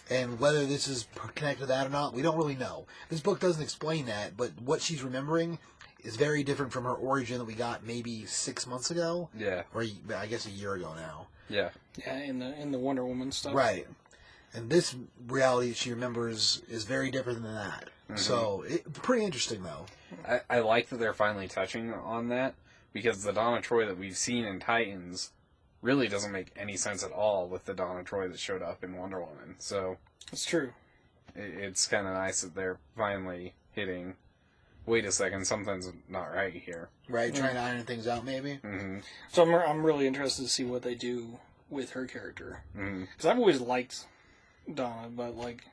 And 0.10 0.40
whether 0.40 0.66
this 0.66 0.88
is 0.88 1.08
connected 1.36 1.62
to 1.62 1.66
that 1.68 1.88
or 1.88 1.90
not, 1.90 2.14
we 2.14 2.22
don't 2.22 2.38
really 2.38 2.56
know. 2.56 2.86
This 3.10 3.20
book 3.20 3.40
doesn't 3.40 3.62
explain 3.62 4.06
that, 4.06 4.38
but 4.38 4.52
what 4.62 4.82
she's 4.82 5.04
remembering 5.04 5.60
is 6.04 6.16
very 6.16 6.44
different 6.44 6.72
from 6.72 6.86
her 6.86 6.94
origin 6.94 7.40
that 7.40 7.45
we 7.45 7.54
got 7.54 7.86
maybe 7.86 8.26
six 8.26 8.66
months 8.66 8.90
ago, 8.91 9.30
Yeah, 9.38 9.64
or 9.74 9.84
I 10.16 10.28
guess 10.28 10.45
a 10.45 10.52
year 10.52 10.74
ago 10.76 10.94
now. 10.95 11.28
yeah, 11.49 11.70
Yeah. 11.98 12.18
In 12.20 12.40
the 12.40 12.58
in 12.60 12.72
the 12.72 12.80
Wonder 12.80 13.06
Woman 13.06 13.32
stuff. 13.32 13.54
Right. 13.54 13.86
And 14.54 14.70
this 14.70 14.95
reality 15.28 15.74
she 15.74 15.90
remembers 15.90 16.62
is 16.70 16.86
very 16.86 17.12
different 17.12 17.44
than 17.44 17.54
that. 17.54 17.90
Mm-hmm. 18.10 18.16
So, 18.16 18.64
it, 18.68 18.91
pretty 18.94 19.26
interesting 19.26 19.64
though. 19.64 19.86
I, 20.26 20.40
I 20.49 20.60
like 20.60 20.88
that 20.90 20.99
they're 20.99 21.14
finally 21.14 21.49
touching 21.49 21.94
on 21.94 22.30
that 22.30 22.56
because 22.94 23.24
the 23.24 23.34
Donna 23.34 23.62
Troy 23.62 23.86
that 23.86 23.98
we've 23.98 24.16
seen 24.16 24.45
in 24.45 24.60
Titans 24.62 25.32
really 25.82 26.08
doesn't 26.08 26.32
make 26.32 26.52
any 26.56 26.76
sense 26.78 27.04
at 27.04 27.12
all 27.12 27.48
with 27.48 27.66
the 27.66 27.74
Donna 27.74 28.04
Troy 28.04 28.28
that 28.28 28.40
showed 28.40 28.62
up 28.62 28.84
in 28.84 28.95
Wonder 28.98 29.20
Woman. 29.20 29.56
So 29.60 29.98
It's 30.32 30.45
true. 30.45 30.74
it, 31.36 31.54
it's 31.56 31.88
kind 31.88 32.08
of 32.08 32.14
nice 32.14 32.41
that 32.41 32.56
they're 32.56 32.80
finally 32.95 33.54
hitting. 33.74 34.16
Wait 34.86 35.06
a 35.06 35.12
second, 35.12 35.45
something's 35.45 35.91
not 36.08 36.34
right 36.34 36.54
here. 36.54 36.90
Right? 37.10 37.34
Trying 37.36 37.56
to 37.56 37.60
iron 37.62 37.84
things 37.84 38.08
out 38.08 38.24
maybe. 38.26 38.56
hmm 38.56 38.99
So 39.32 39.44
I'm 39.44 39.54
I'm 39.54 39.84
really 39.86 40.08
interested 40.08 40.44
to 40.44 40.49
see 40.49 40.64
what 40.64 40.82
they 40.82 40.95
do 40.95 41.40
with 41.70 41.91
her 41.91 42.06
character 42.06 42.62
hmm 42.74 43.02
because 43.04 43.26
I've 43.26 43.38
always 43.40 43.60
liked 43.60 44.06
Donna, 44.74 45.10
but 45.10 45.36
like 45.36 45.64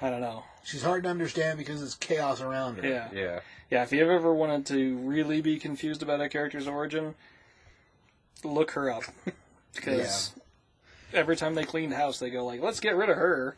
I 0.00 0.10
don't 0.10 0.20
know. 0.20 0.44
She's 0.62 0.82
hard 0.82 1.02
to 1.04 1.08
understand 1.10 1.58
because 1.58 1.82
it's 1.82 1.94
chaos 1.96 2.40
around 2.40 2.76
her. 2.78 2.88
Yeah. 2.88 3.08
Yeah. 3.12 3.40
Yeah, 3.70 3.82
if 3.82 3.92
you've 3.92 4.08
ever 4.08 4.32
wanted 4.32 4.64
to 4.66 4.96
really 4.98 5.40
be 5.42 5.58
confused 5.58 6.02
about 6.02 6.20
a 6.20 6.28
character's 6.28 6.66
origin, 6.68 7.14
look 8.44 8.72
her 8.72 8.90
up. 8.90 9.04
Because 9.74 10.32
every 11.12 11.36
time 11.36 11.54
they 11.54 11.62
cleaned 11.62 11.92
house, 11.92 12.18
they 12.18 12.30
go 12.30 12.44
like, 12.44 12.60
"Let's 12.60 12.80
get 12.80 12.96
rid 12.96 13.08
of 13.10 13.16
her," 13.16 13.56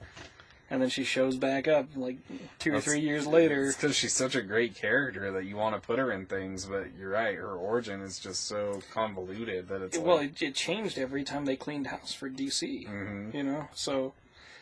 and 0.68 0.82
then 0.82 0.90
she 0.90 1.02
shows 1.02 1.36
back 1.36 1.66
up 1.66 1.86
like 1.96 2.18
two 2.58 2.74
or 2.74 2.80
three 2.80 3.00
years 3.00 3.26
later. 3.26 3.66
It's 3.66 3.76
because 3.76 3.96
she's 3.96 4.12
such 4.12 4.34
a 4.34 4.42
great 4.42 4.74
character 4.74 5.30
that 5.32 5.44
you 5.44 5.56
want 5.56 5.76
to 5.76 5.80
put 5.80 5.98
her 5.98 6.12
in 6.12 6.26
things, 6.26 6.66
but 6.66 6.88
you're 6.98 7.10
right. 7.10 7.36
Her 7.36 7.54
origin 7.54 8.02
is 8.02 8.18
just 8.18 8.46
so 8.48 8.82
convoluted 8.92 9.68
that 9.68 9.80
it's 9.80 9.96
well, 9.96 10.16
like, 10.16 10.42
it, 10.42 10.48
it 10.48 10.54
changed 10.54 10.98
every 10.98 11.24
time 11.24 11.46
they 11.46 11.56
cleaned 11.56 11.86
house 11.86 12.12
for 12.12 12.28
DC. 12.28 12.86
Mhm. 12.86 13.32
You 13.32 13.42
know, 13.42 13.68
so 13.72 14.12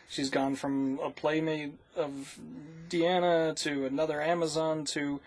she's 0.09 0.31
gone 0.31 0.55
from 0.55 1.01
a 1.03 1.11
playmate 1.11 1.73
of 1.97 2.39
Deanna 2.89 3.57
to 3.57 3.85
another 3.87 4.23
Amazon 4.23 4.85
to 4.87 5.21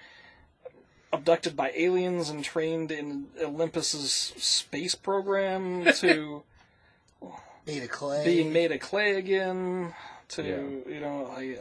abducted 1.14 1.56
by 1.56 1.72
aliens 1.76 2.30
and 2.30 2.44
trained 2.44 2.92
in 2.92 3.28
Olympus's 3.42 4.12
space 4.38 4.96
program 4.96 5.86
to 5.96 6.44
Made 7.68 7.84
of 7.84 7.90
clay. 7.92 8.26
being 8.26 8.52
made 8.54 8.72
of 8.72 8.80
clay 8.80 9.16
again 9.18 9.94
to 10.30 10.44
Yeah. 10.44 10.92
you 10.94 11.00
know 11.00 11.28
I 11.28 11.58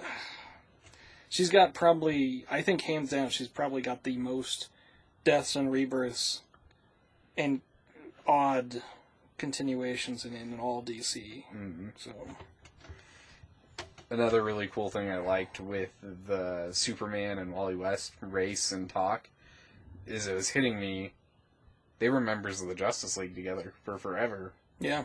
she's 1.28 1.50
got 1.50 1.74
probably 1.74 2.46
I 2.50 2.62
think 2.62 2.82
hands 2.82 3.10
down 3.10 3.28
she's 3.30 3.48
probably 3.48 3.82
got 3.82 4.04
the 4.04 4.16
most 4.16 4.68
deaths 5.24 5.56
and 5.56 5.70
rebirths 5.70 6.40
and 7.36 7.60
odd 8.26 8.82
continuations 9.36 10.24
in, 10.24 10.34
in 10.34 10.58
all 10.60 10.82
DC. 10.82 11.44
Mhm. 11.54 11.90
So 11.98 12.12
another 14.10 14.42
really 14.42 14.68
cool 14.68 14.90
thing 14.90 15.10
I 15.10 15.18
liked 15.18 15.60
with 15.60 15.90
the 16.02 16.68
Superman 16.72 17.38
and 17.38 17.52
Wally 17.52 17.74
West 17.76 18.12
race 18.20 18.72
and 18.72 18.88
talk 18.88 19.28
is 20.06 20.26
it 20.26 20.34
was 20.34 20.50
hitting 20.50 20.78
me. 20.80 21.12
They 21.98 22.08
were 22.08 22.20
members 22.20 22.60
of 22.60 22.68
the 22.68 22.74
Justice 22.74 23.16
League 23.16 23.34
together 23.34 23.74
for 23.82 23.98
forever, 23.98 24.52
yeah, 24.78 25.04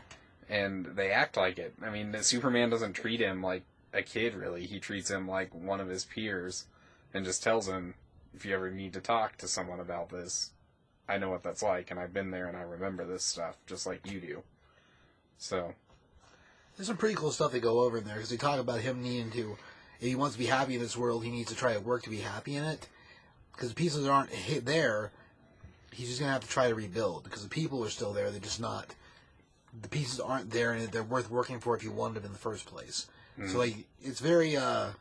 and 0.49 0.85
they 0.85 1.11
act 1.11 1.37
like 1.37 1.59
it. 1.59 1.73
I 1.81 1.89
mean, 1.89 2.15
Superman 2.21 2.69
doesn't 2.69 2.93
treat 2.93 3.19
him 3.19 3.41
like 3.43 3.63
a 3.93 4.01
kid 4.01 4.33
really. 4.33 4.65
He 4.65 4.79
treats 4.79 5.09
him 5.09 5.27
like 5.27 5.53
one 5.53 5.81
of 5.81 5.89
his 5.89 6.05
peers, 6.05 6.65
and 7.13 7.25
just 7.25 7.43
tells 7.43 7.67
him, 7.67 7.95
if 8.33 8.45
you 8.45 8.53
ever 8.55 8.71
need 8.71 8.93
to 8.93 9.01
talk 9.01 9.37
to 9.37 9.47
someone 9.47 9.79
about 9.79 10.09
this, 10.09 10.51
I 11.07 11.17
know 11.17 11.29
what 11.29 11.43
that's 11.43 11.63
like, 11.63 11.91
and 11.91 11.99
I've 11.99 12.13
been 12.13 12.31
there, 12.31 12.47
and 12.47 12.57
I 12.57 12.61
remember 12.61 13.05
this 13.05 13.23
stuff 13.23 13.57
just 13.67 13.85
like 13.85 14.09
you 14.09 14.19
do. 14.19 14.43
So 15.37 15.73
There's 16.75 16.87
some 16.87 16.97
pretty 16.97 17.15
cool 17.15 17.31
stuff 17.31 17.51
they 17.51 17.59
go 17.59 17.79
over 17.81 17.97
in 17.97 18.03
there 18.03 18.15
because 18.15 18.29
they 18.29 18.37
talk 18.37 18.59
about 18.59 18.81
him 18.81 19.01
needing 19.01 19.31
to, 19.31 19.57
if 19.99 20.07
he 20.07 20.15
wants 20.15 20.35
to 20.35 20.39
be 20.39 20.47
happy 20.47 20.75
in 20.75 20.81
this 20.81 20.97
world, 20.97 21.23
he 21.23 21.31
needs 21.31 21.49
to 21.49 21.55
try 21.55 21.73
to 21.73 21.79
work 21.79 22.03
to 22.03 22.09
be 22.09 22.19
happy 22.19 22.55
in 22.55 22.63
it. 22.63 22.87
Because 23.55 23.69
the 23.69 23.75
pieces 23.75 24.07
aren't 24.07 24.29
hit 24.29 24.65
there, 24.65 25.11
he's 25.91 26.07
just 26.07 26.19
gonna 26.19 26.31
have 26.31 26.41
to 26.41 26.47
try 26.47 26.67
to 26.67 26.75
rebuild. 26.75 27.23
Because 27.23 27.43
the 27.43 27.49
people 27.49 27.83
are 27.83 27.89
still 27.89 28.13
there, 28.13 28.29
they're 28.29 28.39
just 28.39 28.59
not. 28.59 28.95
The 29.81 29.89
pieces 29.89 30.19
aren't 30.19 30.51
there, 30.51 30.73
and 30.73 30.87
they're 30.89 31.03
worth 31.03 31.29
working 31.29 31.59
for 31.59 31.75
if 31.75 31.83
you 31.83 31.91
wanted 31.91 32.15
them 32.15 32.25
in 32.25 32.31
the 32.31 32.37
first 32.37 32.65
place. 32.65 33.07
So 33.47 33.57
like, 33.57 33.75
it's 34.01 34.21
very, 34.21 34.55
uh, 34.55 34.91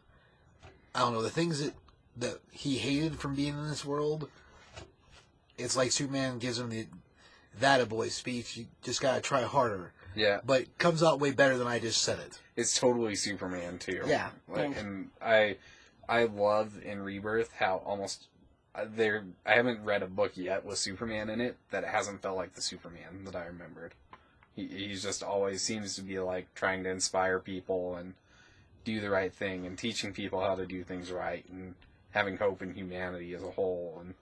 I 0.93 0.99
don't 0.99 1.13
know, 1.13 1.23
the 1.23 1.31
things 1.31 1.61
that 1.61 1.73
that 2.17 2.41
he 2.51 2.79
hated 2.79 3.19
from 3.21 3.37
being 3.37 3.55
in 3.55 3.69
this 3.69 3.85
world. 3.85 4.29
It's 5.57 5.77
like 5.77 5.93
Superman 5.93 6.41
gives 6.41 6.59
him 6.59 6.69
the 6.69 6.87
that 7.61 7.81
a 7.81 7.87
boy 7.87 8.09
speech. 8.09 8.57
You 8.57 8.67
just 8.83 9.01
gotta 9.01 9.21
try 9.21 9.43
harder 9.43 9.93
yeah, 10.15 10.41
but 10.45 10.63
it 10.63 10.79
comes 10.79 11.03
out 11.03 11.21
way 11.21 11.33
better 11.33 11.59
than 11.59 11.67
I 11.67 11.79
just 11.79 12.03
said 12.03 12.19
it. 12.19 12.39
it's 12.57 12.79
totally 12.79 13.15
Superman 13.17 13.79
too. 13.79 14.03
Yeah. 14.07 14.31
like, 14.49 14.71
Yeah. 14.71 14.79
and 14.79 15.11
I 15.21 15.57
I 16.09 16.25
love 16.25 16.75
in 16.83 17.03
Rebirth 17.03 17.53
how 17.53 17.83
almost 17.85 18.29
there. 18.87 19.25
I 19.47 19.53
haven't 19.55 19.85
read 19.85 20.03
a 20.03 20.07
book 20.07 20.33
yet 20.37 20.65
with 20.65 20.79
Superman 20.79 21.31
in 21.31 21.41
it 21.41 21.57
that 21.71 21.85
hasn't 21.85 22.23
felt 22.23 22.37
like 22.37 22.55
the 22.55 22.63
Superman 22.63 23.25
that 23.25 23.37
I 23.37 23.45
remembered. 23.47 23.95
He, 24.55 24.67
he's 24.67 25.03
just 25.03 25.23
always 25.23 25.63
seems 25.63 25.95
to 25.97 26.03
be 26.03 26.19
like 26.19 26.53
trying 26.55 26.85
to 26.85 26.91
inspire 26.91 27.39
people 27.39 27.97
and 27.97 28.15
do 28.85 29.01
the 29.01 29.11
right 29.11 29.33
thing 29.33 29.67
and 29.67 29.79
teaching 29.79 30.13
people 30.13 30.41
how 30.41 30.55
to 30.55 30.67
do 30.67 30.85
things 30.85 31.11
right 31.11 31.45
and 31.51 31.75
having 32.11 32.37
hope 32.37 32.63
in 32.63 32.75
humanity 32.75 33.35
as 33.35 33.43
a 33.43 33.51
whole 33.51 33.99
and 34.01 34.15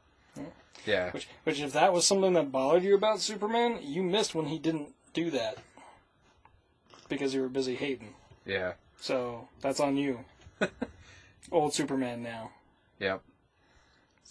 yeah, 0.87 1.11
Which, 1.13 1.29
which, 1.45 1.61
if 1.61 1.75
that 1.75 1.93
was 1.93 2.07
something 2.07 2.33
that 2.33 2.51
bothered 2.51 2.83
you 2.83 2.95
about 2.95 3.21
Superman, 3.21 3.79
you 3.83 4.03
missed 4.03 4.35
when 4.35 4.47
he 4.47 4.59
didn't 4.59 4.95
do 5.13 5.31
that 5.31 5.59
because 7.09 7.35
you 7.35 7.43
were 7.43 7.49
busy 7.51 7.75
hating. 7.75 8.15
yeah, 8.47 8.73
So 8.99 9.49
that's 9.61 9.79
on 9.81 9.97
you. 9.99 10.21
Old 11.53 11.75
Superman 11.75 12.23
now. 12.23 12.51
yep, 12.99 13.23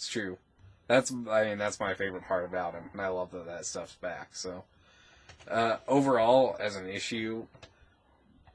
it's 0.02 0.10
true. 0.10 0.40
That's 0.88 1.14
I 1.30 1.44
mean 1.44 1.60
that's 1.60 1.80
my 1.80 1.94
favorite 1.94 2.24
part 2.24 2.44
about 2.44 2.74
him, 2.74 2.86
and 2.92 3.00
I 3.00 3.10
love 3.10 3.30
that 3.32 3.46
that 3.46 3.68
stuff's 3.68 3.94
back. 3.94 4.36
So 4.36 4.64
uh, 5.48 5.78
overall, 5.88 6.56
as 6.60 6.76
an 6.76 6.90
issue, 6.90 7.46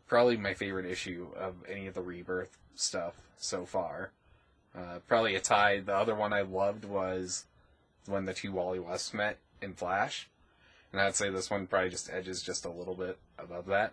probably 0.08 0.36
my 0.36 0.54
favorite 0.54 0.86
issue 0.86 1.28
of 1.36 1.54
any 1.68 1.86
of 1.86 1.94
the 1.94 2.02
Rebirth 2.02 2.58
stuff 2.74 3.14
so 3.36 3.64
far. 3.64 4.10
Uh, 4.76 4.98
probably 5.06 5.36
a 5.36 5.40
tie. 5.40 5.78
The 5.78 5.94
other 5.94 6.16
one 6.16 6.32
I 6.32 6.40
loved 6.40 6.84
was 6.84 7.44
when 8.06 8.24
the 8.24 8.34
two 8.34 8.50
Wally 8.50 8.80
Wests 8.80 9.14
met 9.14 9.38
in 9.62 9.74
Flash, 9.74 10.28
and 10.90 11.00
I'd 11.00 11.14
say 11.14 11.30
this 11.30 11.48
one 11.48 11.68
probably 11.68 11.90
just 11.90 12.10
edges 12.12 12.42
just 12.42 12.64
a 12.64 12.70
little 12.70 12.96
bit 12.96 13.18
above 13.38 13.66
that. 13.66 13.92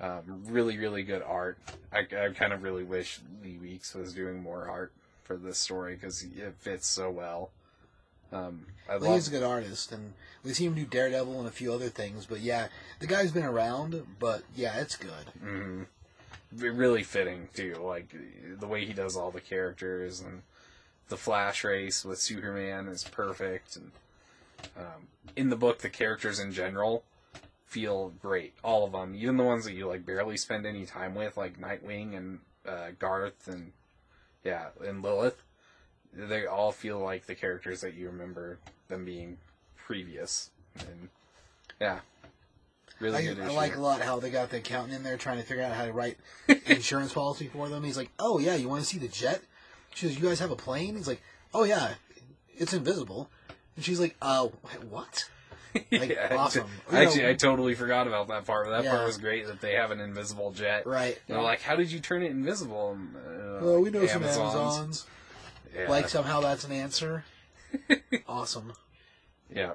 Um, 0.00 0.42
really, 0.48 0.76
really 0.76 1.04
good 1.04 1.22
art. 1.22 1.56
I, 1.92 2.00
I 2.00 2.30
kind 2.30 2.52
of 2.52 2.64
really 2.64 2.82
wish 2.82 3.20
Lee 3.44 3.58
Weeks 3.58 3.94
was 3.94 4.12
doing 4.12 4.42
more 4.42 4.68
art 4.68 4.92
for 5.24 5.36
this 5.36 5.58
story 5.58 5.94
because 5.94 6.22
it 6.22 6.54
fits 6.58 6.86
so 6.86 7.10
well. 7.10 7.50
Um, 8.32 8.66
I 8.88 8.96
Well, 8.96 9.14
he's 9.14 9.28
a 9.28 9.30
good 9.30 9.42
artist, 9.42 9.92
and 9.92 10.12
we've 10.42 10.56
seen 10.56 10.68
him 10.68 10.74
do 10.74 10.84
Daredevil 10.84 11.38
and 11.38 11.48
a 11.48 11.52
few 11.52 11.72
other 11.72 11.88
things. 11.88 12.26
But 12.26 12.40
yeah, 12.40 12.68
the 13.00 13.06
guy's 13.06 13.32
been 13.32 13.44
around. 13.44 14.06
But 14.18 14.42
yeah, 14.54 14.78
it's 14.80 14.96
good. 14.96 15.32
mhm. 15.42 15.86
really 16.52 17.02
fitting 17.02 17.48
too. 17.54 17.74
Like 17.82 18.14
the 18.58 18.66
way 18.66 18.84
he 18.84 18.92
does 18.92 19.16
all 19.16 19.30
the 19.30 19.40
characters 19.40 20.20
and 20.20 20.42
the 21.08 21.16
Flash 21.16 21.64
race 21.64 22.04
with 22.04 22.18
Superman 22.20 22.88
is 22.88 23.04
perfect. 23.04 23.76
And 23.76 23.90
um, 24.76 25.08
in 25.36 25.50
the 25.50 25.56
book, 25.56 25.78
the 25.78 25.90
characters 25.90 26.38
in 26.38 26.52
general 26.52 27.04
feel 27.66 28.12
great. 28.22 28.54
All 28.62 28.84
of 28.84 28.92
them, 28.92 29.14
even 29.16 29.36
the 29.36 29.44
ones 29.44 29.64
that 29.64 29.72
you 29.72 29.86
like 29.86 30.06
barely 30.06 30.36
spend 30.36 30.66
any 30.66 30.86
time 30.86 31.14
with, 31.14 31.36
like 31.36 31.60
Nightwing 31.60 32.16
and 32.16 32.38
uh, 32.66 32.90
Garth 32.98 33.48
and 33.48 33.72
yeah, 34.44 34.68
and 34.86 35.02
Lilith. 35.02 35.42
They 36.12 36.46
all 36.46 36.70
feel 36.70 37.00
like 37.00 37.26
the 37.26 37.34
characters 37.34 37.80
that 37.80 37.94
you 37.94 38.06
remember 38.06 38.58
them 38.88 39.04
being 39.04 39.38
previous. 39.76 40.50
And 40.78 41.08
yeah, 41.80 42.00
really 43.00 43.18
I, 43.18 43.22
good 43.22 43.40
I 43.40 43.46
issue. 43.46 43.54
like 43.54 43.76
a 43.76 43.80
lot 43.80 44.00
how 44.00 44.20
they 44.20 44.30
got 44.30 44.50
the 44.50 44.58
accountant 44.58 44.94
in 44.94 45.02
there 45.02 45.16
trying 45.16 45.38
to 45.38 45.42
figure 45.42 45.64
out 45.64 45.72
how 45.72 45.86
to 45.86 45.92
write 45.92 46.18
insurance 46.66 47.12
policy 47.12 47.48
for 47.48 47.68
them. 47.68 47.82
He's 47.82 47.96
like, 47.96 48.10
"Oh 48.18 48.38
yeah, 48.38 48.54
you 48.54 48.68
want 48.68 48.82
to 48.82 48.86
see 48.86 48.98
the 48.98 49.08
jet?" 49.08 49.42
She 49.94 50.06
says, 50.06 50.16
"You 50.16 50.28
guys 50.28 50.38
have 50.38 50.52
a 50.52 50.56
plane?" 50.56 50.96
He's 50.96 51.08
like, 51.08 51.22
"Oh 51.52 51.64
yeah, 51.64 51.94
it's 52.56 52.72
invisible." 52.72 53.30
And 53.74 53.84
she's 53.84 53.98
like, 53.98 54.14
"Uh, 54.22 54.48
what?" 54.88 55.28
Like, 55.90 56.10
Yeah, 56.10 56.36
awesome. 56.38 56.68
I- 56.90 57.04
Actually, 57.04 57.22
know- 57.22 57.30
I 57.30 57.34
totally 57.34 57.74
forgot 57.74 58.06
about 58.06 58.28
that 58.28 58.46
part. 58.46 58.68
That 58.68 58.84
Yeah. 58.84 58.90
part 58.92 59.06
was 59.06 59.18
great 59.18 59.46
that 59.48 59.60
they 59.60 59.74
have 59.74 59.90
an 59.90 60.00
invisible 60.00 60.52
jet. 60.52 60.86
Right. 60.86 61.18
They're 61.26 61.40
like, 61.42 61.60
how 61.62 61.76
did 61.76 61.90
you 61.90 62.00
turn 62.00 62.22
it 62.22 62.30
invisible? 62.30 62.92
And, 62.92 63.16
uh, 63.16 63.64
Well, 63.64 63.80
we 63.80 63.90
know 63.90 64.00
like, 64.00 64.10
some 64.10 64.22
Amazons. 64.22 64.54
Amazons. 64.54 65.06
Yeah. 65.74 65.90
Like 65.90 66.08
somehow 66.08 66.40
that's 66.40 66.64
an 66.64 66.72
answer. 66.72 67.24
awesome. 68.28 68.72
yeah. 69.52 69.74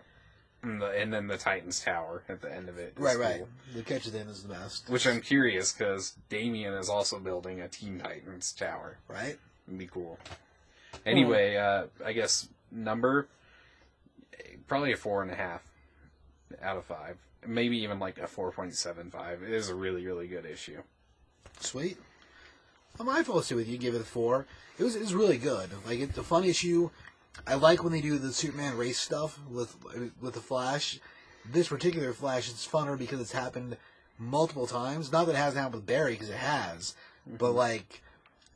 And, 0.62 0.82
the, 0.82 0.88
and 0.88 1.14
then 1.14 1.28
the 1.28 1.38
Titans 1.38 1.80
Tower 1.82 2.24
at 2.28 2.42
the 2.42 2.54
end 2.54 2.68
of 2.70 2.78
it. 2.78 2.94
Right, 2.98 3.18
right. 3.18 3.46
The 3.74 3.82
catch 3.82 4.08
at 4.08 4.14
the 4.14 4.20
end 4.20 4.30
is 4.30 4.44
the 4.44 4.50
best. 4.54 4.90
Which 4.90 5.08
I'm 5.08 5.22
curious 5.22 5.72
because 5.72 6.16
Damian 6.30 6.74
is 6.74 6.90
also 6.90 7.18
building 7.20 7.62
a 7.62 7.68
Teen 7.70 7.98
Titans 8.00 8.52
Tower. 8.52 8.98
Right? 9.08 9.38
It'd 9.68 9.78
be 9.80 9.88
cool. 9.88 10.18
Anyway, 11.06 11.56
uh, 11.56 11.86
I 12.06 12.12
guess 12.14 12.50
number 12.72 13.28
probably 14.68 14.92
a 14.92 14.98
four 14.98 15.22
and 15.24 15.32
a 15.32 15.36
half 15.36 15.62
out 16.62 16.78
of 16.78 16.86
five. 16.86 17.18
Maybe 17.46 17.78
even 17.80 18.00
like 18.00 18.18
a 18.18 18.28
four 18.28 18.52
point 18.52 18.76
seven 18.76 19.12
five. 19.12 19.44
It 19.44 19.52
is 19.52 19.70
a 19.70 19.76
really 19.76 20.06
really 20.06 20.28
good 20.28 20.46
issue. 20.46 20.82
Sweet. 21.60 21.98
I'm 23.00 23.06
mindful 23.06 23.42
to 23.42 23.56
with 23.56 23.68
you. 23.68 23.78
Give 23.78 23.96
it 23.96 24.02
a 24.02 24.06
four. 24.06 24.46
It 24.78 24.84
was 24.84 24.96
it 24.96 25.02
was 25.02 25.14
really 25.14 25.38
good. 25.38 25.70
Like 25.86 26.00
it's 26.00 26.18
a 26.18 26.24
fun 26.24 26.44
issue. 26.44 26.90
I 27.48 27.56
like 27.56 27.84
when 27.84 27.94
they 27.94 28.02
do 28.02 28.18
the 28.18 28.34
Superman 28.34 28.78
race 28.78 29.00
stuff 29.00 29.40
with 29.50 29.76
with 30.22 30.34
the 30.34 30.42
Flash. 30.42 31.00
This 31.50 31.70
particular 31.70 32.14
Flash, 32.14 32.50
it's 32.50 32.68
funner 32.68 32.98
because 32.98 33.22
it's 33.22 33.32
happened 33.32 33.78
multiple 34.18 34.68
times. 34.68 35.12
Not 35.12 35.26
that 35.26 35.36
it 35.36 35.38
hasn't 35.38 35.58
happened 35.58 35.76
with 35.76 35.86
Barry, 35.86 36.14
because 36.14 36.30
it 36.30 36.36
has. 36.36 36.96
But 37.26 37.48
mm-hmm. 37.50 37.58
like 37.58 38.02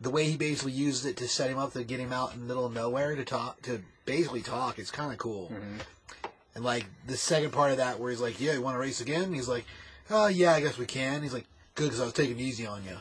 the 0.01 0.09
way 0.09 0.25
he 0.25 0.35
basically 0.35 0.73
used 0.73 1.05
it 1.05 1.17
to 1.17 1.27
set 1.27 1.49
him 1.49 1.57
up 1.57 1.73
to 1.73 1.83
get 1.83 1.99
him 1.99 2.11
out 2.11 2.33
in 2.33 2.41
the 2.41 2.45
middle 2.45 2.65
of 2.65 2.73
nowhere 2.73 3.15
to 3.15 3.23
talk 3.23 3.61
to 3.63 3.81
basically 4.05 4.41
talk. 4.41 4.77
It's 4.77 4.91
kind 4.91 5.11
of 5.11 5.17
cool. 5.17 5.49
Mm-hmm. 5.53 6.22
And 6.55 6.63
like 6.63 6.85
the 7.07 7.17
second 7.17 7.51
part 7.51 7.71
of 7.71 7.77
that, 7.77 7.99
where 7.99 8.11
he's 8.11 8.21
like, 8.21 8.39
"Yeah, 8.39 8.53
you 8.53 8.61
want 8.61 8.75
to 8.75 8.79
race 8.79 9.01
again?" 9.01 9.23
And 9.23 9.35
he's 9.35 9.47
like, 9.47 9.65
"Oh 10.09 10.27
yeah, 10.27 10.53
I 10.53 10.61
guess 10.61 10.77
we 10.77 10.85
can." 10.85 11.23
He's 11.23 11.33
like, 11.33 11.47
"Good, 11.75 11.85
because 11.85 11.99
I 11.99 12.05
was 12.05 12.13
taking 12.13 12.39
it 12.39 12.43
easy 12.43 12.65
on 12.65 12.83
you." 12.83 12.97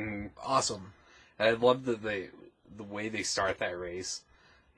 Mm. 0.00 0.30
Awesome. 0.44 0.92
I 1.38 1.50
love 1.50 1.84
that 1.84 2.02
they 2.02 2.30
the 2.76 2.82
way 2.82 3.08
they 3.08 3.22
start 3.22 3.58
that 3.58 3.78
race 3.78 4.22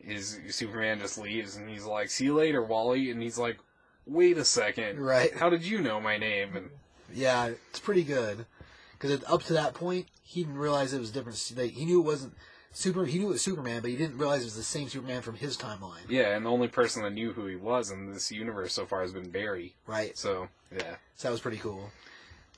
is 0.00 0.38
Superman 0.50 1.00
just 1.00 1.18
leaves 1.18 1.56
and 1.56 1.68
he's 1.68 1.84
like, 1.84 2.10
"See 2.10 2.24
you 2.24 2.34
later, 2.34 2.62
Wally," 2.62 3.10
and 3.10 3.22
he's 3.22 3.38
like, 3.38 3.58
"Wait 4.06 4.38
a 4.38 4.44
second, 4.44 5.00
Right. 5.00 5.34
How 5.34 5.50
did 5.50 5.64
you 5.64 5.80
know 5.80 6.00
my 6.00 6.18
name?" 6.18 6.56
And 6.56 6.70
Yeah, 7.12 7.52
it's 7.70 7.80
pretty 7.80 8.04
good. 8.04 8.46
Because 8.92 9.22
up 9.24 9.44
to 9.44 9.52
that 9.54 9.74
point, 9.74 10.08
he 10.22 10.42
didn't 10.42 10.58
realize 10.58 10.92
it 10.92 11.00
was 11.00 11.10
different. 11.10 11.52
Like, 11.56 11.70
he 11.70 11.84
knew 11.84 12.00
it 12.00 12.04
wasn't 12.04 12.34
super. 12.72 13.04
He 13.04 13.18
knew 13.18 13.26
it 13.26 13.32
was 13.32 13.42
Superman, 13.42 13.80
but 13.80 13.90
he 13.90 13.96
didn't 13.96 14.18
realize 14.18 14.42
it 14.42 14.46
was 14.46 14.56
the 14.56 14.62
same 14.62 14.88
Superman 14.88 15.22
from 15.22 15.36
his 15.36 15.56
timeline. 15.56 16.08
yeah, 16.08 16.36
and 16.36 16.44
the 16.46 16.50
only 16.50 16.68
person 16.68 17.02
that 17.02 17.10
knew 17.12 17.32
who 17.32 17.46
he 17.46 17.56
was 17.56 17.90
in 17.90 18.12
this 18.12 18.30
universe 18.30 18.72
so 18.72 18.86
far 18.86 19.02
has 19.02 19.12
been 19.12 19.30
Barry. 19.30 19.74
Right. 19.86 20.16
So 20.16 20.48
yeah, 20.72 20.96
So 21.16 21.28
that 21.28 21.32
was 21.32 21.40
pretty 21.40 21.58
cool. 21.58 21.90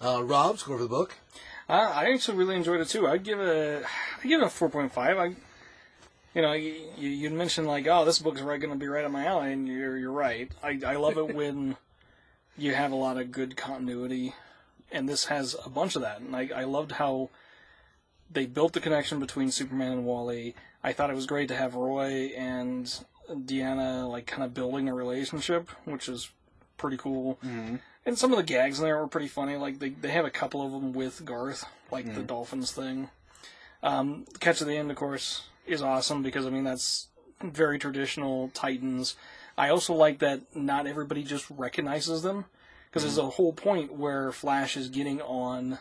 Uh, 0.03 0.23
Rob, 0.25 0.59
score 0.59 0.77
for 0.79 0.83
the 0.83 0.89
book. 0.89 1.15
Uh, 1.69 1.93
I 1.95 2.13
actually 2.13 2.39
really 2.39 2.57
enjoyed 2.57 2.81
it 2.81 2.89
too. 2.89 3.07
I'd 3.07 3.23
give 3.23 3.39
it, 3.39 3.85
I'd 4.19 4.29
give 4.29 4.41
it 4.41 4.47
a 4.47 4.51
four 4.51 4.69
point 4.69 4.93
five. 4.93 5.19
I, 5.19 5.35
you 6.35 6.43
know, 6.43 6.53
you 6.53 6.75
you 6.97 7.31
mentioned 7.31 7.67
like, 7.67 7.87
oh, 7.87 8.05
this 8.05 8.19
book's 8.19 8.41
right 8.41 8.61
going 8.61 8.73
to 8.73 8.79
be 8.79 8.89
right 8.89 9.05
up 9.05 9.11
my 9.13 9.27
alley, 9.27 9.53
and 9.53 9.69
you're 9.69 9.97
you're 9.99 10.11
right. 10.13 10.51
I 10.63 10.81
I 10.87 10.97
love 10.97 11.17
it 11.19 11.35
when 11.35 11.77
you 12.57 12.75
have 12.75 12.93
a 12.93 12.97
lot 12.97 13.19
of 13.19 13.31
good 13.31 13.57
continuity, 13.57 14.35
and 14.91 15.09
this 15.09 15.27
has 15.27 15.55
a 15.65 15.71
bunch 15.71 15.97
of 15.97 16.03
that. 16.03 16.21
And 16.21 16.35
I 16.35 16.49
I 16.55 16.65
loved 16.65 16.93
how 16.93 17.31
they 18.31 18.47
built 18.47 18.73
the 18.73 18.81
connection 18.81 19.19
between 19.19 19.51
Superman 19.51 19.93
and 19.93 20.05
Wally. 20.05 20.55
I 20.83 20.93
thought 20.93 21.11
it 21.11 21.17
was 21.17 21.27
great 21.27 21.49
to 21.49 21.57
have 21.57 21.75
Roy 21.75 22.33
and 22.37 22.87
Deanna 23.29 24.09
like 24.11 24.27
kind 24.27 24.43
of 24.43 24.55
building 24.55 24.89
a 24.89 24.95
relationship, 24.95 25.69
which 25.85 26.09
is 26.09 26.31
pretty 26.77 26.97
cool. 26.97 27.39
mm-hmm. 27.45 27.77
And 28.07 28.19
some 28.19 28.33
of 28.33 28.39
the 28.39 28.43
gags 28.43 28.79
in 28.79 28.87
there 28.87 28.99
were 28.99 29.09
pretty 29.09 29.29
funny. 29.29 29.57
Like 29.57 29.79
they, 29.79 29.91
they 29.91 30.11
have 30.11 30.25
a 30.25 30.31
couple 30.31 30.65
of 30.65 30.73
them 30.73 30.95
with 30.95 31.25
Garth, 31.25 31.67
like 31.91 32.15
the 32.15 32.23
Dolphins 32.23 32.73
thing. 32.73 33.11
Um, 33.83 34.25
Catch 34.41 34.63
at 34.63 34.69
the 34.69 34.77
End, 34.77 34.91
of 34.91 34.97
course, 34.97 35.43
is 35.67 35.83
awesome 35.83 36.23
because 36.23 36.47
I 36.47 36.51
mean 36.51 36.65
that's 36.65 37.09
very 37.43 37.79
traditional 37.79 38.49
Titans. 38.55 39.17
I 39.59 39.69
also 39.69 39.93
like 39.93 40.21
that 40.21 40.57
not 40.57 40.87
everybody 40.87 41.23
just 41.23 41.45
recognizes 41.51 42.23
them. 42.23 42.47
Because 42.89 43.05
there's 43.05 43.19
a 43.19 43.31
whole 43.31 43.53
point 43.53 43.93
where 43.93 44.33
Flash 44.33 44.77
is 44.77 44.89
getting 44.89 45.21
on 45.21 45.79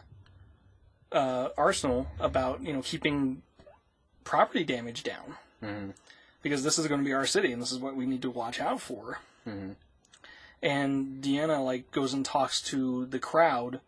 uh, 1.11 1.49
Arsenal 1.57 2.07
about 2.19 2.61
you 2.61 2.73
know 2.73 2.81
keeping 2.81 3.41
property 4.23 4.63
damage 4.63 5.03
down 5.03 5.35
Mhm. 5.63 5.93
because 6.43 6.63
this 6.63 6.77
is 6.77 6.87
going 6.87 7.01
to 7.01 7.05
be 7.05 7.13
our 7.13 7.25
city 7.25 7.51
and 7.51 7.61
this 7.61 7.71
is 7.71 7.79
what 7.79 7.95
we 7.95 8.05
need 8.05 8.21
to 8.21 8.29
watch 8.29 8.59
out 8.59 8.79
for. 8.81 9.19
Mhm. 9.47 9.75
And 10.61 11.23
Deanna 11.23 11.63
like 11.63 11.91
goes 11.91 12.13
and 12.13 12.25
talks 12.25 12.61
to 12.63 13.05
the 13.05 13.19
crowd. 13.19 13.79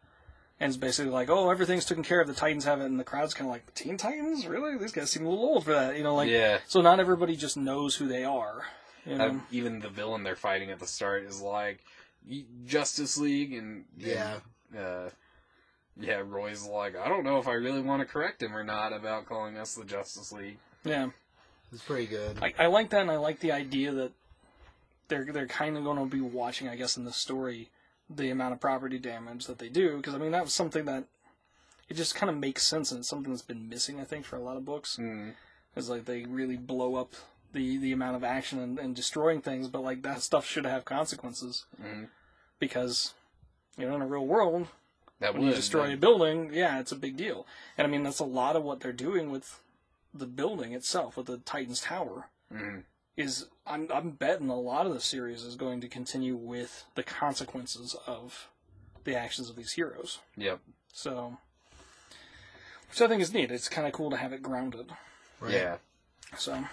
And 0.59 0.69
is 0.69 0.77
basically 0.77 1.11
like, 1.11 1.27
oh, 1.27 1.49
everything's 1.49 1.85
taken 1.85 2.03
care 2.03 2.21
of. 2.21 2.27
The 2.27 2.35
Titans 2.35 2.65
have 2.65 2.81
it, 2.81 2.85
and 2.85 2.99
the 2.99 3.03
crowd's 3.03 3.33
kind 3.33 3.47
of 3.49 3.51
like, 3.51 3.73
Teen 3.73 3.97
Titans, 3.97 4.45
really? 4.45 4.77
These 4.77 4.91
guys 4.91 5.09
seem 5.09 5.25
a 5.25 5.29
little 5.29 5.43
old 5.43 5.65
for 5.65 5.73
that, 5.73 5.97
you 5.97 6.03
know? 6.03 6.13
Like, 6.13 6.29
Yeah. 6.29 6.59
so 6.67 6.81
not 6.81 6.99
everybody 6.99 7.35
just 7.35 7.57
knows 7.57 7.95
who 7.95 8.07
they 8.07 8.23
are. 8.23 8.67
You 9.03 9.15
know? 9.17 9.25
Uh, 9.27 9.39
even 9.49 9.79
the 9.79 9.89
villain 9.89 10.21
they're 10.21 10.35
fighting 10.35 10.69
at 10.69 10.79
the 10.79 10.85
start 10.85 11.23
is 11.23 11.41
like 11.41 11.79
Justice 12.67 13.17
League, 13.17 13.53
and 13.53 13.85
Yeah. 13.97 14.39
and, 14.71 14.79
uh, 14.79 15.09
yeah. 15.99 16.21
Roy's 16.25 16.65
like, 16.65 16.95
I 16.97 17.07
don't 17.07 17.23
know 17.23 17.37
if 17.37 17.47
I 17.47 17.53
really 17.53 17.81
want 17.81 18.01
to 18.01 18.05
correct 18.05 18.41
him 18.41 18.55
or 18.55 18.63
not 18.63 18.93
about 18.93 19.25
calling 19.27 19.57
us 19.57 19.75
the 19.75 19.85
Justice 19.85 20.31
League. 20.31 20.57
yeah. 20.83 21.09
It's 21.73 21.83
pretty 21.83 22.05
good. 22.05 22.37
I, 22.41 22.53
I 22.59 22.65
like 22.67 22.89
that, 22.89 22.99
and 23.01 23.09
I 23.11 23.15
like 23.15 23.39
the 23.39 23.53
idea 23.53 23.93
that 23.93 24.11
they're 25.07 25.23
they're 25.31 25.47
kind 25.47 25.77
of 25.77 25.85
going 25.85 25.97
to 25.97 26.05
be 26.05 26.19
watching, 26.19 26.67
I 26.67 26.75
guess, 26.75 26.97
in 26.97 27.05
the 27.05 27.13
story, 27.13 27.69
the 28.09 28.29
amount 28.29 28.53
of 28.53 28.59
property 28.59 28.99
damage 28.99 29.45
that 29.45 29.57
they 29.57 29.69
do. 29.69 29.95
Because 29.95 30.13
I 30.13 30.17
mean, 30.17 30.31
that 30.31 30.43
was 30.43 30.53
something 30.53 30.83
that 30.85 31.05
it 31.87 31.93
just 31.93 32.13
kind 32.13 32.29
of 32.29 32.35
makes 32.37 32.63
sense, 32.63 32.91
and 32.91 32.99
it's 32.99 33.07
something 33.07 33.31
that's 33.31 33.41
been 33.41 33.69
missing, 33.69 34.01
I 34.01 34.03
think, 34.03 34.25
for 34.25 34.35
a 34.35 34.41
lot 34.41 34.57
of 34.57 34.65
books. 34.65 34.97
Mm. 34.99 35.33
Is 35.77 35.89
like 35.89 36.03
they 36.03 36.25
really 36.25 36.57
blow 36.57 36.95
up 36.95 37.13
the 37.53 37.77
the 37.77 37.93
amount 37.93 38.17
of 38.17 38.23
action 38.25 38.59
and, 38.59 38.77
and 38.77 38.93
destroying 38.93 39.39
things, 39.41 39.69
but 39.69 39.81
like 39.81 40.01
that 40.01 40.21
stuff 40.21 40.45
should 40.45 40.65
have 40.65 40.83
consequences 40.83 41.65
Mhm. 41.81 42.09
because 42.59 43.13
you 43.77 43.87
know 43.87 43.95
in 43.95 44.01
a 44.01 44.07
real 44.07 44.25
world 44.27 44.67
That 45.21 45.33
when 45.33 45.43
would 45.43 45.49
you 45.51 45.55
destroy 45.55 45.93
a 45.93 45.97
building, 45.97 46.49
yeah, 46.51 46.79
it's 46.79 46.91
a 46.91 46.95
big 46.95 47.15
deal. 47.15 47.45
And 47.77 47.87
I 47.87 47.89
mean, 47.89 48.01
that's 48.01 48.19
a 48.19 48.25
lot 48.25 48.55
of 48.55 48.63
what 48.63 48.79
they're 48.79 48.91
doing 48.91 49.31
with 49.31 49.61
the 50.13 50.25
building 50.25 50.73
itself, 50.73 51.15
with 51.15 51.27
the 51.27 51.37
Titans 51.37 51.81
Tower. 51.81 52.27
Mhm. 52.51 52.83
Is 53.15 53.47
I'm 53.67 53.87
I'm 53.93 54.11
betting 54.11 54.49
a 54.49 54.59
lot 54.59 54.87
of 54.87 54.93
the 54.93 54.99
series 54.99 55.43
is 55.43 55.55
going 55.55 55.79
to 55.81 55.87
continue 55.87 56.35
with 56.35 56.85
the 56.95 57.03
consequences 57.03 57.95
of 58.07 58.49
the 59.03 59.15
actions 59.15 59.47
of 59.49 59.55
these 59.55 59.73
heroes. 59.73 60.19
Yep. 60.37 60.59
So, 60.91 61.37
which 62.89 63.01
I 63.01 63.07
think 63.07 63.21
is 63.21 63.33
neat. 63.33 63.51
It's 63.51 63.69
kind 63.69 63.85
of 63.85 63.93
cool 63.93 64.09
to 64.09 64.17
have 64.17 64.33
it 64.33 64.41
grounded. 64.41 64.91
Right? 65.39 65.53
Yeah. 65.53 65.77
So, 66.35 66.65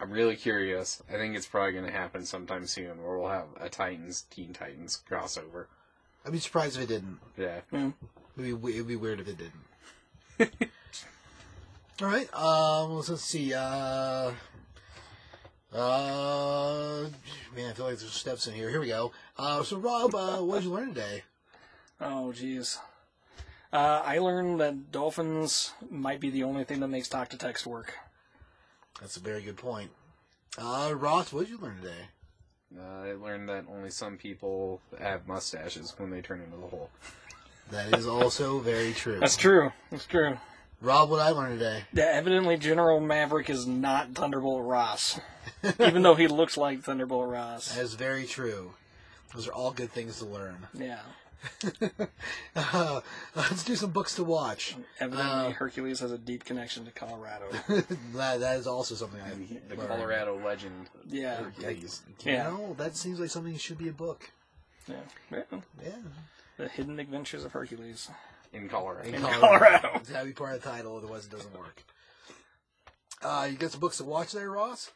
I'm 0.00 0.10
really 0.10 0.36
curious. 0.36 1.02
I 1.08 1.12
think 1.12 1.36
it's 1.36 1.46
probably 1.46 1.72
going 1.72 1.86
to 1.86 1.92
happen 1.92 2.24
sometime 2.24 2.66
soon, 2.66 3.02
where 3.02 3.18
we'll 3.18 3.28
have 3.28 3.48
a 3.60 3.68
Titans 3.68 4.22
Teen 4.30 4.52
Titans 4.52 5.02
crossover. 5.08 5.66
I'd 6.24 6.32
be 6.32 6.38
surprised 6.38 6.76
if 6.76 6.84
it 6.84 6.88
didn't. 6.88 7.18
Yeah. 7.36 7.60
yeah. 7.70 7.90
It'd 8.36 8.62
be, 8.62 8.72
it'd 8.72 8.88
be 8.88 8.96
weird 8.96 9.20
if 9.20 9.28
it 9.28 9.38
didn't. 9.38 10.70
All 12.02 12.08
right. 12.08 12.34
Um. 12.34 12.94
Let's, 12.96 13.08
let's 13.08 13.24
see. 13.24 13.52
Uh. 13.54 14.32
Uh. 15.72 17.06
Man, 17.54 17.70
I 17.70 17.72
feel 17.72 17.86
like 17.86 17.98
there's 17.98 18.12
steps 18.12 18.46
in 18.46 18.54
here. 18.54 18.70
Here 18.70 18.80
we 18.80 18.88
go. 18.88 19.12
Uh. 19.36 19.62
So, 19.62 19.76
Rob, 19.76 20.14
uh, 20.14 20.38
what 20.38 20.56
did 20.56 20.64
you 20.64 20.70
learn 20.70 20.88
today? 20.88 21.22
Oh, 22.00 22.32
jeez. 22.34 22.78
Uh, 23.72 24.02
I 24.04 24.18
learned 24.18 24.60
that 24.60 24.92
dolphins 24.92 25.72
might 25.90 26.20
be 26.20 26.30
the 26.30 26.44
only 26.44 26.64
thing 26.64 26.80
that 26.80 26.88
makes 26.88 27.08
talk 27.08 27.28
to 27.30 27.38
text 27.38 27.66
work. 27.66 27.94
That's 29.00 29.16
a 29.16 29.20
very 29.20 29.42
good 29.42 29.56
point. 29.56 29.90
Uh, 30.56 30.92
Ross, 30.94 31.32
what 31.32 31.46
did 31.46 31.50
you 31.50 31.58
learn 31.58 31.78
today? 31.80 32.08
Uh, 32.78 33.08
I 33.08 33.12
learned 33.12 33.48
that 33.48 33.64
only 33.68 33.90
some 33.90 34.16
people 34.16 34.80
have 34.98 35.26
mustaches 35.28 35.94
when 35.96 36.10
they 36.10 36.20
turn 36.20 36.40
into 36.40 36.56
the 36.56 36.66
Hulk. 36.68 36.90
That 37.70 37.94
is 37.96 38.06
also 38.06 38.58
very 38.58 38.92
true. 38.92 39.20
That's 39.20 39.36
true. 39.36 39.72
That's 39.90 40.06
true. 40.06 40.38
Rob, 40.80 41.08
what 41.08 41.20
I 41.20 41.30
learned 41.30 41.58
today? 41.58 41.84
Yeah, 41.92 42.10
evidently 42.12 42.56
General 42.58 43.00
Maverick 43.00 43.48
is 43.48 43.66
not 43.66 44.14
Thunderbolt 44.14 44.64
Ross, 44.64 45.18
even 45.80 46.02
though 46.02 46.14
he 46.14 46.26
looks 46.26 46.56
like 46.56 46.82
Thunderbolt 46.82 47.28
Ross. 47.28 47.74
That 47.74 47.82
is 47.82 47.94
very 47.94 48.26
true. 48.26 48.74
Those 49.32 49.48
are 49.48 49.52
all 49.52 49.70
good 49.72 49.90
things 49.92 50.18
to 50.18 50.26
learn. 50.26 50.66
Yeah, 50.74 51.00
Uh, 52.56 53.00
let's 53.34 53.64
do 53.64 53.74
some 53.76 53.90
books 53.90 54.14
to 54.16 54.24
watch. 54.24 54.76
evidently 55.00 55.46
Uh, 55.46 55.50
Hercules 55.50 56.00
has 56.00 56.12
a 56.12 56.18
deep 56.18 56.44
connection 56.44 56.84
to 56.84 56.90
Colorado. 56.92 57.46
that, 58.14 58.40
that 58.40 58.56
is 58.58 58.66
also 58.66 58.94
something 58.94 59.20
I 59.20 59.30
The 59.68 59.76
learned. 59.76 59.88
Colorado 59.88 60.40
legend. 60.44 60.88
Yeah, 61.06 61.36
Hercules. 61.36 62.02
You 62.24 62.32
Yeah. 62.32 62.44
know, 62.44 62.74
that 62.78 62.96
seems 62.96 63.18
like 63.20 63.30
something 63.30 63.56
should 63.58 63.78
be 63.78 63.88
a 63.88 63.92
book. 63.92 64.30
yeah, 64.88 64.96
yeah. 65.32 65.42
Yeah. 65.84 65.92
The 66.56 66.68
Hidden 66.68 67.00
Adventures 67.00 67.44
of 67.44 67.52
Hercules. 67.52 68.08
In 68.52 68.68
Colorado. 68.68 69.08
In 69.08 69.20
Colorado. 69.20 69.90
It's 69.96 70.10
gotta 70.12 70.26
be 70.26 70.32
part 70.32 70.54
of 70.54 70.62
the 70.62 70.68
title, 70.70 70.96
otherwise 70.96 71.24
it 71.26 71.32
doesn't 71.32 71.58
work. 71.58 71.82
Uh, 73.20 73.48
you 73.50 73.56
got 73.56 73.72
some 73.72 73.80
books 73.80 73.96
to 73.96 74.04
watch 74.04 74.30
there, 74.32 74.50
Ross? 74.50 74.92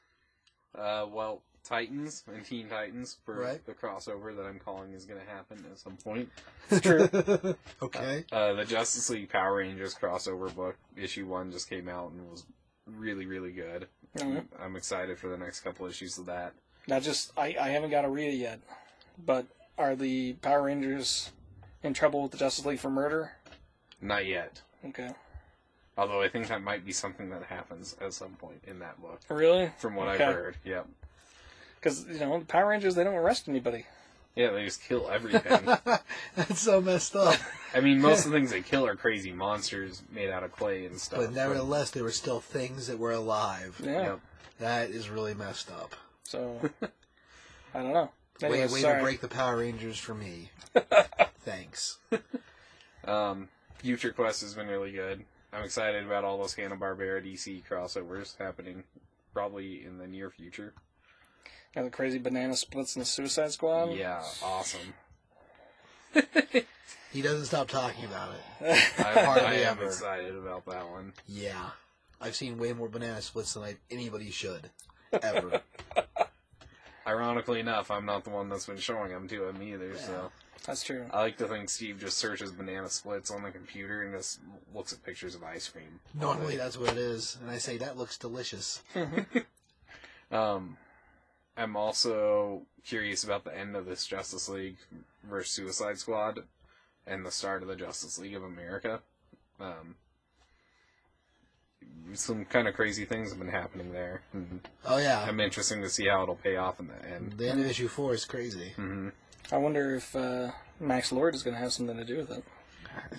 Uh, 0.76 1.06
well, 1.10 1.42
Titans 1.64 2.24
and 2.32 2.44
Teen 2.46 2.68
Titans 2.68 3.18
for 3.24 3.34
Right. 3.38 3.64
the 3.66 3.72
crossover 3.72 4.34
that 4.36 4.44
I'm 4.46 4.58
calling 4.58 4.92
is 4.92 5.04
going 5.04 5.20
to 5.20 5.26
happen 5.30 5.64
at 5.70 5.78
some 5.78 5.96
point. 5.96 6.30
It's 6.70 6.80
true. 6.80 7.08
Okay. 7.82 8.24
Uh, 8.32 8.54
the 8.54 8.64
Justice 8.64 9.08
League 9.10 9.28
Power 9.30 9.56
Rangers 9.56 9.94
crossover 9.94 10.54
book, 10.54 10.76
issue 10.96 11.26
one, 11.26 11.50
just 11.52 11.68
came 11.70 11.88
out 11.88 12.10
and 12.12 12.30
was 12.30 12.44
really, 12.86 13.26
really 13.26 13.52
good. 13.52 13.86
Mhm. 14.16 14.44
I'm 14.60 14.74
excited 14.76 15.18
for 15.18 15.28
the 15.28 15.36
next 15.36 15.60
couple 15.60 15.86
issues 15.86 16.18
of 16.18 16.26
that. 16.26 16.54
Now, 16.86 16.98
just 17.00 17.32
I, 17.38 17.54
I 17.60 17.68
haven't 17.68 17.90
got 17.90 18.02
to 18.02 18.08
read 18.08 18.28
it 18.32 18.36
yet, 18.36 18.60
but 19.24 19.46
are 19.76 19.94
the 19.94 20.32
Power 20.34 20.62
Rangers 20.64 21.30
in 21.82 21.92
trouble 21.94 22.22
with 22.22 22.32
the 22.32 22.38
Justice 22.38 22.64
League 22.66 22.78
for 22.80 22.90
murder? 22.90 23.32
Not 24.00 24.26
yet. 24.26 24.62
Okay, 24.86 25.10
Although 25.96 26.22
I 26.22 26.28
think 26.28 26.46
that 26.48 26.62
might 26.62 26.86
be 26.86 26.92
something 26.92 27.28
that 27.30 27.42
happens 27.44 27.96
at 28.00 28.12
some 28.12 28.34
point 28.34 28.62
in 28.66 28.78
that 28.78 29.00
book, 29.02 29.20
really? 29.28 29.70
from 29.78 29.94
what 29.96 30.08
Okay. 30.08 30.24
I've 30.24 30.34
heard. 30.34 30.56
Yep. 30.64 30.86
Because 31.80 32.06
you 32.08 32.20
know 32.20 32.38
the 32.38 32.44
Power 32.44 32.68
Rangers 32.68 32.94
they 32.94 33.04
don't 33.04 33.14
arrest 33.14 33.48
anybody. 33.48 33.86
Yeah, 34.34 34.50
they 34.52 34.64
just 34.64 34.82
kill 34.82 35.10
everything. 35.10 35.66
That's 36.36 36.60
so 36.60 36.80
messed 36.80 37.16
up. 37.16 37.34
I 37.74 37.80
mean, 37.80 38.00
most 38.00 38.24
of 38.24 38.30
the 38.30 38.38
things 38.38 38.50
they 38.50 38.62
kill 38.62 38.86
are 38.86 38.94
crazy 38.94 39.32
monsters 39.32 40.02
made 40.12 40.30
out 40.30 40.44
of 40.44 40.52
clay 40.52 40.86
and 40.86 40.98
stuff. 40.98 41.18
But 41.18 41.32
nevertheless, 41.32 41.90
there 41.90 42.04
were 42.04 42.12
still 42.12 42.38
things 42.38 42.86
that 42.86 42.98
were 42.98 43.10
alive. 43.10 43.80
Yeah. 43.82 44.02
Yep. 44.02 44.20
That 44.60 44.90
is 44.90 45.10
really 45.10 45.34
messed 45.34 45.70
up. 45.72 45.96
So 46.22 46.60
I 47.74 47.82
don't 47.82 47.92
know. 47.92 48.10
Way, 48.40 48.48
Anyways, 48.48 48.72
way 48.72 48.80
sorry. 48.82 48.98
to 48.98 49.02
break 49.02 49.20
the 49.20 49.28
Power 49.28 49.56
Rangers 49.56 49.98
for 49.98 50.14
me. 50.14 50.50
Thanks. 51.40 51.98
Um, 53.04 53.48
Future 53.78 54.12
Quest 54.12 54.42
has 54.42 54.54
been 54.54 54.68
really 54.68 54.92
good. 54.92 55.24
I'm 55.52 55.64
excited 55.64 56.04
about 56.04 56.22
all 56.24 56.38
those 56.38 56.54
Hanna 56.54 56.76
Barbera 56.76 57.24
DC 57.24 57.64
crossovers 57.68 58.36
happening 58.38 58.84
probably 59.32 59.84
in 59.84 59.98
the 59.98 60.06
near 60.06 60.30
future. 60.30 60.74
Got 61.74 61.84
the 61.84 61.90
crazy 61.90 62.18
banana 62.18 62.56
splits 62.56 62.96
in 62.96 63.00
the 63.00 63.06
Suicide 63.06 63.52
Squad. 63.52 63.92
Yeah, 63.94 64.22
awesome. 64.42 64.94
He 67.12 67.22
doesn't 67.22 67.46
stop 67.46 67.68
talking 67.68 68.04
about 68.04 68.34
it. 68.34 68.76
I, 68.98 69.24
Hardly 69.24 69.46
I 69.46 69.54
am 69.60 69.78
ever. 69.78 69.86
excited 69.86 70.36
about 70.36 70.66
that 70.66 70.88
one. 70.90 71.14
Yeah. 71.26 71.70
I've 72.20 72.36
seen 72.36 72.58
way 72.58 72.72
more 72.72 72.88
banana 72.88 73.22
splits 73.22 73.54
than 73.54 73.62
I, 73.62 73.76
anybody 73.90 74.30
should. 74.30 74.70
Ever. 75.12 75.62
Ironically 77.06 77.60
enough, 77.60 77.90
I'm 77.90 78.04
not 78.04 78.24
the 78.24 78.30
one 78.30 78.50
that's 78.50 78.66
been 78.66 78.76
showing 78.76 79.10
them 79.10 79.26
to 79.28 79.48
him 79.48 79.62
either. 79.62 79.96
So 79.96 80.30
That's 80.66 80.82
true. 80.82 81.06
I 81.10 81.20
like 81.20 81.38
to 81.38 81.46
think 81.46 81.70
Steve 81.70 81.98
just 81.98 82.18
searches 82.18 82.52
banana 82.52 82.90
splits 82.90 83.30
on 83.30 83.42
the 83.42 83.50
computer 83.50 84.02
and 84.02 84.14
just 84.14 84.40
looks 84.74 84.92
at 84.92 85.02
pictures 85.02 85.34
of 85.34 85.42
ice 85.42 85.66
cream. 85.68 86.00
Normally 86.12 86.56
that's 86.58 86.76
what 86.76 86.90
it 86.90 86.98
is. 86.98 87.38
And 87.40 87.50
I 87.50 87.56
say, 87.56 87.78
that 87.78 87.96
looks 87.96 88.18
delicious. 88.18 88.82
Um, 90.30 90.76
I'm 91.58 91.76
also 91.76 92.62
curious 92.86 93.24
about 93.24 93.44
the 93.44 93.56
end 93.56 93.74
of 93.76 93.84
this 93.86 94.06
Justice 94.06 94.48
League 94.48 94.76
versus 95.28 95.50
Suicide 95.52 95.98
Squad 95.98 96.40
and 97.06 97.26
the 97.26 97.30
start 97.30 97.62
of 97.62 97.68
the 97.68 97.76
Justice 97.76 98.18
League 98.18 98.36
of 98.36 98.44
America. 98.44 99.00
Um, 99.60 99.96
some 102.14 102.44
kind 102.44 102.68
of 102.68 102.74
crazy 102.74 103.04
things 103.04 103.30
have 103.30 103.38
been 103.38 103.48
happening 103.48 103.92
there. 103.92 104.22
And 104.32 104.60
Oh, 104.84 104.98
yeah. 104.98 105.24
I'm 105.26 105.40
interested 105.40 105.80
to 105.80 105.90
see 105.90 106.06
how 106.06 106.22
it'll 106.22 106.36
pay 106.36 106.56
off 106.56 106.80
in 106.80 106.88
the 106.88 107.08
end. 107.08 107.34
The 107.36 107.50
end 107.50 107.60
of 107.60 107.66
issue 107.66 107.88
four 107.88 108.14
is 108.14 108.24
crazy. 108.24 108.70
hmm 108.76 109.08
I 109.50 109.56
wonder 109.56 109.94
if 109.94 110.14
uh, 110.14 110.50
Max 110.78 111.10
Lord 111.10 111.34
is 111.34 111.42
going 111.42 111.54
to 111.54 111.60
have 111.60 111.72
something 111.72 111.96
to 111.96 112.04
do 112.04 112.18
with 112.18 112.30
it. 112.30 112.44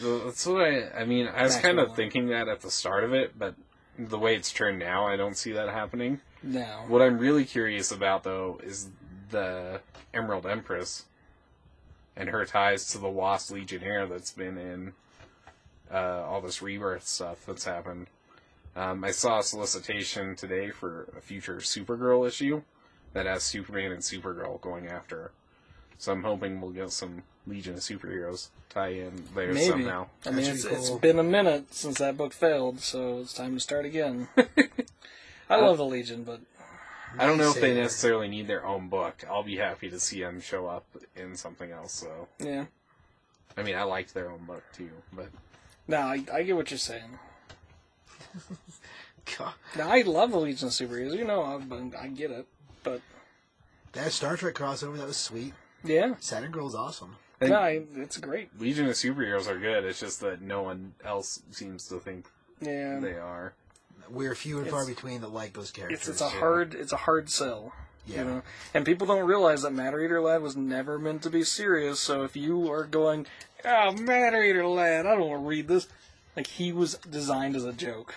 That's 0.01 0.45
what 0.45 0.61
I. 0.61 0.89
I 0.91 1.05
mean, 1.05 1.27
I 1.27 1.43
was 1.43 1.53
Max 1.53 1.65
kind 1.65 1.79
of 1.79 1.87
Lord. 1.87 1.95
thinking 1.97 2.27
that 2.27 2.47
at 2.47 2.61
the 2.61 2.69
start 2.69 3.03
of 3.03 3.13
it, 3.13 3.37
but 3.37 3.55
the 3.97 4.19
way 4.19 4.35
it's 4.35 4.51
turned 4.53 4.77
now, 4.79 5.07
I 5.07 5.15
don't 5.15 5.35
see 5.37 5.51
that 5.53 5.69
happening. 5.69 6.21
No. 6.43 6.85
What 6.87 7.01
I'm 7.01 7.17
really 7.17 7.45
curious 7.45 7.91
about, 7.91 8.23
though, 8.23 8.59
is 8.63 8.89
the 9.29 9.81
Emerald 10.13 10.45
Empress 10.45 11.05
and 12.15 12.29
her 12.29 12.45
ties 12.45 12.89
to 12.91 12.97
the 12.97 13.09
Wasp 13.09 13.51
Legionnaire 13.51 14.05
that's 14.07 14.31
been 14.31 14.57
in 14.57 14.93
uh, 15.91 16.23
all 16.25 16.41
this 16.41 16.61
rebirth 16.61 17.07
stuff 17.07 17.45
that's 17.45 17.65
happened. 17.65 18.07
Um, 18.75 19.03
I 19.03 19.11
saw 19.11 19.39
a 19.39 19.43
solicitation 19.43 20.35
today 20.35 20.69
for 20.69 21.07
a 21.17 21.21
future 21.21 21.57
Supergirl 21.57 22.27
issue 22.27 22.61
that 23.13 23.25
has 23.25 23.43
Superman 23.43 23.91
and 23.91 24.01
Supergirl 24.01 24.61
going 24.61 24.87
after 24.87 25.15
her. 25.17 25.31
So 25.97 26.11
I'm 26.13 26.23
hoping 26.23 26.61
we'll 26.61 26.71
get 26.71 26.91
some 26.91 27.23
Legion 27.47 27.73
of 27.73 27.79
Superheroes 27.81 28.49
tie 28.69 28.89
in 28.89 29.23
there 29.35 29.51
Maybe. 29.53 29.65
somehow. 29.67 30.07
I 30.25 30.29
mean, 30.29 30.45
That's 30.45 30.49
it's, 30.49 30.61
pretty 30.63 30.77
it's 30.77 30.89
cool. 30.89 30.99
been 30.99 31.19
a 31.19 31.23
minute 31.23 31.73
since 31.73 31.97
that 31.97 32.15
book 32.15 32.31
failed, 32.31 32.79
so 32.79 33.19
it's 33.19 33.33
time 33.33 33.55
to 33.55 33.59
start 33.59 33.85
again. 33.85 34.27
I 35.49 35.57
love 35.57 35.77
the 35.77 35.85
Legion, 35.85 36.23
but 36.23 36.41
I 37.17 37.25
don't 37.25 37.37
know 37.37 37.49
if 37.49 37.55
they 37.55 37.61
Savior. 37.61 37.81
necessarily 37.83 38.27
need 38.27 38.47
their 38.47 38.65
own 38.65 38.87
book. 38.89 39.23
I'll 39.29 39.43
be 39.43 39.57
happy 39.57 39.89
to 39.89 39.99
see 39.99 40.21
them 40.21 40.39
show 40.41 40.67
up 40.67 40.85
in 41.15 41.35
something 41.35 41.71
else. 41.71 41.93
So 41.93 42.27
yeah. 42.39 42.65
I 43.57 43.63
mean, 43.63 43.75
I 43.75 43.83
liked 43.83 44.13
their 44.13 44.29
own 44.29 44.45
book 44.45 44.63
too, 44.73 44.91
but 45.11 45.29
No, 45.87 45.97
I, 45.97 46.23
I 46.31 46.43
get 46.43 46.55
what 46.55 46.69
you're 46.71 46.77
saying. 46.77 47.17
God, 49.37 49.53
Now, 49.77 49.89
I 49.89 50.01
love 50.01 50.31
the 50.31 50.39
Legion 50.39 50.67
of 50.67 50.73
Superheroes. 50.73 51.17
You 51.17 51.25
know, 51.25 51.43
I, 51.43 52.03
I 52.03 52.07
get 52.07 52.31
it. 52.31 52.45
But, 52.83 53.01
that 53.93 54.11
Star 54.11 54.37
Trek 54.37 54.55
crossover 54.55 54.97
that 54.97 55.07
was 55.07 55.17
sweet. 55.17 55.53
yeah. 55.83 56.13
Saturn 56.19 56.51
Girl's 56.51 56.75
awesome. 56.75 57.15
No, 57.41 57.55
I, 57.55 57.83
it's 57.95 58.17
great. 58.17 58.49
Legion 58.59 58.87
of 58.87 58.93
Superheroes 58.95 59.47
are 59.47 59.57
good. 59.57 59.85
It's 59.85 59.99
just 59.99 60.19
that 60.21 60.41
no 60.41 60.61
one 60.63 60.93
else 61.05 61.41
seems 61.51 61.87
to 61.87 61.99
think 61.99 62.27
Yeah. 62.61 62.99
they 62.99 63.13
are. 63.13 63.53
We're 64.11 64.35
few 64.35 64.59
and 64.59 64.67
far 64.67 64.85
between 64.85 65.21
that 65.21 65.33
like 65.33 65.53
those 65.53 65.71
characters. 65.71 65.99
It's, 65.99 66.09
it's 66.09 66.21
a 66.21 66.29
hard 66.29 66.73
it's 66.73 66.91
a 66.91 66.97
hard 66.97 67.29
sell. 67.29 67.73
Yeah. 68.05 68.17
You 68.17 68.23
know? 68.25 68.41
And 68.73 68.85
people 68.85 69.05
don't 69.05 69.25
realize 69.25 69.61
that 69.61 69.73
Matter 69.73 70.03
Eater 70.03 70.21
Lad 70.21 70.41
was 70.41 70.55
never 70.55 70.97
meant 70.97 71.21
to 71.23 71.29
be 71.29 71.43
serious, 71.43 71.99
so 71.99 72.23
if 72.23 72.35
you 72.35 72.71
are 72.71 72.85
going, 72.85 73.27
Oh, 73.63 73.91
Matter 73.91 74.43
Eater 74.43 74.65
Lad, 74.65 75.05
I 75.05 75.15
don't 75.15 75.29
want 75.29 75.43
to 75.43 75.47
read 75.47 75.67
this 75.67 75.87
like 76.35 76.47
he 76.47 76.71
was 76.71 76.95
designed 76.95 77.55
as 77.55 77.65
a 77.65 77.73
joke. 77.73 78.15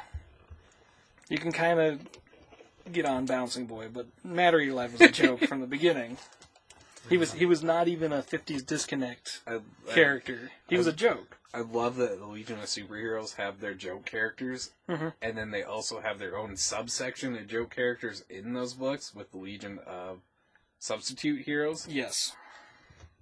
You 1.28 1.38
can 1.38 1.52
kinda 1.52 1.98
get 2.90 3.04
on 3.04 3.26
Bouncing 3.26 3.66
Boy, 3.66 3.88
but 3.92 4.06
Matter 4.24 4.60
Eater 4.60 4.74
Lad 4.74 4.92
was 4.92 5.00
a 5.00 5.08
joke 5.08 5.44
from 5.46 5.60
the 5.60 5.66
beginning. 5.66 6.16
He 7.08 7.16
was 7.16 7.32
he 7.32 7.46
was 7.46 7.62
not 7.62 7.88
even 7.88 8.12
a 8.12 8.22
fifties 8.22 8.62
disconnect 8.62 9.40
I, 9.46 9.56
I, 9.56 9.60
character. 9.92 10.52
He 10.68 10.76
was 10.76 10.86
a 10.86 10.92
joke. 10.92 11.36
I 11.54 11.60
love 11.60 11.96
that 11.96 12.18
the 12.18 12.26
Legion 12.26 12.58
of 12.60 12.64
Superheroes 12.66 13.34
have 13.36 13.60
their 13.60 13.74
joke 13.74 14.06
characters, 14.06 14.72
Mhm. 14.88 15.12
and 15.20 15.36
then 15.36 15.50
they 15.50 15.62
also 15.62 16.00
have 16.00 16.18
their 16.18 16.36
own 16.36 16.56
subsection 16.56 17.36
of 17.36 17.46
joke 17.46 17.70
characters 17.74 18.24
in 18.30 18.54
those 18.54 18.72
books 18.74 19.14
with 19.14 19.30
the 19.32 19.36
Legion 19.38 19.78
of 19.80 20.20
Substitute 20.78 21.42
Heroes, 21.44 21.86
Yes. 21.86 22.34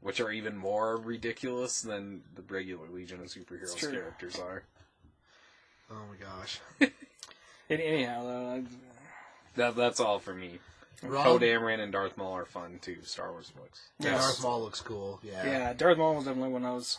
which 0.01 0.21
are 0.21 0.31
even 0.31 0.57
more 0.57 0.97
ridiculous 0.97 1.83
than 1.83 2.23
the 2.35 2.43
regular 2.43 2.89
Legion 2.89 3.21
of 3.21 3.27
Superheroes 3.27 3.77
characters 3.77 4.39
are. 4.39 4.63
Oh 5.91 6.07
my 6.09 6.17
gosh. 6.17 6.61
And 7.71 7.81
anyhow, 7.81 8.25
though, 8.25 8.65
That 9.55 9.77
that's 9.77 10.01
all 10.01 10.19
for 10.19 10.35
me. 10.35 10.59
Rob, 11.05 11.25
Poe 11.25 11.39
Dameron 11.39 11.79
and 11.79 11.93
Darth 11.93 12.17
Maul 12.17 12.33
are 12.37 12.45
fun 12.45 12.81
too. 12.81 12.99
Star 13.05 13.31
Wars 13.31 13.51
books. 13.51 13.91
yes. 14.01 14.21
Darth 14.21 14.43
Maul 14.43 14.63
looks 14.63 14.81
cool. 14.81 15.21
Yeah. 15.23 15.45
Yeah, 15.45 15.73
Darth 15.73 15.97
Maul 15.97 16.17
was 16.17 16.25
definitely 16.25 16.51
one 16.53 16.65
of 16.65 16.75
was 16.75 16.99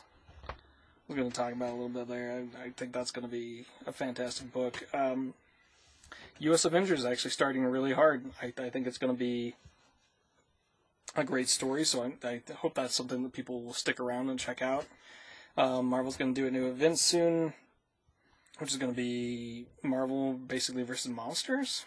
was 1.12 1.20
going 1.20 1.30
to 1.30 1.36
talk 1.36 1.52
about 1.52 1.70
a 1.70 1.74
little 1.74 1.90
bit 1.90 2.08
there. 2.08 2.44
I, 2.58 2.68
I 2.68 2.70
think 2.70 2.94
that's 2.94 3.12
going 3.12 3.28
to 3.28 3.32
be 3.32 3.66
a 3.86 3.92
fantastic 3.92 4.52
book. 4.54 4.88
Um, 4.94 5.34
U.S. 6.40 6.64
Avengers 6.64 7.00
is 7.00 7.06
actually 7.06 7.32
starting 7.32 7.66
really 7.66 7.92
hard. 7.94 8.26
I, 8.42 8.54
I 8.58 8.70
think 8.70 8.88
it's 8.88 8.98
going 8.98 9.14
to 9.14 9.20
be 9.20 9.56
a 11.16 11.24
great 11.24 11.50
story. 11.50 11.84
So 11.84 12.04
I, 12.04 12.28
I 12.28 12.42
hope 12.56 12.76
that's 12.76 12.96
something 12.96 13.24
that 13.24 13.34
people 13.34 13.62
will 13.62 13.74
stick 13.74 14.00
around 14.00 14.30
and 14.30 14.40
check 14.40 14.62
out. 14.62 14.86
Um, 15.58 15.88
Marvel's 15.88 16.16
going 16.16 16.34
to 16.34 16.42
do 16.42 16.48
a 16.48 16.52
new 16.52 16.68
event 16.68 16.98
soon, 16.98 17.54
which 18.60 18.72
is 18.72 18.78
going 18.78 18.94
to 18.94 18.98
be 18.98 19.68
Marvel 19.84 20.34
basically 20.34 20.84
versus 20.84 21.12
monsters. 21.12 21.86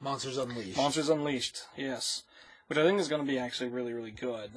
Monsters 0.00 0.38
Unleashed. 0.38 0.76
Monsters 0.76 1.10
Unleashed, 1.10 1.62
yes, 1.76 2.22
which 2.68 2.78
I 2.78 2.84
think 2.84 3.00
is 3.00 3.08
going 3.08 3.20
to 3.20 3.30
be 3.30 3.38
actually 3.38 3.68
really 3.68 3.92
really 3.92 4.10
good. 4.10 4.50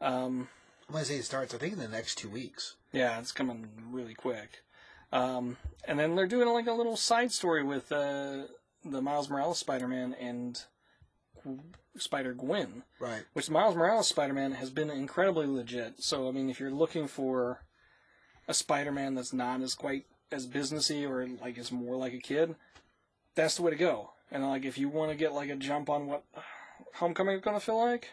Um, 0.00 0.48
When 0.88 1.00
I 1.00 1.04
say 1.04 1.16
it 1.16 1.24
starts, 1.24 1.54
I 1.54 1.58
think 1.58 1.72
in 1.74 1.78
the 1.78 1.88
next 1.88 2.16
two 2.16 2.28
weeks. 2.28 2.76
Yeah, 2.92 3.18
it's 3.18 3.32
coming 3.32 3.68
really 3.90 4.14
quick. 4.14 4.62
Um, 5.12 5.56
and 5.86 5.98
then 5.98 6.14
they're 6.14 6.26
doing 6.26 6.48
like 6.48 6.66
a 6.66 6.72
little 6.72 6.96
side 6.96 7.32
story 7.32 7.62
with 7.62 7.90
uh, 7.92 8.42
the 8.84 9.00
Miles 9.00 9.30
Morales 9.30 9.58
Spider-Man 9.58 10.14
and 10.20 10.60
Spider 11.96 12.34
Gwen, 12.34 12.82
Right. 12.98 13.24
which 13.32 13.50
Miles 13.50 13.76
Morales 13.76 14.08
Spider-Man 14.08 14.52
has 14.52 14.70
been 14.70 14.90
incredibly 14.90 15.46
legit. 15.46 16.02
So 16.02 16.28
I 16.28 16.32
mean, 16.32 16.50
if 16.50 16.58
you're 16.58 16.70
looking 16.70 17.06
for 17.06 17.60
a 18.48 18.54
Spider-Man 18.54 19.14
that's 19.14 19.32
not 19.32 19.60
as 19.62 19.74
quite 19.74 20.06
as 20.32 20.46
businessy 20.46 21.08
or 21.08 21.26
like 21.42 21.56
is 21.58 21.70
more 21.70 21.96
like 21.96 22.12
a 22.12 22.18
kid, 22.18 22.56
that's 23.34 23.56
the 23.56 23.62
way 23.62 23.70
to 23.70 23.76
go. 23.76 24.10
And 24.30 24.42
like 24.48 24.64
if 24.64 24.78
you 24.78 24.88
want 24.88 25.10
to 25.12 25.16
get 25.16 25.32
like 25.32 25.50
a 25.50 25.56
jump 25.56 25.88
on 25.88 26.06
what 26.06 26.24
Homecoming 26.94 27.36
is 27.36 27.42
going 27.42 27.56
to 27.58 27.64
feel 27.64 27.78
like, 27.78 28.10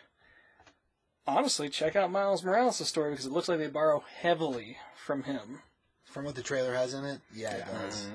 honestly, 1.32 1.70
check 1.70 1.96
out 1.96 2.12
Miles 2.12 2.44
Morales' 2.44 2.88
story 2.88 3.12
because 3.12 3.26
it 3.26 3.32
looks 3.32 3.48
like 3.48 3.60
they 3.60 3.68
borrow 3.68 4.04
heavily 4.20 4.78
from 4.96 5.24
him. 5.24 5.60
From 6.06 6.26
what 6.26 6.36
the 6.36 6.44
trailer 6.44 6.74
has 6.74 6.94
in 6.94 7.06
it, 7.06 7.22
yeah, 7.34 7.54
it 7.56 7.66
does. 7.72 8.08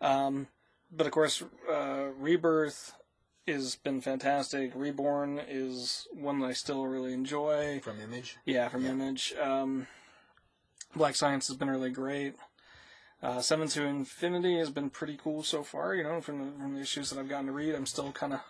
Um, 0.00 0.48
but 0.90 1.06
of 1.06 1.12
course, 1.12 1.42
uh, 1.70 2.06
Rebirth 2.18 2.92
has 3.46 3.76
been 3.76 4.00
fantastic. 4.00 4.72
Reborn 4.74 5.40
is 5.48 6.08
one 6.12 6.40
that 6.40 6.46
I 6.46 6.52
still 6.52 6.86
really 6.86 7.12
enjoy. 7.12 7.80
From 7.84 8.00
Image. 8.00 8.36
Yeah, 8.44 8.68
from 8.68 8.84
Yeah. 8.84 8.90
Image. 8.90 9.32
Um, 9.40 9.86
Black 10.96 11.14
Science 11.14 11.46
has 11.48 11.56
been 11.56 11.70
really 11.70 11.90
great. 11.90 12.34
Uh, 13.22 13.40
Seven 13.40 13.68
to 13.68 13.84
Infinity 13.84 14.58
has 14.58 14.70
been 14.70 14.90
pretty 14.90 15.16
cool 15.22 15.42
so 15.44 15.62
far. 15.62 15.94
You 15.94 16.02
know, 16.02 16.20
from 16.20 16.38
the, 16.38 16.52
from 16.58 16.74
the 16.74 16.80
issues 16.80 17.10
that 17.10 17.18
I've 17.18 17.28
gotten 17.28 17.46
to 17.46 17.52
read, 17.52 17.74
I'm 17.74 17.86
still 17.86 18.10
kind 18.12 18.32
of 18.32 18.40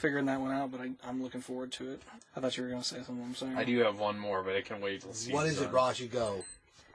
figuring 0.00 0.26
that 0.26 0.40
one 0.40 0.50
out, 0.52 0.72
but 0.72 0.80
I, 0.80 0.90
I'm 1.06 1.22
looking 1.22 1.40
forward 1.40 1.70
to 1.72 1.92
it. 1.92 2.02
I 2.36 2.40
thought 2.40 2.56
you 2.56 2.62
were 2.64 2.68
going 2.70 2.82
to 2.82 2.88
say 2.88 2.96
something. 2.96 3.22
I'm 3.22 3.34
sorry. 3.34 3.54
I 3.56 3.64
do 3.64 3.78
have 3.80 3.98
one 3.98 4.18
more, 4.18 4.42
but 4.42 4.56
I 4.56 4.62
can 4.62 4.80
wait 4.80 5.02
till 5.02 5.12
season 5.12 5.34
What 5.34 5.46
is 5.46 5.60
it, 5.60 5.64
done. 5.64 5.72
Ross? 5.72 6.00
You 6.00 6.08
go. 6.08 6.44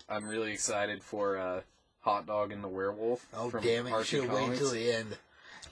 I'm 0.09 0.27
really 0.27 0.51
excited 0.51 1.01
for 1.01 1.37
uh, 1.37 1.61
Hot 2.01 2.27
Dog 2.27 2.51
and 2.51 2.63
the 2.63 2.67
Werewolf. 2.67 3.25
Oh, 3.35 3.49
from 3.49 3.63
damn 3.63 3.85
it. 3.85 3.89
You 3.89 3.95
Archie 3.95 4.07
should 4.17 4.23
have 4.25 4.33
waited 4.33 4.43
Comics. 4.45 4.61
until 4.61 4.73
the 4.73 4.91
end. 4.93 5.17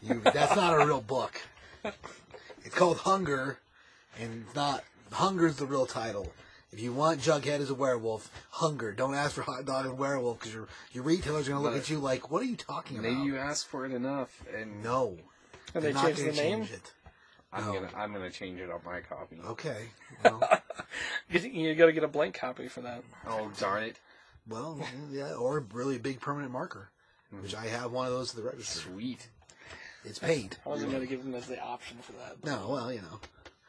You, 0.02 0.22
that's 0.32 0.56
not 0.56 0.80
a 0.82 0.86
real 0.86 1.02
book. 1.02 1.42
It's 2.66 2.76
called 2.76 2.98
Hunger, 2.98 3.60
and 4.20 4.44
it's 4.46 4.56
not. 4.56 4.84
Hunger's 5.12 5.58
the 5.58 5.66
real 5.66 5.86
title. 5.86 6.32
If 6.72 6.80
you 6.80 6.92
want 6.92 7.20
Jughead 7.22 7.60
as 7.60 7.70
a 7.70 7.76
werewolf, 7.76 8.32
Hunger. 8.50 8.94
Don't 8.94 9.14
ask 9.14 9.34
for 9.36 9.44
Hot 9.44 9.64
Dog 9.66 9.86
and 9.86 9.98
Werewolf 9.98 10.40
because 10.40 10.54
your, 10.56 10.68
your 10.92 11.04
retailer's 11.04 11.48
going 11.48 11.60
to 11.60 11.64
look 11.64 11.74
But- 11.74 11.82
at 11.84 11.90
you 11.90 12.00
like, 12.00 12.32
what 12.32 12.42
are 12.42 12.46
you 12.46 12.56
talking 12.56 12.98
about? 12.98 13.12
Maybe 13.12 13.22
you 13.28 13.38
ask 13.38 13.68
for 13.68 13.86
it 13.86 13.92
enough, 13.94 14.44
and 14.58 14.82
No. 14.84 15.18
and 15.76 15.84
They're 15.84 15.92
they 15.92 15.94
not 15.94 16.06
changed 16.06 16.20
gonna 16.22 16.32
the 16.32 16.38
name. 16.42 16.60
change 16.66 16.72
it. 16.72 16.92
I'm 17.54 17.66
No. 17.66 17.74
gonna 17.74 17.90
I'm 17.96 18.12
gonna 18.14 18.32
change 18.32 18.60
it 18.60 18.70
on 18.72 18.82
my 18.86 19.02
copy. 19.02 19.38
Okay. 19.46 19.86
Well, 20.24 20.42
You, 21.30 21.40
you 21.40 21.76
got 21.76 21.88
to 21.88 21.94
get 21.94 22.04
a 22.04 22.08
blank 22.08 22.36
copy 22.36 22.68
for 22.68 22.82
that. 22.82 23.04
Oh 23.28 23.52
darn 23.60 23.84
it! 23.84 24.00
well, 24.48 24.80
yeah, 25.12 25.34
or 25.34 25.58
a 25.58 25.62
really 25.74 25.98
big 25.98 26.20
permanent 26.20 26.52
marker, 26.52 26.90
mm. 27.34 27.42
which 27.42 27.56
I 27.56 27.68
have 27.68 27.92
one 27.92 28.06
of 28.08 28.14
those 28.14 28.32
at 28.32 28.44
the 28.44 28.50
register. 28.50 28.80
Sweet. 28.80 29.28
It's 30.06 30.20
paid. 30.20 30.58
I 30.66 30.70
wasn't 30.70 30.92
going 30.92 31.02
to 31.02 31.08
give 31.08 31.24
them 31.24 31.34
as 31.34 31.48
the 31.48 31.62
option 31.62 31.98
for 32.02 32.12
that. 32.14 32.44
No, 32.44 32.68
well, 32.70 32.92
you 32.92 33.00
know. 33.02 33.22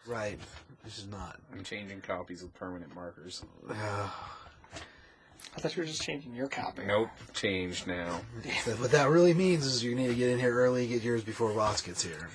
Right. 0.04 0.36
This 0.84 0.98
is 0.98 1.06
not. 1.06 1.38
I'm 1.52 1.62
changing 1.62 2.00
copies 2.00 2.42
with 2.42 2.52
permanent 2.54 2.92
markers. 2.92 3.44
I 3.70 5.60
thought 5.60 5.76
you 5.76 5.82
were 5.82 5.86
just 5.86 6.02
changing 6.02 6.34
your 6.34 6.48
copy. 6.48 6.82
Nope, 6.84 7.10
changed 7.32 7.86
now. 7.86 8.20
What 8.78 8.90
that 8.90 9.10
really 9.10 9.32
means 9.32 9.64
is 9.64 9.84
you 9.84 9.94
need 9.94 10.08
to 10.08 10.14
get 10.14 10.30
in 10.30 10.40
here 10.40 10.52
early, 10.52 10.88
get 10.88 11.02
yours 11.02 11.22
before 11.22 11.52
Ross 11.52 11.80
gets 11.80 12.02
here. 12.02 12.28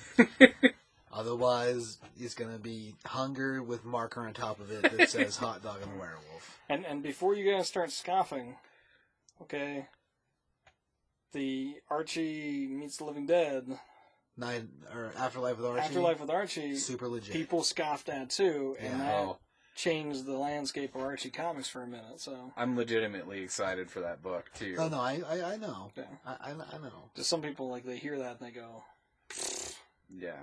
Otherwise, 1.20 1.98
it's 2.18 2.34
going 2.34 2.50
to 2.52 2.58
be 2.58 2.94
hunger 3.04 3.62
with 3.62 3.84
marker 3.84 4.22
on 4.22 4.32
top 4.32 4.58
of 4.58 4.70
it 4.70 4.96
that 4.96 5.10
says 5.10 5.36
hot 5.36 5.62
dog 5.62 5.82
and 5.82 5.98
werewolf. 5.98 6.58
And 6.70 6.86
and 6.86 7.02
before 7.02 7.34
you 7.34 7.50
guys 7.52 7.68
start 7.68 7.90
scoffing, 7.92 8.56
okay, 9.42 9.86
the 11.32 11.74
Archie 11.90 12.66
meets 12.68 12.96
the 12.96 13.04
Living 13.04 13.26
Dead, 13.26 13.66
Night 14.36 14.64
or 14.94 15.12
Afterlife 15.18 15.58
with 15.58 15.66
Archie. 15.66 15.82
Afterlife 15.82 16.20
with 16.20 16.30
Archie, 16.30 16.76
Super 16.76 17.08
legit. 17.08 17.32
people 17.34 17.62
scoffed 17.62 18.08
at 18.08 18.30
too, 18.30 18.76
and 18.80 18.98
Yeah. 18.98 19.04
that 19.04 19.14
Oh, 19.24 19.38
changed 19.76 20.24
the 20.24 20.36
landscape 20.38 20.94
of 20.94 21.02
Archie 21.02 21.30
comics 21.30 21.68
for 21.68 21.82
a 21.82 21.86
minute. 21.86 22.20
So 22.20 22.52
I'm 22.56 22.76
legitimately 22.76 23.42
excited 23.42 23.90
for 23.90 24.00
that 24.00 24.22
book 24.22 24.50
too. 24.54 24.76
Oh 24.78 24.88
no, 24.88 24.98
I 25.00 25.20
I, 25.28 25.52
I 25.52 25.56
know. 25.58 25.90
Yeah. 25.96 26.04
I, 26.24 26.36
I 26.42 26.50
I 26.52 26.78
know. 26.78 27.10
just 27.14 27.28
some 27.28 27.42
people 27.42 27.68
like 27.68 27.84
they 27.84 27.98
hear 27.98 28.18
that 28.18 28.38
and 28.40 28.48
they 28.48 28.52
go, 28.52 28.84
Yeah. 30.08 30.40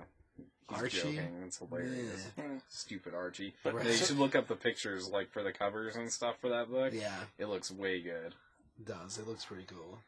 He's 0.70 0.78
Archie? 0.78 0.98
joking. 0.98 1.42
It's 1.46 1.58
hilarious. 1.58 2.26
"Hmm." 2.38 2.56
Stupid 2.68 3.14
Archie. 3.14 3.54
But- 3.62 3.74
But 3.74 3.86
you 3.86 3.92
should 3.94 4.18
look 4.18 4.34
up 4.36 4.48
the 4.48 4.56
pictures 4.56 5.08
like 5.08 5.30
for 5.32 5.42
the 5.42 5.52
covers 5.52 5.96
and 5.96 6.12
stuff 6.12 6.36
for 6.40 6.48
that 6.50 6.70
book. 6.70 6.92
Yeah, 6.94 7.16
It 7.38 7.46
looks 7.46 7.70
way 7.70 8.00
good. 8.00 8.34
it 8.78 8.86
does. 8.86 9.18
It 9.18 9.26
looks 9.26 9.44
pretty 9.44 9.64
cool. 9.64 9.98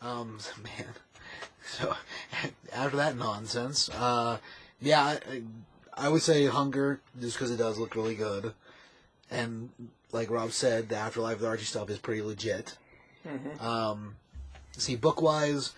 Um, 0.00 0.38
man. 0.62 0.94
So 1.62 1.94
after 2.72 2.96
that 2.96 3.16
nonsense, 3.16 3.88
uh, 3.90 4.38
yeah, 4.80 5.18
I, 5.30 5.42
I 5.94 6.08
would 6.08 6.22
say 6.22 6.46
Hunger 6.46 7.00
just 7.20 7.36
because 7.36 7.50
it 7.50 7.56
does 7.56 7.78
look 7.78 7.94
really 7.96 8.14
good, 8.14 8.54
and 9.30 9.70
like 10.12 10.30
Rob 10.30 10.52
said, 10.52 10.88
the 10.88 10.96
Afterlife 10.96 11.38
with 11.40 11.46
Archie 11.48 11.64
stuff 11.64 11.90
is 11.90 11.98
pretty 11.98 12.22
legit. 12.22 12.78
Mhm. 13.26 13.60
Um, 13.60 14.16
see, 14.72 14.94
book 14.96 15.20
wise, 15.20 15.72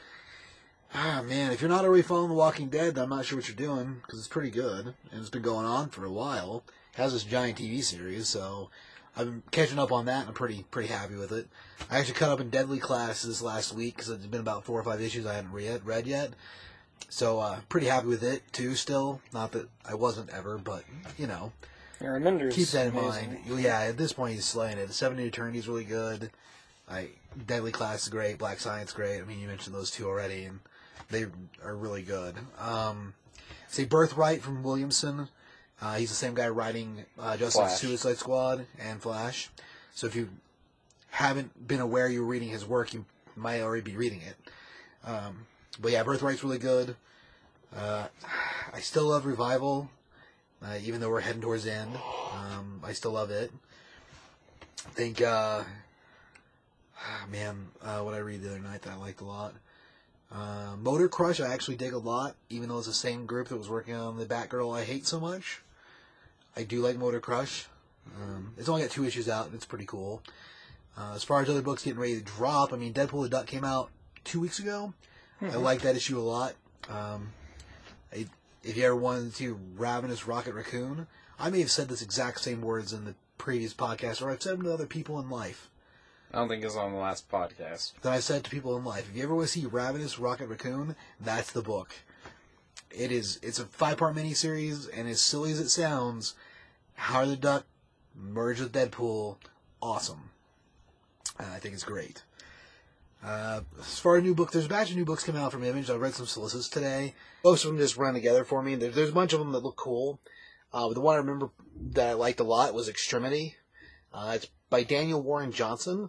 ah 0.95 1.23
man, 1.25 1.53
if 1.53 1.61
you're 1.61 1.71
not 1.71 1.85
already 1.85 2.03
following 2.03 2.29
The 2.29 2.35
Walking 2.35 2.69
Dead, 2.69 2.99
I'm 2.99 3.11
not 3.11 3.25
sure 3.25 3.39
what 3.39 3.49
you're 3.49 3.57
doing 3.57 3.99
because 4.03 4.19
it's 4.19 4.29
pretty 4.29 4.51
good 4.51 4.95
and 5.11 5.21
it's 5.21 5.31
been 5.31 5.43
going 5.43 5.67
on 5.67 5.89
for 5.89 6.05
a 6.05 6.11
while. 6.11 6.65
It 6.95 6.97
has 6.97 7.13
this 7.13 7.25
giant 7.25 7.59
TV 7.59 7.83
series, 7.83 8.29
so 8.29 8.71
I've 9.17 9.27
been 9.27 9.43
catching 9.51 9.79
up 9.79 9.93
on 9.93 10.07
that, 10.07 10.21
and 10.21 10.29
I'm 10.29 10.35
pretty 10.35 10.65
pretty 10.71 10.89
happy 10.89 11.15
with 11.17 11.33
it. 11.33 11.49
I 11.91 11.99
actually 11.99 12.15
caught 12.15 12.31
up 12.31 12.41
in 12.41 12.51
Deadly 12.51 12.79
Class 12.79 13.23
this 13.23 13.43
last 13.43 13.75
week 13.75 13.97
because 13.97 14.11
it's 14.11 14.27
been 14.27 14.41
about 14.41 14.65
four 14.65 14.79
or 14.79 14.85
five 14.85 15.01
issues 15.01 15.27
I 15.27 15.35
hadn't 15.35 15.53
read 15.53 15.85
read 15.85 16.07
yet. 16.07 16.31
So 17.09 17.41
uh, 17.41 17.61
pretty 17.69 17.87
happy 17.87 18.07
with 18.07 18.23
it 18.23 18.43
too. 18.53 18.75
Still, 18.75 19.21
not 19.33 19.53
that 19.53 19.69
I 19.89 19.95
wasn't 19.95 20.31
ever, 20.31 20.59
but 20.59 20.85
you 21.19 21.27
know, 21.27 21.53
keep 22.51 22.69
that 22.69 22.89
in 22.89 22.97
amazing. 22.97 23.41
mind. 23.49 23.63
Yeah, 23.63 23.81
at 23.81 23.97
this 23.97 24.13
point 24.13 24.35
he's 24.35 24.45
slaying 24.45 24.79
it. 24.79 24.87
The 24.87 24.93
Seven 24.93 25.19
to 25.19 25.25
Eternity's 25.25 25.69
really 25.69 25.85
good. 25.85 26.31
I 26.89 27.09
Deadly 27.47 27.73
Class 27.73 28.03
is 28.05 28.09
great. 28.09 28.39
Black 28.39 28.61
Science 28.61 28.93
great. 28.93 29.21
I 29.21 29.25
mean, 29.25 29.41
you 29.41 29.49
mentioned 29.49 29.75
those 29.75 29.91
two 29.91 30.07
already, 30.07 30.45
and 30.45 30.61
they 31.11 31.27
are 31.65 31.77
really 31.77 32.03
good. 32.03 32.37
Um, 32.59 33.15
say 33.69 33.85
Birthright 33.85 34.43
from 34.43 34.63
Williamson. 34.63 35.29
Uh, 35.81 35.95
he's 35.97 36.11
the 36.11 36.15
same 36.15 36.35
guy 36.35 36.49
writing 36.49 37.05
uh, 37.19 37.37
Justice. 37.37 37.79
Suicide 37.79 38.19
Squad 38.19 38.67
and 38.79 39.01
Flash. 39.01 39.51
So 39.95 40.07
if 40.07 40.15
you 40.15 40.29
haven't 41.11 41.67
been 41.67 41.81
aware 41.81 42.09
you're 42.09 42.23
reading 42.23 42.51
his 42.51 42.65
work, 42.65 42.93
you 42.95 43.05
might 43.37 43.61
already 43.61 43.83
be 43.83 43.97
reading 43.97 44.21
it. 44.21 44.37
Um, 45.05 45.47
but 45.81 45.93
yeah, 45.93 46.05
Birthright's 46.05 46.45
really 46.45 46.59
good. 46.59 46.97
Uh, 47.75 48.07
I 48.73 48.81
still 48.81 49.07
love 49.09 49.27
Revival, 49.27 49.91
uh, 50.63 50.77
even 50.83 51.01
though 51.01 51.09
we're 51.09 51.21
heading 51.21 51.41
towards 51.41 51.65
the 51.65 51.73
end. 51.73 51.97
Um, 52.35 52.81
I 52.85 52.93
still 52.93 53.13
love 53.13 53.31
it. 53.31 53.51
I 54.87 54.91
think, 54.91 55.23
uh, 55.23 55.63
man, 57.31 57.69
uh, 57.83 58.01
what 58.01 58.15
I 58.15 58.19
read 58.19 58.43
the 58.43 58.51
other 58.51 58.59
night 58.59 58.83
that 58.83 58.93
I 58.93 58.97
liked 58.97 59.21
a 59.21 59.25
lot. 59.25 59.55
Uh, 60.33 60.77
Motor 60.79 61.09
Crush, 61.09 61.41
I 61.41 61.53
actually 61.53 61.77
dig 61.77 61.93
a 61.93 61.99
lot, 61.99 62.37
even 62.49 62.69
though 62.69 62.79
it's 62.79 62.87
the 62.87 62.93
same 62.93 63.27
group 63.27 63.49
that 63.49 63.57
was 63.57 63.69
working 63.69 63.95
on 63.95 64.17
the 64.17 64.27
Batgirl 64.27 64.77
I 64.77 64.85
hate 64.85 65.07
so 65.07 65.19
much. 65.19 65.63
I 66.57 66.63
do 66.63 66.81
like 66.81 66.97
Motor 66.97 67.21
Crush. 67.21 67.67
Um, 68.17 68.55
it's 68.57 68.69
only 68.69 68.83
got 68.83 68.91
two 68.91 69.05
issues 69.05 69.29
out, 69.29 69.47
and 69.47 69.55
it's 69.55 69.65
pretty 69.65 69.87
cool. 69.87 70.23
Uh, 70.97 71.13
as 71.15 71.25
far 71.25 71.41
as 71.41 71.49
other 71.49 71.63
books 71.63 71.85
getting 71.85 72.01
ready 72.01 72.17
to 72.17 72.25
drop, 72.25 72.73
I 72.73 72.77
mean, 72.77 72.93
Deadpool 72.93 73.23
the 73.23 73.29
Duck 73.29 73.47
came 73.47 73.65
out 73.65 73.91
two 74.25 74.41
weeks 74.41 74.59
ago. 74.59 74.93
I 75.43 75.57
like 75.57 75.81
that 75.83 75.97
issue 75.97 76.19
a 76.19 76.21
lot. 76.21 76.55
Um, 76.91 77.33
I, 78.13 78.27
if 78.63 78.77
you 78.77 78.85
ever 78.85 78.97
wanted 78.97 79.35
to 79.37 79.59
Ravenous 79.77 80.27
Rocket 80.27 80.53
Raccoon, 80.53 81.07
I 81.39 81.49
may 81.49 81.61
have 81.61 81.71
said 81.71 81.89
this 81.89 82.03
exact 82.03 82.43
same 82.43 82.61
words 82.61 82.93
in 82.93 83.07
the 83.07 83.15
previous 83.39 83.73
podcast, 83.73 84.21
or 84.21 84.31
I've 84.31 84.43
said 84.43 84.59
them 84.59 84.65
to 84.65 84.75
other 84.75 84.87
people 84.87 85.19
in 85.19 85.31
life. 85.31 85.70
I 86.33 86.39
don't 86.39 86.49
think 86.49 86.65
it's 86.65 86.77
on 86.77 86.93
the 86.93 86.99
last 86.99 87.29
podcast. 87.29 87.93
That 88.03 88.13
I 88.13 88.21
said 88.21 88.45
to 88.45 88.51
people 88.51 88.77
in 88.77 88.85
life. 88.85 89.09
If 89.11 89.17
you 89.17 89.25
ever 89.25 89.35
want 89.35 89.49
to 89.49 89.53
see 89.53 89.67
Ravenous 89.67 90.19
Rocket 90.19 90.47
Raccoon, 90.47 90.95
that's 91.21 91.51
the 91.51 91.63
book. 91.63 91.93
It 92.91 93.11
is. 93.11 93.41
It's 93.43 93.59
a 93.59 93.65
five 93.65 93.97
part 93.97 94.15
miniseries, 94.15 94.89
and 94.95 95.09
as 95.09 95.21
silly 95.21 95.51
as 95.51 95.59
it 95.59 95.71
sounds, 95.71 96.35
Howard 96.95 97.31
the 97.31 97.37
Duck 97.37 97.67
merged 98.15 98.61
with 98.61 98.73
Deadpool, 98.73 99.39
awesome. 99.83 100.31
Uh, 101.39 101.47
I 101.53 101.59
think 101.59 101.75
it's 101.75 101.85
great. 101.85 102.23
Uh, 103.25 103.63
as 103.79 103.99
far 103.99 104.17
as 104.17 104.23
new 104.23 104.35
book, 104.35 104.53
there's 104.53 104.67
a 104.67 104.69
batch 104.69 104.91
of 104.91 104.97
new 104.97 105.05
books 105.05 105.25
coming 105.25 105.43
out 105.43 105.53
from 105.53 105.65
Image. 105.65 105.91
I 105.91 105.95
read 105.97 106.15
some 106.15 106.27
solicits 106.27 106.69
today. 106.69 107.15
Most 107.45 107.65
of 107.65 107.71
them 107.71 107.79
just 107.79 107.97
run 107.97 108.15
together 108.15 108.45
for 108.45 108.63
me. 108.63 108.77
There's, 108.77 108.95
there's 108.95 109.11
a 109.11 109.15
bunch 109.15 109.33
of 109.33 109.41
them 109.41 109.53
that 109.53 109.65
look 109.65 109.77
cool. 109.77 110.21
Uh, 110.73 110.89
the 110.91 111.01
one 111.01 111.17
I 111.17 111.19
remember 111.19 111.51
that 111.93 112.09
I 112.09 112.13
liked 112.13 112.41
a 112.41 112.45
lot 112.45 112.73
was 112.73 112.89
Extremity. 112.89 113.57
Uh, 114.13 114.35
it's 114.37 114.49
by 114.71 114.85
Daniel 114.85 115.21
Warren 115.21 115.53
Johnson. 115.53 116.09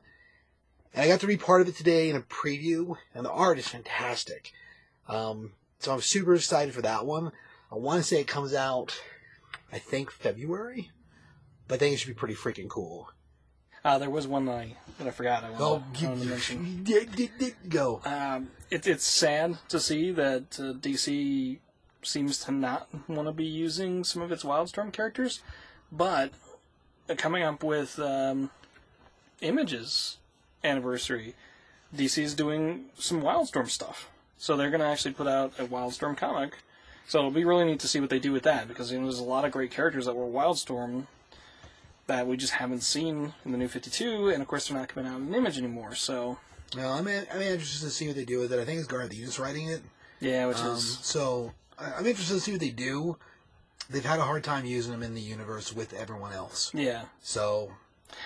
And 0.93 1.03
I 1.03 1.07
got 1.07 1.21
to 1.21 1.27
read 1.27 1.39
part 1.39 1.61
of 1.61 1.69
it 1.69 1.75
today 1.75 2.09
in 2.09 2.15
a 2.15 2.21
preview, 2.21 2.97
and 3.15 3.25
the 3.25 3.31
art 3.31 3.57
is 3.57 3.67
fantastic. 3.67 4.51
Um, 5.07 5.53
so 5.79 5.93
I'm 5.93 6.01
super 6.01 6.35
excited 6.35 6.73
for 6.73 6.81
that 6.81 7.05
one. 7.05 7.31
I 7.71 7.75
want 7.75 8.01
to 8.01 8.03
say 8.03 8.19
it 8.19 8.27
comes 8.27 8.53
out, 8.53 9.01
I 9.71 9.79
think 9.79 10.11
February, 10.11 10.91
but 11.67 11.75
I 11.75 11.77
think 11.77 11.93
it 11.93 11.97
should 11.97 12.09
be 12.09 12.13
pretty 12.13 12.35
freaking 12.35 12.67
cool. 12.67 13.09
Uh, 13.83 13.97
there 13.97 14.09
was 14.09 14.27
one 14.27 14.45
that 14.45 14.55
I, 14.55 14.75
that 14.99 15.07
I 15.07 15.11
forgot. 15.11 15.43
I 15.43 15.49
wanted, 15.49 15.59
Go, 15.59 15.83
I 16.05 16.09
wanted 16.09 16.23
to 16.23 16.29
mention. 16.29 17.55
go. 17.69 18.01
Um, 18.05 18.51
it, 18.69 18.85
it's 18.85 19.05
sad 19.05 19.57
to 19.69 19.79
see 19.79 20.11
that 20.11 20.59
uh, 20.59 20.73
DC 20.73 21.57
seems 22.03 22.37
to 22.43 22.51
not 22.51 22.89
want 23.07 23.27
to 23.27 23.31
be 23.31 23.45
using 23.45 24.03
some 24.03 24.21
of 24.21 24.31
its 24.31 24.43
Wildstorm 24.43 24.91
characters, 24.91 25.41
but 25.91 26.31
uh, 27.09 27.15
coming 27.15 27.43
up 27.43 27.63
with 27.63 27.97
um, 27.97 28.51
Images 29.41 30.17
anniversary, 30.63 31.35
DC 31.95 32.21
is 32.23 32.33
doing 32.33 32.85
some 32.97 33.21
Wildstorm 33.21 33.69
stuff. 33.69 34.09
So 34.37 34.57
they're 34.57 34.69
going 34.69 34.81
to 34.81 34.87
actually 34.87 35.13
put 35.13 35.27
out 35.27 35.53
a 35.59 35.65
Wildstorm 35.65 36.17
comic. 36.17 36.57
So 37.07 37.19
it'll 37.19 37.31
be 37.31 37.43
really 37.45 37.65
neat 37.65 37.79
to 37.81 37.87
see 37.87 37.99
what 37.99 38.09
they 38.09 38.19
do 38.19 38.31
with 38.31 38.43
that 38.43 38.67
because 38.67 38.91
you 38.91 38.97
know, 38.97 39.05
there's 39.05 39.19
a 39.19 39.23
lot 39.23 39.43
of 39.45 39.51
great 39.51 39.71
characters 39.71 40.05
that 40.05 40.15
were 40.15 40.25
Wildstorm 40.25 41.07
that 42.07 42.25
we 42.27 42.37
just 42.37 42.53
haven't 42.53 42.81
seen 42.81 43.33
in 43.45 43.51
the 43.51 43.57
new 43.57 43.67
52, 43.67 44.29
and 44.29 44.41
of 44.41 44.47
course 44.47 44.67
they're 44.67 44.77
not 44.77 44.89
coming 44.89 45.11
out 45.11 45.19
in 45.19 45.33
Image 45.33 45.57
anymore. 45.57 45.95
So 45.95 46.37
No, 46.75 46.89
I'm, 46.89 47.07
I'm 47.07 47.41
interested 47.41 47.85
to 47.85 47.91
see 47.91 48.07
what 48.07 48.15
they 48.15 48.25
do 48.25 48.39
with 48.39 48.51
it. 48.53 48.59
I 48.59 48.65
think 48.65 48.79
it's 48.79 48.87
Garth 48.87 49.13
Ennis 49.13 49.39
writing 49.39 49.67
it. 49.67 49.81
yeah, 50.19 50.45
which 50.47 50.57
Um, 50.57 50.75
is 50.75 50.99
so 51.01 51.53
I'm 51.77 52.05
interested 52.05 52.33
to 52.35 52.39
see 52.39 52.51
what 52.51 52.61
they 52.61 52.69
do. 52.69 53.17
They've 53.89 54.05
had 54.05 54.19
a 54.19 54.23
hard 54.23 54.43
time 54.43 54.65
using 54.65 54.91
them 54.93 55.03
in 55.03 55.13
the 55.15 55.21
universe 55.21 55.73
with 55.73 55.93
everyone 55.93 56.31
else. 56.33 56.71
yeah. 56.73 57.03
So 57.21 57.73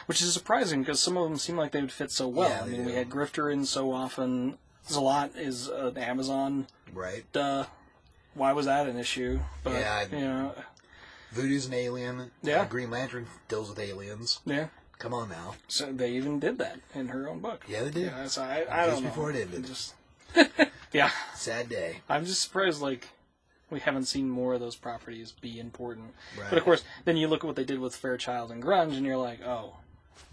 Which 0.06 0.22
is 0.22 0.34
surprising 0.34 0.82
because 0.82 1.00
some 1.02 1.18
of 1.18 1.28
them 1.30 1.38
seem 1.38 1.58
like 1.58 1.72
they 1.72 1.82
would 1.82 1.92
fit 1.92 2.12
so 2.12 2.28
well. 2.28 2.50
Yeah, 2.50 2.62
I 2.64 2.68
mean, 2.68 2.86
we 2.86 2.94
had 2.94 3.10
Grifter 3.10 3.52
in 3.52 3.66
so 3.66 3.92
often. 3.92 4.58
Zealot 4.88 5.36
is 5.36 5.68
an 5.68 5.98
Amazon. 5.98 6.68
right, 6.94 7.24
Duh. 7.34 7.66
Why 8.36 8.52
was 8.54 8.66
that 8.66 8.88
an 8.88 8.98
issue? 9.00 9.40
But, 9.64 9.74
Yeah, 9.74 9.94
I- 10.12 10.16
you 10.16 10.22
know, 10.22 10.56
Voodoo's 11.32 11.66
an 11.66 11.74
alien. 11.74 12.32
Yeah. 12.44 12.62
Uh, 12.62 12.66
Green 12.66 12.92
Lantern 12.92 13.28
deals 13.48 13.70
with 13.70 13.80
aliens. 13.80 14.40
yeah. 14.46 14.68
Come 15.00 15.14
on 15.14 15.28
now. 15.30 15.56
So 15.68 15.92
they 15.92 16.12
even 16.12 16.40
did 16.40 16.58
that 16.60 16.80
in 16.94 17.10
her 17.10 17.28
own 17.28 17.40
book. 17.40 17.66
Yeah, 17.68 17.84
they 17.84 17.90
did. 17.92 18.06
Yeah, 18.06 18.28
so 18.28 18.44
I, 18.44 18.66
I 18.70 18.86
Just 18.86 18.90
don't 18.96 19.04
know. 19.04 19.10
before 19.10 19.32
it 19.32 19.36
ended. 19.36 19.66
Just, 19.66 19.94
yeah, 20.94 21.12
Sad 21.34 21.68
day. 21.68 21.98
I'm 22.08 22.26
just 22.26 22.42
surprised. 22.42 22.82
Like, 22.82 23.10
we 23.70 23.80
haven't 23.80 24.06
seen 24.06 24.30
more 24.30 24.54
of 24.54 24.60
those 24.60 24.76
properties 24.76 25.32
be 25.32 25.60
important. 25.60 26.14
Right. 26.38 26.50
But 26.50 26.58
of 26.58 26.64
course, 26.64 26.84
then 27.06 27.18
you 27.18 27.28
look 27.28 27.44
at 27.44 27.48
what 27.48 27.56
they 27.56 27.64
did 27.64 27.80
with 27.80 27.96
Fairchild 27.96 28.52
and 28.52 28.64
Grunge, 28.64 28.96
and 28.96 29.06
you're 29.06 29.18
like, 29.18 29.42
oh, 29.44 29.78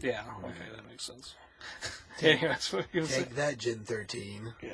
yeah, 0.01 0.23
okay, 0.45 0.75
that 0.75 0.89
makes 0.89 1.05
sense. 1.05 1.35
anyway, 2.23 2.49
that's 2.49 2.73
what 2.73 2.81
I 2.83 2.87
was 2.93 2.95
gonna 2.95 3.07
say. 3.07 3.25
Take 3.25 3.37
that, 3.37 3.59
Gen 3.59 3.81
13. 3.81 4.55
Yeah. 4.63 4.71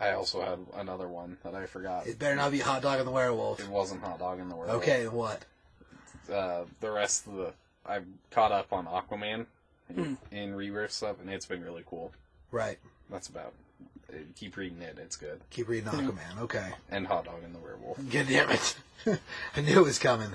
I 0.00 0.12
also 0.12 0.40
had 0.40 0.58
another 0.80 1.08
one 1.08 1.38
that 1.42 1.54
I 1.54 1.66
forgot. 1.66 2.06
It 2.06 2.18
better 2.18 2.36
not 2.36 2.52
be 2.52 2.60
Hot 2.60 2.82
Dog 2.82 2.98
and 2.98 3.08
the 3.08 3.12
Werewolf. 3.12 3.60
It 3.60 3.68
wasn't 3.68 4.02
Hot 4.02 4.18
Dog 4.18 4.38
in 4.38 4.48
the 4.48 4.54
World. 4.54 4.70
Okay, 4.70 5.08
what? 5.08 5.44
Uh, 6.32 6.64
the 6.80 6.90
rest 6.90 7.26
of 7.26 7.34
the 7.34 7.52
I've 7.84 8.04
caught 8.30 8.52
up 8.52 8.72
on 8.72 8.86
Aquaman 8.86 9.46
in, 9.96 10.18
in 10.30 10.54
rebirth 10.54 10.92
stuff, 10.92 11.16
and 11.20 11.30
it's 11.30 11.46
been 11.46 11.64
really 11.64 11.82
cool. 11.86 12.12
Right. 12.50 12.78
That's 13.10 13.28
about. 13.28 13.54
Keep 14.36 14.56
reading 14.56 14.80
it; 14.80 14.96
it's 14.98 15.16
good. 15.16 15.40
Keep 15.50 15.68
reading 15.68 15.90
Aquaman. 15.90 16.38
Okay. 16.40 16.70
And 16.90 17.06
Hot 17.06 17.24
Dog 17.26 17.42
and 17.44 17.54
the 17.54 17.58
Werewolf. 17.58 17.98
God 18.10 18.26
damn 18.28 18.50
it. 18.50 18.76
I 19.56 19.60
knew 19.60 19.78
it 19.80 19.84
was 19.84 19.98
coming. 19.98 20.30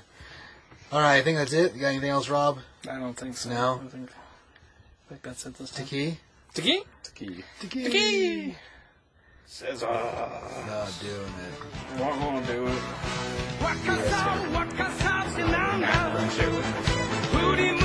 Alright, 0.91 1.22
I 1.22 1.24
think 1.24 1.38
that's 1.40 1.54
it. 1.54 1.74
You 1.74 1.82
got 1.82 1.88
anything 1.88 2.12
else, 2.12 2.30
Rob? 2.30 2.60
I 2.88 3.00
don't 3.00 3.16
think 3.18 3.36
so. 3.36 3.50
No? 3.50 3.82
I 3.84 3.88
think, 3.88 4.12
I 4.12 5.10
think 5.10 5.22
that's 5.24 5.45
it 5.48 5.56
this 5.56 5.72
time. 5.72 5.86
Taki? 5.86 6.20
Taki? 6.54 6.84
Taki. 7.04 7.44
Taki! 7.62 7.84
Taki! 7.84 8.56
Says, 9.48 9.82
uh, 9.84 9.90
Not 10.68 10.94
doing 11.02 11.16
it. 11.16 12.00
not 12.00 12.20
gonna 12.20 12.45
do 12.45 12.68
it. 12.68 12.82
Waka-saw, 13.62 14.52
waka-saw, 14.54 15.24
sinanga. 15.34 17.32
Booty 17.32 17.78